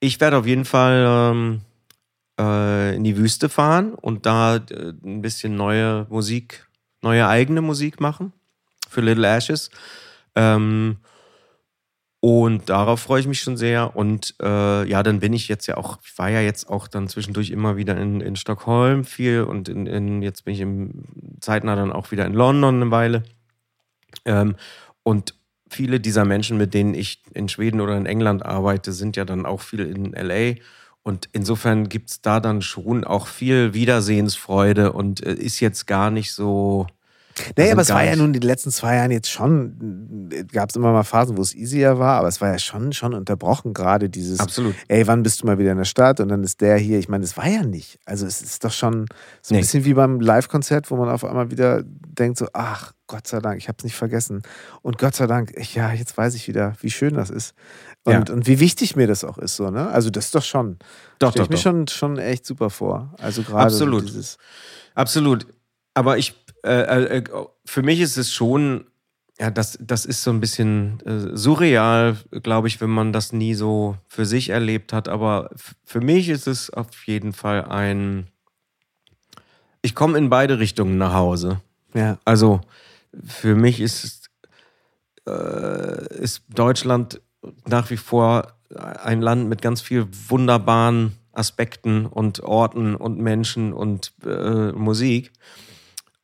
ich 0.00 0.20
werde 0.20 0.38
auf 0.38 0.46
jeden 0.46 0.64
Fall 0.64 1.04
ähm, 1.06 1.60
äh, 2.38 2.94
in 2.94 3.04
die 3.04 3.16
Wüste 3.16 3.48
fahren 3.48 3.94
und 3.94 4.26
da 4.26 4.56
äh, 4.56 4.92
ein 5.04 5.22
bisschen 5.22 5.56
neue 5.56 6.06
Musik, 6.08 6.68
neue 7.02 7.26
eigene 7.26 7.62
Musik 7.62 8.00
machen 8.00 8.32
für 8.88 9.00
Little 9.00 9.26
Ashes. 9.26 9.70
Ähm, 10.34 10.98
und 12.20 12.68
darauf 12.68 13.00
freue 13.00 13.20
ich 13.20 13.28
mich 13.28 13.40
schon 13.40 13.56
sehr. 13.56 13.94
Und 13.94 14.34
äh, 14.42 14.88
ja, 14.88 15.02
dann 15.02 15.20
bin 15.20 15.32
ich 15.32 15.46
jetzt 15.46 15.66
ja 15.66 15.76
auch, 15.76 15.98
ich 16.02 16.18
war 16.18 16.28
ja 16.28 16.40
jetzt 16.40 16.68
auch 16.68 16.88
dann 16.88 17.08
zwischendurch 17.08 17.50
immer 17.50 17.76
wieder 17.76 17.96
in, 17.96 18.20
in 18.20 18.34
Stockholm 18.34 19.04
viel 19.04 19.42
und 19.42 19.68
in, 19.68 19.86
in, 19.86 20.22
jetzt 20.22 20.44
bin 20.44 20.54
ich 20.54 20.60
im 20.60 21.04
zeitnah 21.40 21.76
dann 21.76 21.92
auch 21.92 22.10
wieder 22.10 22.26
in 22.26 22.34
London 22.34 22.82
eine 22.82 22.90
Weile. 22.90 23.22
Ähm, 24.24 24.56
und 25.04 25.34
viele 25.70 26.00
dieser 26.00 26.24
Menschen, 26.24 26.58
mit 26.58 26.74
denen 26.74 26.94
ich 26.94 27.22
in 27.34 27.48
Schweden 27.48 27.80
oder 27.80 27.96
in 27.96 28.06
England 28.06 28.44
arbeite, 28.44 28.92
sind 28.92 29.16
ja 29.16 29.24
dann 29.24 29.46
auch 29.46 29.60
viel 29.60 29.80
in 29.80 30.12
LA. 30.12 30.60
Und 31.04 31.28
insofern 31.32 31.88
gibt 31.88 32.10
es 32.10 32.20
da 32.20 32.40
dann 32.40 32.62
schon 32.62 33.04
auch 33.04 33.28
viel 33.28 33.74
Wiedersehensfreude 33.74 34.92
und 34.92 35.24
äh, 35.24 35.34
ist 35.34 35.60
jetzt 35.60 35.86
gar 35.86 36.10
nicht 36.10 36.32
so. 36.32 36.86
Nee, 37.56 37.70
aber 37.70 37.82
es 37.82 37.90
war 37.90 38.04
ja 38.04 38.16
nun 38.16 38.32
die 38.32 38.40
letzten 38.40 38.70
zwei 38.70 38.96
Jahre 38.96 39.12
jetzt 39.12 39.30
schon, 39.30 40.28
gab 40.52 40.70
es 40.70 40.76
immer 40.76 40.92
mal 40.92 41.04
Phasen, 41.04 41.36
wo 41.36 41.42
es 41.42 41.54
easier 41.54 41.98
war, 41.98 42.18
aber 42.18 42.28
es 42.28 42.40
war 42.40 42.50
ja 42.50 42.58
schon, 42.58 42.92
schon 42.92 43.14
unterbrochen, 43.14 43.74
gerade 43.74 44.08
dieses, 44.08 44.40
Absolut. 44.40 44.74
ey, 44.88 45.06
wann 45.06 45.22
bist 45.22 45.42
du 45.42 45.46
mal 45.46 45.58
wieder 45.58 45.72
in 45.72 45.78
der 45.78 45.84
Stadt 45.84 46.20
und 46.20 46.28
dann 46.28 46.42
ist 46.44 46.60
der 46.60 46.76
hier. 46.78 46.98
Ich 46.98 47.08
meine, 47.08 47.24
es 47.24 47.36
war 47.36 47.48
ja 47.48 47.62
nicht. 47.62 47.98
Also 48.04 48.26
es 48.26 48.42
ist 48.42 48.64
doch 48.64 48.72
schon 48.72 49.06
so 49.42 49.54
ein 49.54 49.56
nee. 49.56 49.60
bisschen 49.60 49.84
wie 49.84 49.94
beim 49.94 50.20
Live-Konzert, 50.20 50.90
wo 50.90 50.96
man 50.96 51.08
auf 51.08 51.24
einmal 51.24 51.50
wieder 51.50 51.82
denkt 51.84 52.38
so, 52.38 52.46
ach, 52.52 52.92
Gott 53.06 53.26
sei 53.26 53.40
Dank, 53.40 53.58
ich 53.58 53.68
habe 53.68 53.76
es 53.78 53.84
nicht 53.84 53.96
vergessen. 53.96 54.42
Und 54.82 54.98
Gott 54.98 55.14
sei 55.14 55.26
Dank, 55.26 55.52
ich, 55.56 55.74
ja, 55.74 55.92
jetzt 55.92 56.16
weiß 56.16 56.34
ich 56.34 56.46
wieder, 56.46 56.74
wie 56.80 56.90
schön 56.90 57.14
das 57.14 57.30
ist. 57.30 57.54
Und, 58.04 58.28
ja. 58.28 58.34
und 58.34 58.46
wie 58.46 58.60
wichtig 58.60 58.96
mir 58.96 59.06
das 59.06 59.24
auch 59.24 59.38
ist, 59.38 59.56
so, 59.56 59.70
ne? 59.70 59.88
Also, 59.88 60.10
das 60.10 60.26
ist 60.26 60.34
doch 60.34 60.42
schon. 60.42 60.78
Doch, 61.18 61.32
doch. 61.32 61.44
Ich 61.44 61.50
mir 61.50 61.56
doch. 61.56 61.62
schon, 61.62 61.88
schon 61.88 62.18
echt 62.18 62.44
super 62.46 62.70
vor. 62.70 63.14
Also, 63.18 63.42
gerade. 63.42 63.64
Absolut. 63.64 64.08
dieses 64.08 64.36
Absolut. 64.94 65.46
Aber 65.94 66.18
ich, 66.18 66.34
äh, 66.64 67.18
äh, 67.18 67.24
für 67.64 67.82
mich 67.82 68.00
ist 68.00 68.16
es 68.16 68.32
schon, 68.32 68.86
ja, 69.38 69.50
das, 69.50 69.78
das 69.80 70.04
ist 70.04 70.22
so 70.22 70.30
ein 70.30 70.40
bisschen 70.40 71.00
äh, 71.06 71.36
surreal, 71.36 72.16
glaube 72.42 72.68
ich, 72.68 72.80
wenn 72.80 72.90
man 72.90 73.12
das 73.12 73.32
nie 73.32 73.54
so 73.54 73.96
für 74.08 74.26
sich 74.26 74.50
erlebt 74.50 74.92
hat. 74.92 75.08
Aber 75.08 75.50
für 75.84 76.00
mich 76.00 76.28
ist 76.28 76.46
es 76.46 76.70
auf 76.70 77.06
jeden 77.06 77.32
Fall 77.32 77.64
ein. 77.64 78.28
Ich 79.82 79.94
komme 79.94 80.18
in 80.18 80.28
beide 80.28 80.58
Richtungen 80.58 80.98
nach 80.98 81.12
Hause. 81.12 81.60
Ja. 81.94 82.18
Also, 82.24 82.60
für 83.24 83.54
mich 83.54 83.80
ist, 83.80 84.28
äh, 85.26 86.14
ist 86.18 86.42
Deutschland 86.48 87.20
nach 87.66 87.90
wie 87.90 87.96
vor 87.96 88.54
ein 88.76 89.22
Land 89.22 89.48
mit 89.48 89.62
ganz 89.62 89.80
viel 89.80 90.06
wunderbaren 90.28 91.12
Aspekten 91.32 92.06
und 92.06 92.40
Orten 92.40 92.94
und 92.94 93.18
Menschen 93.18 93.72
und 93.72 94.12
äh, 94.26 94.72
Musik. 94.72 95.32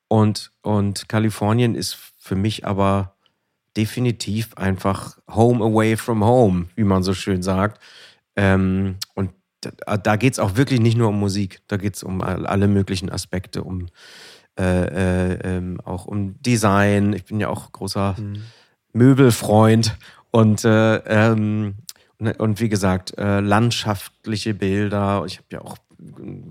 Und, 0.09 0.53
und 0.63 1.09
Kalifornien 1.09 1.75
ist 1.75 1.97
für 2.19 2.37
mich 2.37 2.67
aber 2.67 3.15
definitiv 3.77 4.57
einfach 4.57 5.19
Home 5.29 5.65
away 5.65 5.97
from 5.97 6.25
home, 6.25 6.67
wie 6.77 6.85
man 6.85 7.03
so 7.03 7.15
schön 7.15 7.43
sagt. 7.43 7.81
Ähm, 8.37 8.97
und 9.15 9.31
da, 9.61 9.97
da 9.97 10.17
geht 10.17 10.35
es 10.35 10.39
auch 10.39 10.57
wirklich 10.57 10.81
nicht 10.81 10.97
nur 10.97 11.09
um 11.09 11.19
Musik, 11.19 11.61
da 11.69 11.77
geht 11.77 11.97
es 11.97 12.03
um 12.03 12.21
alle 12.21 12.69
möglichen 12.69 13.11
Aspekte, 13.11 13.63
um 13.63 13.89
äh, 14.59 15.33
äh, 15.33 15.57
ähm, 15.57 15.81
auch 15.83 16.07
um 16.07 16.41
Design. 16.41 17.13
Ich 17.13 17.25
bin 17.25 17.41
ja 17.41 17.49
auch 17.49 17.73
großer 17.73 18.15
mhm. 18.19 18.45
Möbelfreund 18.93 19.97
und, 20.31 20.65
äh, 20.65 20.97
ähm, 20.97 21.75
und, 22.19 22.39
und, 22.39 22.61
wie 22.61 22.69
gesagt, 22.69 23.19
äh, 23.19 23.41
landschaftliche 23.41 24.55
Bilder. 24.55 25.25
Ich 25.27 25.39
habe 25.39 25.49
ja 25.51 25.61
auch 25.61 25.77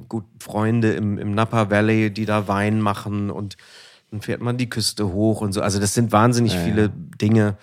gut 0.08 0.26
Freunde 0.40 0.94
im, 0.94 1.18
im 1.18 1.34
Napa 1.34 1.70
Valley, 1.70 2.12
die 2.12 2.26
da 2.26 2.48
Wein 2.48 2.82
machen 2.82 3.30
und 3.30 3.58
dann 4.12 4.22
fährt 4.22 4.42
man 4.42 4.58
die 4.58 4.70
Küste 4.70 5.12
hoch 5.12 5.42
und 5.42 5.54
so. 5.54 5.62
Also 5.62 5.80
das 5.80 5.94
sind 5.94 6.12
wahnsinnig 6.12 6.54
ja, 6.54 6.60
viele 6.60 6.82
ja. 6.84 6.92
Dinge, 7.22 7.58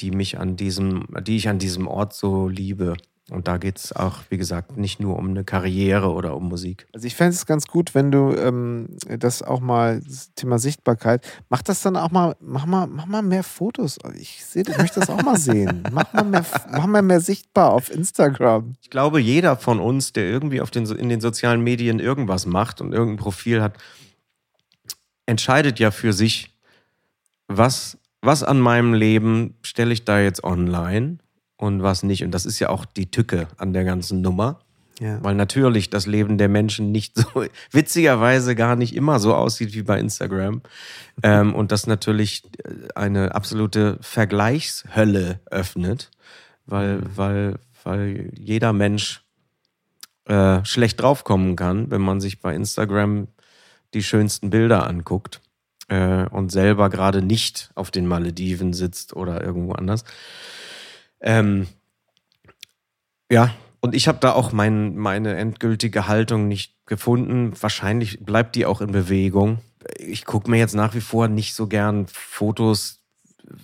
die 0.00 0.10
mich 0.10 0.38
an 0.38 0.56
diesem, 0.56 1.06
die 1.22 1.36
ich 1.36 1.48
an 1.48 1.58
diesem 1.58 1.88
Ort 1.88 2.14
so 2.14 2.48
liebe. 2.48 2.96
Und 3.30 3.48
da 3.48 3.56
geht 3.56 3.78
es 3.78 3.92
auch, 3.92 4.20
wie 4.28 4.36
gesagt, 4.36 4.76
nicht 4.76 5.00
nur 5.00 5.16
um 5.16 5.28
eine 5.30 5.42
Karriere 5.42 6.12
oder 6.12 6.36
um 6.36 6.48
Musik. 6.48 6.86
Also 6.92 7.08
ich 7.08 7.16
fände 7.16 7.34
es 7.34 7.44
ganz 7.44 7.66
gut, 7.66 7.92
wenn 7.92 8.12
du 8.12 8.32
ähm, 8.36 8.86
das 9.18 9.42
auch 9.42 9.58
mal, 9.58 10.00
das 10.00 10.32
Thema 10.34 10.60
Sichtbarkeit, 10.60 11.26
mach 11.48 11.62
das 11.62 11.82
dann 11.82 11.96
auch 11.96 12.12
mal, 12.12 12.36
mach 12.40 12.66
mal, 12.66 12.86
mach 12.86 13.06
mal 13.06 13.22
mehr 13.22 13.42
Fotos. 13.42 13.98
Ich, 14.14 14.44
seh, 14.44 14.60
ich 14.60 14.78
möchte 14.78 15.00
das 15.00 15.10
auch 15.10 15.22
mal 15.22 15.38
sehen. 15.38 15.82
Mach 15.92 16.12
mal, 16.12 16.24
mehr, 16.24 16.44
mach 16.70 16.86
mal 16.86 17.02
mehr 17.02 17.20
sichtbar 17.20 17.72
auf 17.72 17.90
Instagram. 17.90 18.76
Ich 18.80 18.90
glaube, 18.90 19.20
jeder 19.20 19.56
von 19.56 19.80
uns, 19.80 20.12
der 20.12 20.24
irgendwie 20.24 20.60
auf 20.60 20.70
den, 20.70 20.86
in 20.86 21.08
den 21.08 21.20
sozialen 21.20 21.62
Medien 21.62 21.98
irgendwas 21.98 22.46
macht 22.46 22.80
und 22.80 22.92
irgendein 22.92 23.16
Profil 23.16 23.62
hat, 23.62 23.78
entscheidet 25.26 25.78
ja 25.80 25.90
für 25.90 26.12
sich, 26.12 26.56
was 27.48 27.98
was 28.22 28.42
an 28.42 28.58
meinem 28.58 28.92
Leben 28.92 29.54
stelle 29.62 29.92
ich 29.92 30.04
da 30.04 30.18
jetzt 30.18 30.42
online 30.42 31.18
und 31.56 31.82
was 31.82 32.02
nicht. 32.02 32.24
Und 32.24 32.32
das 32.32 32.46
ist 32.46 32.58
ja 32.58 32.68
auch 32.68 32.84
die 32.84 33.10
Tücke 33.10 33.48
an 33.56 33.72
der 33.72 33.84
ganzen 33.84 34.20
Nummer. 34.20 34.60
Ja. 35.00 35.22
Weil 35.22 35.34
natürlich 35.34 35.90
das 35.90 36.06
Leben 36.06 36.38
der 36.38 36.48
Menschen 36.48 36.90
nicht 36.90 37.16
so, 37.18 37.44
witzigerweise 37.70 38.54
gar 38.54 38.76
nicht 38.76 38.94
immer 38.94 39.18
so 39.18 39.34
aussieht 39.34 39.74
wie 39.74 39.82
bei 39.82 39.98
Instagram. 39.98 40.62
ähm, 41.22 41.54
und 41.54 41.72
das 41.72 41.86
natürlich 41.86 42.44
äh, 42.64 42.88
eine 42.94 43.34
absolute 43.34 43.98
Vergleichshölle 44.00 45.40
öffnet, 45.50 46.10
weil, 46.64 47.02
weil, 47.14 47.58
weil 47.84 48.30
jeder 48.38 48.72
Mensch 48.72 49.22
äh, 50.24 50.64
schlecht 50.64 51.00
draufkommen 51.00 51.56
kann, 51.56 51.90
wenn 51.90 52.00
man 52.00 52.20
sich 52.20 52.40
bei 52.40 52.54
Instagram 52.54 53.28
die 53.94 54.02
schönsten 54.02 54.50
Bilder 54.50 54.86
anguckt 54.86 55.40
äh, 55.88 56.26
und 56.26 56.50
selber 56.50 56.90
gerade 56.90 57.22
nicht 57.22 57.70
auf 57.74 57.90
den 57.90 58.06
Malediven 58.06 58.72
sitzt 58.72 59.14
oder 59.14 59.42
irgendwo 59.42 59.72
anders. 59.72 60.04
Ähm, 61.20 61.66
ja, 63.30 63.54
und 63.80 63.94
ich 63.94 64.08
habe 64.08 64.18
da 64.20 64.32
auch 64.32 64.52
mein, 64.52 64.96
meine 64.96 65.36
endgültige 65.36 66.08
Haltung 66.08 66.48
nicht 66.48 66.74
gefunden. 66.86 67.52
Wahrscheinlich 67.60 68.24
bleibt 68.24 68.56
die 68.56 68.66
auch 68.66 68.80
in 68.80 68.92
Bewegung. 68.92 69.58
Ich 69.98 70.24
gucke 70.24 70.50
mir 70.50 70.58
jetzt 70.58 70.74
nach 70.74 70.94
wie 70.94 71.00
vor 71.00 71.28
nicht 71.28 71.54
so 71.54 71.66
gern 71.66 72.06
Fotos 72.08 73.02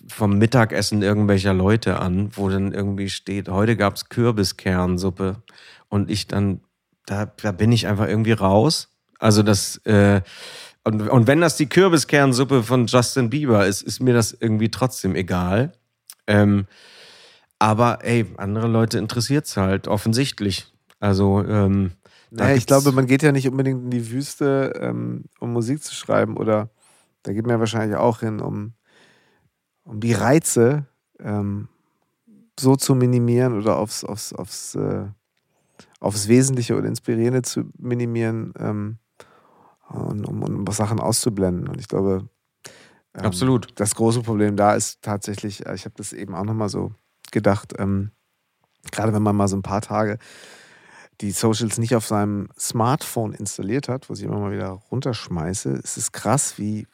vom 0.08 0.38
Mittagessen 0.38 1.02
irgendwelcher 1.02 1.54
Leute 1.54 1.98
an, 1.98 2.30
wo 2.34 2.48
dann 2.48 2.72
irgendwie 2.72 3.10
steht, 3.10 3.48
heute 3.48 3.76
gab 3.76 3.96
es 3.96 4.08
Kürbiskernsuppe. 4.08 5.42
Und 5.88 6.10
ich 6.10 6.28
dann, 6.28 6.60
da, 7.06 7.26
da 7.26 7.52
bin 7.52 7.72
ich 7.72 7.86
einfach 7.86 8.06
irgendwie 8.06 8.32
raus. 8.32 8.88
Also 9.18 9.42
das, 9.42 9.78
äh, 9.78 10.22
und, 10.84 11.08
und 11.08 11.26
wenn 11.26 11.40
das 11.40 11.56
die 11.56 11.68
Kürbiskernsuppe 11.68 12.62
von 12.62 12.86
Justin 12.86 13.30
Bieber 13.30 13.66
ist, 13.66 13.82
ist 13.82 14.00
mir 14.00 14.14
das 14.14 14.32
irgendwie 14.32 14.70
trotzdem 14.70 15.14
egal. 15.14 15.72
Ähm, 16.26 16.66
aber 17.62 18.05
ey, 18.05 18.26
andere 18.39 18.66
Leute 18.66 18.98
interessiert 18.98 19.47
es 19.47 19.56
halt 19.56 19.86
offensichtlich. 19.86 20.74
Also, 20.98 21.44
ähm, 21.44 21.93
Naja, 22.32 22.56
ich 22.56 22.66
glaube, 22.66 22.90
man 22.90 23.06
geht 23.06 23.22
ja 23.22 23.30
nicht 23.30 23.48
unbedingt 23.48 23.84
in 23.84 23.90
die 23.90 24.10
Wüste, 24.10 24.72
ähm, 24.80 25.26
um 25.39 25.52
Musik 25.52 25.80
zu 25.80 25.94
schreiben 25.94 26.36
oder 26.36 26.70
da 27.22 27.32
geht 27.32 27.47
man 27.47 27.55
ja 27.55 27.60
wahrscheinlich 27.60 27.97
auch 27.97 28.18
hin, 28.18 28.40
um, 28.40 28.72
um 29.84 30.01
die 30.01 30.12
Reize 30.12 30.86
ähm, 31.20 31.68
so 32.59 32.74
zu 32.74 32.97
minimieren 32.97 33.56
oder 33.56 33.76
aufs, 33.76 34.02
aufs, 34.02 34.32
aufs, 34.32 34.74
äh, 34.74 35.05
aufs 36.01 36.26
Wesentliche 36.26 36.76
oder 36.76 36.89
Inspirierende 36.89 37.43
zu 37.43 37.70
minimieren 37.78 38.55
ähm, 38.59 38.98
und 39.89 40.26
um, 40.26 40.43
um 40.43 40.66
Sachen 40.72 40.98
auszublenden. 40.98 41.68
Und 41.68 41.78
ich 41.78 41.86
glaube, 41.86 42.28
ähm, 43.14 43.24
Absolut. 43.24 43.68
das 43.76 43.94
große 43.94 44.22
Problem 44.22 44.56
da 44.56 44.74
ist 44.74 45.01
tatsächlich, 45.01 45.64
äh, 45.64 45.76
ich 45.76 45.84
habe 45.84 45.94
das 45.97 46.12
eben 46.12 46.34
auch 46.34 46.44
nochmal 46.44 46.68
so 46.68 46.93
gedacht, 47.32 47.74
ähm, 47.78 48.12
gerade 48.92 49.12
wenn 49.12 49.22
man 49.22 49.36
mal 49.36 49.48
so 49.48 49.56
ein 49.56 49.62
paar 49.62 49.80
Tage 49.82 50.18
die 51.20 51.30
Socials 51.30 51.78
nicht 51.78 51.94
auf 51.94 52.06
seinem 52.06 52.48
Smartphone 52.59 53.32
installiert 53.32 53.88
hat, 53.88 54.09
wo 54.09 54.14
ich 54.14 54.22
immer 54.22 54.38
mal 54.38 54.52
wieder 54.52 54.70
runterschmeiße, 54.90 55.80
es 55.82 55.96
ist 55.96 56.12
krass, 56.12 56.59
wie, 56.59 56.86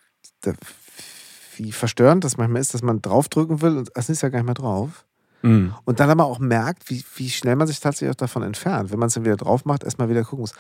wie 1.57 1.73
verstörend 1.73 2.25
das 2.25 2.37
manchmal 2.37 2.61
ist, 2.61 2.75
dass 2.75 2.83
man 2.83 3.01
draufdrücken 3.01 3.63
will 3.63 3.79
und 3.79 3.91
es 3.95 4.09
ist 4.09 4.23
ja 4.23 4.29
gar 4.29 4.41
nicht 4.41 4.47
mehr 4.47 4.55
drauf. 4.55 5.07
Mm. 5.43 5.69
Und 5.85 6.01
dann 6.01 6.11
aber 6.11 6.25
auch 6.25 6.41
merkt, 6.41 6.91
wie, 6.91 7.05
wie 7.17 7.31
schnell 7.31 7.57
man 7.57 7.67
sich 7.69 7.81
tatsächlich 7.81 8.11
auch 8.11 8.17
davon 8.17 8.43
entfernt. 8.43 8.91
Wenn 8.91 8.99
man 8.99 9.07
es 9.07 9.15
dann 9.15 9.25
wieder 9.25 9.37
drauf 9.37 9.65
macht, 9.65 9.85
erstmal 9.85 10.09
wieder 10.09 10.25
gucken 10.25 10.41
muss. 10.41 10.55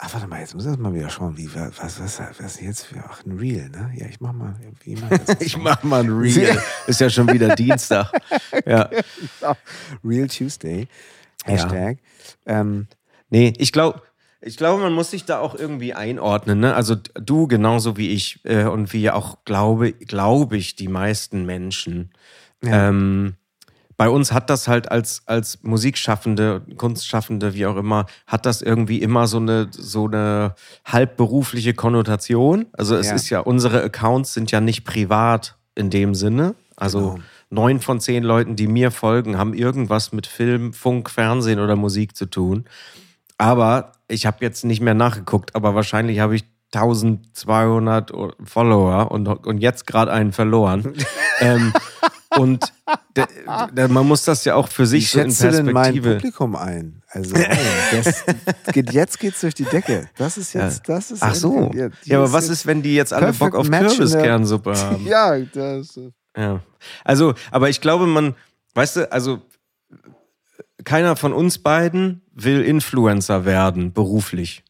Ach, 0.00 0.14
warte 0.14 0.28
mal, 0.28 0.40
jetzt 0.40 0.54
muss 0.54 0.64
ich 0.64 0.70
erst 0.70 0.80
mal 0.80 0.94
wieder 0.94 1.10
schauen, 1.10 1.36
wie, 1.36 1.52
was, 1.54 2.00
was, 2.00 2.20
was 2.20 2.38
ist 2.38 2.60
jetzt 2.60 2.86
für, 2.86 3.02
ach, 3.08 3.24
ein 3.26 3.36
Reel, 3.36 3.68
ne? 3.68 3.90
Ja, 3.96 4.06
ich 4.06 4.20
mach 4.20 4.32
mal, 4.32 4.54
wie 4.84 4.94
mach 4.94 5.10
ich 5.10 5.24
das 5.24 5.40
Ich 5.40 5.56
mach 5.56 5.82
mal 5.82 6.04
ein 6.04 6.10
Reel. 6.10 6.56
Ist 6.86 7.00
ja 7.00 7.10
schon 7.10 7.32
wieder 7.32 7.54
Dienstag. 7.54 8.10
Ja. 8.66 8.88
Real 10.04 10.28
Tuesday. 10.28 10.88
Ja. 11.46 11.52
Hashtag. 11.52 11.98
Ähm, 12.46 12.86
Nee, 13.30 13.52
ich 13.58 13.72
glaube, 13.72 14.02
ich 14.40 14.56
glaube, 14.56 14.82
man 14.82 14.92
muss 14.92 15.10
sich 15.10 15.24
da 15.24 15.40
auch 15.40 15.54
irgendwie 15.54 15.94
einordnen. 15.94 16.60
Ne? 16.60 16.74
Also 16.74 16.94
du 16.94 17.48
genauso 17.48 17.96
wie 17.96 18.10
ich 18.10 18.40
äh, 18.44 18.64
und 18.64 18.92
wie 18.92 19.10
auch 19.10 19.44
glaube, 19.44 19.92
glaube 19.92 20.56
ich 20.56 20.76
die 20.76 20.88
meisten 20.88 21.44
Menschen. 21.44 22.12
Ja. 22.62 22.88
Ähm, 22.88 23.34
bei 23.98 24.08
uns 24.08 24.32
hat 24.32 24.48
das 24.48 24.68
halt 24.68 24.90
als, 24.90 25.22
als 25.26 25.58
Musikschaffende, 25.62 26.62
Kunstschaffende, 26.76 27.52
wie 27.54 27.66
auch 27.66 27.76
immer, 27.76 28.06
hat 28.26 28.46
das 28.46 28.62
irgendwie 28.62 29.02
immer 29.02 29.26
so 29.26 29.38
eine, 29.38 29.66
so 29.72 30.06
eine 30.06 30.54
halbberufliche 30.86 31.74
Konnotation. 31.74 32.66
Also 32.72 32.94
es 32.94 33.08
Ja. 33.08 33.14
ist 33.14 33.28
ja, 33.28 33.40
unsere 33.40 33.82
Accounts 33.82 34.32
sind 34.32 34.50
ja 34.52 34.60
nicht 34.60 34.84
privat 34.84 35.56
in 35.74 35.90
dem 35.90 36.14
Sinne. 36.14 36.54
Also 36.76 36.98
Genau. 37.14 37.18
neun 37.50 37.80
von 37.80 37.98
zehn 38.00 38.22
Leuten, 38.22 38.54
die 38.54 38.68
mir 38.68 38.92
folgen, 38.92 39.36
haben 39.36 39.52
irgendwas 39.52 40.12
mit 40.12 40.28
Film, 40.28 40.72
Funk, 40.72 41.10
Fernsehen 41.10 41.58
oder 41.58 41.74
Musik 41.74 42.16
zu 42.16 42.26
tun. 42.26 42.66
Aber 43.36 43.92
ich 44.06 44.26
habe 44.26 44.38
jetzt 44.42 44.64
nicht 44.64 44.80
mehr 44.80 44.94
nachgeguckt, 44.94 45.56
aber 45.56 45.74
wahrscheinlich 45.74 46.20
habe 46.20 46.36
ich 46.36 46.44
1200 46.72 48.12
Follower 48.44 49.10
und, 49.10 49.26
und 49.26 49.58
jetzt 49.58 49.86
gerade 49.86 50.12
einen 50.12 50.32
verloren. 50.32 50.94
ähm, 51.40 51.72
und 52.36 52.72
de, 53.16 53.24
de, 53.72 53.88
man 53.88 54.06
muss 54.06 54.24
das 54.24 54.44
ja 54.44 54.54
auch 54.54 54.68
für 54.68 54.82
wie 54.82 54.86
sich 54.86 55.10
so 55.10 55.20
in 55.20 55.28
du 55.30 55.50
denn 55.50 55.66
mein 55.66 55.74
Perspektive. 55.94 56.14
Publikum 56.16 56.56
ein? 56.56 57.02
Also, 57.08 57.34
das 57.92 58.24
geht, 58.72 58.92
jetzt 58.92 59.18
geht's 59.18 59.40
durch 59.40 59.54
die 59.54 59.64
Decke. 59.64 60.08
Das 60.18 60.36
ist 60.36 60.52
jetzt, 60.52 60.88
das 60.88 61.10
ist. 61.10 61.22
Ach 61.22 61.34
so. 61.34 61.70
Ja, 61.74 61.88
die 61.88 62.10
Ja, 62.10 62.18
aber 62.18 62.32
was 62.32 62.44
jetzt- 62.44 62.52
ist, 62.60 62.66
wenn 62.66 62.82
die 62.82 62.94
jetzt 62.94 63.12
alle 63.12 63.32
Bock 63.32 63.54
auf 63.54 63.70
Kürbiskernsuppe 63.70 64.74
haben? 64.76 65.06
Ja, 65.06 65.38
das. 65.38 65.98
Ja. 66.36 66.60
Also, 67.04 67.34
aber 67.50 67.68
ich 67.70 67.80
glaube, 67.80 68.06
man, 68.06 68.34
weißt 68.74 68.96
du, 68.96 69.12
also 69.12 69.40
keiner 70.84 71.16
von 71.16 71.32
uns 71.32 71.58
beiden 71.58 72.22
will 72.34 72.62
Influencer 72.62 73.44
werden, 73.44 73.92
beruflich. 73.92 74.62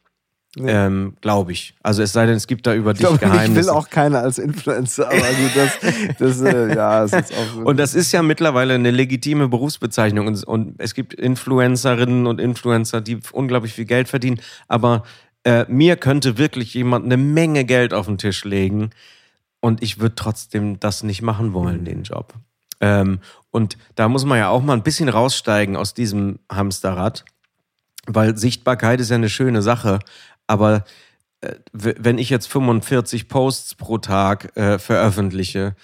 Nee. 0.55 0.71
Ähm, 0.71 1.13
glaube 1.21 1.51
ich. 1.51 1.75
Also 1.83 2.01
es 2.01 2.11
sei 2.11 2.25
denn, 2.25 2.35
es 2.35 2.47
gibt 2.47 2.65
da 2.65 2.73
über 2.73 2.91
Ich 2.91 2.97
dich 2.97 3.07
glaube, 3.07 3.17
ich 3.17 3.31
Geheimnisse. 3.31 3.67
will 3.67 3.69
auch 3.69 3.89
keiner 3.89 4.21
als 4.21 4.39
Influencer, 4.39 5.05
aber 5.07 5.15
gut, 5.15 5.51
das, 5.55 6.17
das 6.17 6.41
äh, 6.41 6.75
ja, 6.75 7.03
ist 7.03 7.13
auch. 7.15 7.65
Und 7.65 7.77
das 7.77 7.93
ist 7.93 8.11
ja 8.11 8.23
mittlerweile 8.23 8.73
eine 8.73 8.89
legitime 8.89 9.47
Berufsbezeichnung. 9.47 10.25
Und, 10.25 10.43
und 10.43 10.75
es 10.79 10.95
gibt 10.95 11.13
Influencerinnen 11.13 12.25
und 12.25 12.41
Influencer, 12.41 12.99
die 12.99 13.19
unglaublich 13.31 13.73
viel 13.73 13.85
Geld 13.85 14.07
verdienen. 14.07 14.41
Aber 14.67 15.03
äh, 15.43 15.65
mir 15.67 15.97
könnte 15.97 16.39
wirklich 16.39 16.73
jemand 16.73 17.05
eine 17.05 17.17
Menge 17.17 17.63
Geld 17.63 17.93
auf 17.93 18.07
den 18.07 18.17
Tisch 18.17 18.43
legen. 18.43 18.89
Und 19.61 19.83
ich 19.83 19.99
würde 19.99 20.15
trotzdem 20.15 20.79
das 20.79 21.03
nicht 21.03 21.21
machen 21.21 21.53
wollen, 21.53 21.85
den 21.85 22.03
Job. 22.03 22.33
Ähm, 22.81 23.19
und 23.51 23.77
da 23.95 24.07
muss 24.07 24.25
man 24.25 24.39
ja 24.39 24.49
auch 24.49 24.63
mal 24.63 24.73
ein 24.73 24.83
bisschen 24.83 25.09
raussteigen 25.09 25.75
aus 25.75 25.93
diesem 25.93 26.39
Hamsterrad. 26.51 27.23
Weil 28.07 28.37
Sichtbarkeit 28.37 28.99
ist 28.99 29.09
ja 29.09 29.15
eine 29.15 29.29
schöne 29.29 29.61
Sache. 29.61 29.99
Aber 30.49 30.83
äh, 31.41 31.53
wenn 31.71 32.17
ich 32.17 32.29
jetzt 32.31 32.47
45 32.47 33.29
Posts 33.29 33.75
pro 33.75 33.99
Tag 33.99 34.57
äh, 34.57 34.79
veröffentliche, 34.79 35.75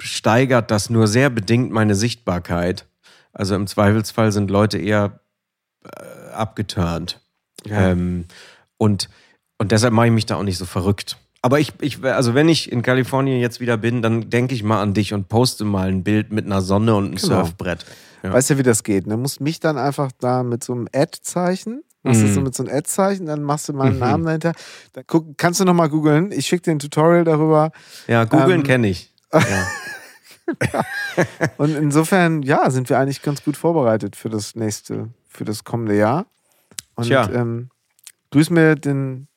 steigert 0.00 0.70
das 0.70 0.90
nur 0.90 1.06
sehr 1.06 1.30
bedingt 1.30 1.72
meine 1.72 1.94
Sichtbarkeit. 1.94 2.86
Also 3.32 3.54
im 3.54 3.66
Zweifelsfall 3.66 4.30
sind 4.30 4.50
Leute 4.50 4.76
eher 4.78 5.20
äh, 5.84 6.30
abgeturnt. 6.32 7.20
Ja. 7.64 7.90
Ähm, 7.90 8.26
und, 8.76 9.08
und 9.58 9.72
deshalb 9.72 9.94
mache 9.94 10.06
ich 10.08 10.12
mich 10.12 10.26
da 10.26 10.36
auch 10.36 10.42
nicht 10.42 10.58
so 10.58 10.66
verrückt. 10.66 11.16
Aber 11.40 11.58
ich, 11.58 11.72
ich, 11.80 12.04
also 12.04 12.34
wenn 12.34 12.48
ich 12.48 12.70
in 12.70 12.82
Kalifornien 12.82 13.40
jetzt 13.40 13.60
wieder 13.60 13.78
bin, 13.78 14.02
dann 14.02 14.28
denke 14.28 14.54
ich 14.54 14.62
mal 14.62 14.82
an 14.82 14.92
dich 14.92 15.14
und 15.14 15.28
poste 15.28 15.64
mal 15.64 15.88
ein 15.88 16.04
Bild 16.04 16.32
mit 16.32 16.44
einer 16.44 16.60
Sonne 16.60 16.94
und 16.94 17.06
einem 17.06 17.16
Genau. 17.16 17.44
Surfbrett. 17.44 17.86
Ja. 18.22 18.32
Weißt 18.34 18.50
du, 18.50 18.58
wie 18.58 18.62
das 18.62 18.84
geht? 18.84 19.06
Du 19.06 19.16
musst 19.16 19.40
mich 19.40 19.58
dann 19.58 19.78
einfach 19.78 20.12
da 20.20 20.42
mit 20.42 20.62
so 20.62 20.74
einem 20.74 20.86
Ad-Zeichen, 20.94 21.82
machst 22.02 22.20
du 22.22 22.26
Mhm. 22.26 22.34
so 22.34 22.40
mit 22.40 22.54
so 22.54 22.64
einem 22.64 22.74
Ad-Zeichen, 22.76 23.26
dann 23.26 23.42
machst 23.42 23.68
du 23.68 23.72
meinen 23.72 23.94
Mhm. 23.94 24.00
Namen 24.00 24.24
dahinter. 24.24 24.52
Dann 24.92 25.04
guck, 25.06 25.36
kannst 25.38 25.60
du 25.60 25.64
nochmal 25.64 25.88
googeln. 25.88 26.32
Ich 26.32 26.46
schicke 26.46 26.62
dir 26.64 26.70
ein 26.72 26.78
Tutorial 26.78 27.24
darüber. 27.24 27.70
Ja, 28.08 28.24
googeln 28.24 28.60
Ähm, 28.60 28.66
kenne 28.66 28.88
ich. 28.88 29.12
Ja. 29.32 29.66
Und 31.56 31.74
insofern, 31.76 32.42
ja, 32.42 32.68
sind 32.70 32.88
wir 32.90 32.98
eigentlich 32.98 33.22
ganz 33.22 33.44
gut 33.44 33.56
vorbereitet 33.56 34.16
für 34.16 34.28
das 34.28 34.54
nächste, 34.56 35.08
für 35.28 35.44
das 35.44 35.64
kommende 35.64 35.96
Jahr. 35.96 36.26
Und 36.94 37.04
Tja. 37.06 37.28
ähm, 37.32 37.70
grüß 38.32 38.50
mir 38.50 38.74
den 38.74 39.28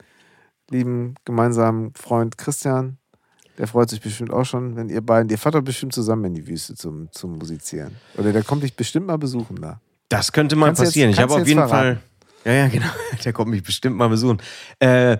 lieben 0.70 1.14
gemeinsamen 1.24 1.92
Freund 1.94 2.36
Christian. 2.38 2.98
Der 3.56 3.66
freut 3.68 3.88
sich 3.88 4.00
bestimmt 4.02 4.30
auch 4.32 4.44
schon, 4.44 4.76
wenn 4.76 4.88
ihr 4.90 5.00
beiden, 5.00 5.30
ihr 5.30 5.38
fahrt 5.38 5.54
doch 5.54 5.62
bestimmt 5.62 5.94
zusammen 5.94 6.24
in 6.26 6.34
die 6.34 6.46
Wüste 6.46 6.74
zum, 6.74 7.08
zum 7.12 7.38
Musizieren. 7.38 7.96
Oder 8.18 8.32
der 8.32 8.42
kommt 8.42 8.62
dich 8.62 8.74
bestimmt 8.76 9.06
mal 9.06 9.16
besuchen 9.16 9.56
da. 9.60 9.80
Das 10.08 10.32
könnte 10.32 10.56
mal 10.56 10.66
Kannst 10.66 10.80
du 10.80 10.84
jetzt- 10.84 10.90
passieren. 10.92 11.10
ich 11.10 11.20
habe 11.20 11.32
du 11.34 11.40
auf 11.40 11.46
jeden 11.48 11.60
verraten? 11.60 11.96
Fall. 11.98 12.02
Ja, 12.46 12.52
ja, 12.52 12.68
genau. 12.68 12.86
Der 13.24 13.32
kommt 13.32 13.50
mich 13.50 13.62
bestimmt 13.62 13.96
mal 13.96 14.08
besuchen. 14.08 14.38
Äh, 14.78 15.18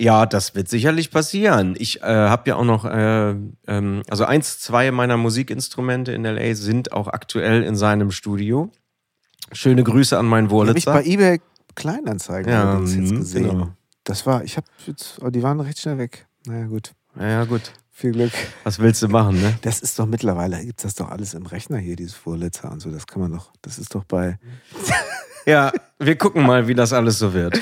ja, 0.00 0.26
das 0.26 0.54
wird 0.54 0.68
sicherlich 0.68 1.10
passieren. 1.10 1.74
Ich 1.78 2.02
äh, 2.02 2.06
habe 2.06 2.48
ja 2.50 2.56
auch 2.56 2.64
noch, 2.64 2.84
äh, 2.86 3.34
ähm, 3.66 4.02
also 4.08 4.24
eins, 4.24 4.58
zwei 4.58 4.90
meiner 4.90 5.16
Musikinstrumente 5.16 6.12
in 6.12 6.24
LA 6.24 6.54
sind 6.54 6.92
auch 6.92 7.06
aktuell 7.06 7.62
in 7.62 7.76
seinem 7.76 8.10
Studio. 8.10 8.70
Schöne 9.52 9.84
Grüße 9.84 10.18
an 10.18 10.26
meinen 10.26 10.48
Die 10.48 10.54
habe 10.54 10.78
ich 10.78 10.86
Wurlitzer. 10.86 10.92
bei 10.94 11.04
eBay 11.04 11.40
Kleinanzeigen 11.74 12.50
Ja, 12.50 12.70
allerdings 12.70 12.94
jetzt 12.94 13.12
mhm, 13.12 13.18
gesehen. 13.18 13.48
genau. 13.50 13.68
Das 14.04 14.26
war, 14.26 14.42
ich 14.42 14.56
habe 14.56 14.66
jetzt, 14.86 15.20
oh, 15.22 15.30
die 15.30 15.42
waren 15.42 15.60
recht 15.60 15.78
schnell 15.78 15.98
weg. 15.98 16.26
Naja, 16.46 16.66
gut. 16.66 16.92
Ja, 17.18 17.44
gut. 17.44 17.72
Viel 17.90 18.12
Glück. 18.12 18.32
Was 18.64 18.78
willst 18.78 19.02
du 19.02 19.08
machen, 19.08 19.40
ne? 19.40 19.58
Das 19.62 19.80
ist 19.80 19.98
doch 19.98 20.06
mittlerweile, 20.06 20.64
gibt 20.64 20.80
es 20.80 20.84
das 20.84 20.94
doch 20.94 21.10
alles 21.10 21.34
im 21.34 21.44
Rechner 21.44 21.76
hier, 21.76 21.96
dieses 21.96 22.14
Vorlitzer 22.14 22.72
und 22.72 22.80
so. 22.80 22.90
Das 22.90 23.06
kann 23.06 23.20
man 23.20 23.32
doch, 23.32 23.52
das 23.60 23.78
ist 23.78 23.94
doch 23.94 24.04
bei. 24.04 24.38
Ja, 25.46 25.72
wir 25.98 26.16
gucken 26.16 26.44
mal, 26.44 26.68
wie 26.68 26.74
das 26.74 26.92
alles 26.92 27.18
so 27.18 27.32
wird. 27.32 27.60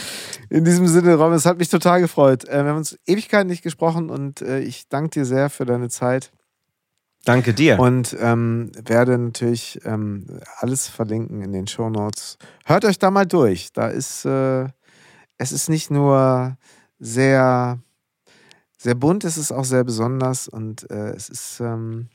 In 0.51 0.65
diesem 0.65 0.87
Sinne, 0.87 1.15
Robin, 1.15 1.35
es 1.35 1.47
hat 1.47 1.59
mich 1.59 1.69
total 1.69 2.01
gefreut. 2.01 2.45
Äh, 2.49 2.65
wir 2.65 2.71
haben 2.71 2.79
uns 2.79 2.99
Ewigkeiten 3.07 3.49
nicht 3.49 3.63
gesprochen 3.63 4.11
und 4.11 4.41
äh, 4.41 4.61
ich 4.61 4.89
danke 4.89 5.11
dir 5.11 5.25
sehr 5.25 5.51
für 5.51 5.65
deine 5.65 5.89
Zeit. 5.89 6.31
Danke 7.25 7.53
dir. 7.53 7.79
Und 7.79 8.17
ähm, 8.21 8.71
werde 8.85 9.19
natürlich 9.19 9.81
ähm, 9.85 10.27
alles 10.59 10.89
verlinken 10.89 11.43
in 11.43 11.53
den 11.53 11.67
Show 11.67 11.91
Notes. 11.91 12.39
Hört 12.65 12.85
euch 12.85 12.99
da 12.99 13.11
mal 13.11 13.27
durch. 13.27 13.73
Da 13.73 13.89
ist, 13.89 14.25
äh, 14.25 14.67
es 15.37 15.53
ist 15.53 15.69
nicht 15.69 15.91
nur 15.91 16.57
sehr, 16.99 17.79
sehr 18.79 18.95
bunt, 18.95 19.25
es 19.25 19.37
ist 19.37 19.53
auch 19.53 19.65
sehr 19.65 19.85
besonders 19.85 20.49
und 20.49 20.91
äh, 20.91 21.11
es 21.11 21.29
ist, 21.29 21.61
ähm, 21.61 22.09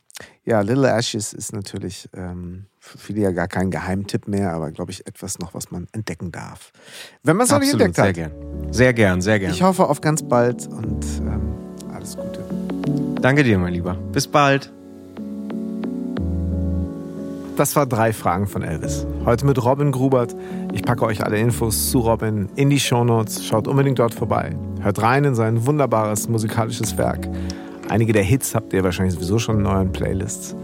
ja, 0.44 0.62
Little 0.62 0.90
Ashes 0.90 1.34
ist 1.34 1.54
natürlich 1.54 2.10
ähm, 2.14 2.66
für 2.84 2.98
viele 2.98 3.22
ja 3.22 3.32
gar 3.32 3.48
kein 3.48 3.72
Geheimtipp 3.72 4.28
mehr, 4.28 4.52
aber 4.52 4.72
glaube 4.72 4.92
ich 4.92 5.08
etwas 5.08 5.40
noch, 5.40 5.54
was 5.54 5.72
man 5.72 5.88
entdecken 5.94 6.34
darf. 6.34 6.74
Wenn 7.24 7.38
man 7.38 7.46
es 7.46 7.52
noch 7.52 7.60
nicht 7.60 7.72
entdeckt 7.72 7.96
sehr 7.96 8.08
hat. 8.08 8.14
gern. 8.14 8.32
Sehr 8.72 8.94
gern, 8.94 9.22
sehr 9.22 9.40
gern. 9.40 9.54
Ich 9.54 9.64
hoffe 9.64 9.88
auf 9.88 10.02
ganz 10.02 10.22
bald 10.22 10.68
und 10.68 11.06
ähm, 11.20 11.54
alles 11.96 12.18
Gute. 12.18 12.44
Danke 13.22 13.44
dir, 13.44 13.58
mein 13.58 13.72
Lieber. 13.72 13.96
Bis 14.12 14.28
bald. 14.28 14.72
Das 17.56 17.76
war 17.78 17.86
drei 17.86 18.12
Fragen 18.12 18.48
von 18.48 18.64
Elvis. 18.64 19.08
Heute 19.24 19.46
mit 19.46 19.64
Robin 19.64 19.94
Grubert. 19.94 20.36
Ich 20.74 20.82
packe 20.82 21.06
euch 21.06 21.24
alle 21.24 21.38
Infos 21.38 21.90
zu 21.90 22.00
Robin 22.00 22.50
in 22.56 22.70
die 22.70 22.80
Shownotes. 22.82 23.46
Schaut 23.46 23.68
unbedingt 23.68 24.00
dort 24.00 24.14
vorbei. 24.14 24.54
Hört 24.82 25.02
rein 25.02 25.24
in 25.24 25.36
sein 25.36 25.66
wunderbares 25.66 26.28
musikalisches 26.28 26.98
Werk. 26.98 27.30
Einige 27.88 28.12
der 28.12 28.24
Hits 28.24 28.56
habt 28.56 28.74
ihr 28.74 28.84
wahrscheinlich 28.84 29.14
sowieso 29.14 29.40
schon 29.40 29.60
in 29.60 29.68
euren 29.68 29.94
Playlists. 29.94 30.56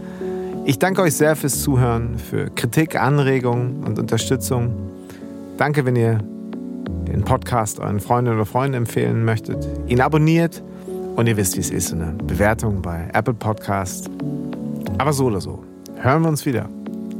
Ich 0.70 0.78
danke 0.78 1.02
euch 1.02 1.16
sehr 1.16 1.34
fürs 1.34 1.62
Zuhören, 1.62 2.16
für 2.16 2.48
Kritik, 2.48 2.94
Anregungen 2.94 3.82
und 3.82 3.98
Unterstützung. 3.98 4.72
Danke, 5.58 5.84
wenn 5.84 5.96
ihr 5.96 6.18
den 7.08 7.24
Podcast 7.24 7.80
euren 7.80 7.98
Freunden 7.98 8.34
oder 8.34 8.46
Freunden 8.46 8.74
empfehlen 8.74 9.24
möchtet, 9.24 9.66
ihn 9.88 10.00
abonniert 10.00 10.62
und 11.16 11.26
ihr 11.26 11.36
wisst, 11.36 11.56
wie 11.56 11.60
es 11.60 11.70
ist, 11.70 11.92
eine 11.92 12.12
Bewertung 12.12 12.82
bei 12.82 13.08
Apple 13.12 13.34
Podcast. 13.34 14.08
Aber 14.98 15.12
so 15.12 15.24
oder 15.24 15.40
so, 15.40 15.64
hören 15.96 16.22
wir 16.22 16.28
uns 16.28 16.46
wieder, 16.46 16.68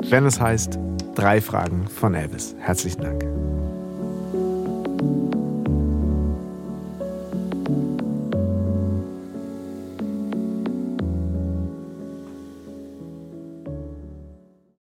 wenn 0.09 0.27
es 0.27 0.41
heißt 0.41 0.79
drei 1.17 1.41
Fragen 1.41 1.89
von 1.89 2.15
Elvis. 2.15 2.55
Herzlichen 2.61 3.03
Dank. 3.03 3.50